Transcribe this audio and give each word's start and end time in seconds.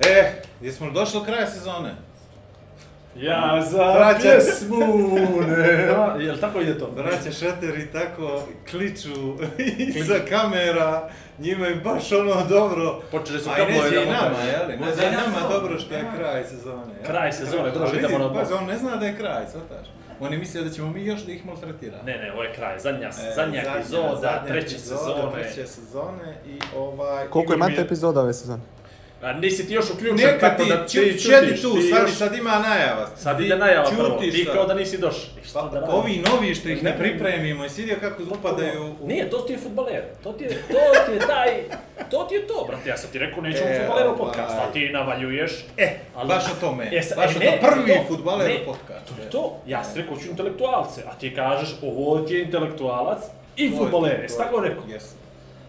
E, 0.00 0.32
jesmo 0.60 0.86
li 0.86 0.92
došli 0.92 1.20
do 1.20 1.26
kraja 1.26 1.46
sezone? 1.46 1.94
ja 3.16 3.62
za 3.62 3.84
Braća- 3.94 4.20
pjesmu, 4.20 4.78
nema. 5.58 6.14
Jel 6.18 6.36
tako 6.38 6.60
ide 6.60 6.78
to? 6.78 6.86
Braća 6.86 7.32
Šateri 7.32 7.92
tako 7.92 8.42
kliču 8.70 9.34
iza 10.00 10.14
kamera, 10.28 11.08
njima 11.38 11.66
je 11.66 11.74
baš 11.74 12.12
ono 12.12 12.44
dobro. 12.48 13.00
Počeli 13.10 13.40
su 13.40 13.48
neće 13.50 13.90
da 13.90 14.04
nama, 14.04 14.28
montaju. 14.28 14.48
jeli? 14.50 14.76
Ne 14.76 14.94
zna 14.94 15.04
nama 15.10 15.48
dobro 15.50 15.78
što 15.78 15.94
je 15.94 16.04
kraj 16.18 16.44
sezone. 16.44 16.94
jel? 16.94 17.04
Kraj 17.06 17.32
sezone, 17.32 17.70
dobro, 17.70 17.98
idemo 17.98 18.18
na 18.18 18.34
pazi, 18.34 18.52
on 18.52 18.64
ne 18.66 18.78
zna 18.78 18.96
da 18.96 19.06
je 19.06 19.16
kraj, 19.16 19.44
shvataš? 19.48 19.86
On 20.20 20.32
je 20.32 20.38
mislio 20.38 20.64
da 20.64 20.70
ćemo 20.70 20.90
mi 20.90 21.04
još 21.04 21.20
da 21.20 21.32
ih 21.32 21.46
maltretiramo. 21.46 22.02
Ne, 22.02 22.18
ne, 22.18 22.32
ovo 22.32 22.42
je 22.42 22.52
kraj, 22.52 22.78
zadnja, 22.78 23.08
E, 23.08 23.32
zadnja 23.34 23.62
epizoda, 23.68 24.14
zadnja 24.14 24.46
treće 24.46 24.66
epizoda, 24.68 24.98
sezone. 24.98 25.32
Treće 25.42 25.66
sezone 25.66 26.34
i 26.46 26.58
ovaj... 26.76 27.26
Koliko 27.26 27.54
imate 27.54 27.80
epizoda 27.80 28.20
ove 28.20 28.32
sezone? 28.34 28.62
A 29.20 29.32
nisi 29.32 29.66
ti 29.66 29.74
još 29.74 29.90
uključen 29.90 30.16
Neka 30.26 30.38
kako 30.40 30.62
ti, 30.62 30.68
da 30.68 30.86
ti 30.86 30.92
ćutiš, 30.92 31.22
sjedi 31.22 31.62
tu, 31.62 31.74
ti 31.74 31.82
sad, 31.84 32.02
još- 32.02 32.12
sad 32.12 32.34
ima 32.34 32.58
najava. 32.60 33.08
Sad 33.16 33.40
ide 33.40 33.56
najava 33.56 33.90
prvo, 33.92 34.18
ti 34.20 34.46
kao 34.46 34.66
da 34.66 34.74
nisi 34.74 34.98
došao. 34.98 35.30
Šta 35.44 35.62
da 35.62 35.68
Pa, 35.70 35.76
radim? 35.76 35.94
ovi 35.94 36.22
novi 36.24 36.54
što 36.54 36.68
ih 36.68 36.82
ne 36.82 36.90
Ne. 36.90 36.98
pripremimo, 36.98 37.62
jesi 37.64 37.80
vidio 37.80 37.96
kako 38.00 38.22
upadaju 38.24 38.94
u... 39.00 39.06
Nije, 39.06 39.30
to 39.30 39.38
ti 39.38 39.52
je 39.52 39.58
futbaler, 39.58 40.02
to 40.22 40.32
ti 40.32 40.44
je, 40.44 40.50
to 40.50 40.74
ti 41.06 41.12
je 41.12 41.18
taj, 41.20 41.50
to 42.10 42.24
ti 42.24 42.34
je 42.34 42.46
to, 42.46 42.64
brate, 42.68 42.88
ja 42.88 42.96
sam 42.96 43.10
ti 43.10 43.18
rekao 43.18 43.42
nećemo 43.42 43.68
E, 43.68 43.78
futbaler 43.78 44.06
u 44.06 44.10
ovaj. 44.10 44.18
podcast, 44.18 44.54
a 44.58 44.72
ti 44.72 44.88
navaljuješ. 44.88 45.52
E, 45.76 45.88
Ali- 46.14 46.28
baš 46.28 46.44
o 46.46 46.60
tome, 46.60 46.88
E, 46.92 47.02
sa- 47.02 47.16
baš 47.16 47.30
e, 47.30 47.36
o 47.36 47.40
ne, 47.40 47.46
to 47.52 47.66
prvi 47.66 47.92
to- 47.92 48.04
futbaler 48.08 48.48
ne, 48.48 48.56
u 48.56 48.64
podcastu. 48.66 49.14
To 49.14 49.22
je 49.22 49.30
to, 49.30 49.60
ja 49.66 49.84
sam 49.84 49.94
rekao 49.96 50.16
ću 50.16 50.28
intelektualce, 50.28 51.00
a 51.02 51.14
ti 51.14 51.34
kažeš 51.34 51.68
ovo 51.82 52.18
ti 52.18 52.34
je 52.34 52.42
intelektualac 52.42 53.22
i 53.56 53.70
futbaler, 53.70 54.18
jesi 54.22 54.38
tako 54.38 54.60
rekao? 54.60 54.82
Jes. 54.88 55.04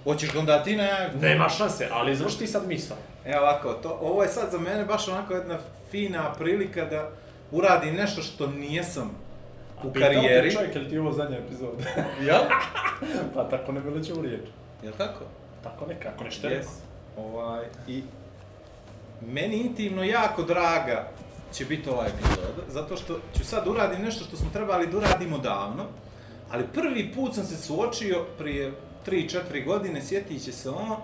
Hoćeš 0.03 0.31
ga 0.33 0.39
onda 0.39 0.63
ti 0.63 0.75
najaviti? 0.75 1.17
Nema 1.17 1.49
šanse, 1.49 1.87
ali 1.91 2.11
izvrši 2.11 2.39
ti 2.39 2.47
sad 2.47 2.67
misao. 2.67 2.97
Evo 3.25 3.41
ovako, 3.41 3.73
to, 3.73 3.97
ovo 4.01 4.23
je 4.23 4.29
sad 4.29 4.51
za 4.51 4.57
mene 4.57 4.85
baš 4.85 5.07
onako 5.07 5.33
jedna 5.33 5.57
fina 5.91 6.33
prilika 6.33 6.85
da 6.85 7.09
uradim 7.51 7.95
nešto 7.95 8.21
što 8.21 8.47
nijesam 8.47 9.11
u 9.83 9.93
karijeri. 9.93 10.51
čovjek, 10.51 10.75
je 10.75 10.81
li 10.81 10.89
ti 10.89 10.97
ovo 10.97 11.11
zadnja 11.11 11.37
epizoda? 11.37 11.83
Jel? 12.27 12.41
pa 13.33 13.49
tako 13.49 13.71
ne 13.71 13.81
bi 13.81 13.89
u 13.89 14.21
riječ. 14.21 14.45
Jel 14.83 14.93
tako? 14.97 15.25
Tako 15.63 15.85
nekako, 15.85 16.23
nešto 16.23 16.47
Yes. 16.47 16.65
Ovaj, 17.17 17.65
i 17.87 18.03
meni 19.21 19.55
intimno 19.55 20.03
jako 20.03 20.43
draga 20.43 21.07
će 21.53 21.65
biti 21.65 21.89
ova 21.89 22.05
epizoda, 22.05 22.63
zato 22.67 22.97
što 22.97 23.19
ću 23.37 23.45
sad 23.45 23.67
uradim 23.67 24.01
nešto 24.01 24.23
što 24.23 24.37
smo 24.37 24.49
trebali 24.53 24.87
da 24.87 24.97
uradimo 24.97 25.37
davno, 25.37 25.85
ali 26.51 26.63
prvi 26.73 27.11
put 27.15 27.35
sam 27.35 27.43
se 27.43 27.57
suočio 27.57 28.25
prije 28.37 28.71
3-4 29.07 29.65
godine, 29.65 30.01
sjetit 30.01 30.43
će 30.43 30.51
se 30.51 30.69
on, 30.69 30.95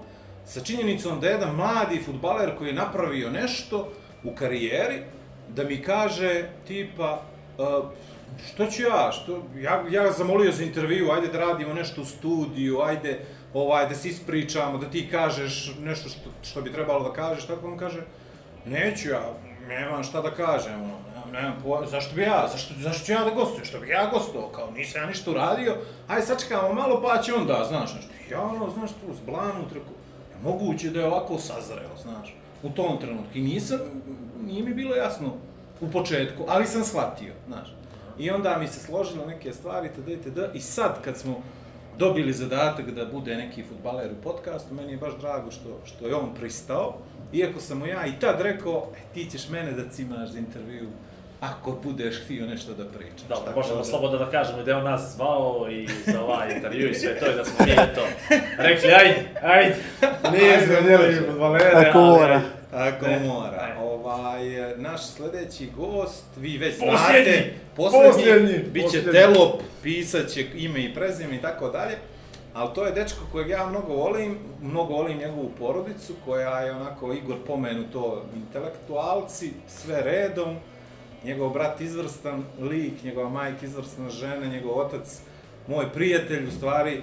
sa 0.46 0.60
činjenicom 0.60 1.20
da 1.20 1.28
je 1.28 1.34
jedan 1.34 1.56
mladi 1.56 2.04
futbaler 2.06 2.58
koji 2.58 2.68
je 2.68 2.74
napravio 2.74 3.30
nešto 3.30 3.92
u 4.24 4.36
karijeri, 4.36 5.04
da 5.50 5.64
mi 5.64 5.82
kaže 5.82 6.50
tipa, 6.68 7.22
uh, 7.58 7.86
što 8.48 8.66
ću 8.66 8.84
ja, 8.84 9.12
što, 9.12 9.44
ja, 9.56 9.84
ja 9.92 10.12
zamolio 10.12 10.52
za 10.52 10.64
intervju, 10.64 11.12
ajde 11.12 11.28
da 11.28 11.40
radimo 11.40 11.74
nešto 11.74 12.02
u 12.02 12.06
studiju, 12.06 12.82
ajde 12.82 13.20
ovaj, 13.54 13.90
da 13.90 13.96
se 13.96 14.10
ispričamo, 14.10 14.78
da 14.78 14.90
ti 14.90 15.08
kažeš 15.12 15.76
nešto 15.80 16.10
što, 16.10 16.30
što 16.44 16.62
bi 16.62 16.74
trebalo 16.74 17.10
da 17.10 17.14
kažeš, 17.14 17.48
tako 17.48 17.68
on 17.68 17.78
kaže, 17.78 18.02
neću 18.66 19.10
ja, 19.10 19.34
nemam 19.68 20.04
šta 20.04 20.22
da 20.22 20.32
kažem, 20.32 20.84
ono, 20.84 21.05
nemam, 21.36 21.56
pojma, 21.64 21.88
zašto 21.88 22.16
bi 22.16 22.22
ja, 22.22 22.48
zašto, 22.52 22.74
zašto 22.80 23.06
ću 23.06 23.12
ja 23.12 23.24
da 23.24 23.30
gostujem, 23.30 23.66
što 23.66 23.80
bi 23.80 23.90
ja 23.90 24.10
gostovao, 24.14 24.50
kao 24.50 24.72
nisam 24.72 25.02
ja 25.02 25.08
ništa 25.08 25.32
uradio, 25.32 25.76
ajde 26.08 26.26
sačekamo 26.26 26.74
malo 26.74 27.02
pa 27.02 27.22
će 27.22 27.34
onda, 27.34 27.66
znaš, 27.68 27.96
nešto, 27.96 28.12
ja 28.32 28.42
ono, 28.42 28.70
znaš, 28.70 28.90
tu 28.92 29.14
zblanut, 29.24 29.72
rekao, 29.74 29.94
"Ja, 30.32 30.38
moguće 30.44 30.90
da 30.90 31.00
je 31.00 31.06
ovako 31.06 31.38
sazreo, 31.38 31.96
znaš, 32.02 32.36
u 32.64 32.70
tom 32.70 32.98
trenutku, 33.00 33.38
i 33.38 33.42
nisam, 33.42 33.80
nije 34.46 34.64
mi 34.64 34.74
bilo 34.74 34.96
jasno 34.96 35.34
u 35.82 35.92
početku, 35.92 36.44
ali 36.48 36.66
sam 36.66 36.84
shvatio, 36.84 37.34
znaš, 37.48 37.76
i 38.20 38.32
onda 38.32 38.58
mi 38.58 38.68
se 38.68 38.80
složilo 38.80 39.26
neke 39.26 39.54
stvari, 39.54 39.90
td, 39.90 40.10
itd. 40.10 40.40
I 40.54 40.60
sad 40.60 41.02
kad 41.02 41.18
smo 41.18 41.42
dobili 41.98 42.34
zadatak 42.34 42.92
da 42.92 43.06
bude 43.06 43.36
neki 43.36 43.64
futbaler 43.64 44.12
u 44.12 44.24
podcastu, 44.24 44.74
meni 44.74 44.92
je 44.92 44.98
baš 44.98 45.14
drago 45.20 45.52
što, 45.52 45.80
što 45.86 46.08
je 46.08 46.16
on 46.16 46.36
pristao. 46.36 46.98
Iako 47.34 47.60
sam 47.60 47.78
mu 47.78 47.86
ja 47.86 48.06
i 48.06 48.20
tad 48.20 48.42
rekao, 48.42 48.88
e, 48.98 49.14
ti 49.14 49.30
ćeš 49.30 49.50
mene 49.50 49.72
da 49.72 49.90
cimaš 49.90 50.30
za 50.30 50.40
intervju, 50.40 50.90
ako 51.40 51.72
budeš 51.74 52.24
htio 52.24 52.46
nešto 52.46 52.74
da 52.74 52.86
pričaš. 52.86 53.22
Dobro, 53.30 53.44
Tako 53.46 53.60
možemo 53.60 53.78
da- 53.78 53.84
slobodno 53.84 54.18
da 54.18 54.32
kažemo 54.32 54.64
da 54.64 54.72
je 54.72 54.78
on 54.78 54.84
nas 54.84 55.14
zvao 55.16 55.68
i 55.72 55.88
za 56.06 56.22
ovaj 56.22 56.54
intervju 56.56 56.90
i 56.90 56.94
sve 56.94 57.20
to 57.20 57.26
i 57.26 57.36
da 57.36 57.46
smo 57.46 57.66
mi 57.66 57.72
eto 57.74 58.02
rekli 58.58 58.90
ajde, 58.92 59.16
ajde, 59.44 59.76
nije 60.32 60.60
izgledali 60.62 61.06
može. 61.08 61.22
futbalere, 61.22 61.72
Ako 61.80 62.00
ali 62.00 62.10
mora. 62.10 62.42
Ako 62.74 63.06
Ne, 63.06 63.20
mora. 63.20 63.60
ajde. 63.62 63.80
Ovaj, 63.80 64.42
naš 64.78 65.02
sljedeći 65.06 65.68
gost, 65.68 66.24
vi 66.38 66.58
već 66.58 66.74
Posljednji, 66.74 66.98
znate, 67.24 67.54
posljednji, 67.76 68.12
posljednji, 68.12 68.60
bit 68.64 68.92
će 68.92 69.04
telop, 69.04 69.52
pisat 69.84 70.28
će 70.28 70.46
ime 70.56 70.84
i 70.84 70.94
prezime 70.94 71.36
i 71.36 71.42
tako 71.42 71.70
dalje. 71.70 71.96
Ali 72.54 72.70
to 72.76 72.86
je 72.86 72.92
dečko 72.92 73.20
kojeg 73.32 73.50
ja 73.50 73.66
mnogo 73.66 73.94
volim, 73.94 74.38
mnogo 74.62 74.94
volim 74.94 75.18
njegovu 75.18 75.52
porodicu, 75.60 76.14
koja 76.26 76.60
je 76.60 76.72
onako, 76.72 77.14
Igor 77.14 77.36
pomenu 77.48 77.84
to, 77.84 78.26
intelektualci, 78.36 79.52
sve 79.70 80.02
redom, 80.02 80.56
njegov 81.26 81.50
brat 81.50 81.82
izvrstan 81.82 82.44
lik, 82.62 83.04
njegova 83.04 83.30
majka 83.30 83.66
izvrsna 83.66 84.10
žena, 84.10 84.46
njegov 84.46 84.80
otac, 84.80 85.20
moj 85.68 85.86
prijatelj, 85.94 86.48
u 86.48 86.52
stvari, 86.52 87.02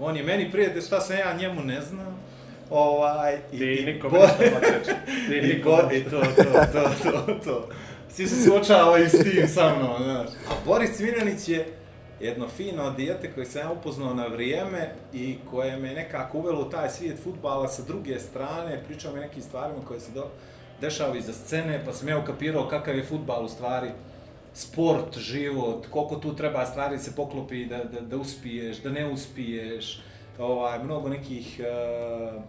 on 0.00 0.16
je 0.16 0.22
meni 0.22 0.50
prijatelj, 0.52 0.82
šta 0.82 1.00
sam 1.00 1.16
ja 1.16 1.32
njemu 1.34 1.60
ne 1.62 1.80
znam. 1.80 2.16
Ovaj, 2.70 3.38
i- 3.52 3.58
Ti 3.58 3.64
i 3.74 3.86
nikome 3.86 4.18
bo-. 4.18 4.26
Ti 5.28 5.34
i 5.48 5.62
bo- 5.64 5.92
i 5.92 6.04
to, 6.04 6.20
to, 6.36 6.44
to, 6.72 6.90
to, 7.04 7.34
to. 7.44 7.68
Svi 8.10 8.26
se 8.26 8.44
suočavaju 8.44 9.08
s 9.08 9.12
tim 9.14 9.48
sa 9.48 9.74
mnom, 9.74 10.02
znaš. 10.04 10.28
A 10.28 10.52
Boris 10.66 10.96
Cviljanić 10.96 11.48
je 11.48 11.66
jedno 12.20 12.48
fino 12.48 12.90
dijete 12.90 13.32
koje 13.32 13.46
sam 13.46 13.60
ja 13.60 13.70
upoznao 13.72 14.14
na 14.14 14.26
vrijeme 14.26 14.78
i 15.12 15.36
koje 15.50 15.76
me 15.76 15.92
nekako 15.92 16.38
uvelo 16.38 16.60
u 16.60 16.70
taj 16.70 16.90
svijet 16.90 17.18
futbala 17.24 17.68
sa 17.68 17.82
druge 17.82 18.18
strane, 18.20 18.82
pričao 18.86 19.14
mi 19.14 19.20
nekim 19.20 19.42
stvarima 19.42 19.78
koje 19.88 20.00
se 20.00 20.12
do, 20.12 20.26
dešavaju 20.80 21.18
iza 21.18 21.32
scene, 21.32 21.82
pa 21.84 21.92
sam 21.92 22.08
ja 22.08 22.18
ukapirao 22.18 22.68
kakav 22.68 22.96
je 22.96 23.04
futbal 23.04 23.44
u 23.44 23.48
stvari, 23.48 23.90
sport, 24.54 25.18
život, 25.18 25.86
koliko 25.90 26.16
tu 26.16 26.36
treba 26.36 26.66
stvari 26.66 26.96
da 26.96 27.02
se 27.02 27.16
poklopi 27.16 27.66
da, 27.66 27.84
da, 27.84 28.00
da 28.00 28.16
uspiješ, 28.16 28.78
da 28.82 28.90
ne 28.90 29.06
uspiješ, 29.06 30.00
ovaj, 30.38 30.84
mnogo 30.84 31.08
nekih 31.08 31.60
uh, 31.60 32.42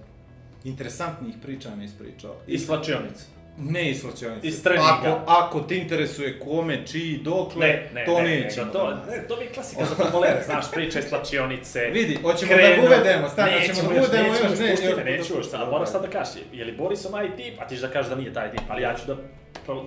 interesantnih 0.63 1.35
priča 1.41 1.75
mi 1.75 1.85
ispričao. 1.85 2.35
Iz 2.47 2.65
slačionice. 2.65 3.36
Ne 3.59 3.89
iz 3.89 4.01
slačionice. 4.01 4.47
Iz 4.47 4.63
treninga. 4.63 4.87
Ako, 4.91 5.19
ako 5.27 5.59
te 5.59 5.77
interesuje 5.77 6.39
kome, 6.39 6.87
čiji, 6.87 7.17
dokle, 7.17 7.67
Ne, 7.67 7.89
ne, 7.93 8.05
to 8.05 8.21
ne, 8.21 8.29
nećemo. 8.29 8.65
nego 8.65 8.79
to, 8.79 8.89
ne, 9.07 9.27
to 9.27 9.37
mi 9.37 9.43
je 9.43 9.49
klasika 9.49 9.85
za 9.85 9.95
futbolere, 9.95 10.43
znaš, 10.45 10.71
priče 10.71 10.99
iz 10.99 11.05
slačionice. 11.05 11.79
Vidi, 11.81 12.15
hoćemo 12.15 12.51
krenu- 12.53 12.75
da 12.77 12.87
uvedemo, 12.87 13.29
stani, 13.29 13.51
hoćemo 13.59 13.89
da 13.89 13.95
još, 13.95 14.07
uvedemo 14.07 14.27
još, 14.29 14.59
ne, 14.59 14.65
me, 14.65 14.71
još- 14.71 15.05
neću 15.05 15.33
još, 15.35 15.45
ali 15.53 15.71
moraš 15.71 15.89
sad 15.89 16.01
da 16.01 16.07
kažeš, 16.09 16.33
je 16.51 16.65
li 16.65 16.71
Boris 16.73 17.05
onaj 17.05 17.35
tip, 17.35 17.53
a 17.59 17.67
ti 17.67 17.75
ćeš 17.75 17.81
da 17.81 17.89
kažeš 17.89 18.09
da 18.09 18.15
nije 18.15 18.33
taj 18.33 18.51
tip, 18.51 18.61
ali 18.67 18.81
ja 18.81 18.95
ću 18.95 19.07
da, 19.07 19.15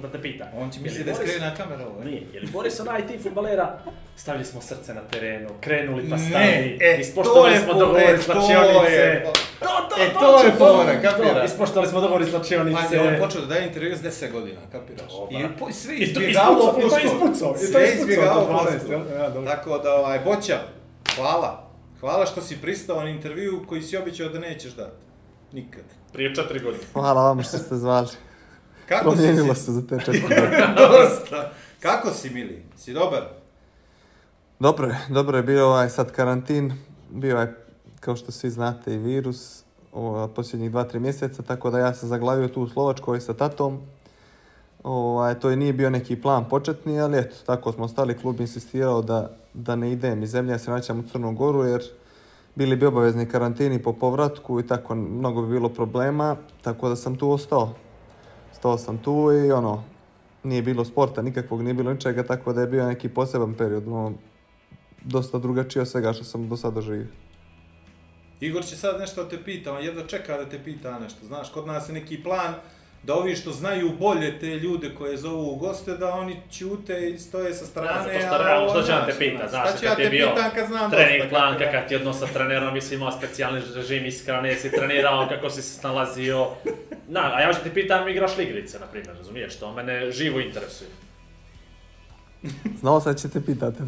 da 0.02 0.08
te 0.08 0.22
pitam. 0.22 0.48
On 0.54 0.70
će 0.70 0.78
Je 0.78 0.80
li 0.80 0.84
misliti 0.84 1.04
da 1.04 1.10
je 1.10 1.16
Boris- 1.16 1.30
skrena 1.30 1.54
kamera 1.56 1.86
ovo. 1.86 2.04
Nije, 2.04 2.22
je 2.32 2.40
li 2.40 2.46
Boris 2.48 2.80
onaj 2.80 3.06
tip 3.06 3.22
futbalera, 3.22 3.78
stavili 4.16 4.44
smo 4.44 4.60
srce 4.60 4.94
na 4.94 5.00
terenu, 5.02 5.48
krenuli 5.60 6.10
pa 6.10 6.16
Ne, 6.16 6.22
stali, 6.22 6.78
e, 6.82 6.96
ispoštovali 7.00 7.42
to 7.44 7.54
je 7.54 7.60
smo 7.60 7.74
dogovor 7.74 8.00
iz 8.10 8.26
to 8.26 8.32
slačionice. 8.32 8.92
je- 8.92 9.24
To, 9.60 9.66
to, 9.90 9.96
e, 9.96 10.12
to 10.14 10.38
je 10.38 10.50
ću, 10.50 10.56
fora, 10.58 10.94
to, 10.94 11.02
kapiraš? 11.02 11.44
Ispoštovali 11.46 11.88
smo 11.88 12.00
dogovor 12.00 12.22
iz 12.22 12.26
Pa 12.26 12.30
slačionice. 12.32 13.00
on 13.00 13.06
je 13.06 13.18
počeo 13.18 13.40
da 13.40 13.46
daje 13.46 13.66
intervju 13.66 13.96
s 13.96 14.00
10 14.00 14.32
godina, 14.32 14.60
kapiraš? 14.72 15.12
I 15.30 15.58
po, 15.58 15.72
sve 15.72 15.96
to- 15.96 16.02
izbjegavao 16.02 16.52
ispucao, 16.58 16.78
i 16.78 16.90
to 16.90 16.98
ispucao, 17.06 17.50
i 17.50 17.60
to 17.62 17.66
Sve 17.66 17.84
ispucao 17.84 18.00
izbjegavao 18.00 18.40
do 18.40 18.46
12, 18.46 18.68
floskulu. 18.70 18.92
jel? 18.92 19.20
Ja, 19.20 19.30
dobro. 19.30 19.50
Tako 19.50 19.78
da, 19.78 19.94
ovaj, 19.94 20.18
Boća, 20.20 20.58
hvala. 21.16 21.66
Hvala 22.00 22.26
što 22.26 22.40
si 22.40 22.56
pristao 22.56 23.02
na 23.02 23.08
intervju 23.10 23.64
koji 23.68 23.82
si 23.82 23.96
običao 23.96 24.28
da 24.28 24.38
nećeš 24.40 24.72
dati. 24.72 24.96
Nikad. 25.52 25.82
Prije 26.12 26.34
četiri 26.34 26.58
godine. 26.58 26.84
Hvala 26.92 27.22
vam 27.22 27.42
što 27.42 27.58
ste 27.58 27.76
zvali. 27.76 28.08
Kako 28.90 29.10
Promijenilo 29.10 29.54
si? 29.54 29.60
se 29.60 29.72
za 29.72 29.82
te 29.86 29.98
četiri 29.98 30.20
godine. 30.28 30.74
Dosta. 30.76 31.52
Kako 31.80 32.10
si, 32.10 32.30
Mili? 32.30 32.62
Si 32.76 32.92
dobar? 32.92 33.22
Dobro 34.58 34.86
je, 34.86 34.98
dobro 35.08 35.36
je 35.36 35.42
bio 35.42 35.66
ovaj 35.66 35.88
sad 35.90 36.12
karantin. 36.12 36.72
Bio 37.10 37.38
je, 37.38 37.56
kao 38.00 38.16
što 38.16 38.32
svi 38.32 38.50
znate, 38.50 38.94
i 38.94 38.98
virus. 38.98 39.62
o, 39.92 40.28
posljednjih 40.28 40.70
2-3 40.70 40.98
mjeseca, 40.98 41.42
tako 41.42 41.70
da 41.70 41.78
ja 41.78 41.94
sam 41.94 42.08
zaglavio 42.08 42.48
tu 42.48 42.62
u 42.62 42.68
Slovačkoj 42.68 43.20
sa 43.20 43.34
tatom. 43.34 43.78
Ovaj, 44.82 45.34
to 45.34 45.50
je 45.50 45.56
nije 45.56 45.72
bio 45.72 45.90
neki 45.90 46.22
plan 46.22 46.48
početni, 46.48 47.00
ali 47.00 47.18
eto, 47.18 47.36
tako 47.46 47.72
smo 47.72 47.84
ostali, 47.84 48.18
klub 48.18 48.40
insistirao 48.40 49.02
da, 49.02 49.30
da 49.54 49.76
ne 49.76 49.92
idem 49.92 50.22
iz 50.22 50.30
zemlje, 50.30 50.52
ja 50.52 50.58
se 50.58 50.70
vraćam 50.70 50.98
u 51.00 51.02
Crnu 51.02 51.34
Goru, 51.34 51.64
jer 51.64 51.82
bili 52.54 52.76
bi 52.76 52.86
obavezni 52.86 53.26
karantini 53.28 53.82
po 53.82 53.92
povratku 53.92 54.60
i 54.60 54.66
tako 54.66 54.94
mnogo 54.94 55.42
bi 55.42 55.52
bilo 55.52 55.68
problema, 55.68 56.36
tako 56.62 56.88
da 56.88 56.96
sam 56.96 57.16
tu 57.16 57.30
ostao. 57.30 57.74
Stao 58.60 58.78
sam 58.78 58.98
tu 58.98 59.32
i 59.46 59.52
ono, 59.52 59.84
nije 60.42 60.62
bilo 60.62 60.84
sporta 60.84 61.22
nikakvog, 61.22 61.62
nije 61.62 61.74
bilo 61.74 61.92
ničega, 61.92 62.22
tako 62.22 62.52
da 62.52 62.60
je 62.60 62.66
bio 62.66 62.86
neki 62.86 63.08
poseban 63.08 63.54
period, 63.54 63.88
ono, 63.88 64.12
dosta 65.04 65.38
drugačije 65.38 65.82
od 65.82 65.88
svega 65.88 66.12
što 66.12 66.24
sam 66.24 66.48
do 66.48 66.56
sada 66.56 66.74
doživio. 66.74 67.06
Igor 68.40 68.64
će 68.64 68.76
sad 68.76 69.00
nešto 69.00 69.24
da 69.24 69.28
te 69.28 69.44
pita, 69.44 69.72
on 69.72 69.84
jedva 69.84 70.06
čeka 70.06 70.36
da 70.36 70.48
te 70.48 70.58
pita 70.64 70.98
nešto. 70.98 71.26
Znaš, 71.26 71.52
kod 71.52 71.66
nas 71.66 71.88
je 71.88 71.92
neki 71.92 72.22
plan 72.22 72.54
da 73.02 73.14
ovi 73.14 73.36
što 73.36 73.50
znaju 73.50 73.90
bolje 73.98 74.38
te 74.38 74.46
ljude 74.46 74.94
koje 74.98 75.16
zovu 75.16 75.52
u 75.52 75.56
goste, 75.56 75.96
da 75.96 76.14
oni 76.14 76.36
ćute 76.50 77.10
i 77.10 77.18
stoje 77.18 77.54
sa 77.54 77.66
strane. 77.66 78.12
Zato 78.12 78.26
što 78.26 78.34
a 78.34 78.38
realno, 78.38 78.62
ovo, 78.62 78.70
što 78.70 78.82
će 78.82 78.92
vam 78.92 79.06
te 79.06 79.12
znaš, 79.12 79.18
pita, 79.18 79.48
znaš, 79.48 79.82
ja 79.82 79.94
kad 79.94 79.98
je 79.98 80.10
bio 80.10 80.28
pitam 80.34 80.50
kad 80.54 80.66
znam 80.66 80.90
trening 80.90 81.22
dosta, 81.22 81.28
plan, 81.28 81.58
kakav 81.58 81.88
ti 81.88 81.94
je 81.94 81.98
odnos 81.98 82.18
sa 82.18 82.26
trenerom, 82.26 82.74
mislim 82.74 83.00
imao 83.00 83.12
specijalni 83.12 83.60
režim 83.74 84.06
ishrane, 84.06 84.54
si 84.54 84.70
trenirao, 84.70 85.28
kako 85.28 85.50
si 85.50 85.62
se 85.62 85.78
snalazio. 85.78 86.48
Na, 87.10 87.34
a 87.34 87.40
ja 87.40 87.52
ću 87.52 87.60
ti 87.62 87.70
pitam, 87.70 88.08
igraš 88.08 88.36
li 88.36 88.44
igrice, 88.44 88.78
na 88.78 88.86
primjer, 88.86 89.16
razumiješ, 89.16 89.58
to 89.58 89.72
mene 89.72 90.10
živo 90.10 90.40
interesuje. 90.40 90.90
Znao 92.80 93.00
sam 93.00 93.12
da 93.12 93.18
će 93.18 93.28
te 93.28 93.40
pitati. 93.40 93.78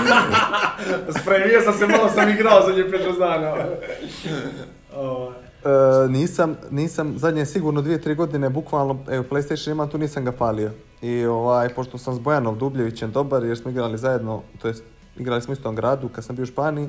Spremio 1.20 1.60
sam 1.64 1.74
se, 1.78 1.86
malo 1.86 2.08
sam 2.08 2.28
igrao 2.28 2.66
zadnje 2.66 2.84
5 2.84 3.18
dana. 3.18 3.54
E, 5.64 6.08
nisam, 6.08 6.56
nisam, 6.70 7.18
zadnje 7.18 7.46
sigurno 7.46 7.82
dvije, 7.82 8.00
tri 8.00 8.14
godine, 8.14 8.50
bukvalno, 8.50 8.98
evo, 9.10 9.24
PlayStation 9.30 9.70
imam, 9.70 9.88
tu 9.88 9.98
nisam 9.98 10.24
ga 10.24 10.32
palio. 10.32 10.70
I 11.02 11.24
ovaj, 11.24 11.68
pošto 11.68 11.98
sam 11.98 12.14
s 12.14 12.18
Bojanom 12.18 12.58
Dubljevićem 12.58 13.12
dobar, 13.12 13.44
jer 13.44 13.58
smo 13.58 13.70
igrali 13.70 13.98
zajedno, 13.98 14.42
to 14.62 14.68
jest, 14.68 14.84
igrali 15.16 15.42
smo 15.42 15.52
u 15.52 15.56
istom 15.56 15.76
gradu 15.76 16.08
kad 16.08 16.24
sam 16.24 16.36
bio 16.36 16.42
u 16.42 16.46
Španiji, 16.46 16.88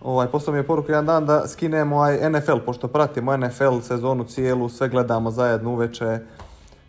ovaj, 0.00 0.26
poslao 0.26 0.52
mi 0.52 0.58
je 0.58 0.66
poruku 0.66 0.90
jedan 0.90 1.06
dan 1.06 1.26
da 1.26 1.48
skinemo 1.48 1.96
ovaj 1.96 2.30
NFL, 2.30 2.58
pošto 2.66 2.88
pratimo 2.88 3.36
NFL 3.36 3.80
sezonu 3.82 4.24
cijelu, 4.24 4.68
sve 4.68 4.88
gledamo 4.88 5.30
zajedno 5.30 5.70
uveče, 5.70 6.18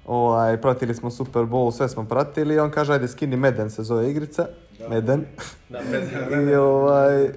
ovaj, 0.05 0.61
pratili 0.61 0.93
smo 0.93 1.11
Super 1.11 1.41
Bowl, 1.41 1.71
sve 1.71 1.89
smo 1.89 2.05
pratili 2.05 2.55
i 2.55 2.59
on 2.59 2.71
kaže, 2.71 2.93
ajde 2.93 3.07
skini 3.07 3.37
Meden 3.37 3.69
se 3.69 3.83
zove 3.83 4.11
igrica, 4.11 4.47
Meden. 4.89 5.25
Da, 5.69 5.79
bez... 5.91 6.09
I 6.51 6.55
ovaj, 6.55 7.29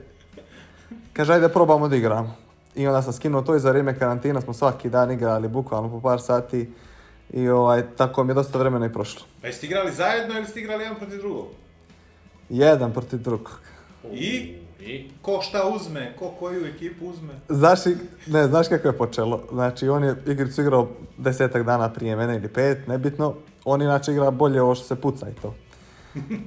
kaže, 1.12 1.32
ajde 1.32 1.48
probamo 1.48 1.88
da 1.88 1.96
igramo. 1.96 2.36
I 2.74 2.86
onda 2.86 3.02
sam 3.02 3.12
skinuo 3.12 3.42
to 3.42 3.56
i 3.56 3.60
za 3.60 3.70
vrijeme 3.70 3.98
karantina 3.98 4.40
smo 4.40 4.52
svaki 4.52 4.90
dan 4.90 5.10
igrali, 5.10 5.48
bukvalno 5.48 5.90
po 5.90 6.00
par 6.00 6.20
sati. 6.20 6.72
I 7.30 7.48
ovaj, 7.48 7.82
tako 7.96 8.24
mi 8.24 8.30
je 8.30 8.34
dosta 8.34 8.58
vremena 8.58 8.86
i 8.86 8.92
prošlo. 8.92 9.26
A 9.42 9.46
jeste 9.46 9.66
igrali 9.66 9.92
zajedno 9.92 10.36
ili 10.36 10.46
ste 10.46 10.60
igrali 10.60 10.82
jedan 10.82 10.98
protiv 10.98 11.18
drugog? 11.18 11.46
Jedan 12.48 12.92
protiv 12.92 13.18
drugog. 13.22 13.60
I? 14.12 14.57
I? 14.80 15.10
Ko 15.22 15.40
šta 15.42 15.68
uzme, 15.74 16.12
ko 16.18 16.28
koju 16.38 16.66
ekipu 16.66 17.06
uzme? 17.06 17.34
Znaš, 17.48 17.78
ne, 18.26 18.46
znaš 18.46 18.68
kako 18.68 18.88
je 18.88 18.98
počelo? 18.98 19.40
Znači, 19.52 19.88
on 19.88 20.04
je 20.04 20.16
igricu 20.26 20.60
igrao 20.60 20.88
desetak 21.16 21.62
dana 21.62 21.92
prije 21.92 22.16
mene 22.16 22.36
ili 22.36 22.48
pet, 22.48 22.86
nebitno. 22.86 23.34
On 23.64 23.82
inače 23.82 24.12
igra 24.12 24.30
bolje 24.30 24.62
ovo 24.62 24.74
što 24.74 24.84
se 24.84 25.00
puca 25.00 25.28
i 25.28 25.34
to. 25.42 25.54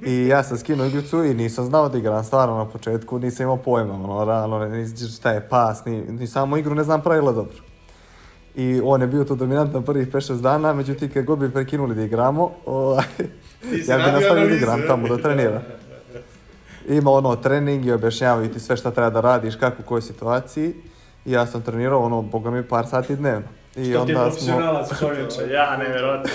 I 0.06 0.26
ja 0.26 0.42
sam 0.42 0.58
skinuo 0.58 0.86
igricu 0.86 1.24
i 1.24 1.34
nisam 1.34 1.64
znao 1.64 1.88
da 1.88 1.98
igram, 1.98 2.24
stvarno 2.24 2.56
na 2.56 2.68
početku 2.68 3.18
nisam 3.18 3.44
imao 3.44 3.56
pojma, 3.56 3.94
ono, 3.94 4.24
realno, 4.24 4.58
ne, 4.58 4.68
ni 4.68 5.08
šta 5.16 5.30
je 5.30 5.48
pas, 5.48 5.84
ni, 5.84 6.02
ni 6.02 6.26
samo 6.26 6.56
igru 6.56 6.74
ne 6.74 6.84
znam 6.84 7.02
pravila 7.02 7.32
dobro. 7.32 7.56
I 8.54 8.80
on 8.84 9.00
je 9.00 9.06
bio 9.06 9.24
tu 9.24 9.34
dominantan 9.34 9.82
prvih 9.82 10.08
5-6 10.08 10.40
dana, 10.40 10.72
međutim 10.72 11.10
kad 11.10 11.24
god 11.24 11.38
bi 11.38 11.50
prekinuli 11.50 11.94
da 11.94 12.02
igramo, 12.02 12.50
ovaj, 12.66 13.04
Ti 13.60 13.82
si 13.82 13.90
ja 13.90 13.96
bi 13.96 14.02
nastavio 14.02 14.48
da 14.48 14.54
igram 14.54 14.80
je? 14.80 14.86
tamo, 14.86 15.08
da 15.08 15.16
treniram. 15.22 15.62
Ima 16.88 17.10
ono 17.10 17.36
trening 17.36 17.86
i 17.86 17.92
objašnjavaju 17.92 18.52
ti 18.52 18.60
sve 18.60 18.76
šta 18.76 18.90
treba 18.90 19.10
da 19.10 19.20
radiš, 19.20 19.56
kako 19.56 19.82
u 19.82 19.86
kojoj 19.86 20.02
situaciji. 20.02 20.74
I 21.24 21.32
ja 21.32 21.46
sam 21.46 21.62
trenirao 21.62 22.00
ono, 22.02 22.22
boga 22.22 22.50
mi, 22.50 22.62
par 22.62 22.86
sati 22.86 23.16
dnevno. 23.16 23.48
I 23.76 23.84
Što 23.84 23.84
ti 23.84 23.88
je 23.90 23.98
onda, 23.98 24.14
smo, 24.14 24.22
profesionalac 24.24 24.98
čovječe. 24.98 25.52
Ja, 25.52 25.76
nevjerojatno. 25.76 26.30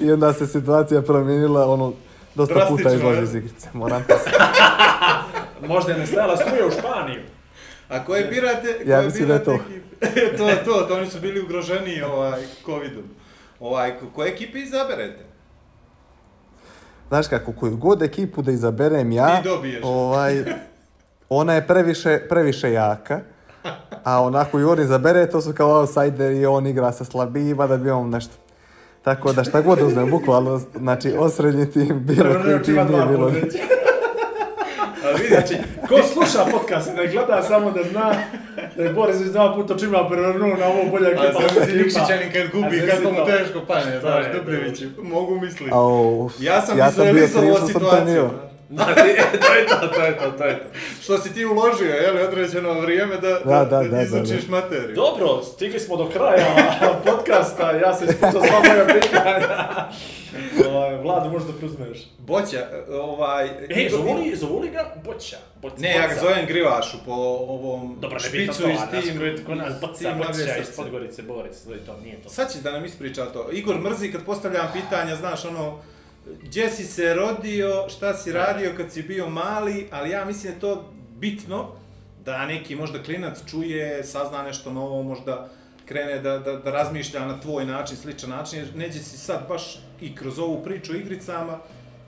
I 0.02 0.12
onda 0.12 0.32
se 0.32 0.46
situacija 0.46 1.02
promijenila, 1.02 1.70
ono, 1.72 1.92
dosta 2.34 2.54
puta 2.54 2.82
Drastično, 2.82 2.92
izlazi 3.10 3.18
je? 3.18 3.22
iz 3.24 3.34
igrice, 3.34 3.68
moram 3.72 4.04
pa 4.08 4.14
se. 4.18 4.30
Možda 5.74 5.92
je 5.92 5.98
nestajala 5.98 6.36
struja 6.36 6.66
u 6.66 6.70
Španiju. 6.70 7.20
A 7.88 8.04
koje 8.04 8.24
birate? 8.24 8.68
Ja 8.86 8.96
koje 8.96 9.04
mislim 9.06 9.28
da 9.28 9.34
je 9.34 9.44
to. 9.44 9.58
to 10.38 10.48
je 10.48 10.64
to, 10.64 10.72
to 10.88 10.94
oni 10.94 11.06
su 11.06 11.20
bili 11.20 11.40
ugroženi 11.40 12.02
ovaj, 12.02 12.42
covidom. 12.66 13.04
Ovaj, 13.60 13.98
ko- 13.98 14.06
koje 14.14 14.32
ekipe 14.32 14.58
izaberete? 14.58 15.24
Znaš 17.08 17.28
kako, 17.28 17.52
koju 17.52 17.76
god 17.76 18.02
ekipu 18.02 18.42
da 18.42 18.52
izaberem 18.52 19.12
ja, 19.12 19.42
ovaj, 19.82 20.44
ona 21.28 21.54
je 21.54 21.66
previše, 21.66 22.20
previše 22.28 22.72
jaka. 22.72 23.20
A 24.04 24.22
onako 24.22 24.60
i 24.60 24.64
on 24.64 24.80
izabere, 24.80 25.30
to 25.30 25.40
su 25.40 25.52
kao 25.52 25.80
outsider 25.80 26.32
i 26.32 26.46
on 26.46 26.66
igra 26.66 26.92
sa 26.92 27.04
slabijima 27.04 27.66
da 27.66 27.76
bi 27.76 27.90
on 27.90 28.10
nešto. 28.10 28.34
Tako 29.02 29.32
da 29.32 29.44
šta 29.44 29.60
god 29.60 29.80
uzmem, 29.80 30.10
bukvalno, 30.10 30.60
znači 30.76 31.14
osrednji 31.18 31.70
tim, 31.70 32.06
bilo 32.06 32.34
koji 32.42 32.62
tim 32.62 32.74
nije 32.74 33.06
bilo. 33.06 33.32
A 35.18 35.22
vidi, 35.22 35.34
znači, 35.34 35.54
ko 35.88 35.96
sluša 36.12 36.44
podcast, 36.52 36.90
ne 36.96 37.06
gleda 37.06 37.42
samo 37.42 37.70
da 37.70 37.82
zna 37.82 38.14
da 38.76 38.82
je 38.82 38.92
Boris 38.92 39.20
već 39.20 39.28
dva 39.28 39.54
puta 39.54 39.78
čima 39.78 40.08
prevrnuo 40.08 40.56
na 40.56 40.66
ovo 40.66 40.90
bolja 40.90 41.08
A 41.08 41.12
ekipa. 41.12 41.48
si 41.48 41.60
ekipa. 41.60 41.76
Nikšićanin 41.76 42.32
kad 42.32 42.42
A 42.42 42.48
gubi, 42.52 42.80
si 42.80 43.02
mu 43.02 43.14
to. 43.16 43.24
teško 43.24 43.60
pane, 43.66 44.00
znaš, 44.00 44.24
je, 44.26 44.32
Dubljević, 44.32 44.82
mogu 45.02 45.40
misliti. 45.40 45.70
Ja 46.38 46.62
sam 46.62 46.78
ja 46.78 46.90
sam 46.90 47.04
bio 47.04 47.12
vizualizovao 47.12 47.66
kriv 47.66 47.70
što 47.70 47.80
sam 47.80 47.90
situaciju. 47.90 48.30
Da, 48.68 48.84
to 48.94 49.04
je 49.04 49.66
to, 49.66 49.88
to 49.88 50.04
je 50.04 50.18
to, 50.18 50.30
to 50.38 50.44
je 50.44 50.58
to. 50.58 50.64
Što 51.02 51.18
si 51.18 51.34
ti 51.34 51.44
uložio, 51.44 51.94
je 51.94 52.12
li, 52.12 52.22
određeno 52.22 52.80
vrijeme 52.80 53.16
da, 53.16 53.38
Da, 53.44 53.64
da, 53.64 53.82
da, 53.82 53.88
da, 53.88 54.02
izučiš 54.02 54.48
materiju. 54.48 54.94
Dobro, 54.94 55.42
stigli 55.42 55.80
smo 55.80 55.96
do 55.96 56.08
kraja 56.08 56.46
podcasta, 57.06 57.72
ja 57.72 57.94
sam 57.94 58.08
ispitao 58.08 58.30
sva 58.30 58.60
moja 58.64 59.00
pitanja. 59.00 59.88
Ovaj, 60.70 60.96
Vlado, 60.96 61.30
možda 61.30 61.52
preuzmeš. 61.52 61.98
Boća, 62.18 62.66
ovaj... 62.90 63.46
E, 63.68 63.88
zovu 63.90 64.14
li, 64.14 64.36
zovu 64.36 64.60
li 64.60 64.70
ga 64.70 64.94
Boća? 65.04 65.36
Boca, 65.62 65.76
Ne, 65.78 65.90
ja 65.90 66.02
ga 66.02 66.08
Boca. 66.08 66.20
zovem 66.20 66.46
Grivašu 66.46 66.96
po 67.06 67.12
ovom 67.48 67.96
Dobro, 68.00 68.18
špicu 68.18 68.62
to, 68.62 68.68
iz 68.68 68.78
tim... 68.90 69.18
nas 69.18 69.40
kod 69.46 69.56
nas 69.56 69.80
Boca, 69.80 70.14
Boća 70.14 70.56
iz. 70.60 70.76
Podgorice, 70.76 71.22
Boris, 71.22 71.64
to, 71.86 71.96
nije 72.02 72.22
to. 72.22 72.28
Sad 72.28 72.52
će 72.52 72.58
da 72.58 72.72
nam 72.72 72.84
ispriča 72.84 73.26
to. 73.26 73.48
Igor 73.52 73.78
mrzi 73.80 74.12
kad 74.12 74.24
postavljam 74.24 74.70
pitanja, 74.72 75.16
znaš, 75.16 75.44
ono, 75.44 75.78
gdje 76.42 76.70
si 76.70 76.84
se 76.84 77.14
rodio, 77.14 77.88
šta 77.88 78.14
si 78.14 78.32
radio 78.32 78.72
kad 78.76 78.92
si 78.92 79.02
bio 79.02 79.28
mali, 79.30 79.88
ali 79.90 80.10
ja 80.10 80.24
mislim 80.24 80.52
da 80.52 80.56
je 80.56 80.60
to 80.60 80.92
bitno 81.18 81.68
da 82.24 82.46
neki 82.46 82.76
možda 82.76 83.02
klinac 83.02 83.38
čuje, 83.50 84.04
sazna 84.04 84.42
nešto 84.42 84.72
novo, 84.72 85.02
možda 85.02 85.48
krene 85.86 86.18
da, 86.18 86.38
da, 86.38 86.56
da 86.56 86.70
razmišlja 86.70 87.26
na 87.26 87.40
tvoj 87.40 87.64
način, 87.64 87.96
sličan 87.96 88.30
način, 88.30 88.58
jer 88.58 88.76
neđe 88.76 88.98
si 88.98 89.18
sad 89.18 89.48
baš 89.48 89.80
i 90.00 90.14
kroz 90.14 90.38
ovu 90.38 90.62
priču 90.64 90.92
o 90.92 90.96
igricama 90.96 91.58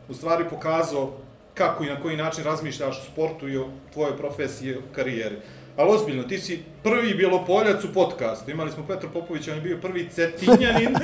u 0.09 0.15
stvari 0.15 0.45
pokazao 0.51 1.13
kako 1.55 1.85
i 1.85 1.87
na 1.87 2.01
koji 2.01 2.17
način 2.17 2.45
razmišljaš 2.45 2.99
o 2.99 3.13
sportu 3.13 3.49
i 3.49 3.57
o 3.57 3.69
tvojoj 3.93 4.17
profesiji 4.17 4.71
i 4.71 4.75
o 4.75 4.83
karijeri. 4.95 5.37
Ali 5.77 5.91
ozbiljno, 5.91 6.23
ti 6.23 6.39
si 6.39 6.63
prvi 6.83 7.15
bjelopoljac 7.15 7.85
u 7.85 7.93
podcastu. 7.95 8.51
Imali 8.51 8.73
smo 8.73 8.87
Petra 8.87 9.09
Popovića, 9.09 9.51
on 9.51 9.57
je 9.57 9.63
bio 9.63 9.79
prvi 9.79 10.09
cetinjanin. 10.09 10.95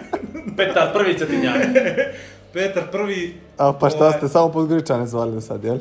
Petar 0.56 0.92
prvi 0.92 1.18
cetinjak. 1.18 1.56
Petar 2.56 2.84
prvi... 2.92 3.34
A 3.58 3.72
pa 3.80 3.90
šta 3.90 4.04
ovaj, 4.04 4.18
ste 4.18 4.28
samo 4.28 4.52
podgoričane 4.52 5.06
zvali 5.06 5.32
do 5.32 5.40
sad, 5.40 5.64
jel? 5.64 5.78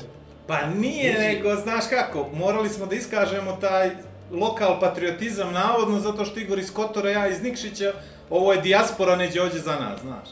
Pa 0.47 0.65
nije, 0.65 1.19
nego, 1.19 1.55
znaš 1.55 1.83
kako, 1.89 2.27
morali 2.33 2.69
smo 2.69 2.85
da 2.85 2.95
iskažemo 2.95 3.57
taj 3.61 3.89
lokal 4.31 4.79
patriotizam, 4.79 5.53
navodno, 5.53 5.99
zato 5.99 6.25
što 6.25 6.39
Igor 6.39 6.59
iz 6.59 6.73
Kotora, 6.73 7.09
ja 7.09 7.27
iz 7.27 7.41
Nikšića, 7.43 7.91
ovo 8.29 8.53
je 8.53 8.61
dijaspora 8.61 9.15
neđe 9.15 9.41
ođe 9.41 9.59
za 9.59 9.75
nas, 9.79 10.01
znaš. 10.01 10.29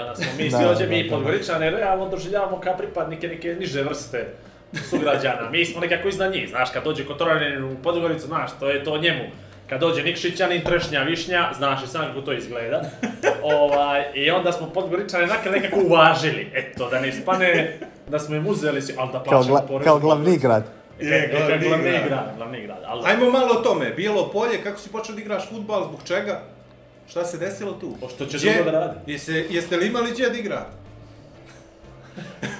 Onda 0.00 0.16
smo 0.16 0.26
mi 0.38 0.48
Da, 0.48 0.58
svi 0.58 0.66
ovdje, 0.66 0.86
da, 0.86 0.92
mi 0.92 1.08
da. 1.08 1.14
podgoričane, 1.14 1.70
realno 1.70 2.08
doživljavamo 2.08 2.60
kao 2.60 2.76
pripadnike 2.76 3.28
neke 3.28 3.54
niže 3.54 3.82
vrste 3.82 4.26
sugrađana. 4.90 5.50
Mi 5.50 5.64
smo 5.64 5.80
nekako 5.80 6.08
iznad 6.08 6.32
njih, 6.32 6.48
znaš, 6.48 6.70
kad 6.70 6.84
dođe 6.84 7.06
Kotoranin 7.06 7.64
u 7.64 7.76
Podgoricu, 7.82 8.26
znaš, 8.26 8.50
to 8.60 8.70
je 8.70 8.84
to 8.84 8.98
njemu. 8.98 9.24
Kad 9.68 9.80
dođe 9.80 10.02
Nikšićanin, 10.02 10.62
trešnja, 10.62 11.00
višnja, 11.00 11.50
znaš 11.56 11.84
i 11.84 11.88
sam 11.88 12.02
kako 12.02 12.20
to 12.20 12.32
izgleda. 12.32 12.82
ovaj, 13.54 14.04
I 14.14 14.30
onda 14.30 14.52
smo 14.52 14.66
Podgoričane 14.68 15.26
nakon 15.26 15.52
nekako 15.52 15.80
uvažili. 15.80 16.50
Eto, 16.54 16.88
da 16.88 17.00
ne 17.00 17.08
ispane 17.08 17.78
da 18.08 18.18
smo 18.18 18.36
im 18.36 18.46
uzeli, 18.46 18.82
si, 18.82 18.94
ali 18.98 19.08
da 19.08 19.12
Kao, 19.14 19.22
plaćamo 19.24 19.54
gla- 19.56 19.66
porez. 19.68 19.84
kao 19.84 19.98
glavni 19.98 20.38
grad. 20.38 20.64
Je, 21.00 21.28
Glavni, 21.28 21.46
glavni 21.48 21.68
glavni 21.68 21.90
grad. 21.90 22.08
grad, 22.08 22.36
glavni 22.36 22.62
grad. 22.62 22.78
Ali, 22.86 23.02
Ajmo 23.06 23.30
malo 23.30 23.48
o 23.50 23.62
tome, 23.62 23.90
Bijelo 23.90 24.30
polje, 24.30 24.62
kako 24.62 24.78
si 24.78 24.88
počeo 24.88 25.14
da 25.14 25.20
igraš 25.20 25.48
futbal, 25.48 25.84
zbog 25.84 26.00
čega? 26.04 26.40
Šta 27.08 27.24
se 27.24 27.38
desilo 27.38 27.72
tu? 27.72 27.92
O 28.02 28.08
što 28.08 28.26
će 28.26 28.36
Gdje- 28.38 28.54
drugo 28.54 28.70
da 28.70 28.80
radi? 28.80 28.98
Jeste, 29.06 29.46
jeste 29.50 29.76
li 29.76 29.86
imali 29.86 30.10
gdje 30.12 30.30
da 30.30 30.36
igrate? 30.36 30.70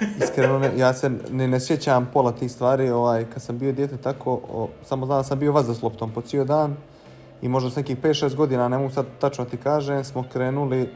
Iskreno, 0.23 0.59
ne, 0.59 0.71
ja 0.77 0.93
se 0.93 1.09
ni 1.29 1.47
ne 1.47 1.59
sjećam 1.59 2.09
pola 2.13 2.31
tih 2.31 2.51
stvari, 2.51 2.89
ovaj, 2.89 3.25
kad 3.25 3.41
sam 3.41 3.57
bio 3.57 3.71
dijete 3.71 3.97
tako, 3.97 4.31
o, 4.33 4.69
samo 4.83 5.05
znam 5.05 5.17
da 5.17 5.23
sam 5.23 5.39
bio 5.39 5.51
vazda 5.51 5.73
s 5.73 5.81
loptom 5.81 6.11
po 6.11 6.21
cijel 6.21 6.45
dan 6.45 6.75
i 7.41 7.49
možda 7.49 7.69
s 7.69 7.75
nekih 7.75 7.97
5-6 8.01 8.35
godina, 8.35 8.67
ne 8.67 8.77
mogu 8.77 8.89
sad 8.91 9.05
tačno 9.19 9.45
ti 9.45 9.57
kažem, 9.57 10.03
smo 10.03 10.23
krenuli 10.33 10.89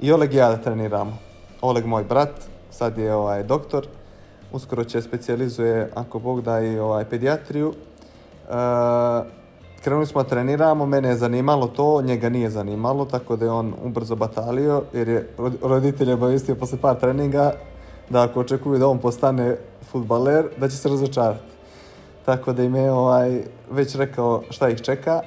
i 0.00 0.12
Oleg 0.12 0.34
i 0.34 0.36
ja 0.36 0.48
da 0.48 0.56
treniramo. 0.56 1.18
Oleg 1.60 1.86
moj 1.86 2.04
brat, 2.04 2.30
sad 2.70 2.98
je 2.98 3.14
ovaj 3.14 3.42
doktor, 3.42 3.86
uskoro 4.52 4.84
će 4.84 5.02
specijalizuje, 5.02 5.90
ako 5.94 6.18
Bog 6.18 6.42
da, 6.42 6.60
i 6.60 6.78
ovaj, 6.78 7.04
pedijatriju. 7.04 7.72
E, 7.72 8.52
krenuli 9.82 10.06
smo 10.06 10.22
da 10.22 10.28
treniramo, 10.28 10.86
mene 10.86 11.08
je 11.08 11.16
zanimalo 11.16 11.66
to, 11.66 12.02
njega 12.02 12.28
nije 12.28 12.50
zanimalo, 12.50 13.04
tako 13.04 13.36
da 13.36 13.44
je 13.44 13.50
on 13.50 13.74
ubrzo 13.84 14.16
batalio, 14.16 14.82
jer 14.92 15.08
je 15.08 15.28
rod- 15.38 15.58
roditelj 15.62 16.12
obavistio 16.12 16.54
posle 16.54 16.78
par 16.78 17.00
treninga 17.00 17.52
da 18.10 18.22
ako 18.22 18.40
očekuju 18.40 18.78
da 18.78 18.88
on 18.88 18.98
postane 18.98 19.56
futbaler, 19.90 20.48
da 20.56 20.68
će 20.68 20.76
se 20.76 20.88
razočarati. 20.88 21.58
Tako 22.24 22.52
da 22.52 22.62
im 22.62 22.74
je 22.74 22.92
ovaj, 22.92 23.42
već 23.70 23.94
rekao 23.94 24.42
šta 24.50 24.68
ih 24.68 24.80
čeka, 24.82 25.22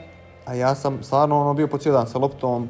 a 0.52 0.56
ja 0.56 0.76
sam 0.76 1.04
stvarno 1.04 1.42
ono, 1.42 1.54
bio 1.54 1.68
po 1.68 1.78
cijel 1.78 1.96
dan 1.96 2.08
sa 2.08 2.18
loptom, 2.18 2.70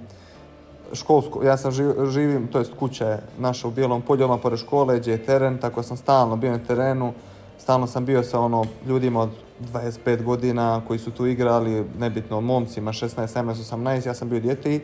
školsko, 0.94 1.44
ja 1.44 1.58
sam 1.58 1.72
živ, 1.72 2.06
živim, 2.10 2.48
to 2.48 2.60
jest 2.60 2.72
kuća 2.80 3.08
je 3.10 3.24
naša 3.40 3.68
u 3.68 3.72
Bijelom 3.72 4.02
polju, 4.02 4.24
odmah 4.24 4.40
pored 4.42 4.60
škole, 4.60 5.00
gdje 5.00 5.12
je 5.12 5.26
teren, 5.26 5.58
tako 5.58 5.84
sam 5.84 5.98
stalno 5.98 6.36
bio 6.36 6.52
na 6.52 6.60
terenu, 6.60 7.14
stalno 7.58 7.88
sam 7.88 8.06
bio 8.06 8.24
sa 8.24 8.40
ono 8.40 8.66
ljudima 8.86 9.22
od 9.22 9.30
25 9.74 10.24
godina 10.24 10.82
koji 10.88 11.00
su 11.00 11.12
tu 11.12 11.26
igrali, 11.26 11.86
nebitno 12.00 12.42
momcima, 12.42 12.92
16, 12.92 13.28
17, 13.28 13.54
18, 13.54 14.08
ja 14.08 14.14
sam 14.14 14.30
bio 14.30 14.40
dijete 14.40 14.76
i 14.76 14.82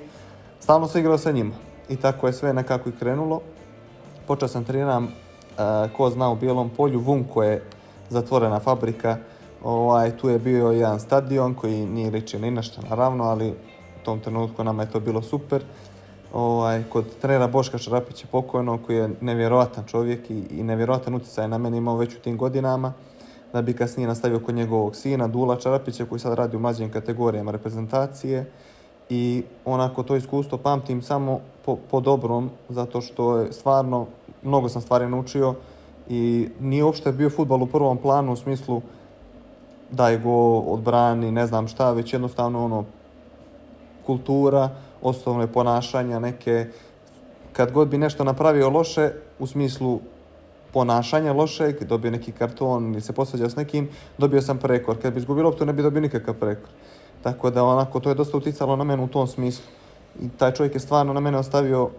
stalno 0.60 0.88
sam 0.88 1.01
igrao 1.01 1.18
sa 1.18 1.32
njima. 1.32 1.56
I 1.89 1.96
tako 1.96 2.27
je 2.27 2.34
sve 2.34 2.54
nekako 2.54 2.89
i 2.89 2.98
krenulo. 3.00 3.42
Počeo 4.27 4.48
sam 4.48 4.63
treniram, 4.63 5.04
uh, 5.04 5.12
ko 5.98 6.10
zna 6.10 6.30
u 6.30 6.36
Bijelom 6.36 6.70
polju, 6.70 7.00
Vunko 7.00 7.44
je 7.44 7.63
zatvorena 8.10 8.60
fabrika, 8.60 9.18
ovaj, 9.64 10.18
tu 10.18 10.30
je 10.30 10.40
bio 10.40 10.72
jedan 10.72 11.00
stadion 11.00 11.54
koji 11.54 11.86
nije 11.86 12.12
ličio 12.12 12.40
ni 12.40 12.52
na 12.52 12.62
što 12.62 12.82
naravno, 12.82 13.24
ali 13.24 13.50
u 13.50 14.06
tom 14.06 14.20
trenutku 14.20 14.64
nama 14.64 14.84
je 14.84 14.92
to 14.92 15.00
bilo 15.00 15.22
super. 15.22 15.64
Ovaj, 16.34 16.84
kod 16.90 17.06
trenera 17.22 17.48
Boška 17.48 17.78
Šarapića 17.78 18.28
pokojno, 18.32 18.80
koji 18.86 18.98
je 18.98 19.10
nevjerovatan 19.22 19.84
čovjek 19.88 20.30
i, 20.30 20.44
i 20.52 20.64
nevjerovatan 20.64 21.16
utjecaj 21.16 21.48
na 21.48 21.58
mene 21.58 21.78
imao 21.78 21.98
već 21.98 22.16
u 22.16 22.20
tim 22.20 22.38
godinama, 22.38 22.94
da 23.54 23.62
bi 23.62 23.74
kasnije 23.74 24.08
nastavio 24.08 24.40
kod 24.40 24.56
njegovog 24.56 24.96
sina 24.96 25.28
Dula 25.28 25.56
Čarapića 25.56 26.06
koji 26.06 26.20
sad 26.20 26.34
radi 26.34 26.58
u 26.58 26.60
mlađim 26.60 26.92
kategorijama 26.92 27.52
reprezentacije 27.52 28.52
i 29.10 29.44
onako 29.66 30.04
to 30.04 30.16
iskustvo 30.16 30.58
pamtim 30.58 31.02
samo 31.02 31.40
po, 31.66 31.78
po 31.92 32.00
dobrom 32.00 32.50
zato 32.70 33.02
što 33.02 33.38
je 33.38 33.54
stvarno 33.54 34.06
mnogo 34.44 34.70
sam 34.70 34.82
stvari 34.82 35.10
naučio 35.10 35.56
i 36.10 36.50
nije 36.60 36.84
uopšte 36.84 37.12
bio 37.12 37.30
futbal 37.30 37.64
u 37.64 37.68
prvom 37.68 37.98
planu 37.98 38.34
u 38.34 38.36
smislu 38.36 38.82
daj 39.91 40.17
go, 40.17 40.60
odbrani, 40.60 41.32
ne 41.32 41.48
znam 41.48 41.67
šta, 41.67 41.91
već 41.91 42.13
jednostavno 42.13 42.65
ono 42.65 42.86
kultura, 44.06 44.70
osnovne 45.01 45.48
ponašanja, 45.48 46.20
neke 46.20 46.67
kad 47.53 47.72
god 47.72 47.88
bi 47.88 47.98
nešto 47.98 48.24
napravio 48.24 48.70
loše 48.70 49.12
u 49.39 49.48
smislu 49.48 50.00
ponašanja 50.74 51.34
lošeg, 51.34 51.84
dobio 51.84 52.12
neki 52.12 52.32
karton 52.32 52.91
ili 52.91 53.01
se 53.01 53.13
posvađao 53.13 53.50
s 53.50 53.56
nekim, 53.56 53.89
dobio 54.17 54.41
sam 54.41 54.58
prekor. 54.58 55.01
Kad 55.01 55.13
bi 55.13 55.20
izgubio 55.20 55.44
loptu 55.44 55.65
ne 55.65 55.74
bi 55.74 55.82
dobio 55.82 56.01
nikakav 56.01 56.34
prekor. 56.34 56.70
Tako 57.24 57.50
da 57.50 57.63
onako 57.63 58.00
to 58.00 58.10
je 58.10 58.15
dosta 58.15 58.38
uticalo 58.38 58.75
na 58.75 58.84
mene 58.84 59.03
u 59.03 59.08
tom 59.08 59.27
smislu. 59.27 59.65
I 60.22 60.29
taj 60.29 60.53
čovjek 60.53 60.75
je 60.75 60.79
stvarno 60.79 61.13
na 61.13 61.20
mene 61.20 61.38
ostavio 61.38 61.89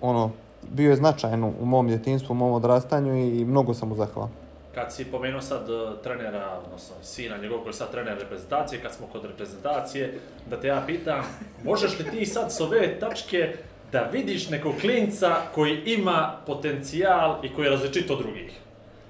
ono, 0.00 0.30
bio 0.70 0.90
je 0.90 0.96
značajan 0.96 1.44
u 1.44 1.64
mom 1.64 1.88
djetinstvu, 1.88 2.32
u 2.32 2.36
mom 2.36 2.52
odrastanju 2.52 3.16
i 3.16 3.44
mnogo 3.44 3.74
sam 3.74 3.88
mu 3.88 3.96
zahvalan. 3.96 4.45
Kad 4.76 4.92
si 4.92 5.04
pomenuo 5.04 5.40
sad 5.40 5.70
uh, 5.70 6.02
trenera, 6.02 6.60
odnosno 6.64 6.96
sina 7.02 7.36
njegov 7.36 7.58
koji 7.58 7.70
je 7.70 7.74
sad 7.74 7.90
trener 7.90 8.18
reprezentacije, 8.18 8.82
kad 8.82 8.94
smo 8.94 9.06
kod 9.06 9.24
reprezentacije, 9.24 10.18
da 10.50 10.60
te 10.60 10.66
ja 10.66 10.82
pitam, 10.86 11.24
možeš 11.64 11.98
li 11.98 12.10
ti 12.10 12.26
sad 12.26 12.52
s 12.52 12.60
ove 12.60 13.00
tačke 13.00 13.54
da 13.92 14.02
vidiš 14.12 14.48
nekog 14.50 14.74
klinca 14.80 15.36
koji 15.54 15.82
ima 15.86 16.36
potencijal 16.46 17.44
i 17.44 17.54
koji 17.54 17.66
je 17.66 17.70
različit 17.70 18.10
od 18.10 18.18
drugih? 18.18 18.52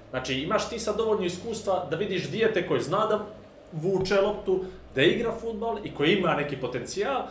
Znači, 0.09 0.33
imaš 0.33 0.69
ti 0.69 0.79
sad 0.79 0.97
dovoljno 0.97 1.25
iskustva 1.25 1.87
da 1.89 1.95
vidiš 1.95 2.29
dijete 2.29 2.67
koje 2.67 2.81
zna 2.81 3.05
da 3.05 3.25
vuče 3.71 4.21
loptu, 4.21 4.65
da 4.95 5.01
igra 5.01 5.31
futbal 5.41 5.77
i 5.83 5.93
koji 5.93 6.15
ima 6.15 6.33
neki 6.33 6.57
potencijal 6.57 7.23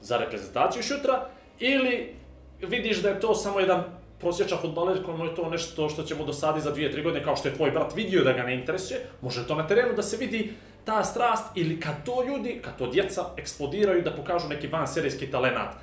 za 0.00 0.16
reprezentaciju 0.16 0.82
šutra, 0.82 1.28
ili 1.58 2.14
vidiš 2.60 3.02
da 3.02 3.08
je 3.08 3.20
to 3.20 3.34
samo 3.34 3.60
jedan 3.60 3.84
prosječan 4.20 4.58
futbaler 4.60 5.04
komu 5.04 5.24
je 5.24 5.34
to 5.34 5.50
nešto 5.50 5.88
što 5.88 6.02
će 6.02 6.14
mu 6.14 6.24
dosadi 6.24 6.60
za 6.60 6.70
dvije, 6.70 6.92
tri 6.92 7.02
godine, 7.02 7.24
kao 7.24 7.36
što 7.36 7.48
je 7.48 7.54
tvoj 7.54 7.70
brat 7.70 7.94
vidio 7.96 8.24
da 8.24 8.32
ga 8.32 8.42
ne 8.42 8.54
interesuje, 8.54 9.00
može 9.20 9.46
to 9.46 9.54
na 9.54 9.66
terenu 9.66 9.94
da 9.96 10.02
se 10.02 10.16
vidi 10.16 10.52
ta 10.84 11.04
strast 11.04 11.56
ili 11.56 11.80
kad 11.80 12.04
to 12.04 12.24
ljudi, 12.24 12.60
kad 12.64 12.78
to 12.78 12.86
djeca 12.86 13.24
eksplodiraju 13.36 14.02
da 14.02 14.16
pokažu 14.16 14.48
neki 14.48 14.66
van 14.66 14.86
serijski 14.88 15.30
talenat. 15.30 15.74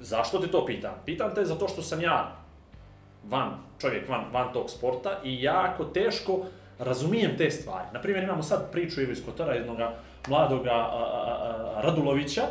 Zašto 0.00 0.38
te 0.38 0.48
to 0.48 0.66
pitam? 0.66 0.94
Pitam 1.04 1.34
te 1.34 1.44
zato 1.44 1.68
što 1.68 1.82
sam 1.82 2.00
ja 2.00 2.36
van, 3.24 3.50
čovjek 3.80 4.08
van, 4.08 4.24
van 4.32 4.52
tog 4.52 4.70
sporta 4.70 5.20
i 5.24 5.42
jako 5.42 5.84
teško 5.84 6.40
razumijem 6.78 7.36
te 7.38 7.50
stvari. 7.50 7.86
Naprimjer, 7.92 8.24
imamo 8.24 8.42
sad 8.42 8.72
priču 8.72 9.02
Ivo 9.02 9.12
iz 9.12 9.24
Kotora, 9.24 9.54
jednog 9.54 9.78
mladog 10.28 10.66
Radulovića, 11.76 12.42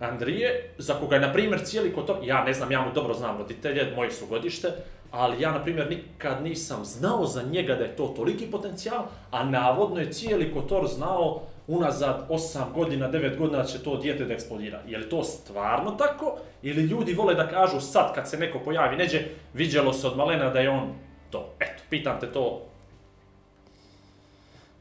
Andrije, 0.00 0.70
za 0.78 0.94
koga 0.94 1.16
je, 1.16 1.20
na 1.20 1.32
primjer, 1.32 1.60
cijeli 1.64 1.92
Kotor, 1.92 2.16
ja 2.22 2.44
ne 2.44 2.54
znam, 2.54 2.72
ja 2.72 2.80
mu 2.80 2.92
dobro 2.94 3.14
znam 3.14 3.38
roditelje, 3.38 3.92
moje 3.96 4.10
su 4.10 4.26
godište, 4.26 4.68
ali 5.10 5.42
ja, 5.42 5.52
na 5.52 5.62
primjer, 5.62 5.90
nikad 5.90 6.42
nisam 6.42 6.84
znao 6.84 7.26
za 7.26 7.42
njega 7.42 7.74
da 7.74 7.84
je 7.84 7.96
to 7.96 8.12
toliki 8.16 8.46
potencijal, 8.46 9.04
a 9.30 9.44
navodno 9.44 10.00
je 10.00 10.12
cijeli 10.12 10.54
Kotor 10.54 10.86
znao 10.86 11.42
unazad 11.66 12.26
8 12.30 12.72
godina, 12.74 13.10
9 13.10 13.38
godina 13.38 13.64
će 13.64 13.82
to 13.82 13.96
dijete 13.96 14.24
da 14.24 14.34
eksplodira. 14.34 14.80
Je 14.86 14.98
li 14.98 15.08
to 15.08 15.24
stvarno 15.24 15.90
tako? 15.90 16.36
Ili 16.62 16.82
ljudi 16.82 17.14
vole 17.14 17.34
da 17.34 17.48
kažu 17.48 17.80
sad 17.80 18.14
kad 18.14 18.30
se 18.30 18.38
neko 18.38 18.58
pojavi 18.64 18.96
neđe, 18.96 19.20
viđalo 19.54 19.92
se 19.92 20.06
od 20.06 20.16
malena 20.16 20.50
da 20.50 20.60
je 20.60 20.70
on 20.70 20.92
to. 21.30 21.48
Eto, 21.60 21.82
pitam 21.90 22.20
te 22.20 22.32
to. 22.32 22.62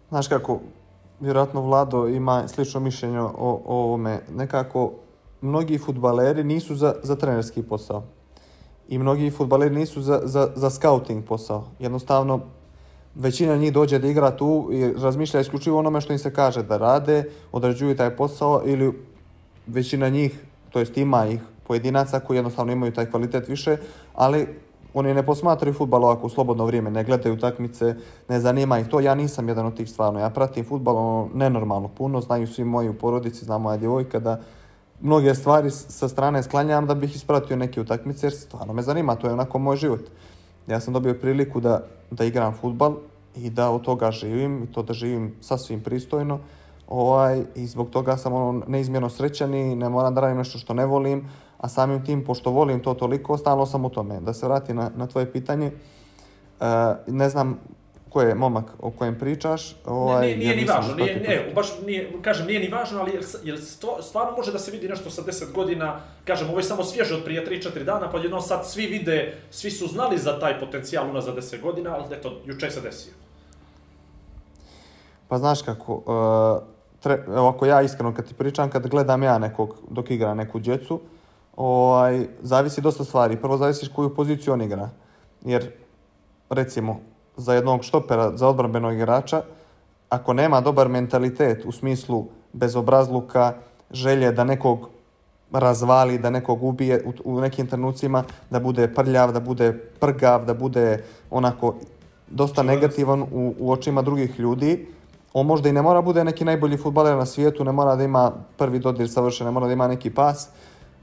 Znaš 0.10 0.28
kako, 0.28 0.60
vjerojatno 1.20 1.62
Vlado 1.62 2.08
ima 2.08 2.48
slično 2.48 2.80
mišljenje 2.80 3.20
o, 3.20 3.32
o 3.38 3.62
ovome. 3.66 4.20
Nekako, 4.36 4.92
mnogi 5.42 5.78
futbaleri 5.78 6.44
nisu 6.44 6.76
za, 6.76 6.96
za 7.04 7.16
trenerski 7.16 7.64
posao. 7.64 8.04
I 8.88 8.98
mnogi 8.98 9.32
futbaleri 9.32 9.76
nisu 9.76 10.02
za, 10.02 10.22
za, 10.24 10.52
za 10.56 10.70
scouting 10.70 11.26
posao. 11.26 11.64
Jednostavno, 11.80 12.40
većina 13.16 13.56
njih 13.56 13.74
dođe 13.74 14.00
da 14.00 14.08
igra 14.08 14.38
tu 14.38 14.70
i 14.72 14.94
razmišlja 14.94 15.40
isključivo 15.40 15.80
onome 15.80 16.02
što 16.02 16.14
im 16.14 16.20
se 16.20 16.34
kaže 16.34 16.64
da 16.64 16.78
rade, 16.78 17.24
odrađuju 17.52 17.96
taj 17.96 18.16
posao 18.16 18.62
ili 18.66 18.94
većina 19.68 20.10
njih, 20.10 20.44
to 20.70 20.80
jest 20.80 20.98
ima 20.98 21.28
ih 21.28 21.40
pojedinaca 21.68 22.20
koji 22.20 22.38
jednostavno 22.38 22.74
imaju 22.74 22.94
taj 22.94 23.12
kvalitet 23.12 23.48
više, 23.48 23.78
ali 24.14 24.48
oni 24.94 25.14
ne 25.14 25.26
posmatraju 25.26 25.74
futbal 25.74 26.04
ovako 26.04 26.28
u 26.28 26.30
slobodno 26.30 26.66
vrijeme, 26.66 26.92
ne 26.92 27.04
gledaju 27.04 27.36
utakmice, 27.36 27.96
ne 28.30 28.40
zanima 28.40 28.80
ih 28.80 28.88
to. 28.88 29.00
Ja 29.00 29.16
nisam 29.16 29.48
jedan 29.48 29.66
od 29.66 29.76
tih 29.78 29.90
stvarno. 29.90 30.20
Ja 30.20 30.30
pratim 30.30 30.66
futbal 30.66 30.98
ono, 30.98 31.30
nenormalno 31.34 31.88
puno, 31.88 32.22
znaju 32.22 32.48
svi 32.48 32.64
moji 32.64 32.90
u 32.90 32.94
porodici, 32.94 33.46
zna 33.46 33.58
moja 33.58 33.78
djevojka 33.78 34.20
da 34.20 34.42
mnoge 35.02 35.36
stvari 35.36 35.72
sa 35.72 36.08
strane 36.08 36.44
sklanjam 36.44 36.88
da 36.88 36.96
bih 36.96 37.16
ispratio 37.16 37.56
neke 37.56 37.82
utakmice 37.82 38.26
jer 38.26 38.34
stvarno 38.34 38.74
me 38.74 38.82
zanima, 38.82 39.16
to 39.16 39.28
je 39.28 39.34
onako 39.34 39.60
moj 39.60 39.78
život. 39.78 40.02
Ja 40.68 40.80
sam 40.80 40.94
dobio 40.94 41.14
priliku 41.14 41.60
da, 41.60 41.84
da 42.12 42.26
igram 42.26 42.54
futbal 42.54 42.96
i 43.36 43.50
da 43.50 43.70
od 43.70 43.82
toga 43.82 44.12
živim 44.12 44.64
i 44.64 44.72
to 44.72 44.84
da 44.84 44.94
živim 44.94 45.36
sasvim 45.42 45.82
pristojno. 45.82 46.40
Ovaj, 46.88 47.44
I 47.56 47.68
zbog 47.68 47.90
toga 47.90 48.18
sam 48.18 48.34
ono 48.34 48.64
neizmjerno 48.68 49.10
srećan 49.10 49.54
i 49.54 49.76
ne 49.76 49.90
moram 49.90 50.16
da 50.16 50.22
radim 50.22 50.38
nešto 50.38 50.58
što 50.58 50.74
ne 50.74 50.86
volim, 50.86 51.30
a 51.58 51.70
samim 51.70 52.06
tim, 52.06 52.24
pošto 52.26 52.52
volim 52.52 52.80
to 52.80 52.94
toliko, 52.94 53.38
stalno 53.38 53.66
sam 53.66 53.86
u 53.86 53.90
tome. 53.90 54.20
Da 54.20 54.34
se 54.34 54.46
vrati 54.48 54.74
na, 54.74 54.92
na 54.96 55.08
tvoje 55.08 55.32
pitanje, 55.32 55.72
e, 56.60 56.96
ne 57.08 57.30
znam 57.30 57.60
ko 58.16 58.22
je 58.22 58.36
momak 58.36 58.66
o 58.80 58.92
kojem 58.92 59.20
pričaš. 59.20 59.72
Ne, 59.72 59.92
Ovaj, 59.92 60.26
nije, 60.26 60.38
nije 60.38 60.50
jer 60.50 60.58
ni 60.58 60.66
važno, 60.66 60.96
nije, 60.96 61.16
ne, 61.16 61.52
baš 61.56 61.68
nije, 61.86 62.12
kažem, 62.22 62.48
nije 62.48 62.60
ni 62.60 62.68
važno, 62.68 63.00
ali 63.00 63.12
jel, 63.12 63.24
jel 63.44 63.58
stvarno 64.02 64.38
može 64.38 64.52
da 64.52 64.60
se 64.60 64.72
vidi 64.72 64.88
nešto 64.88 65.10
sa 65.10 65.22
10 65.22 65.52
godina, 65.52 66.00
kažem, 66.26 66.50
ovo 66.50 66.60
je 66.60 66.64
samo 66.64 66.84
svježe 66.84 67.16
od 67.16 67.24
prije 67.24 67.46
3-4 67.46 67.84
dana, 67.84 68.12
pa 68.12 68.20
jednom 68.20 68.42
sad 68.42 68.68
svi 68.68 68.86
vide, 68.88 69.34
svi 69.52 69.72
su 69.72 69.88
znali 69.88 70.18
za 70.18 70.40
taj 70.40 70.60
potencijal 70.60 71.10
unaz 71.10 71.26
za 71.26 71.34
10 71.36 71.62
godina, 71.62 71.96
ali 71.96 72.16
eto, 72.16 72.40
juče 72.46 72.70
se 72.72 72.82
desio. 72.82 73.14
Pa 75.28 75.38
znaš 75.38 75.62
kako, 75.62 75.94
uh, 75.94 76.64
tre, 77.00 77.24
evo 77.28 77.50
ako 77.50 77.66
ja 77.66 77.82
iskreno 77.82 78.14
kad 78.14 78.28
ti 78.28 78.34
pričam, 78.34 78.70
kad 78.70 78.88
gledam 78.88 79.24
ja 79.24 79.38
nekog 79.38 79.76
dok 79.90 80.12
igra 80.12 80.34
neku 80.34 80.60
djecu, 80.60 81.02
ovaj, 81.56 82.28
zavisi 82.42 82.82
dosta 82.82 83.04
stvari. 83.04 83.38
Prvo 83.38 83.58
zavisi 83.58 83.92
koju 83.96 84.16
poziciju 84.16 84.54
on 84.54 84.62
igra. 84.62 84.90
Jer, 85.42 85.72
recimo, 86.50 87.00
za 87.38 87.54
jednog 87.54 87.84
štopera, 87.84 88.38
za 88.38 88.48
odbranbenog 88.48 88.94
igrača, 88.94 89.42
ako 90.10 90.34
nema 90.34 90.62
dobar 90.62 90.90
mentalitet 90.90 91.66
u 91.66 91.72
smislu 91.72 92.26
bezobrazluka, 92.54 93.54
želje 93.92 94.32
da 94.32 94.44
nekog 94.44 94.90
razvali, 95.52 96.18
da 96.18 96.30
nekog 96.30 96.64
ubije 96.64 97.04
u, 97.06 97.14
u 97.24 97.42
nekim 97.42 97.68
trenucima, 97.68 98.24
da 98.50 98.60
bude 98.60 98.88
prljav, 98.94 99.32
da 99.32 99.40
bude 99.40 99.74
prgav, 100.00 100.46
da 100.46 100.54
bude 100.54 101.04
onako 101.30 101.76
dosta 102.28 102.64
negativan 102.64 103.22
u, 103.22 103.54
u 103.60 103.72
očima 103.72 104.02
drugih 104.02 104.40
ljudi. 104.40 104.88
On 105.34 105.46
možda 105.46 105.70
i 105.70 105.74
ne 105.74 105.82
mora 105.82 106.02
bude 106.02 106.24
neki 106.24 106.46
najbolji 106.46 106.78
futbaler 106.78 107.18
na 107.18 107.26
svijetu, 107.26 107.64
ne 107.64 107.72
mora 107.72 107.96
da 107.96 108.04
ima 108.04 108.32
prvi 108.58 108.80
dodir 108.80 109.10
savršen, 109.10 109.46
ne 109.46 109.52
mora 109.52 109.68
da 109.68 109.74
ima 109.74 109.88
neki 109.88 110.10
pas. 110.10 110.50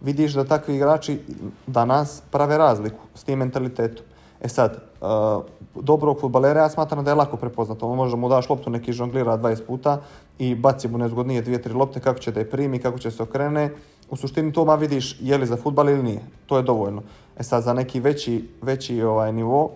Vidiš 0.01 0.33
da 0.33 0.45
takvi 0.45 0.77
igrači 0.77 1.21
danas 1.67 2.23
prave 2.31 2.59
razliku 2.59 3.05
s 3.15 3.25
tim 3.25 3.39
mentalitetom. 3.39 4.05
E 4.43 4.49
sad, 4.49 4.77
uh, 5.01 5.45
dobrog 5.75 6.21
futbalera 6.21 6.61
ja 6.61 6.71
smatram 6.71 7.05
da 7.05 7.11
je 7.11 7.15
lako 7.15 7.37
prepoznato. 7.37 7.89
On 7.89 7.97
može 7.97 8.17
mu 8.17 8.29
daš 8.29 8.49
loptu 8.49 8.71
neki 8.71 8.93
žonglira 8.93 9.39
20 9.39 9.67
puta 9.67 10.01
i 10.39 10.55
baci 10.55 10.89
mu 10.89 10.99
nezgodnije 10.99 11.43
dvije, 11.43 11.63
tri 11.63 11.73
lopte, 11.73 12.01
kako 12.01 12.19
će 12.19 12.33
da 12.33 12.41
je 12.41 12.51
primi, 12.51 12.79
kako 12.79 12.99
će 12.99 13.11
se 13.11 13.23
okrene. 13.23 13.71
U 14.11 14.17
suštini 14.17 14.53
to 14.53 14.65
ma 14.65 14.75
vidiš 14.75 15.17
je 15.21 15.39
li 15.39 15.47
za 15.47 15.57
futbal 15.57 15.91
ili 15.91 16.03
nije. 16.03 16.21
To 16.47 16.57
je 16.57 16.63
dovoljno. 16.63 17.03
E 17.39 17.43
sad, 17.43 17.63
za 17.63 17.73
neki 17.73 18.01
veći, 18.01 18.49
veći 18.63 19.03
ovaj 19.03 19.33
nivo, 19.33 19.71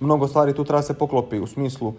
mnogo 0.00 0.28
stvari 0.28 0.54
tu 0.54 0.64
treba 0.64 0.82
se 0.82 0.94
poklopi 0.94 1.40
u 1.40 1.46
smislu 1.46 1.88
uh, 1.88 1.94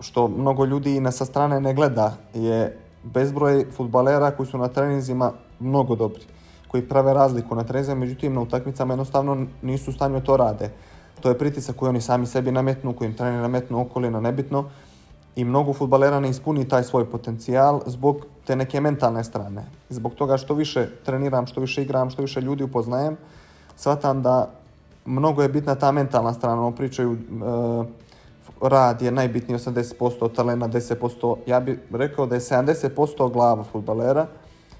što 0.00 0.28
mnogo 0.28 0.64
ljudi 0.64 1.00
na 1.00 1.12
sa 1.12 1.24
strane 1.24 1.60
ne 1.60 1.74
gleda 1.74 2.16
je 2.34 2.78
bezbroj 3.02 3.66
futbalera 3.76 4.30
koji 4.30 4.46
su 4.46 4.58
na 4.58 4.68
treninzima 4.68 5.32
mnogo 5.60 5.94
dobri 5.96 6.39
koji 6.70 6.88
prave 6.88 7.14
razliku 7.14 7.54
na 7.54 7.64
treninzima, 7.64 8.00
međutim 8.00 8.34
na 8.34 8.40
utakmicama 8.40 8.92
jednostavno 8.92 9.46
nisu 9.62 9.90
u 9.90 9.94
stanju 9.94 10.20
da 10.20 10.24
to 10.24 10.36
rade. 10.36 10.70
To 11.20 11.28
je 11.28 11.38
pritisak 11.38 11.76
koji 11.76 11.88
oni 11.88 12.00
sami 12.00 12.26
sebi 12.26 12.52
nametnu, 12.52 12.92
koji 12.92 13.08
im 13.08 13.16
trener 13.16 13.40
nametnu 13.42 13.80
okolina, 13.80 14.20
nebitno. 14.20 14.64
I 15.36 15.44
mnogo 15.44 15.72
futbalera 15.72 16.20
ne 16.20 16.30
ispuni 16.30 16.68
taj 16.68 16.84
svoj 16.84 17.10
potencijal 17.10 17.80
zbog 17.86 18.26
te 18.46 18.56
neke 18.56 18.80
mentalne 18.80 19.24
strane. 19.24 19.64
Zbog 19.88 20.14
toga 20.14 20.36
što 20.36 20.54
više 20.54 20.86
treniram, 21.04 21.46
što 21.46 21.60
više 21.60 21.82
igram, 21.82 22.10
što 22.10 22.22
više 22.22 22.40
ljudi 22.40 22.64
upoznajem, 22.64 23.16
shvatam 23.76 24.22
da 24.22 24.50
mnogo 25.04 25.42
je 25.42 25.48
bitna 25.48 25.74
ta 25.74 25.92
mentalna 25.92 26.32
strana. 26.32 26.66
Ono 26.66 26.76
pričaju, 26.76 27.12
uh, 27.12 27.86
rad 28.60 29.02
je 29.02 29.10
najbitniji 29.10 29.58
80%, 29.58 30.32
talena 30.34 30.68
10%. 30.68 31.36
Ja 31.46 31.60
bih 31.60 31.78
rekao 31.92 32.26
da 32.26 32.34
je 32.34 32.40
70% 32.40 33.32
glava 33.32 33.64
futbalera 33.64 34.26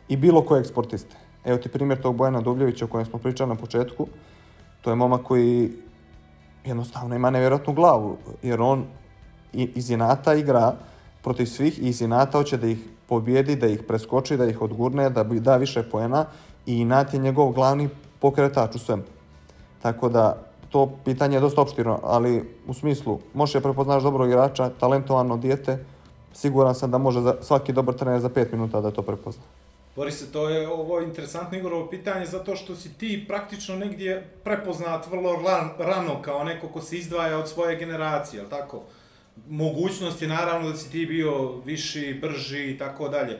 i 0.08 0.16
bilo 0.16 0.42
kojeg 0.42 0.66
sportiste. 0.66 1.29
Evo 1.44 1.58
ti 1.58 1.68
primjer 1.68 2.00
tog 2.00 2.16
Bojana 2.16 2.40
Dubljevića 2.40 2.84
o 2.84 2.88
kojem 2.88 3.06
smo 3.06 3.18
pričali 3.18 3.48
na 3.48 3.54
početku. 3.54 4.06
To 4.80 4.90
je 4.90 4.96
momak 4.96 5.22
koji 5.22 5.72
jednostavno 6.64 7.14
ima 7.14 7.30
nevjerojatnu 7.30 7.72
glavu, 7.74 8.16
jer 8.42 8.60
on 8.60 8.84
iz 9.52 9.90
inata 9.90 10.34
igra 10.34 10.74
protiv 11.22 11.46
svih 11.46 11.78
i 11.78 11.88
iz 11.88 12.02
inata 12.02 12.38
hoće 12.38 12.56
da 12.56 12.66
ih 12.66 12.78
pobjedi, 13.08 13.56
da 13.56 13.66
ih 13.66 13.82
preskoči, 13.88 14.36
da 14.36 14.46
ih 14.46 14.62
odgurne, 14.62 15.10
da 15.10 15.24
da 15.24 15.56
više 15.56 15.82
poena 15.82 16.26
i 16.66 16.78
inat 16.78 17.14
je 17.14 17.20
njegov 17.20 17.52
glavni 17.52 17.88
pokretač 18.20 18.74
u 18.74 18.78
svemu. 18.78 19.02
Tako 19.82 20.08
da 20.08 20.36
to 20.70 20.90
pitanje 21.04 21.36
je 21.36 21.40
dosta 21.40 21.60
opštiro, 21.60 21.98
ali 22.02 22.44
u 22.66 22.74
smislu, 22.74 23.18
možeš 23.34 23.54
je 23.54 23.60
prepoznaš 23.60 24.02
dobrog 24.02 24.28
igrača, 24.28 24.70
talentovano 24.80 25.36
dijete, 25.36 25.84
siguran 26.32 26.74
sam 26.74 26.90
da 26.90 26.98
može 26.98 27.20
za, 27.20 27.34
svaki 27.40 27.72
dobar 27.72 27.94
trener 27.94 28.20
za 28.20 28.28
5 28.28 28.52
minuta 28.52 28.80
da 28.80 28.90
to 28.90 29.02
prepozna. 29.02 29.42
Borise, 29.96 30.32
to 30.32 30.48
je 30.48 30.68
ovo 30.68 31.00
interesantno 31.00 31.58
Igorovo 31.58 31.90
pitanje 31.90 32.26
zato 32.26 32.56
što 32.56 32.76
si 32.76 32.98
ti 32.98 33.24
praktično 33.28 33.76
negdje 33.76 34.28
prepoznat 34.44 35.06
vrlo 35.06 35.42
ran, 35.42 35.70
rano 35.78 36.22
kao 36.22 36.44
neko 36.44 36.68
ko 36.68 36.80
se 36.80 36.96
izdvaja 36.96 37.38
od 37.38 37.48
svoje 37.48 37.76
generacije, 37.76 38.40
ali 38.40 38.50
tako? 38.50 38.82
Mogućnost 39.48 40.22
je 40.22 40.28
naravno 40.28 40.70
da 40.70 40.76
si 40.76 40.92
ti 40.92 41.06
bio 41.06 41.56
viši, 41.64 42.18
brži 42.22 42.70
i 42.70 42.78
tako 42.78 43.08
dalje. 43.08 43.38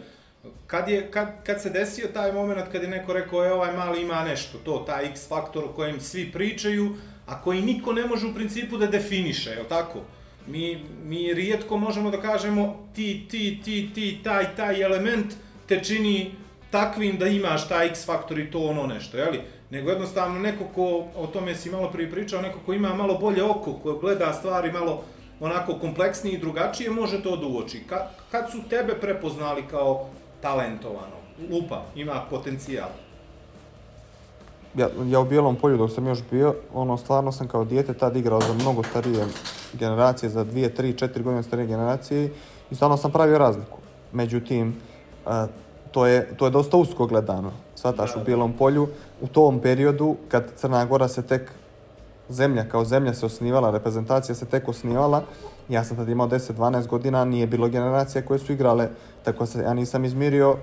Kad, 0.66 0.88
je, 0.88 1.11
kad, 1.11 1.28
kad 1.45 1.62
se 1.62 1.71
desio 1.71 2.09
taj 2.14 2.33
moment 2.33 2.73
kad 2.73 2.83
je 2.83 2.88
neko 2.88 3.12
rekao, 3.12 3.45
e, 3.45 3.52
ovaj 3.52 3.76
mali 3.76 4.02
ima 4.02 4.25
nešto, 4.25 4.59
to, 4.59 4.85
taj 4.87 5.07
X 5.07 5.28
faktor 5.28 5.64
o 5.64 5.73
kojem 5.73 6.00
svi 6.00 6.33
pričaju, 6.33 6.97
a 7.26 7.42
koji 7.42 7.62
niko 7.62 7.92
ne 7.92 8.07
može 8.07 8.26
u 8.26 8.35
principu 8.35 8.76
da 8.76 8.87
definiše, 8.87 9.50
je 9.50 9.69
tako? 9.69 10.00
Mi, 10.47 10.85
mi 11.04 11.35
rijetko 11.35 11.76
možemo 11.76 12.11
da 12.11 12.21
kažemo 12.21 12.88
ti, 12.95 13.26
ti, 13.30 13.61
ti, 13.64 13.90
ti, 13.95 14.21
taj, 14.25 14.57
taj 14.57 14.83
element 14.83 15.35
te 15.70 15.84
čini 15.84 16.34
takvim 16.70 17.18
da 17.18 17.26
imaš 17.26 17.68
taj 17.68 17.86
X 17.86 18.06
faktor 18.06 18.38
i 18.38 18.50
to 18.50 18.58
ono 18.58 18.86
nešto, 18.86 19.16
jeli? 19.16 19.40
Nego 19.70 19.90
jednostavno 19.90 20.38
neko 20.38 20.64
ko, 20.74 21.04
o 21.16 21.26
tome 21.26 21.54
si 21.54 21.70
malo 21.70 21.90
prije 21.90 22.11
pričao, 22.11 22.42
neko 22.42 22.59
ko 22.66 22.72
ima 22.72 22.94
malo 22.94 23.18
bolje 23.18 23.42
oko, 23.42 23.72
ko 23.72 23.94
gleda 23.94 24.33
stvari 24.33 24.72
malo 24.72 25.02
onako 25.40 25.78
kompleksnije 25.78 26.35
i 26.35 26.40
drugačije, 26.40 26.90
može 26.90 27.22
to 27.22 27.37
da 27.37 27.46
uoči. 27.46 27.83
Kad, 27.88 28.00
kad 28.30 28.50
su 28.50 28.59
tebe 28.68 28.94
prepoznali 29.00 29.62
kao 29.70 30.06
talentovano, 30.40 31.16
lupa, 31.50 31.83
ima 31.94 32.22
potencijal? 32.30 32.88
Ja, 34.74 34.88
ja 35.06 35.20
u 35.20 35.24
Bijelom 35.24 35.56
polju 35.56 35.76
dok 35.76 35.90
sam 35.90 36.06
još 36.06 36.18
bio, 36.30 36.54
ono, 36.74 36.96
stvarno 36.96 37.33
sam 37.33 37.48
kao 37.48 37.64
dijete 37.64 37.94
tad 37.94 38.16
igrao 38.16 38.40
za 38.40 38.54
mnogo 38.54 38.83
starije 38.83 39.26
generacije, 39.72 40.30
za 40.30 40.44
dvije, 40.44 40.74
tri, 40.74 40.92
četiri 40.92 41.22
godine 41.22 41.42
starije 41.42 41.66
generacije 41.66 42.33
i 42.70 42.74
stvarno 42.74 42.96
sam 42.96 43.12
pravio 43.12 43.38
razliku. 43.38 43.78
Međutim, 44.12 44.74
a, 45.26 45.46
to 45.90 46.06
je, 46.06 46.37
to 46.37 46.44
je 46.44 46.50
dosta 46.50 46.76
usko 46.76 47.06
gledano. 47.06 47.52
Svataš 47.74 48.16
u 48.16 48.24
Bijelom 48.24 48.52
polju, 48.52 48.88
u 49.20 49.26
tom 49.26 49.61
periodu 49.61 50.16
kad 50.28 50.44
Crna 50.56 50.85
Gora 50.85 51.09
se 51.09 51.22
tek 51.22 51.50
zemlja 52.28 52.64
kao 52.68 52.85
zemlja 52.85 53.14
se 53.14 53.26
osnivala, 53.26 53.70
reprezentacija 53.70 54.35
se 54.35 54.46
tek 54.46 54.68
osnivala, 54.68 55.22
ja 55.68 55.85
sam 55.85 55.96
tad 55.96 56.09
imao 56.09 56.28
10-12 56.28 56.87
godina, 56.87 57.24
nije 57.24 57.46
bilo 57.46 57.68
generacija 57.68 58.22
koje 58.22 58.38
su 58.38 58.52
igrale, 58.52 58.88
tako 59.24 59.46
se 59.46 59.62
ja 59.62 59.74
nisam 59.74 60.04
izmirio 60.04 60.56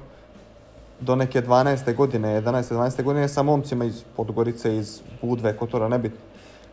do 1.00 1.15
neke 1.15 1.41
12. 1.41 1.96
godine, 1.96 2.41
11. 2.41 2.74
12. 2.74 3.04
godine 3.04 3.28
sa 3.28 3.43
momcima 3.43 3.86
iz 3.86 4.04
Podgorice, 4.15 4.78
iz 4.78 5.02
Budve, 5.22 5.58
Kotora, 5.58 5.88
nebitno. 5.88 6.20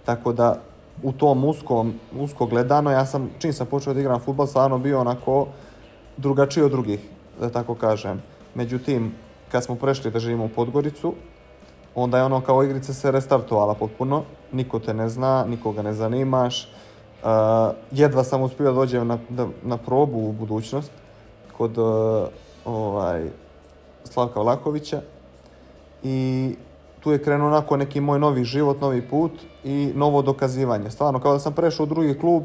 Tako 0.04 0.32
da 0.32 0.60
u 1.02 1.12
tom 1.12 1.44
uskom, 1.44 1.94
usko 2.18 2.46
gledano, 2.46 2.90
ja 2.90 3.06
sam, 3.06 3.30
čim 3.38 3.52
sam 3.52 3.66
počeo 3.66 3.94
da 3.94 4.00
igram 4.00 4.20
futbol, 4.20 4.46
stvarno 4.46 4.78
bio 4.78 5.00
onako 5.00 5.46
drugačiji 6.16 6.64
od 6.64 6.70
drugih, 6.70 7.00
da 7.40 7.50
tako 7.50 7.74
kažem. 7.74 8.22
Međutim, 8.54 9.14
kad 9.52 9.64
smo 9.64 9.74
prešli 9.74 10.10
da 10.10 10.18
živimo 10.18 10.44
u 10.44 10.48
Podgoricu, 10.48 11.14
onda 11.94 12.18
je 12.18 12.24
ono 12.24 12.40
kao 12.40 12.64
igrica 12.64 12.92
se 12.92 13.10
restartovala 13.10 13.74
potpuno, 13.74 14.22
niko 14.52 14.78
te 14.78 14.94
ne 14.94 15.08
zna, 15.08 15.44
nikoga 15.48 15.82
ne 15.82 15.92
zanimaš, 15.92 16.68
uh, 17.22 17.28
jedva 17.90 18.24
sam 18.24 18.42
uspio 18.42 18.66
da 18.66 18.72
dođem 18.72 19.06
na, 19.06 19.18
da, 19.28 19.46
na 19.62 19.76
probu 19.76 20.28
u 20.28 20.32
budućnost 20.32 20.90
kod 21.56 21.78
uh, 21.78 22.28
ovaj, 22.64 23.24
Slavka 24.04 24.40
Vlakovića 24.40 25.00
i 26.02 26.54
tu 27.00 27.12
je 27.12 27.22
krenuo 27.22 27.48
onako 27.48 27.76
neki 27.76 28.00
moj 28.00 28.18
novi 28.18 28.44
život, 28.44 28.80
novi 28.80 29.02
put 29.02 29.32
i 29.64 29.92
novo 29.94 30.22
dokazivanje. 30.22 30.90
Stvarno, 30.90 31.20
kao 31.20 31.32
da 31.32 31.38
sam 31.38 31.52
prešao 31.52 31.84
u 31.84 31.86
drugi 31.86 32.18
klub 32.18 32.42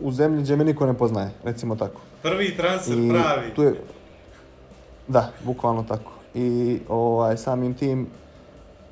u 0.00 0.12
zemlji 0.12 0.42
gdje 0.42 0.56
me 0.56 0.64
niko 0.64 0.86
ne 0.86 0.94
poznaje, 0.94 1.30
recimo 1.44 1.76
tako. 1.76 2.00
Prvi 2.26 2.56
transfer 2.56 2.98
I 2.98 3.08
pravi. 3.08 3.54
Tu 3.54 3.62
je, 3.62 3.74
da, 5.08 5.32
bukvalno 5.44 5.82
tako. 5.88 6.12
I 6.34 6.78
ovaj, 6.88 7.36
samim 7.36 7.74
tim 7.74 8.06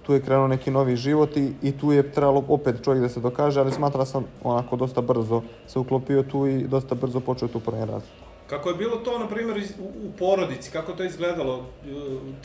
tu 0.03 0.15
je 0.15 0.23
krenuo 0.23 0.49
neki 0.49 0.71
novi 0.71 0.97
život 0.97 1.37
i, 1.37 1.53
i 1.63 1.73
tu 1.79 1.93
je 1.93 2.13
trebalo 2.13 2.45
opet 2.49 2.85
čovjek 2.85 3.03
da 3.03 3.09
se 3.09 3.21
dokaže, 3.21 3.61
ali 3.61 3.73
smatra 3.73 4.05
sam 4.05 4.25
onako 4.43 4.77
dosta 4.77 5.01
brzo 5.01 5.43
se 5.67 5.79
uklopio 5.79 6.23
tu 6.23 6.47
i 6.47 6.63
dosta 6.63 6.95
brzo 6.95 7.21
počeo 7.21 7.49
tu 7.49 7.61
prvi 7.61 7.81
razlog. 7.81 8.03
Kako 8.47 8.69
je 8.69 8.75
bilo 8.75 8.97
to, 8.97 9.19
na 9.19 9.29
primjer, 9.29 9.59
u, 9.79 9.85
u 9.85 10.13
porodici, 10.19 10.71
kako 10.71 10.93
to 10.93 11.05
izgledalo? 11.05 11.67
E, 11.87 11.91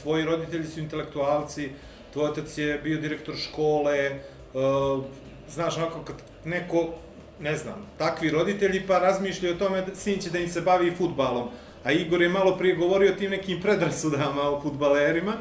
Tvoji 0.02 0.25
roditelji 0.25 0.65
su 0.67 0.80
intelektualci, 0.80 1.69
tvoj 2.13 2.30
otac 2.30 2.58
je 2.58 2.80
bio 2.84 3.02
direktor 3.02 3.36
škole, 3.36 4.19
uh, 4.54 5.04
znaš, 5.49 5.78
onako, 5.78 5.99
kad 6.06 6.15
neko, 6.45 6.88
ne 7.39 7.58
znam, 7.58 7.75
takvi 7.97 8.30
roditelji 8.30 8.88
pa 8.88 8.99
razmišljaju 8.99 9.56
o 9.56 9.58
tome 9.58 9.82
da 9.82 9.95
sin 9.95 10.19
će 10.19 10.30
da 10.30 10.39
im 10.39 10.49
se 10.49 10.62
bavi 10.62 10.95
futbalom. 10.95 11.47
A 11.84 11.91
Igor 11.91 12.21
je 12.21 12.30
malo 12.30 12.58
prije 12.58 12.75
govorio 12.75 13.12
o 13.12 13.15
tim 13.15 13.32
nekim 13.32 13.62
predrasudama 13.62 14.41
o 14.41 14.62
futbalerima. 14.62 15.34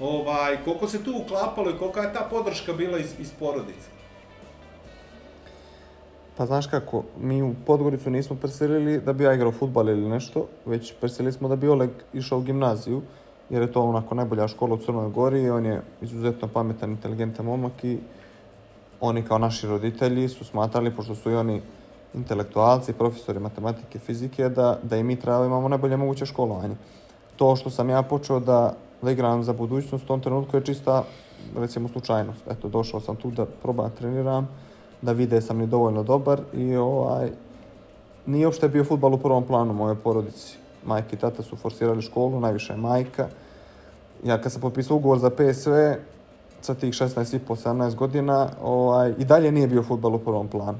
Ovaj, 0.00 0.58
koliko 0.64 0.88
se 0.88 1.04
tu 1.04 1.12
uklapalo 1.16 1.70
i 1.70 1.78
kolika 1.78 2.00
je 2.00 2.12
ta 2.12 2.26
podrška 2.30 2.72
bila 2.72 2.98
iz, 2.98 3.14
iz 3.18 3.32
porodice? 3.38 3.96
Pa 6.36 6.46
znaš 6.46 6.66
kako, 6.66 7.04
mi 7.20 7.42
u 7.42 7.54
Podgoricu 7.66 8.10
nismo 8.10 8.36
preselili 8.36 9.00
da 9.00 9.12
bi 9.12 9.24
ja 9.24 9.34
igrao 9.34 9.52
futbal 9.52 9.88
ili 9.88 10.08
nešto, 10.08 10.46
već 10.66 10.94
preselili 11.00 11.32
smo 11.32 11.48
da 11.48 11.56
bi 11.56 11.68
Oleg 11.68 11.90
išao 12.12 12.38
u 12.38 12.42
gimnaziju, 12.42 13.02
jer 13.50 13.62
je 13.62 13.72
to 13.72 13.82
onako 13.82 14.14
najbolja 14.14 14.48
škola 14.48 14.74
u 14.74 14.78
Crnoj 14.78 15.10
Gori 15.10 15.42
i 15.42 15.50
on 15.50 15.66
je 15.66 15.82
izuzetno 16.02 16.48
pametan, 16.48 16.90
inteligentan 16.90 17.46
momak 17.46 17.84
i 17.84 17.98
oni 19.00 19.22
kao 19.22 19.38
naši 19.38 19.66
roditelji 19.66 20.28
su 20.28 20.44
smatrali, 20.44 20.96
pošto 20.96 21.14
su 21.14 21.30
i 21.30 21.34
oni 21.34 21.62
intelektualci, 22.14 22.92
profesori 22.92 23.40
matematike, 23.40 23.98
fizike, 23.98 24.48
da, 24.48 24.78
da 24.82 24.96
i 24.96 25.02
mi 25.02 25.16
treba 25.16 25.46
imamo 25.46 25.68
najbolje 25.68 25.96
moguće 25.96 26.26
školovanje. 26.26 26.76
To 27.36 27.56
što 27.56 27.70
sam 27.70 27.90
ja 27.90 28.02
počeo 28.02 28.40
da, 28.40 28.74
da 29.02 29.10
igram 29.10 29.42
za 29.42 29.52
budućnost 29.52 30.04
u 30.04 30.06
tom 30.06 30.20
trenutku 30.20 30.56
je 30.56 30.64
čista, 30.64 31.04
recimo, 31.56 31.88
slučajnost. 31.88 32.48
Eto, 32.50 32.68
došao 32.68 33.00
sam 33.00 33.16
tu 33.16 33.30
da 33.30 33.46
probam 33.46 33.90
treniram, 33.98 34.48
da 35.02 35.12
vide 35.12 35.40
sam 35.40 35.60
li 35.60 35.66
dovoljno 35.66 36.02
dobar 36.02 36.40
i 36.54 36.76
ovaj, 36.76 37.30
nije 38.26 38.46
uopšte 38.46 38.68
bio 38.68 38.84
futbal 38.84 39.14
u 39.14 39.18
prvom 39.18 39.44
planu 39.44 39.72
moje 39.72 39.94
porodici. 39.94 40.56
Majka 40.84 41.08
i 41.12 41.18
tata 41.18 41.42
su 41.42 41.56
forsirali 41.56 42.02
školu, 42.02 42.40
najviše 42.40 42.72
je 42.72 42.76
majka. 42.76 43.28
ja 44.24 44.40
kad 44.40 44.52
sam 44.52 44.60
potpisao 44.60 44.96
ugovor 44.96 45.18
za 45.18 45.30
PSV, 45.30 45.70
sa 46.66 46.74
tih 46.74 46.90
16,5-17 46.94 47.94
godina, 47.94 48.48
ovaj, 48.62 49.14
i 49.18 49.24
dalje 49.24 49.52
nije 49.52 49.66
bio 49.66 49.82
futbal 49.82 50.14
u 50.14 50.18
prvom 50.18 50.48
planu. 50.48 50.78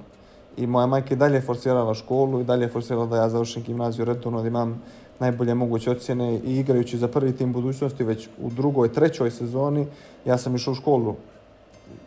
I 0.56 0.66
moja 0.66 0.86
majka 0.86 1.14
i 1.14 1.16
dalje 1.16 1.34
je 1.34 1.46
forsirala 1.46 1.94
školu 1.94 2.40
i 2.40 2.44
dalje 2.44 2.64
je 2.64 2.68
forsirala 2.68 3.06
da 3.06 3.16
ja 3.16 3.28
završim 3.28 3.62
gimnaziju 3.62 4.04
redovno, 4.04 4.42
da 4.42 4.48
imam 4.48 4.82
najbolje 5.20 5.54
moguće 5.54 5.90
ocjene 5.90 6.34
i 6.34 6.58
igrajući 6.58 6.98
za 6.98 7.08
prvi 7.08 7.36
tim 7.36 7.52
budućnosti 7.52 8.04
već 8.04 8.28
u 8.42 8.50
drugoj, 8.50 8.92
trećoj 8.92 9.30
sezoni 9.30 9.86
ja 10.24 10.38
sam 10.38 10.56
išao 10.56 10.72
u 10.72 10.74
školu 10.74 11.14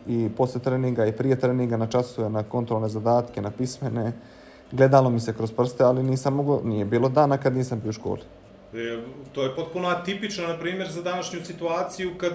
i 0.07 0.29
posle 0.37 0.61
treninga 0.61 1.05
i 1.05 1.11
prije 1.11 1.39
treninga 1.39 1.77
na 1.77 1.87
časove, 1.87 2.29
na 2.29 2.43
kontrolne 2.43 2.89
zadatke, 2.89 3.41
na 3.41 3.51
pismene. 3.51 4.11
Gledalo 4.71 5.09
mi 5.09 5.19
se 5.19 5.33
kroz 5.33 5.51
prste, 5.51 5.83
ali 5.83 6.03
nisam 6.03 6.35
mogao, 6.35 6.61
nije 6.63 6.85
bilo 6.85 7.09
dana 7.09 7.37
kad 7.37 7.55
nisam 7.55 7.79
bio 7.79 7.89
u 7.89 7.93
školi. 7.93 8.21
E, 8.73 9.01
To 9.33 9.43
je 9.43 9.55
potpuno 9.55 9.87
atipično, 9.87 10.47
na 10.47 10.57
primjer, 10.57 10.91
za 10.91 11.01
današnju 11.01 11.45
situaciju 11.45 12.11
kad 12.17 12.33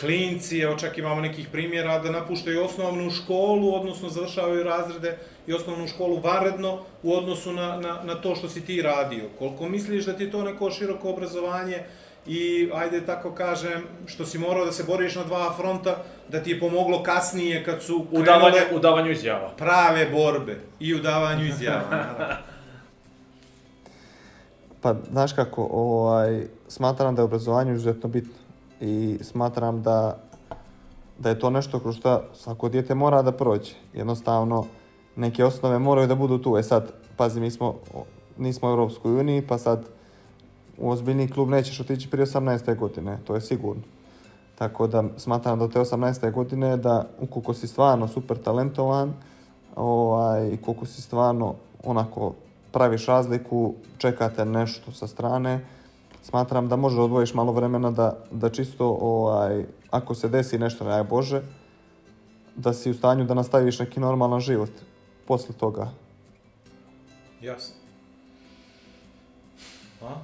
klinci, 0.00 0.58
evo 0.58 0.76
čak 0.76 0.98
imamo 0.98 1.20
nekih 1.20 1.48
primjera, 1.52 1.98
da 1.98 2.10
napuštaju 2.10 2.64
osnovnu 2.64 3.10
školu, 3.10 3.74
odnosno 3.74 4.08
završavaju 4.08 4.62
razrede 4.62 5.18
i 5.46 5.52
osnovnu 5.52 5.88
školu 5.88 6.20
vanredno 6.20 6.78
u 7.02 7.14
odnosu 7.16 7.52
na, 7.52 7.76
na, 7.76 8.02
na 8.04 8.14
to 8.14 8.34
što 8.34 8.48
si 8.48 8.64
ti 8.64 8.82
radio. 8.82 9.24
Koliko 9.38 9.68
misliš 9.68 10.04
da 10.04 10.16
ti 10.16 10.24
je 10.24 10.30
to 10.30 10.42
neko 10.44 10.70
široko 10.70 11.10
obrazovanje 11.10 11.82
i, 12.26 12.70
ajde 12.74 13.06
tako 13.06 13.30
kažem, 13.34 13.84
što 14.06 14.26
si 14.26 14.38
morao 14.38 14.64
da 14.64 14.72
se 14.72 14.84
boriš 14.84 15.14
na 15.14 15.24
dva 15.24 15.54
fronta, 15.56 15.96
da 16.28 16.42
ti 16.42 16.50
je 16.50 16.60
pomoglo 16.60 17.02
kasnije 17.02 17.64
kad 17.64 17.82
su 17.82 18.06
U 18.12 18.22
davanju, 18.22 18.52
krenule 18.54 18.76
u 18.76 18.78
davanju 18.78 19.10
izjava. 19.10 19.50
prave 19.56 20.06
borbe 20.10 20.60
i 20.80 20.94
u 20.94 20.98
davanju 20.98 21.46
izjava. 21.46 21.82
naravno. 21.90 22.34
Pa, 24.80 24.94
znaš 25.10 25.32
kako, 25.32 25.68
ovaj, 25.72 26.46
smatram 26.68 27.14
da 27.14 27.22
je 27.22 27.24
obrazovanje 27.24 27.72
izuzetno 27.72 28.08
bitno 28.08 28.32
i 28.80 29.18
smatram 29.22 29.82
da, 29.82 30.18
da 31.18 31.28
je 31.28 31.38
to 31.38 31.50
nešto 31.50 31.80
kroz 31.80 31.96
što 31.96 32.22
svako 32.34 32.68
dijete 32.68 32.94
mora 32.94 33.22
da 33.22 33.32
prođe. 33.32 33.72
Jednostavno, 33.92 34.64
neke 35.16 35.44
osnove 35.44 35.78
moraju 35.78 36.08
da 36.08 36.14
budu 36.14 36.38
tu. 36.38 36.56
E 36.56 36.62
sad, 36.62 36.92
pazi, 37.16 37.40
mi 37.40 37.50
smo, 37.50 37.74
nismo 38.38 38.68
u 38.68 38.70
Europskoj 38.70 39.20
uniji, 39.20 39.46
pa 39.46 39.58
sad 39.58 39.84
u 40.78 40.90
ozbiljni 40.90 41.30
klub 41.30 41.48
nećeš 41.48 41.80
otići 41.80 42.10
prije 42.10 42.26
18. 42.26 42.76
godine, 42.76 43.18
to 43.24 43.34
je 43.34 43.40
sigurno. 43.40 43.82
Tako 44.58 44.86
da 44.86 45.04
smatram 45.16 45.58
da 45.58 45.68
te 45.68 45.80
18. 45.80 46.32
godine 46.32 46.76
da 46.76 47.06
ukoliko 47.20 47.54
si 47.54 47.68
stvarno 47.68 48.08
super 48.08 48.38
talentovan 48.38 49.12
ovaj, 49.76 50.48
i 50.48 50.56
koliko 50.56 50.86
si 50.86 51.02
stvarno 51.02 51.54
onako 51.84 52.32
praviš 52.72 53.06
razliku, 53.06 53.74
čekate 53.98 54.44
nešto 54.44 54.92
sa 54.92 55.06
strane, 55.06 55.60
smatram 56.28 56.68
da 56.68 56.76
može 56.76 57.00
odvojiš 57.00 57.34
malo 57.34 57.52
vremena 57.52 57.90
da, 57.90 58.16
da 58.30 58.50
čisto, 58.50 58.98
ovaj, 59.00 59.64
ako 59.90 60.14
se 60.14 60.28
desi 60.28 60.58
nešto, 60.58 60.84
ne 60.84 60.90
daj 60.90 61.02
Bože, 61.02 61.42
da 62.56 62.72
si 62.72 62.90
u 62.90 62.94
stanju 62.94 63.24
da 63.24 63.34
nastaviš 63.34 63.78
neki 63.78 64.00
normalan 64.00 64.40
život 64.40 64.70
posle 65.26 65.54
toga. 65.54 65.90
Jasno. 67.40 67.74
A? 70.02 70.14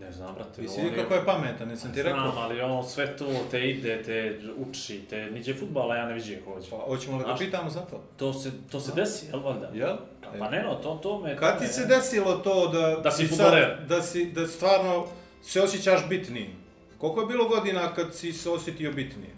Ne 0.00 0.12
znam, 0.12 0.34
brate. 0.34 0.62
Ti 0.62 0.68
si 0.68 0.80
vidi 0.80 0.96
kako 0.96 1.14
je 1.14 1.24
pametan, 1.24 1.70
jesam 1.70 1.92
ti 1.92 2.02
rekao? 2.02 2.20
Znam, 2.20 2.38
ali 2.38 2.60
on 2.60 2.84
sve 2.84 3.16
to 3.16 3.26
te 3.50 3.70
ide, 3.70 4.02
te 4.02 4.40
uči, 4.56 5.00
te 5.10 5.30
niđe 5.30 5.54
futbala 5.54 5.96
ja 5.96 6.06
ne 6.06 6.14
vidim 6.14 6.38
hoće. 6.44 6.70
Pa, 6.70 6.76
hoćemo 6.76 7.18
li 7.18 7.24
da 7.24 7.36
pitamo 7.38 7.70
za 7.70 7.80
to? 7.80 8.00
To 8.16 8.32
se, 8.32 8.50
to 8.70 8.80
se 8.80 8.92
desi, 8.94 9.26
jel 9.26 9.40
valjda? 9.42 9.70
Jel? 9.74 9.96
Pa 10.38 10.50
ne 10.50 10.62
no, 10.62 10.74
to, 10.74 10.94
to 11.02 11.20
me... 11.20 11.36
Kad 11.36 11.58
ti 11.58 11.66
se 11.66 11.86
desilo 11.86 12.32
to 12.32 12.68
da, 12.68 13.00
Da 13.02 13.10
si 13.10 13.26
fudbaler? 13.26 13.84
da 13.88 14.02
si, 14.02 14.32
da 14.32 14.46
stvarno 14.46 15.06
se 15.42 15.62
osjećaš 15.62 16.08
bitnijim? 16.08 16.50
Koliko 16.98 17.20
je 17.20 17.26
bilo 17.26 17.48
godina 17.48 17.94
kad 17.94 18.14
si 18.14 18.32
se 18.32 18.50
osjetio 18.50 18.92
bitnijim? 18.92 19.32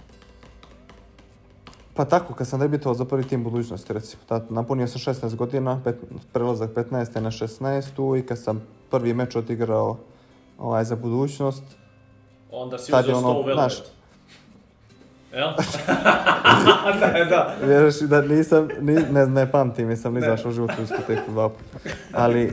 Pa 1.95 2.05
tako, 2.05 2.35
kad 2.35 2.49
sam 2.49 2.61
debitovao 2.61 2.95
za 2.95 3.05
prvi 3.05 3.23
tim 3.23 3.45
budućnosti, 3.45 3.93
recimo, 3.93 4.23
tad 4.29 4.53
napunio 4.53 4.87
sam 4.87 5.15
16 5.15 5.35
godina, 5.35 5.81
pet, 5.85 5.97
prelazak 6.33 6.71
15. 6.71 7.21
na 7.21 7.31
16. 7.31 8.19
i 8.19 8.27
kad 8.27 8.39
sam 8.39 8.67
prvi 8.91 9.15
meč 9.15 9.37
odigrao 9.37 9.99
ovaj, 10.59 10.85
za 10.85 10.97
budućnost, 10.97 11.63
Onda 12.51 12.79
si 12.79 12.93
uzeo 12.93 13.17
ono, 13.17 13.31
sto 13.31 13.41
u 13.41 13.55
znaš. 13.55 13.73
velvet. 13.73 13.91
Jel? 15.33 15.49
da, 17.01 17.25
da. 17.25 17.55
vjeruješ 17.67 18.01
da 18.01 18.23
nisam, 18.23 18.69
ni, 18.81 18.95
ne, 18.95 19.27
ne 19.27 19.51
pamtim, 19.51 19.89
nisam 19.89 20.15
ni 20.15 20.21
izašao 20.21 20.51
u 20.51 20.55
životu 20.55 20.75
u 20.79 20.81
diskoteku 20.81 21.33
dva 21.33 21.49
puta. 21.49 21.89
Ali, 22.13 22.53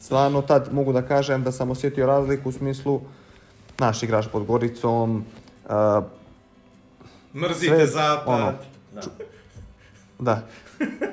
stvarno 0.00 0.42
tad 0.42 0.68
mogu 0.72 0.92
da 0.92 1.02
kažem 1.02 1.42
da 1.42 1.52
sam 1.52 1.70
osjetio 1.70 2.06
razliku 2.06 2.48
u 2.48 2.52
smislu, 2.52 3.00
znaš, 3.76 4.02
igraš 4.02 4.28
pod 4.28 4.44
Goricom, 4.44 5.24
uh, 5.64 6.04
Mrzite 7.34 7.76
Sve, 7.76 7.86
zapad. 7.86 8.34
ono, 8.34 8.52
Da, 10.18 10.42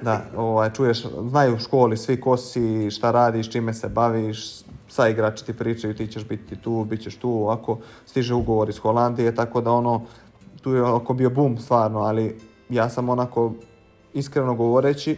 da, 0.02 0.21
ovaj, 0.36 0.74
čuješ, 0.74 1.04
znaju 1.30 1.56
u 1.56 1.60
školi 1.60 1.98
svi 1.98 2.21
ko 2.21 2.38
si, 2.38 2.91
šta 2.91 3.12
radiš, 3.12 3.52
čime 3.52 3.74
se 3.74 3.89
baviš, 3.89 4.62
sa 4.89 5.08
igrači 5.08 5.45
ti 5.45 5.54
pričaju, 5.54 5.95
ti 5.95 6.08
ćeš 6.08 6.28
biti 6.28 6.56
tu, 6.56 6.86
bit 6.89 7.02
ćeš 7.02 7.15
tu, 7.15 7.30
ovako, 7.30 7.78
stiže 8.06 8.34
ugovor 8.34 8.69
iz 8.69 8.78
Holandije, 8.78 9.36
tako 9.36 9.62
da 9.62 9.71
ono, 9.71 10.02
tu 10.62 10.74
je 10.74 10.84
oko 10.84 11.13
bio 11.13 11.30
bum 11.30 11.58
stvarno, 11.58 12.00
ali 12.00 12.39
ja 12.69 12.89
sam 12.89 13.10
onako, 13.10 13.54
iskreno 14.13 14.56
govoreći, 14.56 15.17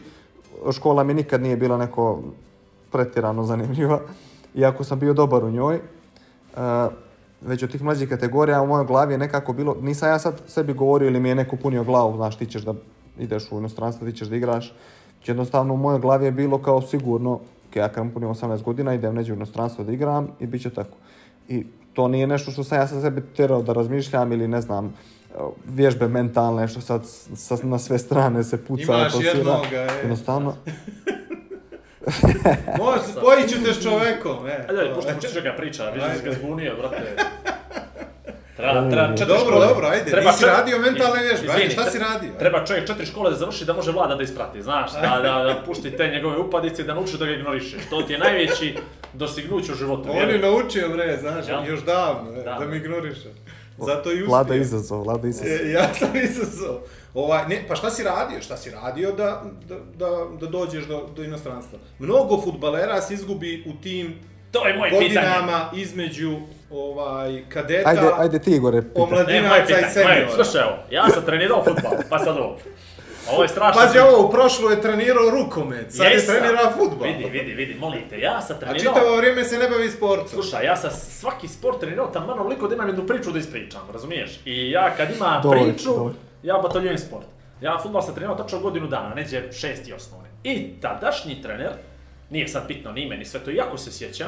škola 0.71 1.03
mi 1.03 1.13
nikad 1.13 1.41
nije 1.41 1.57
bila 1.57 1.77
neko 1.77 2.21
pretjerano 2.97 3.43
zanimljiva, 3.43 3.99
iako 4.55 4.83
sam 4.83 4.99
bio 4.99 5.13
dobar 5.13 5.43
u 5.43 5.51
njoj, 5.51 5.79
Uh, 6.57 6.63
već 7.41 7.63
od 7.63 7.71
tih 7.71 7.83
mlađih 7.83 8.09
kategorija 8.09 8.61
u 8.61 8.67
mojoj 8.67 8.85
glavi 8.85 9.13
je 9.13 9.17
nekako 9.17 9.53
bilo, 9.53 9.75
nisam 9.81 10.09
ja 10.09 10.19
sad 10.19 10.41
sebi 10.47 10.73
govorio 10.73 11.07
ili 11.07 11.19
mi 11.19 11.29
je 11.29 11.35
neko 11.35 11.55
punio 11.55 11.83
glavu, 11.83 12.15
znaš, 12.15 12.37
ti 12.37 12.45
ćeš 12.45 12.61
da 12.61 12.73
ideš 13.19 13.51
u 13.51 13.57
inostranstvo, 13.57 14.07
ti 14.07 14.17
ćeš 14.17 14.27
da 14.27 14.35
igraš. 14.35 14.73
Jednostavno 15.25 15.73
u 15.73 15.77
mojoj 15.77 15.99
glavi 15.99 16.25
je 16.25 16.31
bilo 16.31 16.57
kao 16.57 16.81
sigurno, 16.81 17.33
ok, 17.69 17.75
ja 17.75 17.89
kad 17.89 18.13
punim 18.13 18.29
18 18.29 18.63
godina, 18.63 18.93
idem 18.93 19.15
neđe 19.15 19.33
u 19.33 19.35
inostranstvo 19.35 19.83
da 19.83 19.91
igram 19.91 20.27
i 20.39 20.47
bit 20.47 20.61
će 20.61 20.69
tako. 20.69 20.97
I 21.47 21.65
to 21.93 22.07
nije 22.07 22.27
nešto 22.27 22.51
što 22.51 22.63
sam 22.63 22.77
ja 22.77 22.87
sa 22.87 23.01
sebi 23.01 23.21
terao 23.35 23.61
da 23.61 23.73
razmišljam 23.73 24.31
ili 24.31 24.47
ne 24.47 24.61
znam, 24.61 24.93
vježbe 25.65 26.07
mentalne 26.07 26.67
što 26.67 26.81
sad 26.81 27.01
sa, 27.35 27.57
na 27.63 27.79
sve 27.79 27.97
strane 27.97 28.43
se 28.43 28.65
puca. 28.65 28.93
Imaš 28.93 29.13
forsira. 29.13 29.37
jednoga, 29.37 29.75
e. 29.75 29.99
Jednostavno, 30.01 30.53
Može, 32.77 32.99
spojit 33.11 33.49
ću 33.49 33.63
te 33.65 33.73
s 33.73 33.83
čovekom, 33.83 34.47
e. 34.47 34.65
Ajde, 34.69 34.81
ajde, 34.81 34.93
pušti, 34.95 35.11
pušti 35.15 35.33
čega 35.33 35.53
priča, 35.53 35.83
vidiš 35.85 36.07
da 36.15 36.29
ga 36.29 36.35
zbunio, 36.35 36.75
brate. 36.75 36.97
Treba, 38.57 38.89
treba 38.89 39.07
četiri 39.07 39.25
Dobro, 39.27 39.39
škole. 39.45 39.67
dobro, 39.67 39.87
ajde, 39.87 40.11
Treba 40.11 40.31
nisi 40.31 40.39
čet- 40.39 40.49
radio 40.49 40.79
mentalne 40.79 41.23
vježbe, 41.23 41.51
ajde, 41.51 41.69
šta 41.69 41.83
si 41.83 41.99
radio? 41.99 42.29
Treba 42.39 42.65
čovjek 42.65 42.87
četiri 42.87 43.05
škole 43.05 43.29
da 43.29 43.37
završi 43.37 43.65
da 43.65 43.73
može 43.73 43.91
vlada 43.91 44.15
da 44.15 44.23
isprati, 44.23 44.61
znaš, 44.61 44.91
da, 44.93 44.99
da, 44.99 45.43
da 45.43 45.61
pušti 45.65 45.91
te 45.91 46.07
njegove 46.07 46.37
upadice 46.37 46.81
i 46.81 46.85
da 46.85 46.93
nauči 46.93 47.17
da 47.17 47.25
ga 47.25 47.31
ignorišeš. 47.31 47.81
To 47.89 48.01
ti 48.01 48.13
je 48.13 48.19
najveći 48.19 48.77
dostignuć 49.13 49.69
u 49.69 49.75
životu. 49.75 50.09
On 50.11 50.29
je 50.29 50.39
naučio, 50.39 50.89
bre, 50.89 51.17
znaš, 51.17 51.47
Jel? 51.47 51.67
još 51.67 51.79
davno, 51.81 52.31
e, 52.31 52.43
Da. 52.43 52.57
da 52.59 52.65
mi 52.65 52.77
ignoriše. 52.77 53.29
Zato 53.77 54.11
i 54.11 54.15
uspio. 54.15 54.27
vlada 54.27 54.55
izazov, 54.55 55.03
vlada 55.03 55.27
izazov. 55.27 55.51
E, 55.51 55.71
ja 55.71 55.93
sam 55.93 56.09
izazov. 56.15 56.75
Ovaj, 57.17 57.47
ne, 57.47 57.63
pa 57.67 57.75
šta 57.75 57.89
si 57.89 58.03
radio? 58.03 58.41
Šta 58.41 58.57
si 58.57 58.71
radio 58.71 59.11
da, 59.11 59.41
da, 59.65 59.75
da, 59.95 60.07
da 60.39 60.45
dođeš 60.47 60.85
do, 60.85 61.09
do 61.15 61.23
inostranstva? 61.23 61.79
Mnogo 61.99 62.41
futbalera 62.41 63.01
se 63.01 63.13
izgubi 63.13 63.63
u 63.67 63.81
tim 63.83 64.19
To 64.51 64.67
je 64.67 64.77
moje 64.77 64.89
pitanje. 64.91 65.07
godinama 65.09 65.69
između 65.75 66.35
ovaj, 66.71 67.43
kadeta, 67.49 67.89
Ajde, 67.89 68.01
ajde 68.17 68.39
ti 68.39 68.51
Igore, 68.51 68.81
omladinaca 68.95 69.57
i 69.57 69.65
pitanje, 69.65 69.87
seniora. 69.89 70.31
slušaj 70.35 70.61
ovo, 70.61 70.77
ja 70.91 71.09
sam 71.09 71.23
trenirao 71.25 71.63
futbal, 71.63 71.91
pa 72.09 72.19
sad 72.19 72.37
ovo. 72.37 72.57
Ovo 73.31 73.43
je 73.43 73.49
strašno. 73.49 73.81
Pazi 73.81 73.99
ovo, 73.99 74.27
u 74.27 74.31
prošlu 74.31 74.69
je 74.69 74.81
trenirao 74.81 75.29
rukomet, 75.29 75.85
sad 75.89 76.05
je 76.05 76.11
Jesam. 76.11 76.35
trenirao 76.35 76.71
futbal. 76.71 77.07
Vidi, 77.07 77.29
vidi, 77.29 77.53
vidi, 77.53 77.75
molim 77.75 78.01
te, 78.09 78.19
ja 78.19 78.41
sam 78.41 78.55
A 78.55 78.59
trenirao... 78.59 78.93
čitavo 78.93 79.15
vrijeme 79.17 79.43
se 79.43 79.57
ne 79.57 79.69
bavi 79.69 79.89
sportom. 79.89 80.27
Slušaj, 80.27 80.65
ja 80.65 80.75
sam 80.75 80.91
svaki 80.91 81.47
sport 81.47 81.79
trenirao 81.79 82.07
tamo 82.07 82.31
onoliko 82.31 82.67
da 82.67 82.75
imam 82.75 82.87
jednu 82.87 83.07
priču 83.07 83.31
da 83.31 83.39
ispričam, 83.39 83.81
razumiješ? 83.93 84.39
I 84.45 84.71
ja 84.71 84.95
kad 84.97 85.07
imam 85.15 85.41
Dobro, 85.43 85.59
priču, 85.63 85.89
dobro. 85.89 86.13
Ja 86.43 86.57
bataljujem 86.57 86.97
sport. 86.97 87.25
Ja 87.61 87.79
futbal 87.83 88.01
sam 88.01 88.13
trenirao 88.13 88.35
točno 88.37 88.59
godinu 88.59 88.87
dana, 88.87 89.15
neđe 89.15 89.51
šest 89.51 89.87
i 89.87 89.93
osnovne. 89.93 90.29
I 90.43 90.81
tadašnji 90.81 91.41
trener, 91.41 91.71
nije 92.29 92.47
sad 92.47 92.67
bitno 92.67 92.91
ni 92.91 93.01
ime 93.01 93.17
ni 93.17 93.25
sve 93.25 93.39
to, 93.39 93.51
iako 93.51 93.77
se 93.77 93.91
sjeća, 93.91 94.27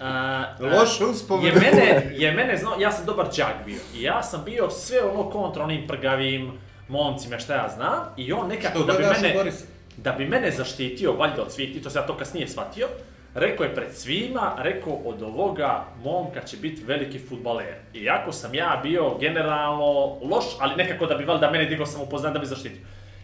a, 0.00 0.44
a, 0.60 0.78
Loše 0.78 1.04
uspomene. 1.04 1.48
je 1.48 1.54
mene, 1.54 2.12
je 2.16 2.32
mene 2.32 2.56
znao, 2.56 2.80
ja 2.80 2.92
sam 2.92 3.06
dobar 3.06 3.26
đak 3.36 3.54
bio. 3.64 3.80
I 3.94 4.02
ja 4.02 4.22
sam 4.22 4.42
bio 4.44 4.70
sve 4.70 5.02
ono 5.02 5.30
kontra 5.30 5.64
onim 5.64 5.86
prgavim 5.86 6.52
momcima 6.88 7.38
šta 7.38 7.54
ja 7.54 7.68
znam. 7.74 8.14
I 8.16 8.32
on 8.32 8.48
nekako 8.48 8.78
Što 8.78 8.86
da 8.86 8.92
bi 8.92 9.04
mene, 9.04 9.52
da 9.96 10.12
bi 10.12 10.26
mene 10.26 10.50
zaštitio, 10.50 11.12
valjda 11.12 11.42
od 11.42 11.52
svih, 11.52 11.82
to 11.82 11.90
sam 11.90 12.02
ja 12.02 12.06
to 12.06 12.16
kasnije 12.16 12.48
shvatio, 12.48 12.88
rekao 13.36 13.64
je 13.64 13.74
pred 13.74 13.94
svima, 13.94 14.52
rekao 14.58 14.92
od 15.04 15.22
ovoga 15.22 15.84
momka 16.04 16.40
će 16.40 16.56
biti 16.56 16.84
veliki 16.84 17.18
futbaler. 17.18 17.74
Iako 17.94 18.32
sam 18.32 18.54
ja 18.54 18.80
bio 18.82 19.14
generalno 19.20 19.92
loš, 20.22 20.44
ali 20.60 20.76
nekako 20.76 21.06
da 21.06 21.14
bi 21.14 21.24
valjda 21.24 21.50
mene 21.50 21.64
digao 21.64 21.86
sam 21.86 22.00
upoznan 22.02 22.32
da 22.32 22.38
bi 22.38 22.46
zaštitio. 22.46 22.80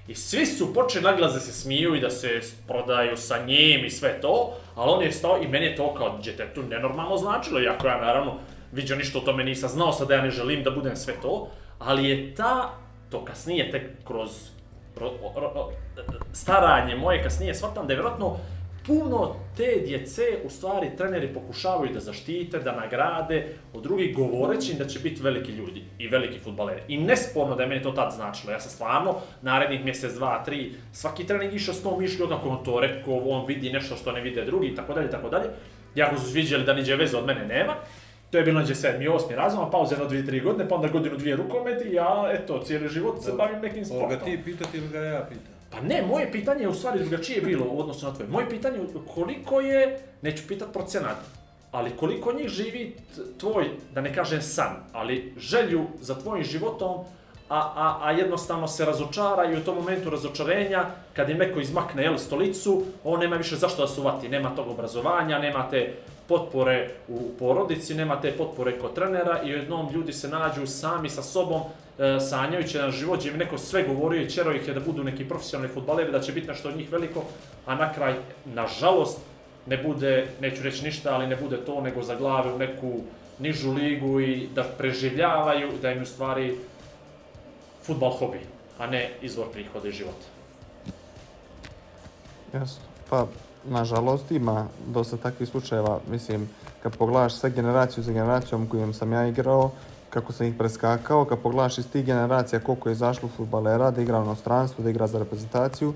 I 0.08 0.14
svi 0.14 0.46
su 0.46 0.74
počeli 0.74 1.04
naglas 1.04 1.32
da 1.32 1.40
se 1.40 1.52
smiju 1.52 1.94
i 1.94 2.00
da 2.00 2.10
se 2.10 2.40
prodaju 2.68 3.16
sa 3.16 3.38
njim 3.46 3.84
i 3.84 3.90
sve 3.90 4.20
to, 4.20 4.54
ali 4.74 4.90
on 4.92 5.02
je 5.02 5.12
stao 5.12 5.38
i 5.42 5.48
meni 5.48 5.66
je 5.66 5.76
to 5.76 5.94
kao 5.94 6.18
djetetu 6.22 6.62
nenormalno 6.62 7.16
značilo, 7.16 7.60
iako 7.60 7.86
ja 7.86 8.00
naravno 8.00 8.34
vidio 8.72 8.96
ništa 8.96 9.18
o 9.18 9.22
tome 9.22 9.44
nisam 9.44 9.68
znao, 9.68 9.92
sad 9.92 10.08
da 10.08 10.14
ja 10.14 10.22
ne 10.22 10.30
želim 10.30 10.62
da 10.62 10.70
budem 10.70 10.96
sve 10.96 11.14
to, 11.22 11.48
ali 11.78 12.08
je 12.08 12.34
ta, 12.34 12.70
to 13.10 13.24
kasnije 13.24 13.70
tek 13.70 13.82
kroz 14.06 14.30
ro- 14.96 15.12
ro- 15.36 15.52
ro- 15.54 15.70
staranje 16.32 16.96
moje 16.96 17.22
kasnije 17.22 17.54
shvatam 17.54 17.86
da 17.86 17.92
je 17.92 17.96
vjerojatno 17.96 18.36
puno 18.86 19.34
te 19.56 19.82
djece 19.86 20.22
u 20.44 20.50
stvari 20.50 20.90
treneri 20.96 21.34
pokušavaju 21.34 21.92
da 21.92 22.00
zaštite, 22.00 22.58
da 22.58 22.76
nagrade 22.76 23.48
od 23.72 23.82
drugih 23.82 24.16
govoreći 24.16 24.74
da 24.74 24.86
će 24.86 24.98
biti 24.98 25.22
veliki 25.22 25.52
ljudi 25.52 25.82
i 25.98 26.08
veliki 26.08 26.38
futbaleri. 26.38 26.82
I 26.88 26.98
nesporno 26.98 27.56
da 27.56 27.62
je 27.62 27.68
meni 27.68 27.82
to 27.82 27.90
tad 27.90 28.12
značilo. 28.12 28.52
Ja 28.52 28.60
sam 28.60 28.70
stvarno 28.70 29.16
narednih 29.42 29.84
mjesec, 29.84 30.14
dva, 30.14 30.44
tri, 30.44 30.72
svaki 30.92 31.26
trening 31.26 31.54
išao 31.54 31.74
s 31.74 31.82
tom 31.82 32.00
mišljom 32.00 32.28
kako 32.28 32.48
on 32.48 32.64
to 32.64 32.80
rekao, 32.80 33.14
on 33.14 33.46
vidi 33.46 33.72
nešto 33.72 33.96
što 33.96 34.12
ne 34.12 34.20
vide 34.20 34.44
drugi 34.44 34.68
i 34.68 34.74
tako 34.74 34.94
dalje, 34.94 35.10
tako 35.10 35.28
dalje. 35.28 35.48
Jako 35.94 36.16
su 36.18 36.30
sviđali 36.30 36.64
da 36.64 36.74
niđe 36.74 36.96
veze 36.96 37.16
od 37.16 37.26
mene 37.26 37.46
nema. 37.46 37.74
To 38.30 38.38
je 38.38 38.44
bilo 38.44 38.60
neđe 38.60 38.74
sedmi, 38.74 39.08
osmi 39.08 39.36
razum, 39.36 39.60
a 39.60 39.70
pauze 39.70 39.94
jedno, 39.94 40.08
dvije, 40.08 40.26
tri 40.26 40.40
godine, 40.40 40.68
pa 40.68 40.74
onda 40.74 40.88
godinu, 40.88 41.16
dvije 41.16 41.36
rukomet 41.36 41.84
i 41.86 41.92
ja, 41.92 42.30
eto, 42.32 42.62
cijeli 42.64 42.88
život 42.88 43.22
se 43.22 43.32
bavim 43.32 43.60
nekim 43.60 43.84
Ovo 43.90 44.08
ga 44.08 44.14
sportom. 44.14 44.36
ti 44.36 44.44
pitati 44.44 44.78
ili 44.78 44.88
ga 44.88 44.98
ja 44.98 45.26
pitam? 45.28 45.51
Pa 45.72 45.80
ne, 45.80 46.02
moje 46.02 46.32
pitanje 46.32 46.62
je 46.62 46.68
u 46.68 46.74
stvari 46.74 46.98
drugačije 46.98 47.40
bilo 47.40 47.66
u 47.70 47.80
odnosu 47.80 48.06
na 48.06 48.14
tvoje. 48.14 48.30
Moje 48.30 48.50
pitanje 48.50 48.78
je 48.78 48.86
koliko 49.14 49.60
je, 49.60 49.98
neću 50.22 50.42
pitat 50.48 50.72
procenat, 50.72 51.16
ali 51.72 51.96
koliko 51.96 52.32
njih 52.32 52.48
živi 52.48 52.96
tvoj, 53.38 53.70
da 53.94 54.00
ne 54.00 54.14
kažem 54.14 54.42
san, 54.42 54.76
ali 54.92 55.34
želju 55.36 55.84
za 56.00 56.14
tvojim 56.14 56.44
životom, 56.44 57.04
a, 57.48 57.58
a, 57.58 57.98
a 58.02 58.10
jednostavno 58.12 58.68
se 58.68 58.84
razočara 58.84 59.44
i 59.44 59.56
u 59.56 59.64
tom 59.64 59.74
momentu 59.74 60.10
razočarenja, 60.10 60.84
kad 61.12 61.30
im 61.30 61.38
neko 61.38 61.60
izmakne 61.60 62.02
jel, 62.02 62.18
stolicu, 62.18 62.82
on 63.04 63.20
nema 63.20 63.36
više 63.36 63.56
zašto 63.56 63.82
da 63.82 63.88
se 63.88 64.00
uvati, 64.00 64.28
nema 64.28 64.50
tog 64.56 64.68
obrazovanja, 64.68 65.38
nema 65.38 65.68
te 65.70 65.92
potpore 66.28 66.90
u 67.08 67.30
porodici, 67.38 67.94
nema 67.94 68.20
te 68.20 68.32
potpore 68.32 68.78
kod 68.78 68.94
trenera 68.94 69.42
i 69.44 69.50
jednom 69.50 69.92
ljudi 69.92 70.12
se 70.12 70.28
nađu 70.28 70.66
sami 70.66 71.10
sa 71.10 71.22
sobom, 71.22 71.62
sanjajući 72.28 72.78
na 72.78 72.90
život, 72.90 73.20
gdje 73.20 73.30
im 73.30 73.38
neko 73.38 73.58
sve 73.58 73.82
govorio 73.82 74.22
i 74.22 74.30
čero 74.30 74.52
ih 74.52 74.68
je 74.68 74.74
da 74.74 74.80
budu 74.80 75.04
neki 75.04 75.28
profesionalni 75.28 75.74
futbaleri, 75.74 76.12
da 76.12 76.20
će 76.20 76.32
biti 76.32 76.48
nešto 76.48 76.68
od 76.68 76.76
njih 76.76 76.92
veliko, 76.92 77.24
a 77.66 77.74
na 77.74 77.92
kraj, 77.92 78.14
nažalost, 78.44 79.18
ne 79.66 79.76
bude, 79.76 80.26
neću 80.40 80.62
reći 80.62 80.84
ništa, 80.84 81.14
ali 81.14 81.26
ne 81.26 81.36
bude 81.36 81.56
to, 81.56 81.80
nego 81.80 82.02
za 82.02 82.14
glave 82.14 82.52
u 82.52 82.58
neku 82.58 83.00
nižu 83.38 83.72
ligu 83.72 84.20
i 84.20 84.48
da 84.54 84.64
preživljavaju, 84.78 85.68
da 85.82 85.92
im 85.92 86.02
u 86.02 86.06
stvari 86.06 86.56
futbal 87.82 88.10
hobi, 88.10 88.40
a 88.78 88.86
ne 88.86 89.10
izvor 89.22 89.46
prihoda 89.52 89.88
i 89.88 89.92
života. 89.92 90.26
Jasno. 92.52 92.82
Pa, 93.10 93.26
nažalost, 93.64 94.30
ima 94.30 94.66
dosta 94.86 95.16
takvih 95.16 95.48
slučajeva. 95.48 96.00
Mislim, 96.10 96.48
kad 96.82 96.96
pogledaš 96.96 97.34
sve 97.34 97.50
generaciju 97.50 98.04
za 98.04 98.12
generacijom 98.12 98.66
kojim 98.66 98.94
sam 98.94 99.12
ja 99.12 99.26
igrao, 99.26 99.70
kako 100.12 100.32
sam 100.32 100.46
ih 100.46 100.54
preskakao, 100.58 101.24
kad 101.24 101.38
pogledaš 101.38 101.78
iz 101.78 101.90
tih 101.90 102.04
generacija 102.04 102.60
koliko 102.60 102.88
je 102.88 102.92
izašlo 102.92 103.28
futbalera, 103.36 103.90
da 103.90 104.02
igra 104.02 104.20
u 104.20 104.24
inostranstvu, 104.24 104.84
da 104.84 104.90
igra 104.90 105.06
za 105.06 105.18
reprezentaciju, 105.18 105.94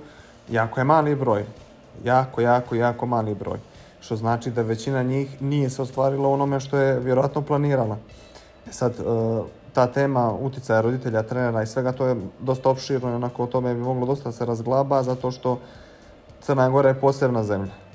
jako 0.50 0.80
je 0.80 0.84
mali 0.84 1.14
broj. 1.14 1.44
Jako, 2.04 2.40
jako, 2.40 2.74
jako 2.74 3.06
mali 3.06 3.34
broj. 3.34 3.58
Što 4.00 4.16
znači 4.16 4.50
da 4.50 4.62
većina 4.62 5.02
njih 5.02 5.42
nije 5.42 5.70
se 5.70 5.82
ostvarila 5.82 6.28
onome 6.28 6.60
što 6.60 6.78
je 6.78 7.00
vjerojatno 7.00 7.42
planirala. 7.42 7.96
E 8.68 8.72
sad, 8.72 8.92
e, 8.92 9.02
ta 9.72 9.86
tema 9.86 10.32
uticaja 10.32 10.80
roditelja, 10.80 11.22
trenera 11.22 11.62
i 11.62 11.66
svega, 11.66 11.92
to 11.92 12.06
je 12.06 12.16
dosta 12.40 12.70
opširno 12.70 13.10
i 13.10 13.14
onako 13.14 13.42
o 13.42 13.46
tome 13.46 13.74
bi 13.74 13.80
moglo 13.80 14.06
dosta 14.06 14.32
se 14.32 14.46
razglaba, 14.46 15.02
zato 15.02 15.30
što 15.30 15.58
Crna 16.40 16.68
Gora 16.68 16.88
je 16.88 17.00
posebna 17.00 17.44
zemlja. 17.44 17.85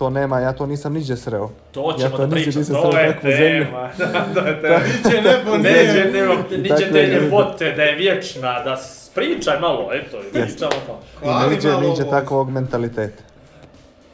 To 0.00 0.10
nema, 0.10 0.40
ja 0.40 0.52
to 0.52 0.66
nisam 0.66 0.92
niđe 0.92 1.16
sreo. 1.16 1.50
To 1.72 1.90
Ja 1.90 1.96
ćemo 1.98 2.16
to 2.16 2.26
da 2.26 2.36
niđe 2.36 2.44
pričamo, 2.44 2.60
nisam 2.60 2.76
to 2.82 2.90
sreo 2.90 3.02
je 3.02 3.20
tema. 3.20 3.90
to 4.34 4.40
je 4.40 4.62
tema. 4.62 4.78
Niće 4.78 5.22
nebo 5.22 5.56
Neđe, 5.56 6.04
ne. 6.04 6.10
nema, 6.12 6.34
niđe 6.50 6.92
te 6.92 7.06
ljepote, 7.06 7.72
da 7.72 7.82
je 7.82 7.94
vječna, 7.94 8.62
da 8.62 8.80
pričaj 9.14 9.60
malo, 9.60 9.90
eto, 9.92 10.18
pričamo 10.32 10.72
to. 10.86 11.00
I 11.24 11.50
niđe, 11.50 11.68
malo 11.68 11.80
niđe 11.80 12.10
takvog 12.10 12.50
mentaliteta. 12.50 13.22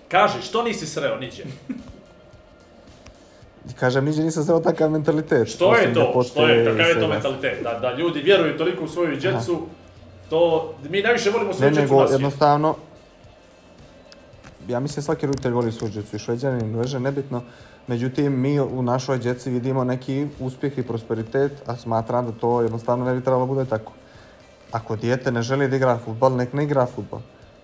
Kaži, 0.09 0.43
što 0.43 0.63
nisi 0.63 0.87
sreo, 0.87 1.19
niđe? 1.19 1.43
I 3.71 3.73
kažem, 3.81 4.05
niđe 4.05 4.23
nisam 4.23 4.45
sreo 4.45 4.61
takav 4.61 4.91
mentalitet. 4.91 5.49
Što 5.49 5.75
je 5.77 5.81
osim 5.81 5.95
to? 5.95 6.01
ljepote 6.01 6.29
Što 6.29 6.49
je, 6.49 6.65
kakav 6.65 6.89
je 6.89 7.01
to 7.01 7.09
mentalitet? 7.09 7.63
Da, 7.63 7.79
da 7.79 7.95
ljudi 7.99 8.21
vjeruju 8.21 8.59
toliko 8.59 8.85
u 8.85 8.89
svoju 8.89 9.17
djecu, 9.17 9.63
to, 10.31 10.75
mi 10.91 11.03
najviše 11.03 11.31
volimo 11.31 11.51
Ne, 11.51 11.57
svoju 11.57 11.71
djecu 11.71 11.95
nego 11.95 12.13
jednostavno, 12.13 12.75
ja 14.69 14.81
mislim 14.81 15.03
svaki 15.03 15.27
roditelj 15.27 15.53
voli 15.53 15.73
svoju 15.73 15.93
djecu, 15.93 16.17
i 16.17 16.19
šveđanin, 16.19 16.61
i 16.61 16.73
norvežan, 16.73 17.03
nebitno. 17.03 17.43
Međutim, 17.87 18.41
mi 18.41 18.61
u 18.61 18.83
našoj 18.83 19.19
djeci 19.19 19.51
vidimo 19.51 19.85
neki 19.85 20.27
uspjeh 20.41 20.79
i 20.79 20.83
prosperitet, 20.83 21.53
a 21.67 21.77
smatram 21.77 22.27
da 22.27 22.33
to 22.33 22.63
jednostavno 22.63 23.05
ne 23.05 23.15
bi 23.15 23.21
trebalo 23.21 23.47
bude 23.47 23.65
tako. 23.65 23.93
Ako 24.73 24.97
dijete 24.97 25.33
ne 25.33 25.43
želi 25.43 25.69
da 25.69 25.77
igra 25.77 25.99
futbal, 26.05 26.37
nek 26.37 26.53
ne 26.53 26.65
igra 26.65 26.87
futbal. 26.87 27.21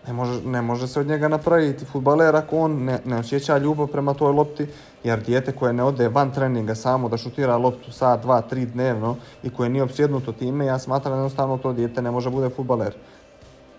Ne 0.07 0.13
može, 0.13 0.43
ne 0.43 0.63
može 0.63 0.89
se 0.89 1.01
od 1.01 1.07
njega 1.07 1.29
napraviti 1.29 1.85
futbaler 1.85 2.37
ako 2.37 2.59
on 2.59 2.85
ne, 2.85 2.99
ne 3.05 3.17
osjeća 3.19 3.59
ljubav 3.59 3.87
prema 3.87 4.15
toj 4.15 4.33
lopti, 4.33 4.67
jer 5.05 5.23
dijete 5.23 5.53
koje 5.53 5.73
ne 5.73 5.83
ode 5.83 6.09
van 6.09 6.33
treninga 6.33 6.75
samo 6.75 7.09
da 7.09 7.17
šutira 7.17 7.57
loptu 7.57 7.93
sat, 7.93 8.23
dva, 8.23 8.41
tri 8.41 8.67
dnevno 8.67 9.17
i 9.43 9.51
koje 9.51 9.71
nije 9.71 9.83
opsjednuto 9.83 10.33
time, 10.33 10.67
ja 10.67 10.79
smatram 10.79 11.13
da 11.13 11.17
jednostavno 11.17 11.59
to 11.59 11.73
dijete 11.73 12.03
ne 12.03 12.11
može 12.11 12.31
bude 12.31 12.51
futbaler 12.51 12.95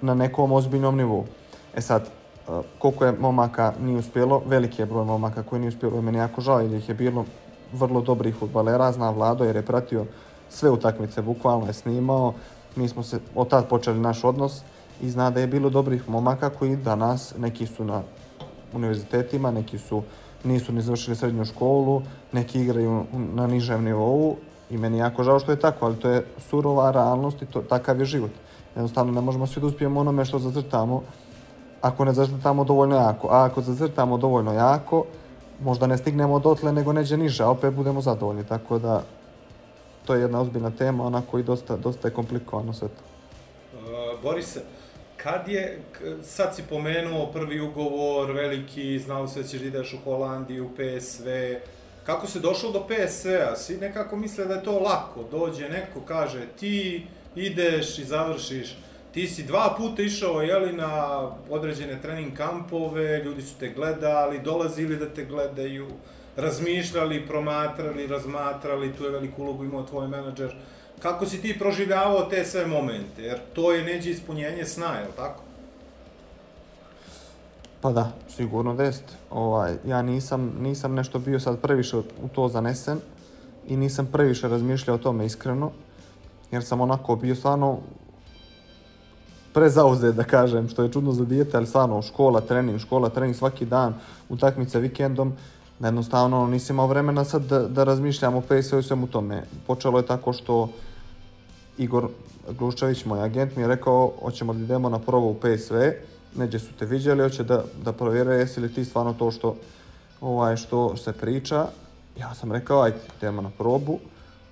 na 0.02 0.14
nekom 0.14 0.52
ozbiljnom 0.52 0.98
nivou. 0.98 1.26
E 1.76 1.82
sad, 1.82 2.10
koliko 2.80 3.06
je 3.06 3.12
momaka 3.20 3.74
nije 3.82 3.98
uspjelo, 3.98 4.42
veliki 4.46 4.82
je 4.82 4.86
broj 4.86 5.06
momaka 5.06 5.44
koji 5.44 5.60
nije 5.60 5.70
uspjelo 5.70 6.00
i 6.00 6.02
meni 6.02 6.18
je 6.18 6.22
jako 6.22 6.42
žao 6.42 6.60
jer 6.60 6.74
ih 6.74 6.90
je 6.90 6.96
bilo 6.96 7.26
vrlo 7.74 8.02
dobrih 8.02 8.36
futbalera, 8.36 8.92
zna 8.92 9.10
Vlado 9.10 9.44
jer 9.44 9.56
je 9.56 9.66
pratio 9.66 10.06
sve 10.50 10.70
utakmice, 10.70 11.22
bukvalno 11.22 11.68
je 11.68 11.74
snimao, 11.74 12.34
mi 12.76 12.88
smo 12.88 13.04
se 13.04 13.20
od 13.36 13.48
tad 13.48 13.68
počeli 13.68 14.00
naš 14.00 14.24
odnos 14.24 14.62
i 15.02 15.10
zna 15.10 15.30
da 15.30 15.40
je 15.40 15.48
bilo 15.48 15.70
dobrih 15.70 16.10
momaka 16.10 16.50
koji 16.50 16.76
danas, 16.76 17.34
neki 17.38 17.68
su 17.68 17.86
na 17.86 18.02
univerzitetima, 18.74 19.52
neki 19.52 19.78
su 19.78 20.04
nisu 20.44 20.74
ni 20.74 20.82
završili 20.82 21.16
srednju 21.16 21.46
školu, 21.46 22.02
neki 22.32 22.62
igraju 22.62 23.06
na 23.14 23.48
nižem 23.48 23.84
nivou 23.84 24.36
i 24.70 24.78
meni 24.78 24.98
je 24.98 25.02
jako 25.02 25.24
žao 25.24 25.40
što 25.40 25.52
je 25.52 25.60
tako, 25.60 25.86
ali 25.86 25.96
to 25.96 26.10
je 26.10 26.26
surova 26.38 26.92
realnost 26.92 27.42
i 27.42 27.46
to, 27.46 27.62
takav 27.62 28.00
je 28.00 28.06
život. 28.06 28.32
Jednostavno 28.76 29.14
ne 29.14 29.22
možemo 29.22 29.48
svi 29.48 29.62
da 29.62 29.68
uspijemo 29.68 30.00
onome 30.00 30.26
što 30.26 30.40
zacrtamo 30.40 31.02
ako 31.84 32.06
ne 32.06 32.14
zacrtamo 32.14 32.64
dovoljno 32.64 32.96
jako. 32.96 33.28
A 33.28 33.46
ako 33.46 33.62
zacrtamo 33.62 34.18
dovoljno 34.18 34.54
jako, 34.54 35.06
možda 35.60 35.88
ne 35.88 35.98
stignemo 35.98 36.40
dotle 36.40 36.72
nego 36.72 36.94
neđe 36.94 37.18
niže, 37.18 37.44
a 37.44 37.50
opet 37.50 37.74
budemo 37.74 38.02
zadovoljni. 38.02 38.44
Tako 38.44 38.80
da 38.80 39.04
to 40.06 40.16
je 40.16 40.22
jedna 40.22 40.42
ozbiljna 40.42 40.72
tema, 40.72 41.06
onako 41.06 41.40
i 41.40 41.44
dosta, 41.44 41.78
dosta 41.78 42.08
je 42.08 42.14
komplikovano 42.14 42.74
sve 42.74 42.88
to. 42.88 43.04
Uh, 43.74 44.22
Borise, 44.24 44.62
kad 45.18 45.48
je, 45.48 45.82
sad 46.24 46.56
si 46.56 46.64
pomenuo 46.70 47.28
prvi 47.28 47.62
ugovor, 47.62 48.32
veliki, 48.32 49.00
znao 49.00 49.28
se 49.28 49.42
da 49.42 49.48
ćeš 49.48 49.62
da 49.62 49.68
ideš 49.68 49.94
u 49.94 49.98
Holandiju, 50.04 50.70
PSV, 50.76 51.28
kako 52.06 52.28
se 52.28 52.40
došlo 52.40 52.72
do 52.72 52.88
PSV-a? 52.88 53.56
Svi 53.56 53.78
nekako 53.78 54.16
misle 54.16 54.46
da 54.46 54.54
je 54.54 54.64
to 54.64 54.80
lako, 54.80 55.24
dođe 55.32 55.70
neko, 55.70 56.02
kaže 56.08 56.48
ti 56.60 57.08
ideš 57.36 58.00
i 58.00 58.06
završiš. 58.06 58.78
Ti 59.14 59.28
si 59.28 59.44
dva 59.44 59.76
puta 59.78 60.02
išao, 60.02 60.42
jeli, 60.42 60.74
na 60.74 61.22
određene 61.50 62.02
trening 62.02 62.34
kampove, 62.38 63.24
ljudi 63.24 63.42
su 63.42 63.56
te 63.60 63.70
gledali, 63.70 64.42
dolazili 64.42 64.98
da 64.98 65.10
te 65.10 65.26
gledaju, 65.26 65.88
razmišljali, 66.36 67.28
promatrali, 67.28 68.08
razmatrali, 68.08 68.94
tu 68.94 69.04
je 69.04 69.12
veliku 69.12 69.42
ulogu 69.42 69.64
imao 69.64 69.84
tvoj 69.84 70.08
menadžer. 70.08 70.56
Kako 71.00 71.26
si 71.26 71.42
ti 71.42 71.60
proživljavao 71.60 72.26
te 72.26 72.46
sve 72.46 72.66
momente? 72.68 73.22
Jer 73.22 73.40
to 73.54 73.72
je 73.72 73.84
neđe 73.84 74.12
ispunjenje 74.12 74.66
sna, 74.66 74.96
je 74.96 75.06
li 75.06 75.14
tako? 75.16 75.44
Pa 77.82 77.92
da, 77.92 78.12
sigurno 78.36 78.76
da 78.76 78.84
jeste. 78.84 79.14
Ovaj, 79.30 79.74
ja 79.86 80.02
nisam, 80.02 80.56
nisam 80.60 80.94
nešto 80.94 81.20
bio 81.20 81.40
sad 81.40 81.62
previše 81.62 81.98
u 81.98 82.28
to 82.36 82.48
zanesen 82.48 83.00
i 83.68 83.78
nisam 83.78 84.10
previše 84.12 84.48
razmišljao 84.48 84.96
o 84.96 85.00
tome 85.00 85.26
iskreno, 85.26 85.72
jer 86.52 86.64
sam 86.64 86.82
onako 86.82 87.16
bio 87.16 87.36
stvarno 87.36 87.80
prezauzet, 89.54 90.16
da 90.16 90.24
kažem, 90.24 90.70
što 90.70 90.84
je 90.84 90.92
čudno 90.92 91.12
za 91.12 91.26
dijete, 91.26 91.58
ali 91.58 91.68
stvarno 91.68 92.02
škola, 92.02 92.42
trening, 92.42 92.80
škola, 92.80 93.10
trening 93.10 93.36
svaki 93.36 93.66
dan, 93.66 93.94
utakmice 94.30 94.80
vikendom, 94.80 95.34
da 95.80 95.88
jednostavno 95.88 96.48
nisam 96.48 96.76
imao 96.76 96.88
vremena 96.88 97.26
sad 97.26 97.46
da, 97.46 97.60
da 97.68 97.84
razmišljam 97.84 98.36
o 98.36 98.42
PSV 98.42 98.80
i 98.80 98.84
svemu 98.84 99.08
tome. 99.08 99.44
Počelo 99.68 100.00
je 100.00 100.06
tako 100.06 100.34
što 100.34 100.70
Igor 101.78 102.08
Gluščević, 102.50 103.06
moj 103.06 103.22
agent, 103.22 103.56
mi 103.56 103.64
je 103.64 103.68
rekao, 103.68 104.12
hoćemo 104.22 104.54
da 104.54 104.60
idemo 104.60 104.90
na 104.90 105.00
probu 105.00 105.28
u 105.28 105.36
PSV, 105.36 105.76
neđe 106.36 106.60
su 106.60 106.74
te 106.80 106.86
viđali, 106.86 107.24
hoće 107.24 107.44
da, 107.44 107.64
da 107.84 107.94
provjere 107.94 108.36
jesi 108.36 108.60
li 108.60 108.74
ti 108.74 108.86
stvarno 108.86 109.14
to 109.14 109.32
što, 109.32 109.56
ovaj, 110.22 110.58
što 110.58 110.98
se 110.98 111.14
priča. 111.14 111.68
Ja 112.20 112.34
sam 112.36 112.52
rekao, 112.52 112.82
ajde, 112.82 112.98
idemo 113.18 113.42
na 113.42 113.50
probu. 113.58 114.00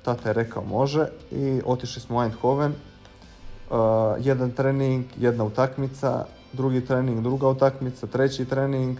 Tata 0.04 0.30
je 0.30 0.34
rekao, 0.34 0.64
može 0.64 1.08
i 1.32 1.62
otišli 1.66 2.02
smo 2.02 2.18
u 2.18 2.22
Eindhoven. 2.22 2.74
Uh, 3.71 3.77
jedan 4.19 4.51
trening, 4.51 5.05
jedna 5.17 5.43
utakmica, 5.43 6.25
drugi 6.53 6.86
trening, 6.86 7.21
druga 7.21 7.47
utakmica, 7.47 8.07
treći 8.07 8.45
trening. 8.45 8.97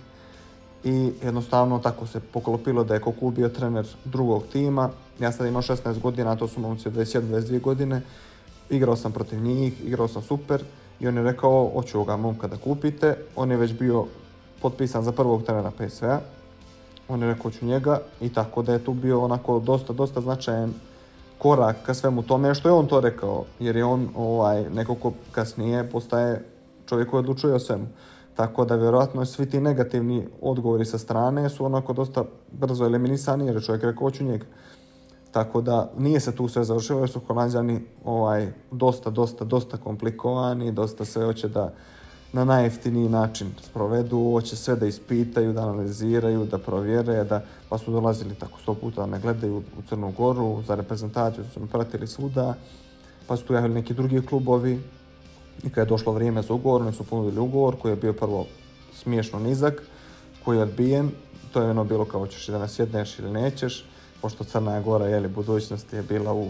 i 0.84 1.12
jednostavno 1.24 1.80
tako 1.80 2.08
se 2.08 2.20
poklopilo 2.20 2.84
da 2.84 2.94
je 2.94 3.00
Koku 3.00 3.32
bio 3.32 3.50
trener 3.50 3.88
drugog 4.06 4.44
tima. 4.52 4.90
Ja 5.20 5.32
sad 5.32 5.48
imam 5.48 5.62
16 5.62 6.00
godina, 6.00 6.32
a 6.32 6.36
to 6.36 6.48
su 6.48 6.60
momci 6.60 6.88
od 6.88 6.94
21-22 6.94 7.62
godine. 7.62 8.02
Igrao 8.70 8.96
sam 8.96 9.12
protiv 9.12 9.40
njih, 9.40 9.86
igrao 9.86 10.08
sam 10.08 10.22
super 10.22 10.64
i 11.00 11.08
on 11.08 11.18
je 11.18 11.24
rekao, 11.24 11.72
hoću 11.74 11.98
ovoga 11.98 12.18
momka 12.18 12.48
da 12.48 12.58
kupite. 12.58 13.18
On 13.36 13.52
je 13.52 13.58
već 13.58 13.74
bio 13.74 14.06
potpisan 14.62 15.04
za 15.04 15.12
prvog 15.12 15.44
trenera 15.44 15.72
PSV-a. 15.72 16.20
On 17.08 17.22
je 17.22 17.28
rekao, 17.28 17.44
hoću 17.44 17.66
njega 17.66 18.02
i 18.22 18.34
tako 18.34 18.62
da 18.62 18.74
je 18.74 18.84
tu 18.86 18.94
bio 18.94 19.22
onako 19.22 19.60
dosta, 19.60 19.94
dosta 19.94 20.22
značajan 20.22 20.74
korak 21.42 21.76
ka 21.86 21.94
svemu 21.94 22.24
tome 22.24 22.56
što 22.56 22.70
je 22.70 22.74
on 22.74 22.88
to 22.88 23.00
rekao, 23.00 23.46
jer 23.60 23.76
je 23.76 23.86
on 23.86 24.10
ovaj, 24.16 24.70
neko 24.70 24.96
ko 24.96 25.14
kasnije 25.32 25.90
postaje 25.90 26.46
čovjek 26.86 27.10
koji 27.10 27.20
odlučuje 27.20 27.54
o 27.54 27.60
svemu. 27.60 27.88
Tako 28.36 28.66
da 28.66 28.76
vjerojatno 28.76 29.26
svi 29.26 29.50
ti 29.50 29.60
negativni 29.60 30.28
odgovori 30.42 30.86
sa 30.86 30.98
strane 30.98 31.50
su 31.50 31.66
onako 31.66 31.94
dosta 31.94 32.24
brzo 32.52 32.86
eliminisani 32.86 33.46
jer 33.46 33.56
je 33.56 33.62
čovjek 33.62 33.84
rekao 33.84 34.04
hoću 34.04 34.24
njega. 34.24 34.46
Tako 35.32 35.62
da 35.62 35.92
nije 35.98 36.20
se 36.20 36.36
tu 36.36 36.48
sve 36.48 36.64
završilo 36.64 37.00
jer 37.00 37.10
su 37.10 37.22
Holandjani 37.28 37.82
ovaj, 38.06 38.48
dosta, 38.72 39.10
dosta, 39.10 39.46
dosta 39.46 39.78
komplikovani, 39.78 40.72
dosta 40.72 41.06
sve 41.06 41.26
hoće 41.26 41.48
da 41.48 41.74
na 42.34 42.46
najjeftiniji 42.46 43.10
način 43.10 43.52
sprovedu, 43.62 44.32
hoće 44.32 44.56
sve 44.56 44.76
da 44.76 44.86
ispitaju, 44.86 45.54
da 45.54 45.62
analiziraju, 45.62 46.46
da 46.46 46.58
provjere, 46.58 47.24
da, 47.24 47.44
pa 47.70 47.78
su 47.78 47.92
dolazili 47.92 48.36
tako 48.36 48.60
sto 48.60 48.74
puta 48.74 49.02
da 49.02 49.08
me 49.08 49.20
gledaju 49.20 49.58
u 49.58 49.82
Crnu 49.90 50.14
Goru, 50.18 50.64
za 50.68 50.76
reprezentaciju 50.76 51.44
su 51.54 51.60
me 51.60 51.68
pratili 51.68 52.08
svuda, 52.08 52.54
pa 53.28 53.38
su 53.38 53.44
tu 53.44 53.54
javili 53.54 53.74
neki 53.74 53.94
drugi 53.94 54.26
klubovi 54.26 54.82
i 55.64 55.70
kad 55.70 55.88
je 55.88 55.90
došlo 55.90 56.14
vrijeme 56.14 56.42
za 56.42 56.54
ugovor, 56.54 56.82
oni 56.82 56.94
su 56.94 57.04
ponudili 57.04 57.40
ugovor 57.40 57.76
koji 57.82 57.92
je 57.92 57.96
bio 57.96 58.14
prvo 58.14 58.46
smiješno 58.94 59.40
nizak, 59.40 59.84
koji 60.46 60.58
je 60.58 60.64
odbijen, 60.64 61.12
to 61.54 61.62
je 61.62 61.70
ono 61.70 61.84
bilo 61.84 62.06
kao 62.06 62.28
ćeš 62.28 62.48
da 62.48 62.60
nas 62.60 62.80
jedneš 62.80 63.20
ili 63.20 63.32
nećeš, 63.32 63.86
pošto 64.22 64.44
Crna 64.44 64.82
Gora, 64.82 65.08
jeli, 65.08 65.28
budućnost 65.28 65.94
je 65.94 66.04
bila 66.04 66.34
u 66.34 66.48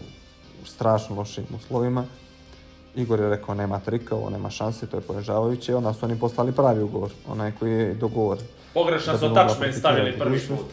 strašno 0.65 1.15
lošim 1.15 1.45
uslovima. 1.55 2.05
Igor 2.95 3.19
je 3.19 3.29
rekao 3.29 3.55
nema 3.55 3.79
trika, 3.79 4.15
ovo 4.15 4.29
nema 4.29 4.49
šanse, 4.49 4.87
to 4.87 4.97
je 4.97 5.01
ponižavajuće, 5.01 5.75
onda 5.75 5.93
su 5.93 6.05
oni 6.05 6.19
poslali 6.19 6.51
pravi 6.51 6.83
ugovor, 6.83 7.11
onaj 7.27 7.51
koji 7.59 7.71
je 7.71 7.93
dogovoren. 7.93 8.43
Pogrešno 8.73 9.13
Da 9.13 9.19
su 9.19 9.25
attachment 9.25 9.75
stavili 9.75 10.19
prvi 10.19 10.39
put. 10.39 10.65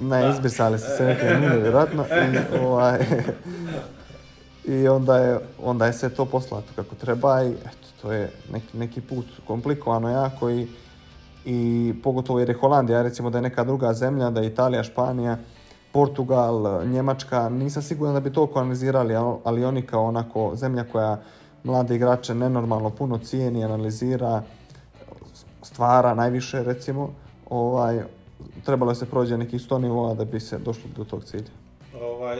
Ne, 0.00 0.30
izbrisali 0.30 0.78
su 0.78 0.86
se 0.96 1.04
neke 1.04 1.34
nule, 1.40 1.60
vjerojatno. 1.60 2.04
I, 2.04 2.58
ovaj, 2.58 2.98
I 4.74 4.88
onda 4.88 5.18
je, 5.18 5.38
onda 5.62 5.86
je 5.86 5.92
sve 5.92 6.08
to 6.08 6.24
poslato 6.24 6.66
kako 6.76 6.94
treba 6.94 7.42
i 7.42 7.50
eto, 7.50 7.88
to 8.02 8.12
je 8.12 8.30
neki, 8.52 8.78
neki 8.78 9.00
put 9.00 9.26
komplikovano 9.46 10.10
jako 10.10 10.50
i, 10.50 10.66
i 11.44 11.92
pogotovo 12.02 12.38
jer 12.38 12.48
je 12.48 12.54
Holandija, 12.54 13.02
recimo 13.02 13.30
da 13.30 13.38
je 13.38 13.42
neka 13.42 13.64
druga 13.64 13.92
zemlja, 13.92 14.30
da 14.30 14.40
je 14.40 14.46
Italija, 14.46 14.82
Španija, 14.82 15.38
Portugal, 15.92 16.84
Njemačka, 16.86 17.48
nisam 17.48 17.82
siguran 17.82 18.14
da 18.14 18.20
bi 18.20 18.32
to 18.32 18.48
analizirali, 18.54 19.14
ali- 19.44 19.64
oni 19.64 19.82
kao 19.82 20.04
onako 20.04 20.52
zemlja 20.54 20.84
koja 20.84 21.20
mlade 21.64 21.94
igrače 21.96 22.34
nenormalno 22.34 22.90
puno 22.90 23.18
cijeni, 23.18 23.64
analizira, 23.64 24.42
stvara 25.62 26.14
najviše 26.14 26.62
recimo, 26.62 27.10
ovaj, 27.50 28.02
trebalo 28.64 28.94
se 28.94 29.06
prođe 29.06 29.36
nekih 29.36 29.60
100 29.60 29.78
nivoa 29.78 30.14
da 30.14 30.24
bi 30.24 30.40
se 30.40 30.58
došlo 30.58 30.90
do 30.96 31.04
tog 31.04 31.24
cilja. 31.24 31.50
ovaj, 32.02 32.38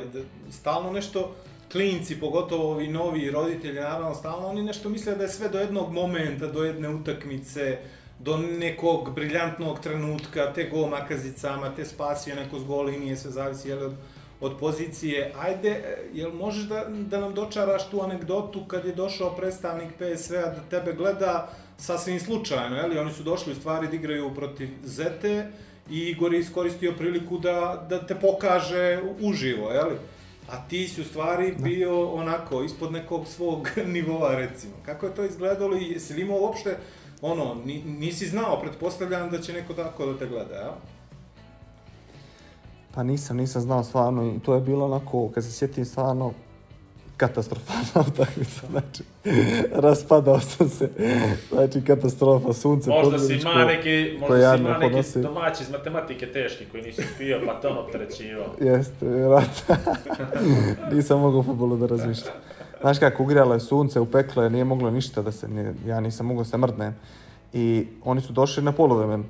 stalno 0.51 0.93
nešto, 0.93 1.31
klinci, 1.73 2.21
pogotovo 2.21 2.71
ovi 2.71 2.89
novi 2.89 3.31
roditelji, 3.31 3.81
naravno, 3.81 4.15
stalno 4.15 4.47
oni 4.49 4.63
nešto 4.63 4.89
misle 4.89 5.15
da 5.17 5.23
je 5.23 5.29
sve 5.29 5.49
do 5.49 5.59
jednog 5.59 5.93
momenta, 5.93 6.47
do 6.47 6.65
jedne 6.65 6.89
utakmice, 6.89 7.79
do 8.25 8.37
nekog 8.37 9.15
briljantnog 9.15 9.81
trenutka, 9.81 10.53
te 10.53 10.69
gol 10.69 10.89
makazicama, 10.89 11.75
te 11.77 11.85
spasio 11.85 12.35
neko 12.35 12.59
s 12.59 12.65
gol 12.65 12.85
linije, 12.85 13.17
sve 13.17 13.31
zavisi 13.31 13.69
jel, 13.69 13.85
od, 13.87 13.95
od 14.41 14.59
pozicije. 14.61 15.33
Ajde, 15.39 15.99
jel 16.13 16.33
možeš 16.33 16.65
da, 16.65 16.85
da 16.89 17.21
nam 17.21 17.35
dočaraš 17.35 17.91
tu 17.91 18.03
anegdotu 18.03 18.65
kad 18.65 18.85
je 18.85 18.95
došao 18.95 19.37
predstavnik 19.37 19.89
PSV-a 19.99 20.47
da 20.47 20.61
tebe 20.71 20.93
gleda 20.93 21.51
sasvim 21.79 22.21
slučajno, 22.21 22.77
jel? 22.77 22.99
Oni 23.01 23.13
su 23.13 23.23
došli 23.23 23.53
u 23.53 23.57
stvari 23.57 23.89
da 23.89 23.97
igraju 23.97 24.35
protiv 24.35 24.69
Zete 24.85 25.53
i 25.91 25.99
Igor 25.99 26.35
je 26.35 26.41
iskoristio 26.41 26.93
priliku 26.99 27.39
da, 27.39 27.87
da 27.89 28.07
te 28.07 28.15
pokaže 28.15 29.01
uživo, 29.21 29.71
jel? 29.71 29.91
A 30.51 30.69
ti 30.69 30.89
si 30.89 31.01
u 31.01 31.05
stvari 31.05 31.55
bio 31.59 32.11
onako 32.11 32.63
ispod 32.63 32.93
nekog 32.93 33.27
svog 33.27 33.69
nivoa 33.95 34.35
recimo. 34.35 34.73
Kako 34.87 35.07
je 35.07 35.15
to 35.15 35.25
izgledalo 35.25 35.77
i 35.77 35.93
jesi 35.93 36.15
li 36.15 36.23
imao 36.23 36.41
uopšte 36.41 36.77
ono, 37.23 37.57
ni, 37.65 37.83
nisi 37.83 38.27
znao, 38.27 38.61
pretpostavljam 38.61 39.31
da 39.31 39.39
će 39.39 39.53
neko 39.53 39.75
tako 39.75 40.07
da 40.07 40.19
te 40.19 40.27
gleda, 40.27 40.55
jel? 40.55 40.73
Pa 42.95 43.03
nisam, 43.03 43.37
nisam 43.37 43.63
znao 43.63 43.85
stvarno 43.85 44.27
i 44.27 44.41
to 44.41 44.55
je 44.55 44.61
bilo 44.61 44.85
onako, 44.85 45.29
kad 45.29 45.45
se 45.45 45.53
sjetim 45.53 45.85
stvarno, 45.85 46.33
katastrofalna 47.17 48.09
utakmica, 48.13 48.67
znači, 48.71 49.03
raspadao 49.73 50.41
sam 50.41 50.69
se, 50.69 50.91
znači 51.53 51.85
katastrofa, 51.85 52.53
sunce 52.53 52.91
Možda 52.91 53.19
si 53.19 53.35
ima 53.35 53.65
neki, 53.65 54.19
možda 54.21 54.57
si 54.57 54.61
ima 54.63 54.79
neki 54.79 55.21
domaći 55.21 55.63
iz 55.63 55.71
matematike 55.71 56.27
teški 56.27 56.65
koji 56.65 56.83
nisi 56.83 57.03
spio 57.15 57.41
pa 57.47 57.61
te 57.61 57.69
on 57.69 57.79
opterećivao. 57.79 58.55
Jeste, 58.61 59.09
vjerojatno. 59.09 59.77
nisam 60.93 61.21
mogao 61.21 61.43
futbolu 61.43 61.77
da 61.77 61.87
razmišljam. 61.87 62.35
Znaš 62.81 62.99
kako, 62.99 63.23
ugrijalo 63.23 63.55
je 63.55 63.61
sunce, 63.61 64.01
upeklo 64.01 64.43
je, 64.43 64.51
nije 64.51 64.65
moglo 64.65 64.91
ništa 64.91 65.23
da 65.23 65.33
se, 65.33 65.49
nije, 65.49 65.75
ja 65.87 66.01
nisam 66.01 66.27
mogao 66.27 66.45
se 66.45 66.59
mrdnem. 66.59 66.97
I 67.53 67.87
oni 68.05 68.21
su 68.21 68.33
došli 68.33 68.63
na 68.63 68.73
polovremenu. 68.73 69.25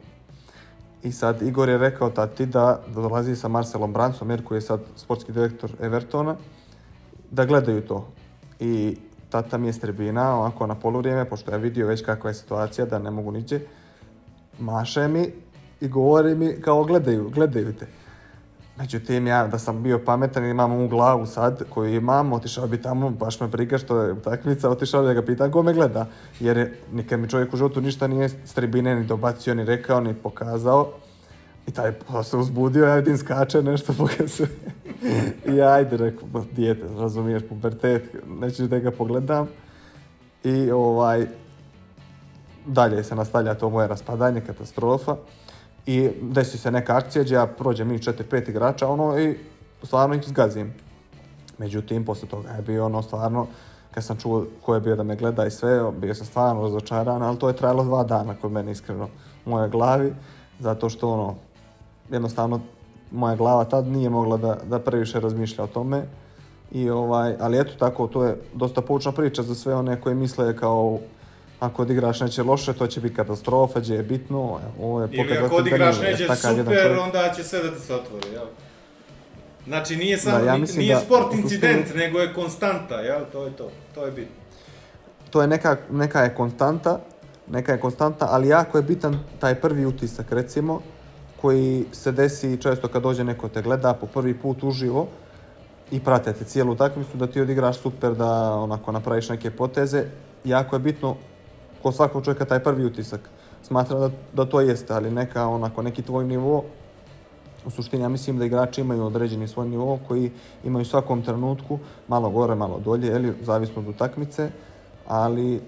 I 1.02 1.12
sad 1.12 1.42
Igor 1.42 1.68
je 1.68 1.78
rekao 1.78 2.10
tati 2.10 2.46
da, 2.46 2.80
da 2.94 3.00
dolazi 3.00 3.36
sa 3.36 3.48
Marcelom 3.48 3.92
Brancom, 3.92 4.30
jer 4.30 4.44
koji 4.44 4.56
je 4.56 4.62
sad 4.62 4.80
sportski 4.96 5.32
direktor 5.32 5.70
Evertona, 5.80 6.36
da 7.30 7.44
gledaju 7.44 7.80
to. 7.80 8.06
I 8.60 8.96
tata 9.30 9.58
mi 9.58 9.66
je 9.66 9.72
s 9.72 9.80
tribina, 9.80 10.36
ovako 10.36 10.66
na 10.66 10.74
poluvrijeme, 10.74 11.24
pošto 11.24 11.52
je 11.52 11.58
vidio 11.58 11.86
već 11.86 12.04
kakva 12.04 12.30
je 12.30 12.34
situacija, 12.34 12.86
da 12.86 12.98
ne 12.98 13.10
mogu 13.10 13.32
niđe, 13.32 13.60
maše 14.58 15.08
mi 15.08 15.32
i 15.80 15.88
govori 15.88 16.34
mi 16.34 16.60
kao 16.60 16.84
gledaju, 16.84 17.30
gledaju 17.30 17.72
te. 17.72 17.86
Međutim, 18.76 19.26
ja 19.26 19.46
da 19.46 19.58
sam 19.58 19.82
bio 19.82 19.98
pametan 19.98 20.44
i 20.44 20.50
imam 20.50 20.72
u 20.72 20.88
glavu 20.88 21.26
sad 21.26 21.62
koju 21.70 21.94
imam, 21.94 22.32
otišao 22.32 22.66
bi 22.66 22.82
tamo, 22.82 23.10
baš 23.10 23.40
me 23.40 23.46
briga 23.48 23.78
što 23.78 24.02
je 24.02 24.12
utakmica, 24.12 24.70
otišao 24.70 25.02
bi 25.02 25.06
da 25.08 25.14
ga 25.14 25.22
pitam 25.22 25.52
ko 25.52 25.62
me 25.62 25.72
gleda. 25.74 26.06
Jer 26.40 26.56
je, 26.56 26.78
nikad 26.92 27.20
mi 27.20 27.28
čovjek 27.28 27.54
u 27.54 27.56
životu 27.56 27.80
ništa 27.80 28.06
nije 28.06 28.28
s 28.28 28.54
tribine 28.54 28.94
ni 28.94 29.04
dobacio, 29.04 29.54
ni 29.54 29.64
rekao, 29.64 30.00
ni 30.00 30.14
pokazao. 30.14 30.92
I 31.66 31.70
taj 31.70 31.92
se 32.24 32.36
uzbudio, 32.36 32.86
ja 32.86 32.94
vidim 32.94 33.18
skače 33.18 33.62
nešto 33.62 33.92
pokazuje. 33.98 34.48
I 35.46 35.60
ajde, 35.62 35.96
rekao, 35.96 36.28
"Ma, 36.32 36.44
dijete, 36.52 36.82
razumiješ, 36.98 37.42
pubertet, 37.48 38.16
neću 38.40 38.66
da 38.66 38.78
ga 38.78 38.90
pogledam. 38.90 39.48
I 40.44 40.70
ovaj, 40.70 41.26
dalje 42.66 43.04
se 43.04 43.14
nastavlja 43.14 43.54
to 43.54 43.70
moje 43.70 43.88
raspadanje, 43.88 44.40
katastrofa. 44.40 45.16
I 45.86 46.10
desi 46.22 46.58
se 46.58 46.70
neka 46.70 46.96
akcija 46.96 47.24
gdje 47.24 47.34
ja 47.34 47.46
prođem 47.46 47.88
mi 47.88 47.98
4-5 47.98 48.50
igrača, 48.50 48.88
ono, 48.88 49.18
i 49.18 49.38
stvarno 49.82 50.14
ih 50.14 50.22
zgazim. 50.26 50.74
Međutim, 51.58 52.04
posle 52.04 52.28
toga 52.28 52.48
je 52.48 52.62
bio 52.62 52.86
ono 52.86 53.02
stvarno, 53.02 53.46
kad 53.90 54.04
sam 54.04 54.16
čuo 54.16 54.46
ko 54.62 54.74
je 54.74 54.80
bio 54.80 54.96
da 54.96 55.02
me 55.02 55.16
gleda 55.16 55.46
i 55.46 55.50
sve, 55.50 55.92
bio 55.92 56.14
sam 56.14 56.26
stvarno 56.26 56.62
razočaran, 56.62 57.22
ali 57.22 57.38
to 57.38 57.48
je 57.48 57.56
trajalo 57.56 57.84
dva 57.84 58.04
dana 58.04 58.34
kod 58.34 58.52
mene 58.52 58.72
iskreno 58.72 59.08
u 59.46 59.50
mojoj 59.50 59.68
glavi, 59.68 60.14
zato 60.58 60.88
što 60.88 61.10
ono, 61.10 61.34
jednostavno 62.10 62.60
moja 63.10 63.36
glava 63.36 63.64
tad 63.64 63.86
nije 63.86 64.10
mogla 64.10 64.36
da, 64.36 64.58
da 64.68 64.78
previše 64.78 65.20
razmišlja 65.20 65.64
o 65.64 65.66
tome. 65.66 66.02
I 66.72 66.90
ovaj, 66.90 67.36
ali 67.40 67.60
eto 67.60 67.72
tako, 67.78 68.06
to 68.06 68.24
je 68.24 68.36
dosta 68.54 68.80
poučna 68.80 69.12
priča 69.12 69.42
za 69.42 69.54
sve 69.54 69.74
one 69.74 70.00
koji 70.00 70.14
misle 70.14 70.56
kao 70.56 70.98
ako 71.60 71.82
odigraš 71.82 72.20
neće 72.20 72.42
loše, 72.42 72.72
to 72.72 72.86
će 72.86 73.00
biti 73.00 73.14
katastrofa, 73.14 73.80
gdje 73.80 73.94
je 73.94 74.02
bitno. 74.02 74.60
Ovo 74.80 75.00
je 75.00 75.08
Ili 75.12 75.16
pokazatelj 75.16 75.46
ako 75.46 75.54
da 75.54 75.60
odigraš 75.60 76.00
nije, 76.00 76.10
neće 76.10 76.26
super, 76.36 76.98
onda 76.98 77.32
će 77.36 77.44
sve 77.44 77.62
da 77.62 77.70
ti 77.70 77.80
se 77.80 77.94
otvori, 77.94 78.28
jel? 78.32 78.46
Znači 79.66 79.96
nije 79.96 80.18
samo, 80.18 80.38
Da, 80.38 80.44
ja 80.44 80.56
nije 80.76 80.94
da 80.94 81.00
sport 81.00 81.26
u 81.26 81.30
suštini- 81.30 81.42
incident, 81.42 81.94
nego 81.94 82.18
je 82.18 82.34
konstanta, 82.34 82.94
jel? 82.94 83.20
To 83.32 83.44
je 83.44 83.52
to, 83.52 83.70
to 83.94 84.04
je 84.04 84.12
bitno. 84.12 84.34
to 85.30 85.40
je 85.42 85.48
neka, 85.48 85.76
neka 85.90 86.20
je 86.20 86.34
konstanta, 86.34 87.00
neka 87.48 87.72
je 87.72 87.80
konstanta, 87.80 88.26
ali 88.30 88.48
jako 88.48 88.78
je 88.78 88.82
bitan 88.82 89.18
taj 89.38 89.54
prvi 89.54 89.86
utisak, 89.86 90.32
recimo, 90.32 90.80
koji 91.40 91.84
se 91.92 92.12
desi 92.12 92.56
često 92.56 92.88
kad 92.88 93.02
dođe 93.02 93.24
neko 93.24 93.48
te 93.48 93.62
gleda 93.62 93.94
po 93.94 94.06
prvi 94.06 94.34
put 94.34 94.62
uživo 94.62 95.06
i 95.90 96.00
prate 96.00 96.32
te 96.32 96.44
cijelu 96.44 96.72
utakmicu, 96.72 97.16
da 97.16 97.26
ti 97.26 97.40
odigraš 97.40 97.78
super, 97.78 98.14
da 98.14 98.26
onako 98.54 98.92
napraviš 98.92 99.28
neke 99.28 99.50
poteze. 99.50 100.04
Jako 100.44 100.76
je 100.76 100.80
bitno 100.80 101.16
kod 101.82 101.94
svakog 101.94 102.24
čovjeka 102.24 102.44
taj 102.44 102.58
prvi 102.58 102.84
utisak. 102.84 103.20
Smatram 103.62 104.00
da, 104.00 104.10
da 104.32 104.50
to 104.50 104.60
jeste, 104.60 104.94
ali 104.94 105.10
neka 105.10 105.46
onako 105.46 105.82
neki 105.82 106.02
tvoj 106.02 106.24
nivo 106.24 106.64
u 107.66 107.70
suštini 107.70 108.02
ja 108.02 108.08
mislim 108.08 108.38
da 108.38 108.44
igrači 108.44 108.80
imaju 108.80 109.04
određeni 109.04 109.48
svoj 109.48 109.68
nivo 109.68 109.98
koji 110.08 110.30
imaju 110.64 110.82
u 110.82 110.84
svakom 110.84 111.22
trenutku 111.22 111.78
malo 112.08 112.30
gore, 112.30 112.54
malo 112.54 112.78
dolje, 112.78 113.06
ili 113.06 113.34
zavisno 113.42 113.82
od 113.82 113.88
utakmice, 113.88 114.50
ali 115.06 115.60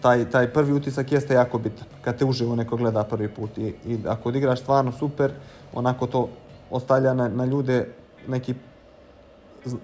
taj, 0.00 0.30
taj 0.30 0.52
prvi 0.52 0.72
utisak 0.72 1.12
jeste 1.12 1.34
jako 1.34 1.58
bitan, 1.58 1.86
kad 2.02 2.18
te 2.18 2.24
uživo 2.24 2.56
neko 2.56 2.76
gleda 2.76 3.04
prvi 3.04 3.28
put 3.28 3.58
i, 3.58 3.74
i 3.86 3.98
ako 4.06 4.28
odigraš 4.28 4.60
stvarno 4.60 4.92
super, 4.92 5.32
onako 5.74 6.06
to 6.06 6.28
ostavlja 6.70 7.14
na, 7.14 7.28
na 7.28 7.44
ljude 7.44 7.88
neki 8.28 8.54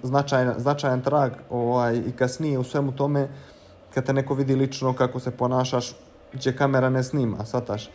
značajan, 0.02 0.54
značajan 0.58 1.00
trag 1.00 1.32
ovaj, 1.50 1.96
i 1.96 2.12
kasnije 2.12 2.58
u 2.58 2.64
svemu 2.64 2.92
tome 2.92 3.28
kad 3.94 4.06
te 4.06 4.12
neko 4.12 4.34
vidi 4.34 4.54
lično 4.54 4.92
kako 4.92 5.20
se 5.20 5.30
ponašaš 5.30 5.96
gdje 6.32 6.56
kamera 6.56 6.90
ne 6.90 7.02
snima, 7.02 7.44
shvataš 7.44 7.90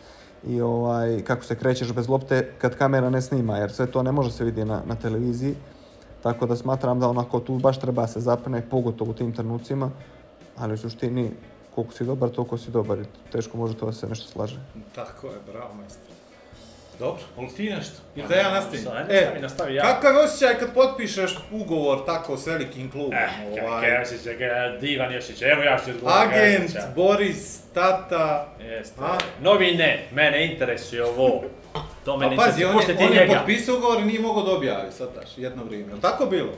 i 0.46 0.60
ovaj, 0.60 1.22
kako 1.24 1.44
se 1.44 1.56
krećeš 1.56 1.92
bez 1.92 2.08
lopte 2.08 2.54
kad 2.58 2.76
kamera 2.76 3.10
ne 3.10 3.22
snima, 3.22 3.56
jer 3.56 3.72
sve 3.72 3.86
to 3.86 4.02
ne 4.02 4.12
može 4.12 4.30
se 4.30 4.44
vidjeti 4.44 4.68
na, 4.68 4.82
na 4.86 4.94
televiziji. 4.94 5.54
Tako 6.22 6.46
da 6.46 6.56
smatram 6.56 7.00
da 7.00 7.08
onako 7.08 7.40
tu 7.40 7.58
baš 7.58 7.80
treba 7.80 8.06
se 8.06 8.20
zapne, 8.20 8.62
pogotovo 8.70 9.10
u 9.10 9.14
tim 9.14 9.32
trenucima, 9.32 9.90
ali 10.56 10.74
u 10.74 10.78
suštini 10.78 11.30
koliko 11.74 11.92
si 11.92 12.04
dobar, 12.04 12.30
toliko 12.30 12.58
si 12.58 12.70
dobar 12.70 12.98
teško 13.32 13.56
može 13.56 13.74
to 13.74 13.86
da 13.86 13.92
se 13.92 14.08
nešto 14.08 14.28
slaže. 14.28 14.58
Tako 14.94 15.26
je, 15.26 15.38
bravo 15.52 15.74
majstor. 15.74 16.07
Dobro, 16.98 17.22
ali 17.36 17.48
ti 17.48 17.70
nešto? 17.70 17.96
Ili 18.16 18.28
da 18.28 18.34
ja 18.34 18.50
nastavim? 18.50 18.86
Ajde, 18.96 19.14
nastavi, 19.14 19.40
nastavi 19.40 19.74
ja. 19.74 19.82
Kakav 19.82 20.14
je 20.14 20.20
osjećaj 20.20 20.58
kad 20.58 20.74
potpišeš 20.74 21.38
ugovor 21.52 22.04
tako 22.06 22.36
s 22.36 22.46
velikim 22.46 22.90
klubom? 22.90 23.12
Eh, 23.12 23.28
ovaj, 23.62 23.90
kakav 23.90 24.02
osjećaj, 24.02 24.32
kakav 24.32 24.80
divan 24.80 25.12
je 25.12 25.18
osjećaj, 25.18 25.52
evo 25.52 25.62
ja 25.62 25.78
ću 25.84 25.90
odgovoriti 25.90 26.34
agent, 26.34 26.64
osjećaj. 26.64 26.82
Boris, 26.96 27.60
tata, 27.74 28.48
Jeste. 28.60 29.00
A? 29.02 29.18
Novi 29.42 29.74
ne, 29.74 30.08
mene 30.12 30.52
interesuje 30.52 31.04
ovo. 31.04 31.42
To 32.04 32.16
mene 32.16 32.36
Pa 32.36 32.42
pazi, 32.42 32.62
interesuje. 32.62 32.84
on 32.84 32.90
je, 32.90 32.96
ti 32.96 33.20
on 33.20 33.28
je 33.28 33.38
potpisao 33.38 33.76
ugovor 33.76 34.00
i 34.00 34.04
nije 34.04 34.20
mogao 34.20 34.42
da 34.42 34.52
objavi, 34.52 34.92
sad 34.92 35.14
taš, 35.14 35.30
jedno 35.36 35.64
vrijeme. 35.64 35.92
Jel 35.92 36.00
tako 36.00 36.26
bilo? 36.26 36.52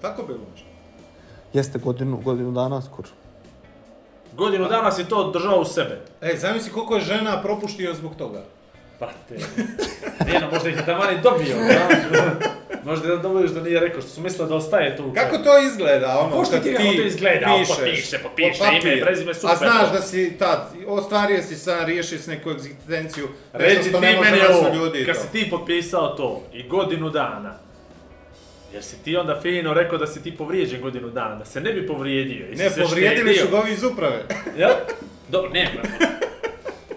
Tako 0.00 0.22
bilo 0.22 0.40
nešto? 0.52 0.66
Jeste 1.52 1.78
godinu, 1.78 2.16
godinu 2.16 2.52
dana 2.52 2.82
skoro. 2.82 3.08
Godinu 4.36 4.68
dana 4.68 4.92
si 4.92 5.08
to 5.08 5.30
držao 5.30 5.60
u 5.60 5.64
sebe. 5.64 6.00
E, 6.20 6.36
zamisli 6.36 6.72
koliko 6.72 6.94
je 6.94 7.00
žena 7.00 7.42
propuštio 7.42 7.94
zbog 7.94 8.16
toga. 8.16 8.42
Brate, 9.00 9.34
nije 10.26 10.40
no, 10.40 10.50
možda 10.52 10.68
ih 10.68 10.76
je 10.76 10.84
tamo 10.84 11.04
i 11.04 11.20
dobio, 11.22 11.56
znaš. 11.56 12.22
Možda 12.84 13.08
da 13.08 13.16
dobiješ 13.16 13.50
da 13.50 13.60
nije 13.60 13.80
rekao, 13.80 14.00
što 14.00 14.10
su 14.10 14.20
mislili 14.20 14.48
da 14.48 14.54
ostaje 14.54 14.96
tu. 14.96 15.12
Kako 15.14 15.38
to 15.38 15.58
izgleda, 15.58 16.18
ono, 16.18 16.36
Pušti 16.36 16.54
kad 16.54 16.62
ti 16.62 16.76
ti 16.76 17.02
izgleda, 17.06 17.56
pišeš, 17.58 17.76
potpiše, 17.76 18.18
potpiše, 18.18 18.64
ime, 18.82 19.00
prezime, 19.00 19.34
super, 19.34 19.50
A 19.50 19.56
znaš 19.56 19.92
da 19.92 20.02
si 20.02 20.38
tad, 20.38 20.72
ostvario 20.86 21.42
si 21.42 21.56
sam, 21.56 21.86
riješio 21.86 22.18
si 22.18 22.30
neku 22.30 22.50
egzistenciju, 22.50 23.28
nešto 23.58 23.82
ti 23.82 23.90
ne 24.00 24.20
meni 24.20 24.38
ovo, 24.50 24.90
kad 25.06 25.16
si 25.16 25.32
ti 25.32 25.50
potpisao 25.50 26.08
to 26.08 26.42
i 26.52 26.68
godinu 26.68 27.10
dana, 27.10 27.54
jer 28.72 28.84
si 28.84 29.02
ti 29.04 29.16
onda 29.16 29.40
fino 29.42 29.74
rekao 29.74 29.98
da 29.98 30.06
si 30.06 30.22
ti 30.22 30.36
povrijeđen 30.36 30.80
godinu 30.80 31.08
dana, 31.10 31.34
da 31.34 31.44
se 31.44 31.60
ne 31.60 31.72
bi 31.72 31.86
povrijedio. 31.86 32.46
jesi 32.46 32.80
Ne, 32.80 32.84
povrijedili 32.86 33.34
su 33.34 33.48
ga 33.48 33.58
ovi 33.58 33.72
iz 33.72 33.82
uprave. 33.82 34.24
Jel? 34.58 34.70
Dobro, 35.28 35.50
ne, 35.50 35.68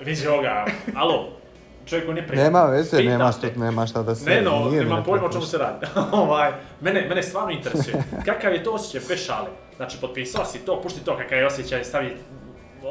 vidi 0.05 0.27
ovoga, 0.27 0.65
alo, 0.95 1.42
čovjek 1.85 2.09
on 2.09 2.17
je 2.17 2.27
pri... 2.27 2.37
Nema 2.37 2.63
veze, 2.63 3.03
nema, 3.03 3.31
što, 3.31 3.47
nema 3.55 3.87
šta 3.87 4.03
da 4.03 4.15
se... 4.15 4.29
Ne, 4.29 4.41
no, 4.41 4.59
nije 4.59 4.69
mi 4.69 4.77
nemam 4.77 4.99
ne 4.99 5.05
pojma 5.05 5.25
o 5.25 5.31
čemu 5.31 5.45
se 5.45 5.57
radi. 5.57 5.85
ovaj, 6.11 6.51
mene, 6.81 7.05
mene 7.09 7.23
stvarno 7.23 7.51
interesuje. 7.51 8.03
Kakav 8.25 8.53
je 8.53 8.63
to 8.63 8.71
osjećaj 8.71 9.01
bez 9.09 9.25
šale? 9.25 9.47
Znači, 9.75 9.97
potpisao 10.01 10.45
si 10.45 10.59
to, 10.59 10.81
pušti 10.81 11.05
to 11.05 11.17
kakav 11.17 11.37
je 11.37 11.45
osjećaj, 11.45 11.83
stavi 11.83 12.17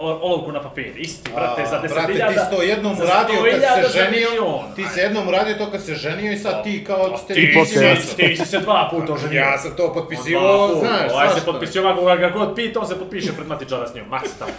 olovku 0.00 0.52
na 0.52 0.62
papir. 0.62 0.92
Isti, 0.96 1.30
brate, 1.34 1.66
za 1.70 1.82
10.000... 1.82 1.94
Brate, 1.94 2.34
ti 2.34 2.40
si 2.40 2.56
to 2.56 2.62
jednom 2.62 2.92
uradio 2.92 3.40
100.000 3.40 3.60
kad 3.60 3.92
se 3.92 3.98
ženio, 3.98 4.60
ti 4.76 4.84
si 4.94 5.00
jednom 5.00 5.28
uradio 5.28 5.54
to 5.54 5.70
kad 5.70 5.84
se 5.84 5.94
ženio 5.94 6.32
i 6.32 6.36
sad 6.36 6.64
ti 6.64 6.84
kao 6.84 7.10
A 7.14 7.18
ste 7.18 7.34
ti, 7.34 7.54
pokajao 7.54 7.96
si, 7.96 8.16
ti 8.16 8.36
si 8.36 8.46
se 8.46 8.58
dva 8.58 8.88
puta 8.90 9.12
oženio. 9.12 9.40
Ja 9.40 9.58
sam 9.58 9.76
to 9.76 9.92
potpisivao, 9.92 10.74
znaš, 10.80 11.12
Ovaj 11.12 11.28
se 11.28 11.44
potpisio 11.44 11.82
ovako, 11.82 12.04
ga 12.04 12.28
god 12.28 12.54
pita, 12.54 12.80
on 12.80 12.86
se 12.86 12.98
potpiše 12.98 13.32
pred 13.32 13.48
matičara 13.48 13.88
s 13.88 13.94
njom, 13.94 14.08
maks 14.08 14.30
tamo. 14.38 14.52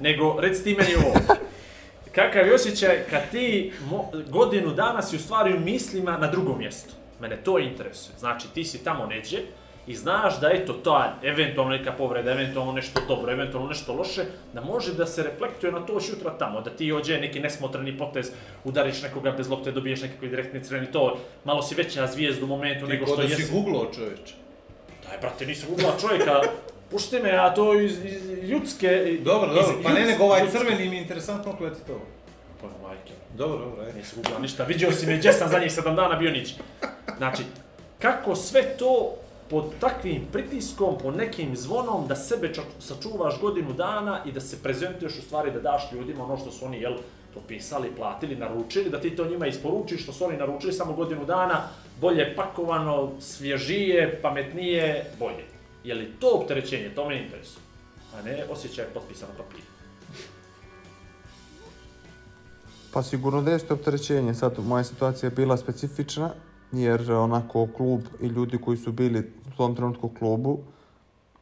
Nego, 0.00 0.36
reci 0.40 0.64
ti 0.64 0.76
meni 0.78 0.94
ovo. 0.94 1.14
Kakav 2.14 2.46
je 2.46 2.54
osjećaj 2.54 3.04
kad 3.10 3.30
ti 3.30 3.72
godinu 4.28 4.70
dana 4.72 5.02
si 5.02 5.16
u 5.16 5.18
stvari 5.18 5.54
u 5.54 5.60
mislima 5.60 6.16
na 6.16 6.26
drugom 6.26 6.58
mjestu? 6.58 6.94
Mene 7.20 7.36
to 7.36 7.58
interesuje. 7.58 8.14
Znači, 8.18 8.48
ti 8.54 8.64
si 8.64 8.84
tamo 8.84 9.06
neđe 9.06 9.38
i 9.86 9.94
znaš 9.94 10.40
da 10.40 10.50
eto 10.52 10.72
ta 10.72 11.18
eventualno 11.22 11.70
neka 11.70 11.92
povreda, 11.92 12.30
eventualno 12.32 12.72
nešto 12.72 13.00
dobro, 13.08 13.32
eventualno 13.32 13.68
nešto 13.68 13.94
loše, 13.94 14.24
da 14.52 14.60
može 14.60 14.94
da 14.94 15.06
se 15.06 15.22
reflektuje 15.22 15.72
na 15.72 15.86
to 15.86 16.00
sutra 16.00 16.30
tamo, 16.38 16.60
da 16.60 16.70
ti 16.70 16.92
ođe 16.92 17.18
neki 17.20 17.40
nesmotreni 17.40 17.98
potez, 17.98 18.30
udariš 18.64 19.02
nekoga 19.02 19.30
bez 19.30 19.50
lopte, 19.50 19.72
dobiješ 19.72 20.02
nekakvi 20.02 20.28
direktni 20.28 20.64
crveni 20.64 20.92
to, 20.92 21.18
malo 21.44 21.62
si 21.62 21.74
veća 21.74 22.06
zvijezda 22.06 22.44
u 22.44 22.48
momentu 22.48 22.86
Ti 22.86 22.92
nego 22.92 23.06
što 23.06 23.16
da 23.16 23.22
jesi. 23.22 23.42
si 23.42 23.52
googlao 23.52 23.86
čovječe. 23.94 24.34
Daj, 25.08 25.18
brate, 25.20 25.46
nisam 25.46 25.68
googlao 25.68 25.92
čovjeka, 26.00 26.40
pušti 26.92 27.18
me, 27.18 27.30
a 27.30 27.54
to 27.54 27.80
iz, 27.80 28.04
iz 28.04 28.50
ljudske... 28.50 29.18
Dobro, 29.24 29.50
iz 29.50 29.54
dobro, 29.54 29.80
pa 29.82 29.92
ne 29.92 30.04
nego 30.04 30.24
ovaj 30.24 30.48
crveni 30.50 30.88
mi 30.88 30.96
je 30.96 31.02
interesantno 31.02 31.52
kako 31.52 31.64
je 31.64 31.74
ti 31.74 31.80
to. 31.86 32.00
Pa, 32.60 32.66
majke, 32.88 33.12
Dobro, 33.36 33.58
dobro, 33.58 33.82
ajde. 33.82 33.98
nisam 33.98 34.18
googlao 34.22 34.40
ništa, 34.40 34.64
vidio 34.64 34.92
si 34.92 35.06
me 35.06 35.16
gdje 35.16 35.32
sam 35.32 35.48
zadnjih 35.48 35.72
sedam 35.72 35.96
dana 35.96 36.16
bio 36.16 36.30
nić. 36.30 36.54
Znači, 37.16 37.42
kako 37.98 38.36
sve 38.36 38.62
to 38.62 39.14
pod 39.50 39.64
takvim 39.80 40.26
pritiskom, 40.32 40.98
po 41.02 41.10
nekim 41.10 41.56
zvonom, 41.56 42.06
da 42.08 42.16
sebe 42.16 42.54
čak 42.54 42.64
sačuvaš 42.80 43.40
godinu 43.40 43.72
dana 43.72 44.20
i 44.26 44.32
da 44.32 44.40
se 44.40 44.62
prezentuješ 44.62 45.18
u 45.18 45.22
stvari 45.22 45.50
da 45.50 45.60
daš 45.60 45.92
ljudima 45.92 46.24
ono 46.24 46.36
što 46.36 46.50
su 46.50 46.64
oni, 46.64 46.80
jel, 46.80 46.94
potpisali, 47.34 47.90
platili, 47.96 48.36
naručili, 48.36 48.90
da 48.90 49.00
ti 49.00 49.16
to 49.16 49.24
njima 49.24 49.46
isporučiš 49.46 50.02
što 50.02 50.12
su 50.12 50.24
oni 50.24 50.36
naručili 50.36 50.72
samo 50.72 50.92
godinu 50.92 51.24
dana, 51.24 51.68
bolje 52.00 52.36
pakovano, 52.36 53.12
svježije, 53.20 54.20
pametnije, 54.22 55.10
bolje. 55.18 55.51
Je 55.84 55.94
li 55.94 56.12
to 56.20 56.30
opterećenje? 56.42 56.94
To 56.94 57.08
me 57.08 57.22
interesuje. 57.22 57.62
A 58.14 58.22
ne 58.22 58.44
osjećaj 58.50 58.84
potpisano 58.94 59.32
papir. 59.36 59.60
Pa 62.92 63.02
sigurno 63.02 63.42
da 63.42 63.50
jeste 63.50 63.74
opterećenje. 63.74 64.34
Sad, 64.34 64.58
moja 64.66 64.84
situacija 64.84 65.26
je 65.26 65.34
bila 65.34 65.56
specifična, 65.56 66.30
jer 66.72 67.12
onako 67.12 67.68
klub 67.76 68.00
i 68.20 68.26
ljudi 68.26 68.58
koji 68.58 68.76
su 68.76 68.92
bili 68.92 69.20
u 69.20 69.56
tom 69.56 69.76
trenutku 69.76 70.06
u 70.06 70.14
klubu 70.18 70.58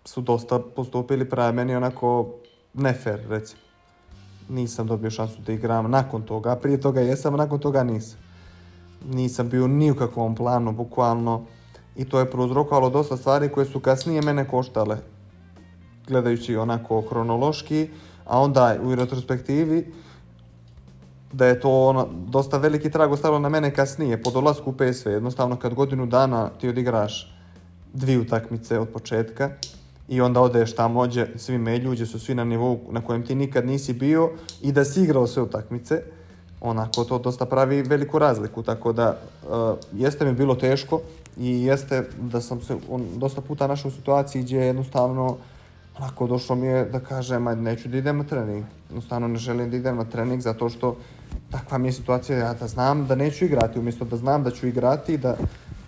su 0.04 0.20
dosta 0.20 0.58
postupili 0.58 1.30
prema 1.30 1.52
meni 1.52 1.76
onako 1.76 2.34
nefer, 2.74 3.20
recimo. 3.28 3.62
Nisam 4.48 4.86
dobio 4.86 5.10
šansu 5.10 5.42
da 5.46 5.52
igram 5.52 5.90
nakon 5.90 6.22
toga, 6.22 6.56
prije 6.56 6.80
toga 6.80 7.00
jesam, 7.00 7.34
a 7.34 7.36
nakon 7.36 7.60
toga 7.60 7.84
nisam. 7.84 8.18
Nisam 9.04 9.48
bio 9.48 9.66
ni 9.66 9.90
u 9.90 9.94
kakvom 9.94 10.34
planu, 10.34 10.72
bukvalno. 10.72 11.46
I 11.96 12.04
to 12.04 12.18
je 12.18 12.30
prouzrokovalo 12.30 12.90
dosta 12.90 13.16
stvari 13.16 13.48
koje 13.48 13.66
su 13.66 13.80
kasnije 13.80 14.22
mene 14.22 14.48
koštale. 14.48 14.96
Gledajući 16.08 16.56
onako 16.56 17.00
hronološki, 17.00 17.88
a 18.24 18.40
onda 18.40 18.76
u 18.82 18.94
retrospektivi, 18.94 19.92
da 21.32 21.46
je 21.46 21.60
to 21.60 21.70
ono, 21.70 22.08
dosta 22.26 22.58
veliki 22.58 22.90
trag 22.90 23.12
ostavilo 23.12 23.38
na 23.38 23.48
mene 23.48 23.74
kasnije, 23.74 24.22
po 24.22 24.30
dolasku 24.30 24.70
u 24.70 24.72
PSV. 24.72 25.10
Jednostavno, 25.10 25.56
kad 25.56 25.74
godinu 25.74 26.06
dana 26.06 26.48
ti 26.60 26.68
odigraš 26.68 27.36
dvije 27.92 28.18
utakmice 28.18 28.78
od 28.78 28.88
početka 28.88 29.50
i 30.08 30.20
onda 30.20 30.40
odeš 30.40 30.74
tamo, 30.74 31.00
ođe, 31.00 31.26
svi 31.36 31.58
melju, 31.58 31.90
gdje 31.90 32.06
su 32.06 32.18
svi 32.18 32.34
na 32.34 32.44
nivou 32.44 32.80
na 32.90 33.00
kojem 33.00 33.26
ti 33.26 33.34
nikad 33.34 33.66
nisi 33.66 33.92
bio 33.92 34.30
i 34.62 34.72
da 34.72 34.84
si 34.84 35.02
igrao 35.02 35.26
sve 35.26 35.42
utakmice, 35.42 36.02
onako 36.60 37.04
to 37.04 37.18
dosta 37.18 37.46
pravi 37.46 37.82
veliku 37.82 38.18
razliku, 38.18 38.62
tako 38.62 38.92
da 38.92 39.18
uh, 39.42 39.50
jeste 39.92 40.24
mi 40.24 40.32
bilo 40.32 40.54
teško 40.54 41.00
i 41.36 41.62
jeste 41.62 42.04
da 42.20 42.40
sam 42.40 42.60
se 42.60 42.76
on, 42.90 43.06
dosta 43.16 43.40
puta 43.40 43.66
našao 43.66 43.88
u 43.88 43.92
situaciji 43.92 44.42
gdje 44.42 44.58
jednostavno 44.58 45.36
onako 45.98 46.26
došlo 46.26 46.56
mi 46.56 46.66
je 46.66 46.84
da 46.84 47.00
kažem, 47.00 47.46
ajde 47.46 47.62
neću 47.62 47.88
da 47.88 47.98
idem 47.98 48.18
na 48.18 48.24
trening. 48.24 48.64
Jednostavno 48.88 49.28
ne 49.28 49.36
želim 49.36 49.70
da 49.70 49.76
idem 49.76 49.96
na 49.96 50.04
trening 50.04 50.42
zato 50.42 50.68
što 50.68 50.96
takva 51.50 51.78
mi 51.78 51.88
je 51.88 51.92
situacija 51.92 52.38
ja 52.38 52.54
da 52.54 52.66
znam 52.66 53.06
da 53.06 53.14
neću 53.14 53.44
igrati, 53.44 53.78
umjesto 53.78 54.04
da 54.04 54.16
znam 54.16 54.44
da 54.44 54.50
ću 54.50 54.66
igrati, 54.66 55.18
da, 55.18 55.36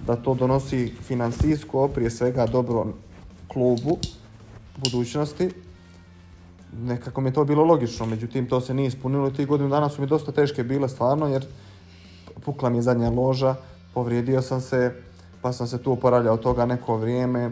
da 0.07 0.17
to 0.17 0.35
donosi 0.35 0.93
finansijsko, 1.03 1.89
prije 1.89 2.11
svega 2.11 2.47
dobro 2.47 2.87
klubu, 3.49 3.99
budućnosti. 4.77 5.51
Nekako 6.73 7.21
mi 7.21 7.29
je 7.29 7.35
to 7.35 7.45
bilo 7.45 7.65
logično, 7.65 8.07
međutim 8.07 8.49
to 8.49 8.61
se 8.61 8.75
nije 8.75 8.89
ispunilo 8.89 9.29
i 9.29 9.33
tih 9.33 9.47
godinu 9.47 9.71
dana 9.71 9.89
su 9.89 10.01
mi 10.01 10.07
dosta 10.07 10.33
teške 10.33 10.65
bile 10.65 10.89
stvarno 10.89 11.29
jer 11.29 11.47
pukla 12.45 12.71
mi 12.71 12.79
je 12.79 12.83
zadnja 12.83 13.11
loža, 13.11 13.55
povrijedio 13.95 14.43
sam 14.43 14.61
se, 14.61 14.95
pa 15.43 15.53
sam 15.53 15.67
se 15.67 15.79
tu 15.79 15.93
oporavljao 15.93 16.37
toga 16.37 16.67
neko 16.67 16.97
vrijeme, 16.97 17.51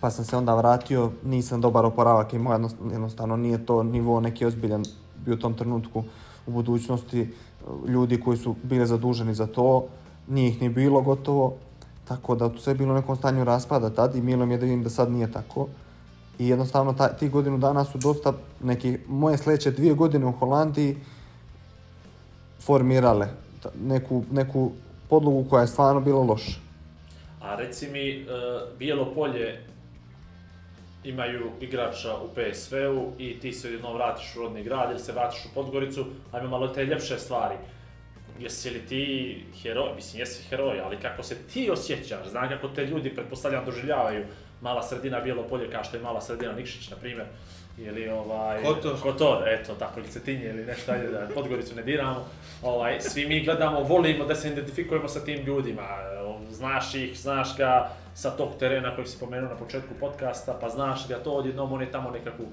pa 0.00 0.10
sam 0.10 0.24
se 0.24 0.36
onda 0.36 0.54
vratio, 0.54 1.10
nisam 1.24 1.60
dobar 1.60 1.84
oporavak 1.84 2.32
imao, 2.32 2.70
jednostavno, 2.92 3.36
nije 3.36 3.66
to 3.66 3.82
nivo 3.82 4.20
neki 4.20 4.46
ozbiljan 4.46 4.84
bio 5.24 5.34
u 5.34 5.38
tom 5.38 5.54
trenutku 5.54 6.04
u 6.46 6.50
budućnosti, 6.50 7.34
ljudi 7.88 8.20
koji 8.20 8.36
su 8.36 8.54
bili 8.62 8.86
zaduženi 8.86 9.34
za 9.34 9.46
to, 9.46 9.86
nije 10.28 10.48
ih 10.48 10.62
ni 10.62 10.68
bilo 10.68 11.00
gotovo, 11.00 11.54
tako 12.08 12.34
da 12.34 12.50
sve 12.58 12.70
je 12.70 12.74
bilo 12.76 12.92
u 12.92 12.96
nekom 12.96 13.16
stanju 13.16 13.44
raspada 13.44 13.90
tad 13.90 14.14
i 14.16 14.20
milo 14.20 14.46
mi 14.46 14.54
je 14.54 14.58
da 14.58 14.64
vidim 14.64 14.82
da 14.82 14.90
sad 14.90 15.10
nije 15.10 15.32
tako. 15.32 15.66
I 16.38 16.48
jednostavno 16.48 16.92
ta, 16.92 17.08
ti 17.08 17.28
godinu 17.28 17.58
dana 17.58 17.84
su 17.84 17.98
dosta 17.98 18.32
neki, 18.62 18.98
moje 19.08 19.38
sljedeće 19.38 19.70
dvije 19.70 19.94
godine 19.94 20.26
u 20.26 20.32
Holandiji 20.32 20.96
formirale 22.60 23.28
neku, 23.80 24.22
neku 24.30 24.70
podlogu 25.10 25.44
koja 25.50 25.60
je 25.60 25.66
stvarno 25.66 26.00
bila 26.00 26.22
loša. 26.22 26.65
A 27.46 27.54
reci 27.54 27.88
mi, 27.88 28.22
uh, 28.22 28.78
bijelo 28.78 29.14
polje, 29.14 29.60
imaju 31.04 31.50
igrača 31.60 32.16
u 32.16 32.28
PSV-u 32.34 33.12
i 33.18 33.40
ti 33.40 33.52
se 33.52 33.72
jednom 33.72 33.94
vratiš 33.94 34.36
u 34.36 34.40
rodni 34.40 34.62
grad 34.62 34.90
ili 34.90 34.98
se 34.98 35.12
vratiš 35.12 35.44
u 35.44 35.54
Podgoricu, 35.54 36.06
ajme 36.32 36.48
malo 36.48 36.68
te 36.68 36.84
ljepše 36.84 37.18
stvari. 37.18 37.54
Jesi 38.38 38.70
li 38.70 38.86
ti 38.86 39.44
heroj, 39.62 39.94
mislim 39.94 40.20
jesi 40.20 40.48
heroj, 40.48 40.80
ali 40.80 41.00
kako 41.00 41.22
se 41.22 41.36
ti 41.52 41.70
osjećaš, 41.70 42.28
znam 42.28 42.48
kako 42.48 42.68
te 42.68 42.86
ljudi, 42.86 43.14
pretpostavljam, 43.14 43.64
doživljavaju. 43.64 44.24
Mala 44.60 44.82
sredina 44.82 45.20
Bijelo 45.20 45.42
polje 45.42 45.70
kao 45.70 45.84
što 45.84 45.96
je 45.96 46.02
mala 46.02 46.20
sredina 46.20 46.52
Nikšić, 46.52 46.90
na 46.90 46.96
primjer, 46.96 47.26
ili 47.78 48.08
ovaj... 48.08 48.62
Kotor. 48.62 49.00
Kotor, 49.02 49.48
eto, 49.48 49.74
tako, 49.74 50.00
ili 50.00 50.08
Cetinje, 50.08 50.44
ili 50.44 50.64
nešto, 50.64 50.92
ajde 50.92 51.08
da 51.08 51.28
Podgoricu 51.34 51.74
ne 51.74 51.82
diramo. 51.82 52.28
Ovaj, 52.62 53.00
svi 53.00 53.26
mi 53.26 53.44
gledamo, 53.44 53.80
volimo 53.80 54.24
da 54.24 54.34
se 54.34 54.48
identifikujemo 54.48 55.08
sa 55.08 55.20
tim 55.20 55.44
ljudima, 55.44 55.82
znaš 56.50 56.94
ih, 56.94 57.18
znaš 57.18 57.56
ga 57.56 57.90
sa 58.14 58.30
tog 58.30 58.48
terena 58.58 58.94
koji 58.94 59.06
si 59.06 59.18
pomenuo 59.20 59.48
na 59.48 59.56
početku 59.56 59.94
podcasta, 60.00 60.58
pa 60.60 60.68
znaš 60.68 61.08
ga 61.08 61.18
to 61.18 61.32
odjednom, 61.32 61.72
on 61.72 61.80
je 61.80 61.90
tamo 61.90 62.10
nekakvu 62.10 62.46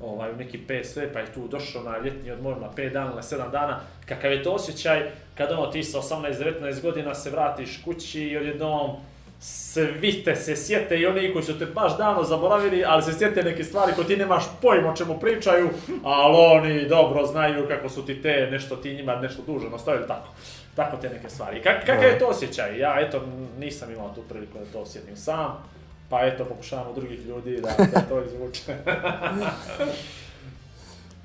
ovaj, 0.00 0.32
u 0.32 0.36
neki 0.36 0.58
PSV, 0.58 1.00
pa 1.12 1.18
je 1.18 1.32
tu 1.34 1.48
došao 1.48 1.82
na 1.82 1.98
ljetni 1.98 2.30
odmor 2.30 2.60
na 2.60 2.68
5 2.76 2.92
dana, 2.92 3.14
na 3.14 3.22
7 3.22 3.50
dana. 3.50 3.80
Kakav 4.06 4.32
je 4.32 4.42
to 4.42 4.52
osjećaj 4.52 5.10
kad 5.34 5.52
ono 5.52 5.66
ti 5.66 5.82
sa 5.84 5.98
18-19 5.98 6.82
godina 6.82 7.14
se 7.14 7.30
vratiš 7.30 7.82
kući 7.84 8.22
i 8.22 8.36
odjednom 8.36 8.96
svi 9.40 10.22
te 10.24 10.36
se 10.36 10.56
sjete 10.56 10.98
i 10.98 11.06
oni 11.06 11.32
koji 11.32 11.44
su 11.44 11.58
te 11.58 11.66
baš 11.66 11.98
davno 11.98 12.24
zaboravili, 12.24 12.84
ali 12.84 13.02
se 13.02 13.12
sjete 13.12 13.42
neke 13.42 13.64
stvari 13.64 13.92
koje 13.94 14.06
ti 14.06 14.16
nemaš 14.16 14.44
pojma 14.62 14.90
o 14.90 14.96
čemu 14.96 15.18
pričaju, 15.18 15.68
ali 16.04 16.36
oni 16.36 16.88
dobro 16.88 17.26
znaju 17.26 17.68
kako 17.68 17.88
su 17.88 18.06
ti 18.06 18.22
te, 18.22 18.48
nešto 18.50 18.76
ti 18.76 18.94
njima 18.94 19.16
nešto 19.16 19.42
dužno 19.46 19.68
ostavili, 19.74 20.06
tako. 20.06 20.28
Tako 20.74 20.96
te 20.96 21.08
neke 21.08 21.28
stvari. 21.28 21.62
Kak, 21.62 21.86
kakav 21.86 22.04
je 22.04 22.18
to 22.18 22.26
osjećaj? 22.26 22.78
Ja, 22.78 23.00
eto, 23.00 23.22
nisam 23.58 23.92
imao 23.92 24.14
tu 24.14 24.22
priliku 24.28 24.58
da 24.58 24.64
to 24.72 24.78
osjetim 24.78 25.16
sam, 25.16 25.64
pa 26.08 26.26
eto, 26.26 26.44
pokušavam 26.44 26.88
od 26.88 26.94
drugih 26.94 27.26
ljudi 27.26 27.60
da, 27.60 27.84
da 27.94 28.00
to 28.00 28.22
izvuče. 28.24 28.76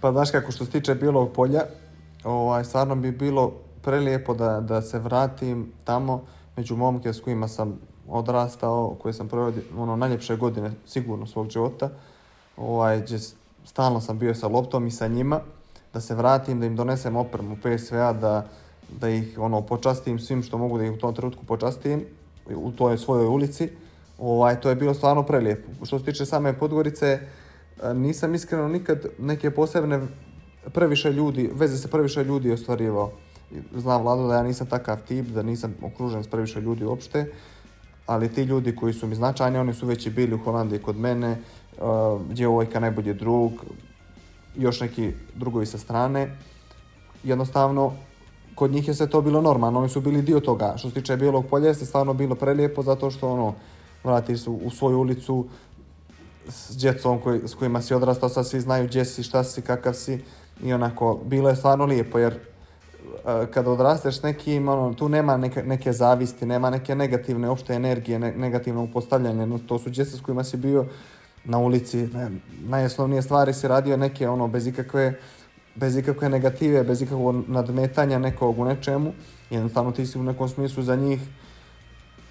Pa 0.01 0.11
znaš 0.11 0.31
kako 0.31 0.51
što 0.51 0.65
se 0.65 0.71
tiče 0.71 0.95
Bijelog 0.95 1.33
polja, 1.33 1.61
ovaj, 2.23 2.63
stvarno 2.63 2.95
bi 2.95 3.11
bilo 3.11 3.53
prelijepo 3.81 4.33
da, 4.33 4.59
da 4.59 4.81
se 4.81 4.99
vratim 4.99 5.71
tamo 5.83 6.25
među 6.57 6.75
momke 6.75 7.13
s 7.13 7.21
kojima 7.21 7.47
sam 7.47 7.79
odrastao, 8.09 8.95
koje 9.01 9.13
sam 9.13 9.27
proveo 9.27 9.53
ono, 9.77 9.95
najljepše 9.95 10.35
godine 10.35 10.71
sigurno 10.85 11.25
svog 11.25 11.49
života. 11.49 11.89
Ovaj, 12.57 13.01
gdje 13.01 13.19
stalno 13.65 14.01
sam 14.01 14.19
bio 14.19 14.35
sa 14.35 14.47
loptom 14.47 14.87
i 14.87 14.91
sa 14.91 15.07
njima, 15.07 15.39
da 15.93 16.01
se 16.01 16.15
vratim, 16.15 16.59
da 16.59 16.65
im 16.65 16.75
donesem 16.75 17.15
opremu 17.15 17.55
PSV-a, 17.55 18.13
da, 18.13 18.47
da 18.99 19.09
ih 19.09 19.39
ono, 19.39 19.61
počastim 19.61 20.19
svim 20.19 20.43
što 20.43 20.57
mogu 20.57 20.77
da 20.77 20.85
ih 20.85 20.91
u 20.91 20.97
tom 20.97 21.15
trenutku 21.15 21.45
počastim 21.45 22.05
u 22.55 22.71
toj 22.71 22.97
svojoj 22.97 23.27
ulici. 23.27 23.69
Ovaj, 24.19 24.61
to 24.61 24.69
je 24.69 24.75
bilo 24.75 24.93
stvarno 24.93 25.23
prelijepo. 25.23 25.85
Što 25.85 25.99
se 25.99 26.05
tiče 26.05 26.25
same 26.25 26.53
Podgorice, 26.59 27.19
e, 27.83 27.93
nisam 27.93 28.35
iskreno 28.35 28.67
nikad 28.67 29.05
neke 29.19 29.51
posebne 29.51 30.01
previše 30.73 31.11
ljudi, 31.11 31.49
veze 31.53 31.77
se 31.77 31.87
previše 31.87 32.23
ljudi 32.23 32.51
ostvarivao. 32.51 33.11
Znam 33.75 34.01
Vlado 34.01 34.27
da 34.27 34.35
ja 34.35 34.43
nisam 34.43 34.67
takav 34.67 34.97
tip, 35.07 35.25
da 35.25 35.43
nisam 35.43 35.75
okružen 35.81 36.23
s 36.23 36.27
previše 36.27 36.61
ljudi 36.61 36.85
uopšte, 36.85 37.25
ali 38.05 38.33
ti 38.33 38.43
ljudi 38.43 38.75
koji 38.75 38.93
su 38.93 39.07
mi 39.07 39.15
značajni, 39.15 39.57
oni 39.57 39.73
su 39.73 39.85
već 39.85 40.05
i 40.05 40.09
bili 40.09 40.35
u 40.35 40.43
Holandiji 40.43 40.79
kod 40.79 40.97
mene, 40.97 41.37
uh, 41.77 42.21
djevojka 42.29 42.79
najbolji 42.79 43.13
drug, 43.13 43.51
još 44.55 44.79
neki 44.79 45.11
drugovi 45.35 45.65
sa 45.65 45.77
strane. 45.77 46.37
Jednostavno, 47.23 47.93
kod 48.55 48.71
njih 48.71 48.87
je 48.87 48.93
sve 48.93 49.09
to 49.09 49.21
bilo 49.21 49.41
normalno, 49.41 49.79
oni 49.79 49.89
su 49.89 50.01
bili 50.01 50.21
dio 50.21 50.39
toga. 50.39 50.73
Što 50.77 50.89
se 50.89 50.93
tiče 50.93 51.17
Bijelog 51.17 51.45
polja, 51.45 51.67
jeste 51.67 51.85
stvarno 51.85 52.13
bilo 52.13 52.35
prelijepo 52.35 52.83
zato 52.83 53.11
što 53.11 53.31
ono, 53.31 53.53
vratiš 54.03 54.43
se 54.43 54.49
u, 54.49 54.69
svoju 54.69 54.99
ulicu 54.99 55.45
s 56.49 56.77
djecom 56.77 57.21
koji, 57.21 57.47
s 57.47 57.53
kojima 57.53 57.81
si 57.81 57.93
odrastao, 57.93 58.29
sad 58.29 58.47
svi 58.47 58.61
znaju 58.61 58.87
gdje 58.87 59.05
si, 59.05 59.23
šta 59.23 59.43
si, 59.43 59.61
kakav 59.61 59.93
si 59.93 60.19
i 60.63 60.73
onako, 60.73 61.19
bilo 61.25 61.49
je 61.49 61.55
stvarno 61.55 61.85
lijepo 61.85 62.19
jer 62.19 62.39
kada 63.53 63.71
odrasteš 63.71 64.21
nekim, 64.23 64.67
ono, 64.67 64.93
tu 64.93 65.09
nema 65.09 65.37
neke, 65.37 65.63
neke 65.63 65.93
zavisti, 65.93 66.45
nema 66.45 66.69
neke 66.69 66.95
negativne 66.95 67.49
opšte 67.49 67.73
energije, 67.73 68.19
ne, 68.19 68.31
negativnog 68.31 68.89
postavljanja, 68.93 69.45
no, 69.45 69.59
to 69.67 69.79
su 69.79 69.89
djeca 69.89 70.17
s 70.17 70.21
kojima 70.21 70.43
si 70.43 70.57
bio 70.57 70.85
na 71.43 71.57
ulici, 71.57 71.97
ne, 71.97 72.31
najosnovnije 72.67 73.21
stvari 73.21 73.53
si 73.53 73.67
radio 73.67 73.97
neke 73.97 74.29
ono 74.29 74.47
bez 74.47 74.67
ikakve 74.67 75.13
bez 75.75 75.97
ikakve 75.97 76.29
negative, 76.29 76.83
bez 76.83 77.01
ikakvog 77.01 77.35
nadmetanja 77.47 78.19
nekog 78.19 78.59
u 78.59 78.65
nečemu, 78.65 79.13
jednostavno 79.49 79.91
ti 79.91 80.05
si 80.05 80.19
u 80.19 80.23
nekom 80.23 80.49
smislu 80.49 80.83
za 80.83 80.95
njih 80.95 81.21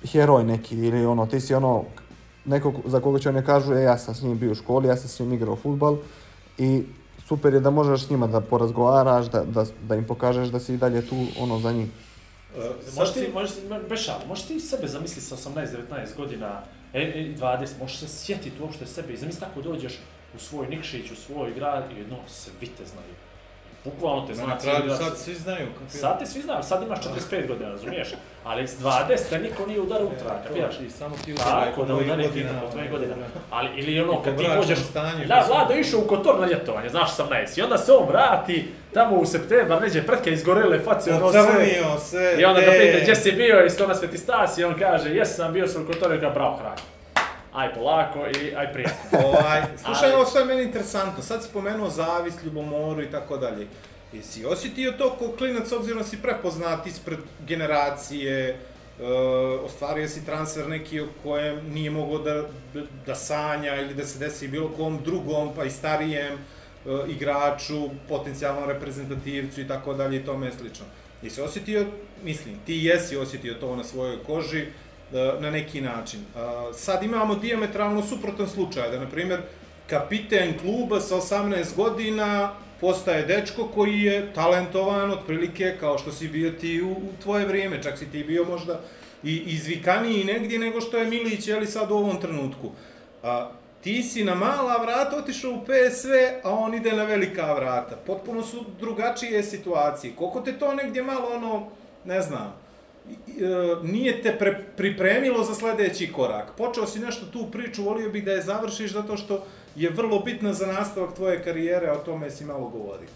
heroj 0.05 0.45
neki 0.45 0.77
ili 0.77 1.07
ono, 1.07 1.27
ti 1.27 1.41
si 1.41 1.55
ono 1.55 1.85
nekog 2.45 2.75
za 2.85 3.01
koga 3.01 3.18
će 3.18 3.29
oni 3.29 3.43
kažu, 3.43 3.75
e, 3.75 3.83
ja 3.83 3.99
sam 3.99 4.14
s 4.14 4.22
njim 4.22 4.39
bio 4.39 4.53
u 4.53 4.55
školi, 4.55 4.89
ja 4.89 4.97
sam 4.97 5.09
s 5.09 5.20
njim 5.20 5.33
igrao 5.33 5.57
futbal 5.57 5.97
i 6.59 6.83
super 7.29 7.55
je 7.55 7.61
da 7.61 7.70
možeš 7.70 8.07
s 8.07 8.11
njima 8.11 8.27
da 8.27 8.41
porazgovaraš, 8.41 9.27
da, 9.27 9.45
da, 9.45 9.64
da 9.89 9.95
im 9.95 10.07
pokažeš 10.07 10.49
da 10.49 10.61
si 10.61 10.75
i 10.75 10.77
dalje 10.77 11.07
tu 11.07 11.16
ono 11.41 11.59
za 11.59 11.72
njih. 11.72 11.89
Možeš 12.97 13.14
ti, 13.14 13.31
možeš, 13.35 13.53
bez 13.89 14.09
možeš 14.29 14.45
ti 14.45 14.61
sebe 14.61 14.89
zamisliti 14.89 15.27
sa 15.27 15.37
18-19 15.37 16.16
godina, 16.16 16.62
e, 16.93 17.01
e, 17.03 17.35
20, 17.41 17.68
možeš 17.81 17.99
se 17.99 18.09
sjetiti 18.09 18.62
uopšte 18.62 18.87
sebe 18.87 19.12
i 19.12 19.16
zamisli 19.16 19.41
tako 19.41 19.62
dođeš 19.62 19.99
u 20.37 20.39
svoj 20.39 20.68
Nikšić, 20.68 21.11
u 21.11 21.16
svoj 21.16 21.55
grad 21.55 21.85
i 21.93 21.99
jedno 21.99 22.16
svi 22.29 22.66
te 22.66 22.85
znaju. 22.87 23.14
Bukvalno 23.85 24.26
te 24.26 24.35
zna 24.35 24.47
Na 24.47 24.59
kraju 24.59 24.85
grad. 24.85 24.99
sad 24.99 25.18
svi 25.18 25.35
znaju. 25.35 25.66
kapiraš? 25.68 26.01
Sad 26.01 26.18
te 26.18 26.26
svi 26.26 26.41
znaju, 26.43 26.62
sad 26.62 26.82
imaš 26.82 26.99
45 27.30 27.49
godina, 27.49 27.70
razumiješ? 27.70 28.09
Ali 28.45 28.68
s 28.68 28.78
20 28.78 28.89
te 29.30 29.39
niko 29.39 29.66
nije 29.66 29.80
udarao 29.80 30.07
utra, 30.07 30.43
kapiraš? 30.43 30.80
I 30.80 30.91
samo 30.91 31.16
ti 31.24 31.32
udaraj 31.32 31.64
Tako, 31.64 31.74
po 31.74 31.82
da 31.82 31.87
tvojim 31.89 32.07
udari 32.07 32.22
godinama. 32.22 32.61
po 32.61 32.70
tvojim 32.70 32.91
godinama. 32.91 33.22
Ali, 33.51 33.68
ili 33.76 34.01
ono, 34.01 34.22
kad 34.22 34.39
ti 34.39 34.45
pođeš... 34.57 34.78
Da, 35.26 35.45
Vlado 35.49 35.70
sam- 35.70 35.80
išao 35.80 36.01
u 36.01 36.07
Kotor 36.07 36.41
na 36.41 36.47
ljetovanje, 36.47 36.89
znaš 36.89 37.11
18. 37.11 37.59
I 37.59 37.62
onda 37.62 37.78
se 37.78 37.93
on 37.93 38.09
vrati, 38.09 38.57
tamo 38.95 39.16
u 39.16 39.26
septembar, 39.26 39.82
neđe 39.82 40.03
pretke 40.03 40.30
izgorele 40.30 40.80
face, 40.80 41.12
ono 41.12 41.30
sve. 41.30 41.41
Ocrnio 41.41 41.99
se. 42.01 42.37
I 42.39 42.45
onda 42.45 42.61
ga 42.61 42.66
e, 42.66 42.80
pita 42.80 43.03
gdje 43.03 43.16
si 43.16 43.32
bio 43.32 43.61
i 43.61 43.89
na 43.89 43.95
Sveti 43.95 44.18
Stas 44.18 44.59
i 44.59 44.64
on 44.64 44.74
kaže 44.78 45.11
jesam 45.11 45.53
bio 45.53 45.68
sam 45.68 45.82
u 45.82 45.87
Kotoru 45.87 46.14
i 46.14 46.18
ga 46.18 46.30
bravo 46.30 46.57
hrani. 46.57 46.80
Aj 47.55 47.75
polako 47.75 48.27
i 48.27 48.55
aj 48.57 48.73
prijatno. 48.73 49.19
Ovaj, 49.29 49.63
slušaj, 49.85 50.09
Ali- 50.09 50.15
ovo 50.15 50.25
što 50.27 50.39
je 50.39 50.45
meni 50.45 50.63
interesantno, 50.63 51.23
sad 51.23 51.43
si 51.43 51.49
pomenuo 51.53 51.91
zavist, 51.91 52.45
ljubomoru 52.45 53.03
i 53.03 53.11
tako 53.11 53.37
dalje. 53.37 53.67
Jesi 54.13 54.45
osjetio 54.45 54.93
to 54.93 55.11
ko 55.19 55.33
klinac, 55.39 55.73
obzirom 55.73 55.99
da 56.03 56.09
si 56.09 56.23
prepoznat 56.23 56.87
ispred 56.87 57.19
generacije, 57.47 58.49
e, 58.49 58.59
ostvario 59.65 60.09
si 60.09 60.27
transfer 60.27 60.69
neki 60.69 61.01
o 61.01 61.07
kojem 61.23 61.73
nije 61.73 61.91
mogao 61.91 62.19
da, 62.19 62.45
da, 63.07 63.15
sanja 63.15 63.77
ili 63.77 63.95
da 63.95 64.05
se 64.05 64.19
desi 64.19 64.49
bilo 64.49 64.69
kom 64.69 64.99
drugom, 65.05 65.51
pa 65.57 65.65
i 65.65 65.71
starijem 65.71 66.33
e, 66.33 66.39
igraču, 67.09 67.89
potencijalnom 68.09 68.69
reprezentativcu 68.69 69.61
i 69.61 69.69
tako 69.69 69.95
dalje 69.95 70.17
i 70.17 70.25
tome 70.25 70.53
slično. 70.53 70.85
Jesi 71.23 71.41
osjetio, 71.41 71.87
mislim, 72.25 72.55
ti 72.67 72.75
jesi 72.75 73.17
osjetio 73.17 73.55
to 73.55 73.77
na 73.77 73.85
svojoj 73.85 74.19
koži, 74.27 74.67
na 75.41 75.51
neki 75.51 75.81
način. 75.81 76.21
A, 76.37 76.71
Sad 76.73 77.03
imamo 77.03 77.35
diametralno 77.35 78.03
suprotan 78.03 78.49
slučaj, 78.49 78.91
da 78.91 78.99
na 78.99 79.11
primjer 79.11 79.41
kapiten 79.87 80.59
kluba 80.59 81.01
sa 81.01 81.17
18 81.17 81.77
godina 81.77 82.53
postaje 82.81 83.23
dečko 83.23 83.69
koji 83.75 84.01
je 84.01 84.33
talentovan 84.35 85.11
otprilike 85.11 85.77
kao 85.81 85.99
što 85.99 86.12
si 86.12 86.29
bio 86.29 86.51
ti 86.51 86.83
u, 86.83 86.91
u 86.91 87.23
tvoje 87.23 87.47
vrijeme, 87.47 87.83
čak 87.83 87.99
si 87.99 88.11
ti 88.11 88.25
bio 88.25 88.45
možda 88.45 88.81
i 89.23 89.43
izvikaniji 89.47 90.25
negdje 90.25 90.59
nego 90.59 90.81
što 90.81 90.99
je 90.99 91.07
Milić 91.07 91.49
jeli 91.49 91.67
sad 91.67 91.91
u 91.91 91.95
ovom 91.95 92.21
trenutku. 92.21 92.71
A, 93.23 93.51
ti 93.85 94.03
si 94.03 94.25
na 94.25 94.35
mala 94.35 94.77
vrata 94.83 95.17
otišao 95.17 95.51
u 95.53 95.65
PSV, 95.65 96.11
a 96.43 96.51
on 96.51 96.75
ide 96.75 96.93
na 96.93 97.05
velika 97.05 97.53
vrata. 97.53 97.97
Potpuno 98.07 98.43
su 98.43 98.65
drugačije 98.81 99.43
situacije. 99.43 100.12
Koliko 100.17 100.41
te 100.41 100.59
to 100.59 100.75
negdje 100.75 101.03
malo 101.03 101.29
ono, 101.37 101.67
ne 102.05 102.23
znam, 102.23 102.55
e, 102.62 102.64
nije 103.83 104.23
te 104.23 104.37
pre, 104.39 104.65
pripremilo 104.77 105.45
za 105.45 105.55
sledeći 105.55 106.13
korak. 106.13 106.53
Počeo 106.57 106.87
si 106.87 106.99
nešto 106.99 107.27
tu 107.27 107.47
priču, 107.53 107.83
volio 107.83 108.11
bih 108.11 108.25
da 108.25 108.33
je 108.33 108.43
završiš 108.43 108.93
zato 108.93 109.17
što 109.17 109.45
je 109.77 109.91
vrlo 109.91 110.19
bitna 110.21 110.53
za 110.53 110.67
nastavak 110.67 111.15
tvoje 111.15 111.43
karijere, 111.43 111.93
o 111.93 111.97
tome 111.97 112.31
si 112.31 112.45
malo 112.45 112.69
govorio. 112.69 113.09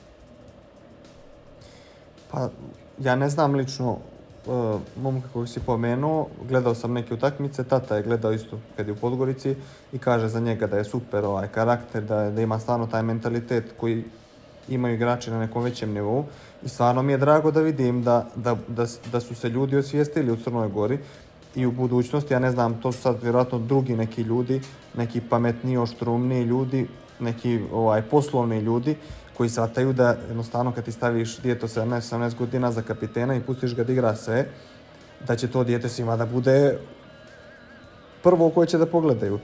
Pa, 2.31 2.49
ja 2.99 3.17
ne 3.17 3.29
znam 3.29 3.55
lično 3.55 3.99
uh, 4.47 4.81
momka 5.03 5.29
kojeg 5.33 5.49
si 5.49 5.61
pomenuo, 5.61 6.29
gledao 6.49 6.75
sam 6.75 6.93
neke 6.93 7.15
utakmice, 7.15 7.65
tata 7.65 7.97
je 7.97 8.03
gledao 8.03 8.33
isto 8.33 8.59
kad 8.77 8.87
je 8.87 8.93
u 8.93 8.97
Podgorici 8.97 9.55
i 9.93 9.99
kaže 9.99 10.29
za 10.29 10.41
njega 10.41 10.67
da 10.67 10.77
je 10.77 10.85
super 10.85 11.25
ovaj 11.25 11.49
karakter, 11.49 12.03
da, 12.03 12.31
da 12.31 12.43
ima 12.43 12.59
stvarno 12.59 12.87
taj 12.87 13.03
mentalitet 13.03 13.65
koji 13.77 14.05
imaju 14.69 14.95
igrači 14.95 15.31
na 15.31 15.39
nekom 15.39 15.63
većem 15.63 15.93
nivou 15.93 16.25
i 16.65 16.69
stvarno 16.69 17.03
mi 17.03 17.13
je 17.13 17.19
drago 17.19 17.51
da 17.51 17.61
vidim 17.61 18.03
da, 18.03 18.27
da, 18.37 18.57
da, 18.69 18.87
da 19.13 19.21
su 19.21 19.35
se 19.35 19.49
ljudi 19.49 19.77
osvijestili 19.77 20.33
u 20.33 20.37
Crnoj 20.37 20.69
Gori 20.69 20.99
i 21.55 21.67
u 21.67 21.73
budućnosti, 21.73 22.35
ja 22.35 22.39
ne 22.39 22.51
znam, 22.51 22.81
to 22.81 22.93
su 22.93 23.01
sad 23.01 23.23
vjerojatno 23.23 23.59
drugi 23.59 23.97
neki 23.97 24.23
ljudi, 24.23 24.61
neki 24.97 25.21
pametniji, 25.21 25.77
oštrumniji 25.77 26.45
ljudi, 26.45 26.87
neki 27.21 27.61
ovaj, 27.73 28.03
poslovni 28.03 28.61
ljudi 28.61 28.97
koji 29.37 29.51
shvataju 29.51 29.93
da 29.93 30.17
jednostavno 30.29 30.73
kad 30.73 30.85
ti 30.85 30.93
staviš 30.93 31.39
dijete 31.39 31.65
od 31.65 31.71
17-18 31.71 32.35
godina 32.35 32.73
za 32.73 32.83
kapitena 32.83 33.35
i 33.35 33.41
pustiš 33.41 33.75
ga 33.75 33.85
da 33.85 33.93
igra 33.93 34.17
sve, 34.17 34.47
da 35.27 35.37
će 35.37 35.49
to 35.49 35.65
dijete 35.65 35.89
svima 35.89 36.17
da 36.17 36.27
bude 36.27 36.79
prvo 38.23 38.51
koje 38.51 38.67
će 38.67 38.79
da 38.79 38.87
pogledaju. 38.87 39.39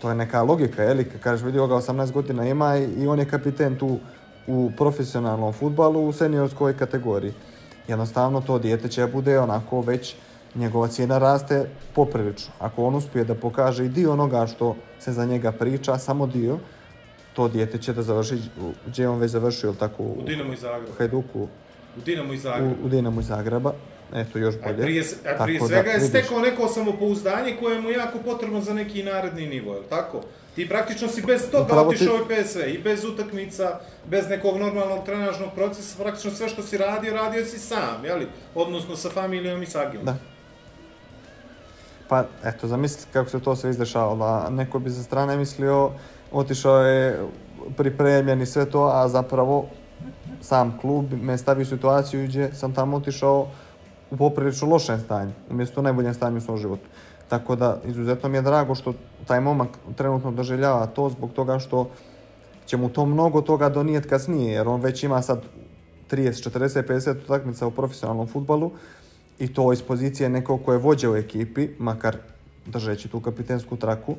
to 0.00 0.08
je 0.08 0.14
neka 0.14 0.42
logika, 0.42 0.82
je 0.82 0.94
li? 0.94 1.04
Kažeš 1.04 1.44
vidi 1.44 1.58
ga 1.58 1.64
18 1.64 2.12
godina 2.12 2.46
ima 2.48 2.76
i 2.76 3.06
on 3.06 3.18
je 3.18 3.28
kapiten 3.28 3.76
tu 3.76 3.98
u 4.46 4.70
profesionalnom 4.72 5.52
futbalu 5.52 6.00
u 6.02 6.12
seniorskoj 6.12 6.74
kategoriji. 6.74 7.32
Jednostavno 7.88 8.40
to 8.40 8.58
dijete 8.58 8.88
će 8.88 9.06
bude 9.06 9.38
onako 9.38 9.80
već 9.80 10.14
njegova 10.54 10.88
cijena 10.88 11.18
raste 11.18 11.64
poprilično. 11.94 12.52
Ako 12.58 12.84
on 12.84 12.94
uspije 12.94 13.24
da 13.24 13.34
pokaže 13.34 13.84
i 13.84 13.90
dio 13.90 14.12
onoga 14.12 14.46
što 14.46 14.76
se 14.98 15.12
za 15.12 15.24
njega 15.24 15.52
priča, 15.52 15.98
samo 15.98 16.26
dio, 16.26 16.58
to 17.32 17.48
dijete 17.48 17.78
će 17.78 17.92
da 17.92 18.02
završi, 18.02 18.34
u- 18.34 18.72
gdje 18.86 19.02
je 19.02 19.08
on 19.08 19.18
već 19.18 19.30
završio, 19.30 19.66
jel 19.66 19.76
tako? 19.76 20.02
U 20.02 20.22
Dinamo 20.26 20.52
u 20.52 20.56
Zagreba. 20.56 20.92
Hajduku, 20.98 21.48
U 21.96 22.00
Dinamo 22.00 22.32
u, 22.32 22.36
Zagreba. 22.36 22.74
u 22.84 22.88
Dinamo 22.88 23.20
iz 23.20 23.26
Zagreba. 23.26 23.72
Eto, 24.14 24.38
još 24.38 24.54
A 24.54 24.58
bolje. 24.64 24.82
prije, 24.82 25.02
a 25.02 25.44
prije 25.44 25.58
Tako 25.58 25.68
da, 25.68 25.74
svega 25.74 25.90
je 25.90 25.96
vidiš. 25.96 26.08
stekao 26.10 26.40
neko 26.40 26.68
samopouzdanje 26.68 27.56
koje 27.56 27.74
je 27.74 27.82
mu 27.82 27.90
jako 27.90 28.18
potrebno 28.20 28.60
za 28.60 28.74
neki 28.74 29.02
naredni 29.02 29.46
nivo, 29.46 29.74
je 29.74 29.82
tako? 29.82 30.20
Ti 30.60 30.68
praktično 30.68 31.08
si 31.08 31.22
bez 31.22 31.50
toga 31.50 31.64
Upravo 31.64 31.88
otišao 31.88 32.18
ti- 32.18 32.24
PSV 32.28 32.58
i 32.68 32.78
bez 32.78 33.04
utakmica, 33.04 33.80
bez 34.06 34.28
nekog 34.28 34.56
normalnog 34.56 35.04
trenažnog 35.04 35.48
procesa, 35.54 36.02
praktično 36.02 36.30
sve 36.30 36.48
što 36.48 36.62
si 36.62 36.76
radio, 36.76 37.14
radio 37.14 37.44
si 37.44 37.58
sam, 37.58 38.04
jeli? 38.04 38.26
Odnosno 38.54 38.96
sa 38.96 39.10
familijom 39.10 39.62
i 39.62 39.66
sa 39.66 39.80
Agilom. 39.80 40.04
Da. 40.04 40.16
Pa, 42.08 42.24
eto, 42.44 42.66
zamisli 42.66 43.06
kako 43.12 43.30
se 43.30 43.40
to 43.40 43.56
sve 43.56 43.70
izdešavalo. 43.70 44.16
da 44.16 44.50
Neko 44.50 44.78
bi 44.78 44.90
sa 44.90 45.02
strane 45.02 45.36
mislio, 45.36 45.90
otišao 46.32 46.76
je 46.76 47.20
pripremljen 47.76 48.42
i 48.42 48.46
sve 48.46 48.64
to, 48.64 48.84
a 48.84 49.08
zapravo 49.08 49.66
sam 50.40 50.78
klub 50.80 51.12
me 51.12 51.38
stavi 51.38 51.62
u 51.62 51.66
situaciju 51.66 52.24
gdje 52.24 52.54
sam 52.54 52.74
tamo 52.74 52.96
otišao 52.96 53.48
u 54.10 54.16
poprilično 54.16 54.68
lošem 54.68 55.00
stanju, 55.00 55.32
umjesto 55.50 55.80
u 55.80 55.84
najboljem 55.84 56.14
stanju 56.14 56.38
u 56.38 56.40
svom 56.40 56.58
životu. 56.58 56.88
Tako 57.30 57.56
da, 57.56 57.78
izuzetno 57.84 58.28
mi 58.28 58.36
je 58.36 58.42
drago 58.42 58.74
što 58.74 58.94
taj 59.26 59.40
momak 59.40 59.68
trenutno 59.96 60.30
doživljava 60.30 60.86
to 60.86 61.08
zbog 61.08 61.32
toga 61.32 61.58
što 61.58 61.90
će 62.66 62.76
mu 62.76 62.88
to 62.88 63.06
mnogo 63.06 63.40
toga 63.40 63.68
donijeti 63.68 64.08
kasnije, 64.08 64.52
jer 64.52 64.68
on 64.68 64.80
već 64.80 65.02
ima 65.02 65.22
sad 65.22 65.42
30, 66.10 66.50
40, 66.50 66.82
50 66.88 67.16
utakmica 67.24 67.66
u 67.66 67.70
profesionalnom 67.70 68.26
futbalu 68.26 68.70
i 69.38 69.54
to 69.54 69.72
iz 69.72 69.82
pozicije 69.82 70.28
nekog 70.28 70.64
ko 70.64 70.72
je 70.72 70.78
vođa 70.78 71.10
u 71.10 71.16
ekipi, 71.16 71.68
makar 71.78 72.16
držeći 72.66 73.08
tu 73.08 73.20
kapitensku 73.20 73.76
traku 73.76 74.16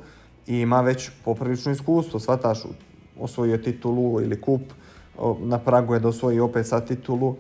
i 0.48 0.60
ima 0.60 0.82
već 0.82 1.10
poprilično 1.26 1.72
iskustvo, 1.72 2.20
shvataš, 2.20 2.64
osvojio 3.20 3.58
titulu 3.58 4.22
ili 4.22 4.42
kup, 4.42 4.62
na 5.40 5.60
pragu 5.60 5.94
je 5.94 6.00
da 6.00 6.08
osvoji 6.08 6.40
opet 6.40 6.68
sad 6.68 6.88
titulu, 6.88 7.36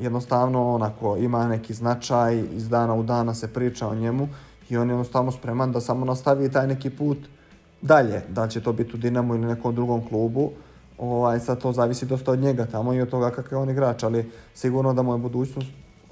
jednostavno 0.00 0.74
onako 0.74 1.16
ima 1.16 1.48
neki 1.48 1.74
značaj, 1.74 2.44
iz 2.56 2.68
dana 2.68 2.94
u 2.94 3.02
dana 3.02 3.34
se 3.34 3.52
priča 3.52 3.88
o 3.88 3.94
njemu 3.94 4.28
i 4.70 4.76
on 4.76 4.88
je 4.88 4.92
jednostavno 4.92 5.32
spreman 5.32 5.72
da 5.72 5.80
samo 5.80 6.04
nastavi 6.04 6.50
taj 6.52 6.66
neki 6.66 6.90
put 6.90 7.18
dalje, 7.82 8.22
da 8.28 8.44
li 8.44 8.50
će 8.50 8.60
to 8.60 8.72
biti 8.72 8.94
u 8.94 8.98
Dinamu 8.98 9.34
ili 9.34 9.46
nekom 9.46 9.74
drugom 9.74 10.08
klubu, 10.08 10.50
ovaj, 10.98 11.40
sad 11.40 11.60
to 11.60 11.72
zavisi 11.72 12.06
dosta 12.06 12.32
od 12.32 12.38
njega 12.38 12.66
tamo 12.66 12.94
i 12.94 13.00
od 13.00 13.08
toga 13.08 13.30
kakav 13.30 13.52
je 13.52 13.62
on 13.62 13.70
igrač, 13.70 14.02
ali 14.02 14.30
sigurno 14.54 14.94
da 14.94 15.02
mu 15.02 15.14
je 15.14 15.18
budućnost 15.18 15.68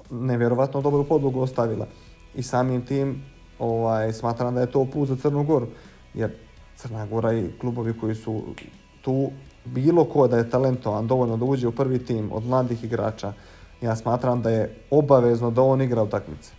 nevjerovatno 0.09 0.81
dobru 0.81 1.03
podlogu 1.03 1.41
ostavila. 1.41 1.87
I 2.35 2.43
samim 2.43 2.85
tim 2.85 3.21
ovaj, 3.59 4.13
smatram 4.13 4.55
da 4.55 4.61
je 4.61 4.71
to 4.71 4.85
put 4.85 5.07
za 5.09 5.15
Crnu 5.15 5.43
Goru, 5.43 5.67
jer 6.13 6.31
Crna 6.75 7.05
Gora 7.05 7.33
i 7.33 7.51
klubovi 7.61 7.99
koji 7.99 8.15
su 8.15 8.43
tu, 9.01 9.29
bilo 9.65 10.05
ko 10.05 10.27
da 10.27 10.37
je 10.37 10.49
talentovan 10.49 11.07
dovoljno 11.07 11.37
da 11.37 11.45
uđe 11.45 11.67
u 11.67 11.71
prvi 11.71 12.05
tim 12.05 12.31
od 12.31 12.45
mladih 12.45 12.83
igrača, 12.83 13.33
ja 13.81 13.95
smatram 13.95 14.41
da 14.41 14.49
je 14.49 14.75
obavezno 14.91 15.51
da 15.51 15.61
on 15.61 15.81
igra 15.81 16.03
utakmice. 16.03 16.58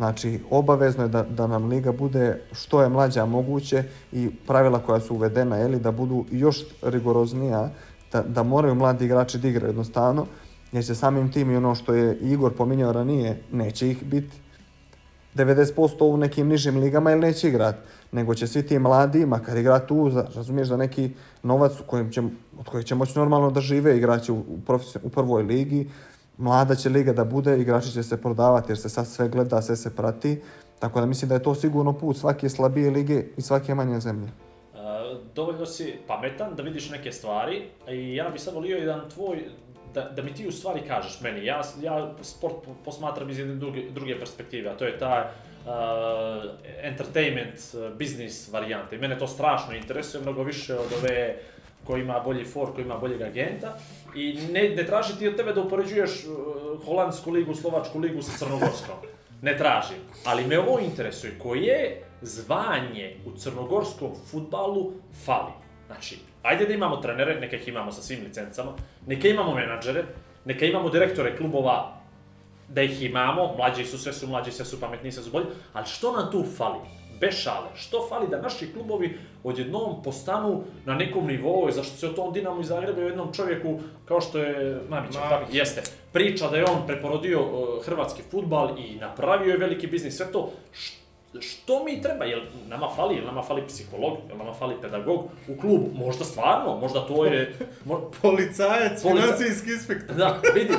Znači, 0.00 0.40
obavezno 0.50 1.04
je 1.04 1.08
da, 1.08 1.22
da 1.22 1.46
nam 1.46 1.68
liga 1.68 1.92
bude 1.92 2.40
što 2.52 2.82
je 2.82 2.88
mlađa 2.88 3.26
moguće 3.26 3.82
i 4.12 4.30
pravila 4.46 4.78
koja 4.78 5.00
su 5.00 5.14
uvedena, 5.14 5.56
je 5.56 5.78
da 5.78 5.90
budu 5.90 6.24
još 6.30 6.64
rigoroznija, 6.82 7.70
da, 8.12 8.22
da 8.22 8.42
moraju 8.42 8.74
mladi 8.74 9.04
igrači 9.04 9.38
da 9.38 9.48
igraju 9.48 9.70
jednostavno, 9.70 10.26
jer 10.72 10.84
će 10.84 10.94
samim 10.94 11.32
tim 11.32 11.50
i 11.50 11.56
ono 11.56 11.74
što 11.74 11.94
je 11.94 12.16
Igor 12.16 12.52
pominjao 12.56 12.92
ranije, 12.92 13.42
neće 13.52 13.90
ih 13.90 14.04
biti. 14.04 14.40
90% 15.34 16.04
u 16.04 16.16
nekim 16.16 16.48
nižim 16.48 16.78
ligama 16.78 17.12
ili 17.12 17.20
neće 17.20 17.48
igrat, 17.48 17.76
nego 18.12 18.34
će 18.34 18.46
svi 18.46 18.62
ti 18.62 18.78
mladi, 18.78 19.26
makar 19.26 19.56
igrat 19.56 19.86
tu, 19.86 20.10
razumiješ, 20.34 20.68
za 20.68 20.76
neki 20.76 21.10
novac 21.42 21.80
u 21.80 21.82
kojem 21.86 22.10
će, 22.12 22.22
od 22.58 22.68
kojeg 22.70 22.86
će 22.86 22.94
moći 22.94 23.18
normalno 23.18 23.50
da 23.50 23.60
žive, 23.60 23.96
igraće 23.96 24.32
u, 24.32 24.36
u, 24.36 24.58
u 25.02 25.08
prvoj 25.08 25.42
ligi, 25.42 25.88
mlada 26.40 26.74
će 26.74 26.88
liga 26.88 27.12
da 27.12 27.24
bude, 27.24 27.60
igrači 27.60 27.92
će 27.92 28.02
se 28.02 28.20
prodavati 28.22 28.72
jer 28.72 28.78
se 28.78 28.88
sad 28.88 29.06
sve 29.06 29.28
gleda, 29.28 29.62
sve 29.62 29.76
se 29.76 29.96
prati, 29.96 30.40
tako 30.78 31.00
da 31.00 31.06
mislim 31.06 31.28
da 31.28 31.34
je 31.34 31.42
to 31.42 31.54
sigurno 31.54 31.92
put 31.92 32.16
svake 32.16 32.48
slabije 32.48 32.90
lige 32.90 33.24
i 33.36 33.42
svake 33.42 33.74
manje 33.74 34.00
zemlje. 34.00 34.28
Uh, 34.74 34.80
dovoljno 35.34 35.66
si 35.66 35.94
pametan 36.06 36.54
da 36.56 36.62
vidiš 36.62 36.90
neke 36.90 37.12
stvari 37.12 37.62
i 37.88 38.14
ja 38.14 38.30
bih 38.30 38.40
sad 38.40 38.54
volio 38.54 38.76
jedan 38.76 39.10
tvoj, 39.10 39.44
da, 39.94 40.10
da 40.16 40.22
mi 40.22 40.34
ti 40.34 40.48
u 40.48 40.52
stvari 40.52 40.80
kažeš 40.88 41.20
meni. 41.20 41.44
Ja, 41.44 41.62
ja 41.82 42.14
sport 42.22 42.54
posmatram 42.84 43.30
iz 43.30 43.38
jedne 43.38 43.54
druge, 43.54 43.90
druge 43.90 44.18
perspektive, 44.18 44.70
a 44.70 44.76
to 44.76 44.84
je 44.84 44.98
ta 44.98 45.30
uh, 45.66 45.70
entertainment, 46.82 47.56
uh, 47.74 47.98
business 47.98 48.52
varijanta. 48.52 48.96
I 48.96 48.98
mene 48.98 49.18
to 49.18 49.26
strašno 49.26 49.74
interesuje, 49.74 50.22
mnogo 50.22 50.42
više 50.42 50.74
od 50.74 50.92
ove 51.02 51.36
ko 51.86 51.96
ima 51.96 52.20
bolji 52.20 52.44
for, 52.44 52.74
ko 52.74 52.80
ima 52.80 52.98
boljeg 52.98 53.22
agenta. 53.22 53.76
I 54.14 54.38
ne, 54.52 54.68
ne 54.68 54.86
traži 54.86 55.18
ti 55.18 55.28
od 55.28 55.36
tebe 55.36 55.52
da 55.52 55.60
upoređuješ 55.60 56.10
uh, 56.24 56.84
holandsku 56.84 57.30
ligu, 57.30 57.54
slovačku 57.54 57.98
ligu 57.98 58.22
sa 58.22 58.38
crnogorskom. 58.38 58.94
Ne 59.42 59.56
tražim. 59.56 59.96
Ali 60.24 60.46
me 60.46 60.58
ovo 60.58 60.78
interesuje. 60.80 61.38
Koje 61.38 62.02
zvanje 62.22 63.16
u 63.26 63.36
crnogorskom 63.36 64.10
futbalu 64.30 64.92
fali? 65.24 65.52
Znači, 65.86 66.18
ajde 66.42 66.66
da 66.66 66.72
imamo 66.72 66.96
trenere, 66.96 67.40
neka 67.40 67.56
ih 67.56 67.68
imamo 67.68 67.92
sa 67.92 68.02
svim 68.02 68.24
licencama, 68.24 68.72
neka 69.06 69.28
imamo 69.28 69.54
menadžere, 69.54 70.04
neka 70.44 70.66
imamo 70.66 70.88
direktore 70.88 71.36
klubova, 71.36 72.00
da 72.68 72.82
ih 72.82 73.02
imamo, 73.02 73.54
mlađi 73.56 73.84
su, 73.84 73.98
sve 73.98 74.12
su 74.12 74.26
mlađi, 74.26 74.52
sve 74.52 74.64
su 74.64 74.80
pametniji, 74.80 75.12
sve 75.12 75.22
su 75.22 75.30
bolji, 75.30 75.46
ali 75.72 75.86
što 75.86 76.12
nam 76.12 76.30
tu 76.30 76.44
fali? 76.56 76.78
Bez 77.20 77.34
šale, 77.34 77.66
što 77.74 78.06
fali 78.08 78.28
da 78.28 78.42
naši 78.42 78.72
klubovi 78.72 79.18
odjednom 79.44 80.02
postanu 80.02 80.62
na 80.84 80.94
nekom 80.94 81.26
nivou, 81.26 81.70
zašto 81.70 81.96
se 81.96 82.06
o 82.08 82.12
tom 82.12 82.32
Dinamu 82.32 82.60
iz 82.60 82.66
Zagreba 82.66 83.00
jednom 83.02 83.32
čovjeku 83.32 83.78
kao 84.04 84.20
što 84.20 84.38
je 84.38 84.80
Mamić, 84.88 85.14
Mamić. 85.14 85.28
tako, 85.30 85.44
jeste, 85.52 85.82
priča 86.12 86.48
da 86.48 86.56
je 86.56 86.64
on 86.64 86.86
preporodio 86.86 87.40
uh, 87.42 87.84
hrvatski 87.84 88.22
futbal 88.30 88.78
i 88.78 88.96
napravio 88.96 89.50
je 89.52 89.58
veliki 89.58 89.86
biznis, 89.86 90.16
sve 90.16 90.32
to, 90.32 90.50
Š- 90.72 90.99
što 91.40 91.84
mi 91.84 92.02
treba, 92.02 92.24
jel 92.24 92.38
nama 92.68 92.88
fali, 92.88 93.16
jel 93.16 93.24
nama 93.24 93.42
fali 93.42 93.62
psiholog, 93.62 94.18
jel 94.28 94.38
nama 94.38 94.52
fali 94.52 94.74
pedagog 94.82 95.20
u 95.48 95.56
klubu, 95.56 95.90
možda 95.96 96.24
stvarno, 96.24 96.76
možda 96.76 97.00
to 97.00 97.24
je, 97.24 97.54
mo- 97.84 98.00
Policajac, 98.22 98.92
Polica- 98.94 99.20
financijski 99.22 99.70
inspektor. 99.70 100.16
da, 100.16 100.40
vidi, 100.54 100.74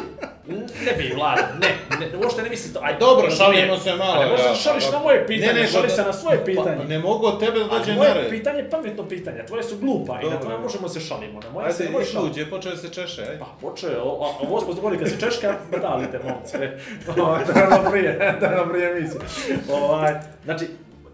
ne 0.86 0.94
bi 0.94 1.14
Vlada, 1.16 1.48
ne, 1.62 1.68
ne, 2.02 2.18
uopšte 2.18 2.44
ne 2.44 2.50
misli 2.50 2.74
to, 2.74 2.80
aj, 2.84 2.96
Dobro, 3.00 3.30
šalimo 3.32 3.78
se 3.78 3.96
malo, 3.96 4.14
A 4.14 4.20
ne 4.20 4.26
možeš 4.26 4.44
da, 4.44 4.50
da 4.50 4.56
šališ 4.56 4.86
da. 4.86 4.92
na 4.92 5.00
moje 5.00 5.28
pitanje, 5.28 5.54
Ne, 5.54 5.62
ne, 5.62 5.68
šali 5.68 5.84
da- 5.84 5.94
se 5.94 6.02
na 6.02 6.14
svoje 6.14 6.46
pitanje. 6.46 6.78
Pa, 6.78 6.84
ne 6.86 7.00
mogu 7.00 7.26
od 7.26 7.40
tebe 7.40 7.60
da 7.60 7.66
dođe 7.68 7.92
na 7.92 7.98
moje 7.98 8.14
red. 8.14 8.30
pitanje 8.30 8.60
je 8.60 8.70
pametno 8.70 9.04
pitanje, 9.06 9.46
tvoje 9.46 9.64
su 9.64 9.78
glupa 9.78 10.22
i 10.22 10.30
na 10.30 10.40
tvoje 10.40 10.58
možemo 10.60 10.90
se 10.90 11.00
šalimo, 11.00 11.40
na 11.40 11.50
moje 11.52 11.74
se 11.74 11.84
ne 11.84 11.90
Ajde, 11.90 12.02
i 12.02 12.06
šaliti. 12.06 12.12
šluđe, 12.34 12.50
počeo 12.50 12.78
se 12.78 12.90
češe, 12.90 13.22
aj. 13.22 13.40
Pa 13.40 13.46
počeo, 13.62 13.92
a 14.02 14.06
ovo 14.42 14.62
smo 14.62 14.74
zgodili 14.74 15.00
kad 15.00 15.10
se 15.10 15.20
češka, 15.22 15.56
badalite 15.72 16.20
momci, 16.20 16.58
e. 16.58 16.78
To 17.16 17.36
je 17.36 17.46
prije, 17.92 18.38
to 18.40 18.46
je 18.46 18.70
prije 18.72 18.92
emisije. 18.92 19.22
Ovaj, 19.72 20.14
znači, 20.44 20.66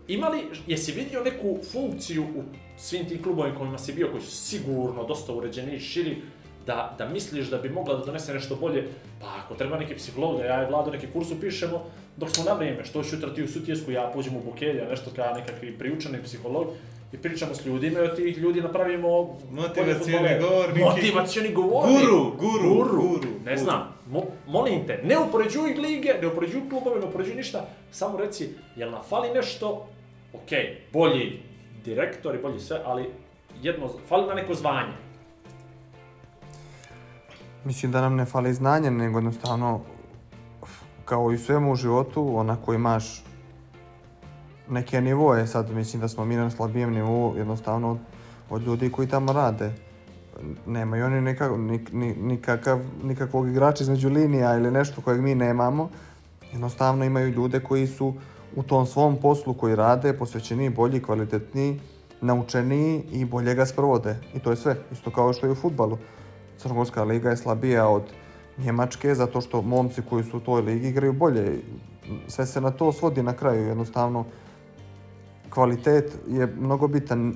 imali, 0.07 0.43
jesi 0.67 0.91
vidio 0.91 1.23
neku 1.23 1.59
funkciju 1.71 2.23
u 2.23 2.43
svim 2.77 3.05
tim 3.05 3.23
klubovima 3.23 3.57
kojima 3.57 3.77
si 3.77 3.93
bio, 3.93 4.11
koji 4.11 4.21
su 4.21 4.31
sigurno 4.31 5.03
dosta 5.03 5.33
uređeni 5.33 5.75
i 5.75 5.79
širi, 5.79 6.17
da, 6.65 6.95
da 6.97 7.09
misliš 7.09 7.47
da 7.47 7.57
bi 7.57 7.69
mogla 7.69 7.95
da 7.95 8.05
donese 8.05 8.33
nešto 8.33 8.55
bolje, 8.55 8.87
pa 9.21 9.27
ako 9.43 9.55
treba 9.55 9.79
neki 9.79 9.95
psiholog, 9.95 10.37
da 10.37 10.45
ja 10.45 10.63
i 10.63 10.71
Vlado 10.71 10.91
neki 10.91 11.07
kurs 11.13 11.31
upišemo, 11.31 11.85
dok 12.17 12.29
smo 12.29 12.43
na 12.43 12.53
vrijeme, 12.53 12.85
što 12.85 13.03
ću 13.03 13.15
jutra 13.15 13.33
ti 13.33 13.43
u 13.43 13.47
Sutjesku, 13.47 13.91
ja 13.91 14.11
pođem 14.13 14.35
u 14.35 14.43
Bukelja, 14.43 14.89
nešto 14.89 15.11
kao 15.15 15.33
nekakvi 15.33 15.77
priučeni 15.77 16.23
psiholog, 16.23 16.67
i 17.11 17.17
pričamo 17.17 17.55
s 17.55 17.65
ljudima 17.65 17.99
i 17.99 18.03
od 18.03 18.15
tih 18.15 18.37
ljudi 18.37 18.61
napravimo 18.61 19.07
bolje 19.23 19.35
Motivacioni 19.51 19.97
fudbalere. 19.97 20.39
govornik. 20.39 20.83
Guru, 22.01 22.31
guru, 22.31 22.69
guru. 22.69 23.01
guru, 23.01 23.21
Ne 23.45 23.53
guru. 23.53 23.57
znam, 23.57 23.93
mo, 24.07 24.23
molim 24.47 24.87
te, 24.87 25.01
ne 25.03 25.19
upoređuj 25.19 25.73
lige, 25.73 26.13
ne 26.21 26.27
upoređuj 26.27 26.69
klubove, 26.69 26.99
ne 26.99 27.05
upoređuj 27.05 27.35
ništa, 27.35 27.59
samo 27.91 28.17
reci, 28.17 28.49
jel 28.75 28.91
nam 28.91 29.01
fali 29.03 29.29
nešto, 29.35 29.87
ok, 30.33 30.49
bolji 30.93 31.39
direktor 31.85 32.35
i 32.35 32.41
bolji 32.41 32.59
sve, 32.59 32.81
ali 32.85 33.09
jedno, 33.61 33.89
fali 34.07 34.27
nam 34.27 34.35
neko 34.35 34.53
zvanje. 34.53 34.93
Mislim 37.63 37.91
da 37.91 38.01
nam 38.01 38.15
ne 38.15 38.25
fali 38.25 38.53
znanje, 38.53 38.91
nego 38.91 39.17
jednostavno, 39.17 39.81
kao 41.05 41.31
i 41.31 41.37
svemu 41.37 41.71
u 41.71 41.75
životu, 41.75 42.37
onako 42.37 42.73
imaš 42.73 43.23
neke 44.69 45.01
nivoje, 45.01 45.47
sad 45.47 45.71
mislim 45.71 46.01
da 46.01 46.07
smo 46.07 46.25
mi 46.25 46.35
na 46.35 46.49
slabijem 46.49 46.93
nivou, 46.93 47.37
jednostavno 47.37 47.91
od, 47.91 47.97
od 48.49 48.63
ljudi 48.63 48.91
koji 48.91 49.07
tamo 49.07 49.33
rade. 49.33 49.71
Nemaju 50.65 51.05
oni 51.05 51.21
nikak, 51.21 51.51
nik, 51.57 51.91
ni- 51.93 52.15
nikakav, 52.15 52.79
nikakvog 53.03 53.49
igrača 53.49 53.83
između 53.83 54.09
linija 54.09 54.55
ili 54.55 54.71
nešto 54.71 55.01
kojeg 55.01 55.21
mi 55.21 55.35
nemamo. 55.35 55.89
Jednostavno 56.51 57.05
imaju 57.05 57.29
ljude 57.29 57.59
koji 57.59 57.87
su 57.87 58.13
u 58.55 58.63
tom 58.63 58.85
svom 58.85 59.17
poslu 59.21 59.53
koji 59.53 59.75
rade 59.75 60.13
posvećeniji, 60.13 60.69
bolji, 60.69 61.03
kvalitetniji, 61.03 61.79
naučeniji 62.21 63.03
i 63.11 63.25
bolje 63.25 63.55
ga 63.55 63.65
sprovode. 63.65 64.15
I 64.33 64.39
to 64.39 64.49
je 64.49 64.55
sve. 64.55 64.75
Isto 64.91 65.11
kao 65.11 65.33
što 65.33 65.45
je 65.45 65.51
u 65.51 65.55
futbalu. 65.55 65.97
Crnogorska 66.57 67.03
liga 67.03 67.29
je 67.29 67.37
slabija 67.37 67.87
od 67.87 68.03
Njemačke 68.57 69.15
zato 69.15 69.41
što 69.41 69.61
momci 69.61 70.01
koji 70.09 70.23
su 70.23 70.37
u 70.37 70.39
toj 70.39 70.61
ligi 70.61 70.87
igraju 70.87 71.13
bolje. 71.13 71.61
Sve 72.27 72.45
se 72.45 72.61
na 72.61 72.71
to 72.71 72.91
svodi 72.91 73.23
na 73.23 73.33
kraju. 73.33 73.67
Jednostavno, 73.67 74.25
kvalitet 75.49 76.13
je 76.27 76.47
mnogo 76.59 76.87
bitan. 76.87 77.33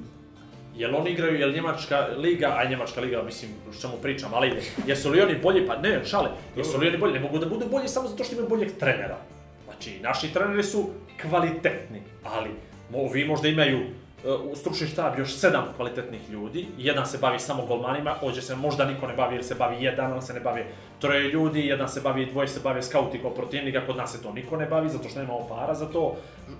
Jel 0.75 0.95
oni 0.95 1.11
igraju, 1.11 1.39
jel 1.39 1.53
Njemačka 1.53 2.07
liga, 2.17 2.55
a 2.57 2.69
Njemačka 2.69 3.01
liga, 3.01 3.23
mislim, 3.23 3.51
o 3.69 3.73
čemu 3.81 3.93
pričam, 4.01 4.33
ali. 4.33 4.53
Jesu 4.87 5.09
li 5.09 5.21
oni 5.21 5.35
bolji? 5.43 5.67
Pa 5.67 5.77
ne, 5.77 6.05
šale. 6.05 6.29
Jesu 6.55 6.77
li 6.77 6.87
oni 6.87 6.97
bolji? 6.97 7.13
Ne 7.13 7.19
mogu 7.19 7.37
da 7.37 7.45
budu 7.45 7.65
bolji 7.71 7.87
samo 7.87 8.07
zato 8.07 8.23
što 8.23 8.35
imaju 8.35 8.49
boljeg 8.49 8.71
trenera. 8.79 9.17
Znači, 9.65 9.99
naši 10.01 10.33
treneri 10.33 10.63
su 10.63 10.89
kvalitetni, 11.21 12.01
ali 12.23 12.49
ovi 12.93 13.25
možda 13.25 13.47
imaju 13.47 13.79
u 14.23 14.55
stručni 14.55 14.87
štab 14.87 15.19
još 15.19 15.35
sedam 15.35 15.65
kvalitetnih 15.75 16.29
ljudi, 16.29 16.67
jedan 16.77 17.05
se 17.05 17.17
bavi 17.17 17.39
samo 17.39 17.65
golmanima, 17.65 18.15
ovdje 18.21 18.41
se 18.41 18.55
možda 18.55 18.85
niko 18.85 19.07
ne 19.07 19.13
bavi 19.13 19.35
jer 19.35 19.43
se 19.43 19.55
bavi 19.55 19.83
jedan, 19.83 20.13
on 20.13 20.21
se 20.21 20.33
ne 20.33 20.39
bavi 20.39 20.63
troje 20.99 21.29
ljudi, 21.29 21.67
jedan 21.67 21.89
se 21.89 22.01
bavi, 22.01 22.25
dvoje 22.25 22.47
se 22.47 22.59
bave 22.63 22.83
skautingom 22.83 23.33
protivnika, 23.35 23.85
kod 23.85 23.97
nas 23.97 24.11
se 24.11 24.23
to 24.23 24.33
niko 24.33 24.57
ne 24.57 24.65
bavi 24.65 24.89
zato 24.89 25.09
što 25.09 25.19
nemamo 25.19 25.47
para 25.49 25.73
za 25.73 25.85
to. 25.85 26.15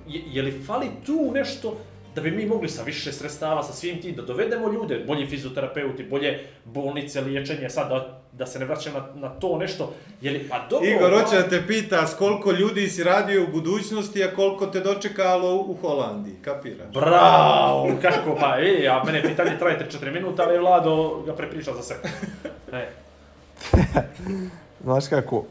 Je, 0.08 0.22
je 0.26 0.42
li 0.42 0.64
fali 0.64 0.88
tu 1.06 1.32
nešto 1.34 1.78
da 2.16 2.22
bi 2.22 2.32
mi 2.32 2.46
mogli 2.46 2.70
sa 2.70 2.84
više 2.84 3.12
sredstava, 3.12 3.64
sa 3.64 3.74
svim 3.74 4.02
tim, 4.02 4.16
da 4.16 4.22
dovedemo 4.22 4.72
ljude, 4.72 5.04
bolji 5.08 5.28
fizioterapeuti, 5.28 6.04
bolje 6.04 6.46
bolnice, 6.66 7.22
liječenje, 7.22 7.70
sad 7.70 7.90
da, 7.90 8.22
da 8.32 8.46
se 8.46 8.60
ne 8.60 8.66
vraćam 8.66 8.94
na, 8.94 9.08
na 9.16 9.30
to 9.30 9.58
nešto, 9.58 9.94
je 10.22 10.32
li, 10.32 10.50
pa 10.50 10.68
dobro... 10.70 10.90
Igor, 10.90 11.14
hoće 11.14 11.36
da 11.36 11.50
te 11.50 11.68
pita 11.68 12.08
s 12.08 12.14
koliko 12.14 12.52
ljudi 12.52 12.90
si 12.90 13.04
radio 13.04 13.44
u 13.44 13.52
budućnosti, 13.52 14.24
a 14.24 14.36
koliko 14.36 14.66
te 14.66 14.80
dočekalo 14.80 15.56
u 15.56 15.78
Holandiji, 15.82 16.36
kapiraš? 16.42 16.94
Bravo, 16.94 17.90
kako 18.02 18.36
pa, 18.40 18.58
e, 18.60 18.88
a 18.88 19.04
mene 19.04 19.22
pitanje 19.22 19.58
traje 19.60 19.88
4 20.02 20.14
minuta, 20.14 20.44
ali 20.44 20.60
Vlado 20.60 21.24
ga 21.26 21.36
prepriča 21.36 21.74
za 21.74 21.82
sebe. 21.82 22.10
E. 22.74 22.90
Znaš 24.84 25.08
kako, 25.08 25.46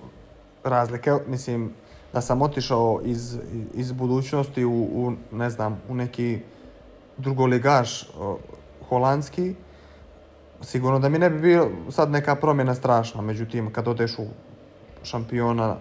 razlike, 0.64 1.11
mislim, 1.26 1.74
da 2.12 2.20
sam 2.20 2.42
otišao 2.42 3.00
iz, 3.04 3.38
iz 3.74 3.92
budućnosti 3.92 4.64
u, 4.64 4.72
u, 4.72 5.12
ne 5.32 5.50
znam, 5.50 5.82
u 5.88 5.94
neki 5.94 6.38
drugoligaš 7.16 8.02
uh, 8.02 8.36
holandski, 8.88 9.54
sigurno 10.61 10.98
da 10.98 11.08
mi 11.08 11.18
ne 11.18 11.30
bi 11.30 11.40
bio 11.40 11.70
sad 11.90 12.11
neka 12.11 12.34
promjena 12.34 12.74
strašna. 12.74 13.22
Međutim, 13.22 13.72
kad 13.72 13.88
odeš 13.88 14.18
u 14.18 14.26
šampiona, 15.02 15.76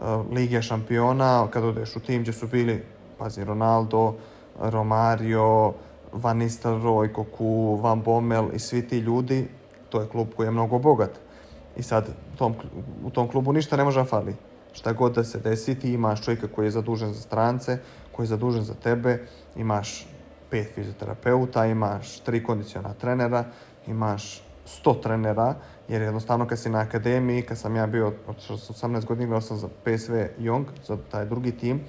uh, 0.00 0.30
Lige 0.30 0.62
šampiona, 0.62 1.46
kad 1.50 1.64
odeš 1.64 1.96
u 1.96 2.00
tim 2.00 2.22
gdje 2.22 2.32
su 2.32 2.46
bili, 2.46 2.84
pazi, 3.18 3.44
Ronaldo, 3.44 4.14
Romario, 4.60 5.72
Van 6.12 6.38
Nistelrooy, 6.38 7.12
Koku, 7.12 7.76
Van 7.82 8.02
Bommel 8.02 8.48
i 8.54 8.58
svi 8.58 8.88
ti 8.88 8.98
ljudi, 8.98 9.48
to 9.88 10.00
je 10.00 10.08
klub 10.08 10.28
koji 10.36 10.46
je 10.46 10.50
mnogo 10.50 10.78
bogat. 10.78 11.10
I 11.76 11.82
sad 11.82 12.08
tom, 12.38 12.54
u 13.04 13.10
tom 13.10 13.28
klubu 13.28 13.52
ništa 13.52 13.76
ne 13.76 13.84
može 13.84 14.00
da 14.00 14.04
fali 14.04 14.34
šta 14.74 14.92
god 14.92 15.14
da 15.14 15.24
se 15.24 15.38
desi, 15.38 15.74
ti 15.74 15.92
imaš 15.92 16.24
čovjeka 16.24 16.48
koji 16.48 16.66
je 16.66 16.70
zadužen 16.70 17.12
za 17.12 17.20
strance, 17.20 17.78
koji 18.12 18.24
je 18.24 18.28
zadužen 18.28 18.62
za 18.62 18.74
tebe, 18.74 19.26
imaš 19.56 20.06
pet 20.50 20.74
fizioterapeuta, 20.74 21.66
imaš 21.66 22.20
tri 22.20 22.42
kondiciona 22.42 22.94
trenera, 22.94 23.44
imaš 23.86 24.42
sto 24.66 24.94
trenera, 24.94 25.54
jer 25.88 26.02
jednostavno 26.02 26.46
kad 26.46 26.58
si 26.58 26.70
na 26.70 26.78
akademiji, 26.78 27.42
kad 27.42 27.58
sam 27.58 27.76
ja 27.76 27.86
bio 27.86 28.12
od 28.26 28.36
18 28.48 29.04
godina, 29.04 29.24
igrao 29.24 29.40
sam 29.40 29.56
za 29.56 29.68
PSV 29.84 30.14
Young, 30.38 30.64
za 30.86 30.96
taj 31.10 31.26
drugi 31.26 31.52
tim, 31.52 31.80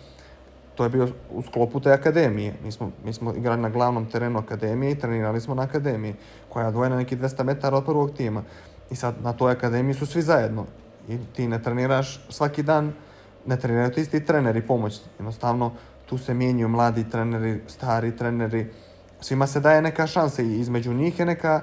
to 0.75 0.83
je 0.83 0.89
bio 0.89 1.07
u 1.31 1.41
sklopu 1.41 1.79
te 1.79 1.91
akademije. 1.91 2.53
Mi 2.63 2.71
smo, 2.71 2.91
mi 3.03 3.13
smo 3.13 3.33
igrali 3.33 3.61
na 3.61 3.69
glavnom 3.69 4.05
terenu 4.05 4.39
akademije 4.39 4.91
i 4.91 4.99
trenirali 4.99 5.41
smo 5.41 5.55
na 5.55 5.63
akademiji, 5.63 6.15
koja 6.49 6.63
je 6.63 6.67
odvojena 6.67 6.95
neki 6.95 7.17
200 7.17 7.43
metara 7.43 7.77
od 7.77 7.85
prvog 7.85 8.11
tima. 8.17 8.43
I 8.91 8.95
sad 8.95 9.15
na 9.23 9.33
toj 9.33 9.51
akademiji 9.51 9.93
su 9.93 10.05
svi 10.05 10.21
zajedno. 10.21 10.65
I 11.09 11.17
ti 11.35 11.47
ne 11.47 11.61
treniraš 11.63 12.25
svaki 12.29 12.63
dan, 12.63 12.93
ne 13.45 13.59
treniraju 13.59 13.91
ti 13.91 14.01
isti 14.01 14.25
treneri 14.25 14.61
pomoćni. 14.61 15.05
Jednostavno, 15.19 15.71
tu 16.05 16.17
se 16.17 16.33
mijenjaju 16.33 16.69
mladi 16.69 17.09
treneri, 17.09 17.61
stari 17.67 18.15
treneri. 18.17 18.67
Svima 19.21 19.47
se 19.47 19.59
daje 19.59 19.81
neka 19.81 20.07
šansa 20.07 20.41
i 20.41 20.59
između 20.59 20.93
njih 20.93 21.19
je 21.19 21.25
neka, 21.25 21.61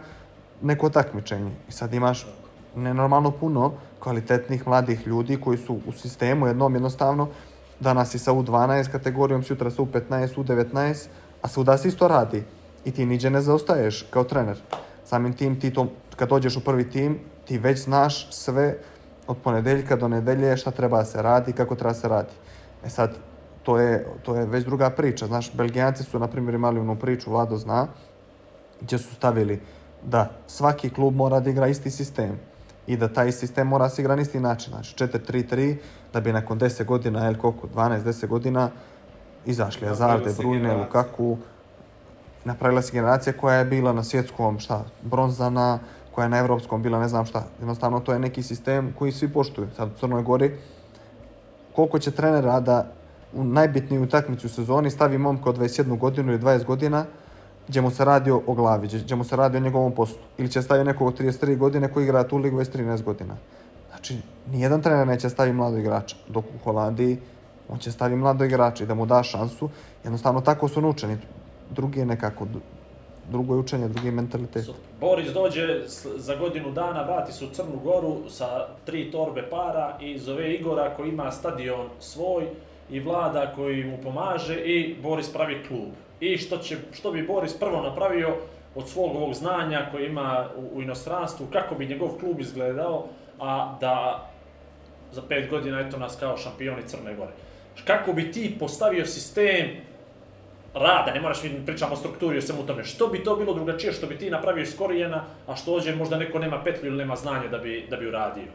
neko 0.62 0.90
takmičenje. 0.90 1.50
I 1.68 1.72
sad 1.72 1.94
imaš 1.94 2.26
nenormalno 2.76 3.30
puno 3.30 3.72
kvalitetnih 3.98 4.66
mladih 4.66 5.06
ljudi 5.06 5.40
koji 5.40 5.58
su 5.58 5.80
u 5.86 5.92
sistemu 5.92 6.46
jednom 6.46 6.74
jednostavno 6.74 7.28
danas 7.82 8.10
si 8.10 8.18
sa 8.18 8.32
U12 8.32 8.90
kategorijom, 8.92 9.42
sutra 9.42 9.70
sa 9.70 9.82
U15, 9.82 10.36
U19, 10.36 11.06
a 11.42 11.48
svuda 11.48 11.78
se 11.78 11.88
isto 11.88 12.08
radi. 12.08 12.44
I 12.84 12.90
ti 12.90 13.06
niđe 13.06 13.30
ne 13.30 13.40
zaostaješ 13.40 14.06
kao 14.10 14.24
trener. 14.24 14.58
Samim 15.04 15.32
tim 15.32 15.60
ti 15.60 15.70
to, 15.70 15.86
kad 16.16 16.28
dođeš 16.28 16.56
u 16.56 16.64
prvi 16.64 16.90
tim, 16.90 17.18
ti 17.44 17.58
već 17.58 17.84
znaš 17.84 18.32
sve 18.32 18.78
od 19.26 19.36
ponedeljka 19.44 19.96
do 19.96 20.08
nedelje 20.08 20.56
šta 20.56 20.70
treba 20.70 20.98
da 20.98 21.04
se 21.04 21.22
radi, 21.22 21.52
kako 21.52 21.74
treba 21.74 21.92
da 21.92 22.00
se 22.00 22.08
radi. 22.08 22.32
E 22.84 22.88
sad, 22.90 23.14
to 23.62 23.78
je, 23.78 24.06
to 24.22 24.36
je 24.36 24.46
već 24.46 24.64
druga 24.64 24.90
priča. 24.90 25.26
Znaš, 25.26 25.52
Belgijanci 25.54 26.04
su, 26.04 26.18
na 26.18 26.28
primjer, 26.28 26.54
imali 26.54 26.80
onu 26.80 26.96
priču, 26.96 27.30
Vlado 27.30 27.56
zna, 27.56 27.86
gdje 28.80 28.98
su 28.98 29.14
stavili 29.14 29.60
da 30.02 30.30
svaki 30.46 30.90
klub 30.90 31.16
mora 31.16 31.40
da 31.40 31.50
igra 31.50 31.66
isti 31.66 31.90
sistem 31.90 32.38
i 32.86 32.96
da 32.96 33.08
taj 33.08 33.32
sistem 33.32 33.66
mora 33.66 33.84
da 33.84 33.90
se 33.90 34.02
igra 34.02 34.16
na 34.16 34.22
isti 34.22 34.40
način. 34.40 34.72
Znači, 34.72 34.94
4-3-3, 34.96 35.76
da 36.12 36.20
bi 36.20 36.32
nakon 36.32 36.58
10 36.58 36.84
godina, 36.84 37.26
ili 37.26 37.38
koliko, 37.38 37.66
12-10 37.66 38.26
godina, 38.26 38.70
izašli 39.46 39.88
Hazard, 39.88 40.24
De 40.24 40.30
Bruyne, 40.30 40.76
Lukaku, 40.76 41.36
napravila 42.44 42.82
se 42.82 42.92
generacija 42.92 43.32
koja 43.32 43.56
je 43.56 43.64
bila 43.64 43.92
na 43.92 44.04
svjetskom, 44.04 44.58
šta, 44.58 44.84
bronzana, 45.02 45.78
koja 46.14 46.22
je 46.22 46.28
na 46.28 46.38
evropskom 46.38 46.82
bila 46.82 47.00
ne 47.00 47.08
znam 47.08 47.26
šta. 47.26 47.44
Jednostavno 47.58 48.00
to 48.00 48.12
je 48.12 48.18
neki 48.18 48.42
sistem 48.42 48.94
koji 48.98 49.12
svi 49.12 49.32
poštuju. 49.32 49.68
Sad 49.76 49.88
u 49.88 49.98
Crnoj 49.98 50.22
Gori 50.22 50.58
koliko 51.72 51.98
će 51.98 52.10
trenera 52.10 52.60
da 52.60 52.92
u 53.32 53.44
najbitniju 53.44 54.02
utakmicu 54.02 54.46
u 54.46 54.50
sezoni 54.50 54.90
stavi 54.90 55.18
momka 55.18 55.50
od 55.50 55.58
21 55.58 55.98
godinu 55.98 56.32
ili 56.32 56.42
20 56.42 56.64
godina 56.64 57.04
gdje 57.68 57.80
mu 57.80 57.90
se 57.90 58.04
radi 58.04 58.30
o 58.30 58.54
glavi, 58.54 58.88
gdje 58.88 59.16
mu 59.16 59.24
se 59.24 59.36
radi 59.36 59.56
o 59.56 59.60
njegovom 59.60 59.92
poslu. 59.92 60.18
Ili 60.38 60.48
će 60.48 60.62
stavi 60.62 60.84
nekog 60.84 61.08
od 61.08 61.20
33 61.20 61.58
godine 61.58 61.92
koji 61.92 62.04
igra 62.04 62.28
tu 62.28 62.36
ligu 62.36 62.56
već 62.56 62.68
13 62.68 63.02
godina. 63.02 63.34
Znači, 63.90 64.18
nijedan 64.50 64.82
trener 64.82 65.06
neće 65.06 65.30
stavi 65.30 65.52
mlado 65.52 65.76
igrača. 65.76 66.16
Dok 66.28 66.44
u 66.44 66.64
Holandiji 66.64 67.18
on 67.68 67.78
će 67.78 67.92
stavi 67.92 68.16
mlado 68.16 68.44
igrača 68.44 68.84
i 68.84 68.86
da 68.86 68.94
mu 68.94 69.06
da 69.06 69.22
šansu. 69.22 69.68
Jednostavno 70.04 70.40
tako 70.40 70.68
su 70.68 70.80
naučeni. 70.80 71.16
Drugi 71.70 72.00
je 72.00 72.06
nekako 72.06 72.46
drugo 73.32 73.54
je 73.54 73.60
učenje, 73.60 73.88
drugi 73.88 74.08
je 74.08 74.12
mentalitet. 74.12 74.70
Boris 75.00 75.32
dođe 75.32 75.80
za 76.16 76.36
godinu 76.36 76.70
dana, 76.70 77.02
vrati 77.02 77.32
se 77.32 77.44
u 77.44 77.48
Crnu 77.48 77.80
Goru 77.84 78.28
sa 78.28 78.66
tri 78.84 79.10
torbe 79.10 79.42
para 79.50 79.98
i 80.00 80.18
zove 80.18 80.54
Igora 80.54 80.94
koji 80.96 81.08
ima 81.08 81.30
stadion 81.30 81.88
svoj 82.00 82.46
i 82.90 83.00
vlada 83.00 83.52
koji 83.56 83.84
mu 83.84 83.98
pomaže 84.02 84.56
i 84.56 84.96
Boris 85.02 85.32
pravi 85.32 85.64
klub. 85.68 85.90
I 86.20 86.38
što, 86.38 86.58
će, 86.58 86.76
što 86.92 87.12
bi 87.12 87.26
Boris 87.26 87.58
prvo 87.58 87.82
napravio 87.82 88.36
od 88.74 88.88
svog 88.88 89.16
ovog 89.16 89.34
znanja 89.34 89.88
koji 89.90 90.06
ima 90.06 90.46
u, 90.56 90.78
u 90.78 90.82
inostranstvu, 90.82 91.46
kako 91.52 91.74
bi 91.74 91.86
njegov 91.86 92.08
klub 92.08 92.40
izgledao, 92.40 93.06
a 93.40 93.76
da 93.80 94.28
za 95.12 95.22
pet 95.28 95.50
godina 95.50 95.80
eto 95.80 95.98
nas 95.98 96.16
kao 96.20 96.36
šampioni 96.36 96.82
Crne 96.86 97.14
Gore. 97.14 97.32
Kako 97.84 98.12
bi 98.12 98.32
ti 98.32 98.56
postavio 98.58 99.06
sistem 99.06 99.66
rada, 100.74 101.12
ne 101.14 101.20
moraš 101.20 101.42
mi 101.42 101.66
pričamo 101.66 101.92
o 101.92 101.96
strukturi, 101.96 102.38
o 102.38 102.42
svemu 102.42 102.66
tome. 102.66 102.84
Što 102.84 103.06
bi 103.06 103.24
to 103.24 103.36
bilo 103.36 103.54
drugačije, 103.54 103.92
što 103.92 104.06
bi 104.06 104.18
ti 104.18 104.30
napravio 104.30 104.62
iz 104.62 104.76
korijena, 104.76 105.24
a 105.46 105.56
što 105.56 105.74
ođe 105.74 105.94
možda 105.94 106.18
neko 106.18 106.38
nema 106.38 106.62
petlju 106.64 106.88
ili 106.88 106.96
nema 106.96 107.16
znanje 107.16 107.48
da 107.48 107.58
bi, 107.58 107.86
da 107.90 107.96
bi 107.96 108.08
uradio? 108.08 108.52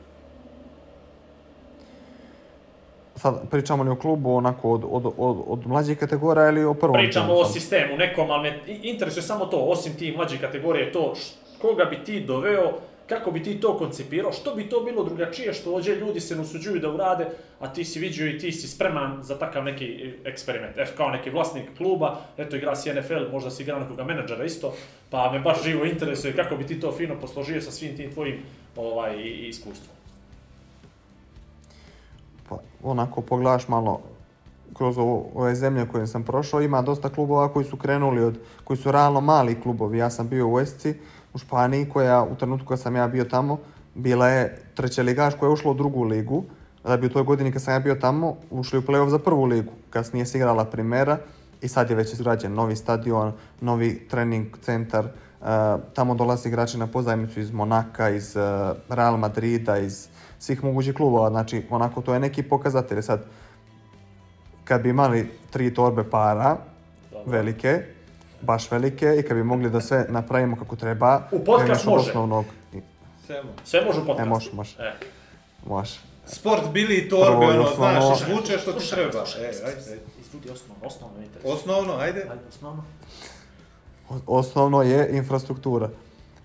Sad 3.16 3.50
pričamo 3.50 3.84
li 3.84 3.90
o 3.90 3.96
klubu 3.96 4.36
onako 4.36 4.72
od, 4.72 4.84
od, 4.90 5.06
od, 5.18 5.38
od 5.48 5.68
mlađih 5.68 5.98
kategorija 5.98 6.50
ili 6.50 6.64
o 6.64 6.74
prvom 6.74 6.94
Pričamo 6.94 7.34
o 7.34 7.46
sistemu 7.46 7.98
nekom, 7.98 8.32
ali 8.32 8.50
me 8.50 8.60
interesuje 8.68 9.24
samo 9.24 9.46
to, 9.46 9.58
osim 9.58 9.94
ti 9.98 10.14
mlađih 10.18 10.42
kategorije, 10.42 10.92
to 10.92 11.14
koga 11.62 11.86
bi 11.86 12.04
ti 12.04 12.20
doveo 12.20 12.74
kako 13.08 13.32
bi 13.32 13.44
ti 13.44 13.60
to 13.60 13.78
koncipirao, 13.78 14.32
što 14.32 14.56
bi 14.56 14.70
to 14.70 14.84
bilo 14.84 15.04
drugačije, 15.04 15.54
što 15.54 15.74
ođe 15.74 15.96
ljudi 15.96 16.20
se 16.20 16.40
usuđuju 16.40 16.80
da 16.80 16.92
urade, 16.92 17.28
a 17.60 17.74
ti 17.74 17.86
si 17.86 18.00
vidio 18.00 18.28
i 18.28 18.38
ti 18.38 18.52
si 18.52 18.68
spreman 18.68 19.24
za 19.24 19.40
takav 19.40 19.64
neki 19.64 20.14
eksperiment. 20.26 20.78
Eto, 20.78 20.92
kao 20.98 21.10
neki 21.10 21.30
vlasnik 21.30 21.78
kluba, 21.78 22.20
eto, 22.38 22.56
igra 22.56 22.76
si 22.76 22.94
NFL, 22.94 23.32
možda 23.32 23.50
si 23.50 23.64
igrao 23.64 23.80
nekoga 23.80 24.04
menadžera 24.04 24.46
isto, 24.46 24.74
pa 25.10 25.32
me 25.32 25.40
baš 25.40 25.64
živo 25.64 25.86
interesuje 25.86 26.36
kako 26.36 26.56
bi 26.56 26.68
ti 26.68 26.80
to 26.80 26.92
fino 26.92 27.16
posložio 27.22 27.62
sa 27.62 27.72
svim 27.72 27.98
tim 27.98 28.12
tvojim 28.14 28.40
ovaj, 28.76 29.16
iskustvom. 29.50 29.96
Pa, 32.50 32.58
onako, 32.84 33.22
pogledaš 33.22 33.68
malo 33.68 34.02
kroz 34.74 34.98
ovo, 34.98 35.30
ove 35.36 35.56
zemlje 35.56 35.88
koje 35.92 36.08
sam 36.08 36.24
prošao, 36.24 36.62
ima 36.62 36.82
dosta 36.82 37.10
klubova 37.10 37.54
koji 37.54 37.66
su 37.66 37.78
krenuli 37.78 38.24
od, 38.24 38.40
koji 38.64 38.78
su 38.78 38.92
realno 38.92 39.22
mali 39.22 39.62
klubovi. 39.62 39.98
Ja 39.98 40.10
sam 40.10 40.30
bio 40.30 40.48
u 40.48 40.60
Esci, 40.60 40.94
u 41.38 41.40
Španiji 41.40 41.90
koja 41.90 42.24
u 42.24 42.36
trenutku 42.36 42.68
kad 42.68 42.80
sam 42.80 42.96
ja 42.96 43.08
bio 43.08 43.24
tamo 43.24 43.60
bila 43.96 44.28
je 44.28 44.62
treća 44.76 45.02
ligaš 45.02 45.36
koja 45.36 45.48
je 45.48 45.54
ušla 45.54 45.72
u 45.72 45.74
drugu 45.74 46.04
ligu. 46.04 46.44
da 46.84 46.98
bi 46.98 47.08
u 47.08 47.10
toj 47.10 47.24
godini 47.24 47.52
kad 47.52 47.62
sam 47.62 47.74
ja 47.74 47.80
bio 47.80 47.96
tamo 47.96 48.36
ušli 48.50 48.80
u 48.80 48.82
play-off 48.82 49.10
za 49.10 49.20
prvu 49.20 49.46
ligu. 49.46 49.72
Kasnije 49.90 50.26
se 50.26 50.38
igrala 50.38 50.66
primera 50.66 51.18
i 51.62 51.68
sad 51.68 51.90
je 51.90 51.96
već 51.96 52.14
izgrađen 52.14 52.54
novi 52.54 52.76
stadion, 52.76 53.34
novi 53.62 54.08
trening 54.08 54.58
centar. 54.62 55.06
E, 55.06 55.12
tamo 55.94 56.16
dolaze 56.16 56.50
igrači 56.50 56.78
na 56.78 56.88
pozajmicu 56.88 57.40
iz 57.40 57.52
Monaka, 57.52 58.10
iz 58.10 58.36
e, 58.36 58.42
Real 58.90 59.18
Madrida, 59.18 59.78
iz 59.78 60.08
svih 60.40 60.64
mogućih 60.64 60.96
klubova. 60.96 61.30
Znači, 61.30 61.66
onako, 61.70 62.02
to 62.02 62.14
je 62.14 62.20
neki 62.20 62.44
pokazatelj. 62.44 63.02
Sad, 63.02 63.26
kad 64.64 64.82
bi 64.82 64.90
imali 64.90 65.30
tri 65.52 65.74
torbe 65.74 66.04
para, 66.10 66.58
velike, 67.26 67.97
baš 68.42 68.72
velike, 68.72 69.16
i 69.16 69.24
kad 69.24 69.38
bi 69.38 69.44
mogli 69.44 69.70
da 69.70 69.82
sve 69.82 70.06
napravimo 70.10 70.56
kako 70.56 70.76
treba, 70.76 71.28
U 71.32 71.40
podcast 71.40 71.86
može. 71.86 72.10
osnovnog. 72.10 72.46
Semo. 73.28 73.50
Sve 73.64 73.82
može 73.82 74.00
u 74.00 74.06
podcastu. 74.06 74.22
E, 74.24 74.26
može, 74.26 74.50
može. 74.54 74.76
E. 74.80 74.94
Može. 75.66 76.00
Sport 76.26 76.70
bili 76.70 76.96
i 76.96 77.10
torbe, 77.10 77.26
Prvo 77.38 77.52
ono, 77.52 77.62
osnovno- 77.64 78.02
znaš, 78.16 78.22
izvučeš 78.22 78.62
što 78.62 78.74
ti 78.74 78.90
treba. 78.90 79.12
slušaj, 79.26 79.42
E, 79.42 79.48
ajde, 79.48 79.62
ajde. 79.66 79.98
Izvudi 80.22 80.50
osnovno, 80.50 80.86
osnovno 80.86 81.18
me 81.18 81.26
interesuje. 81.26 81.54
Osnovno, 81.54 81.94
ajde. 81.94 82.22
Ajde, 82.22 82.42
osnovno. 82.50 82.84
O- 84.10 84.22
Osnovno 84.30 84.82
je 84.82 85.10
infrastruktura, 85.12 85.90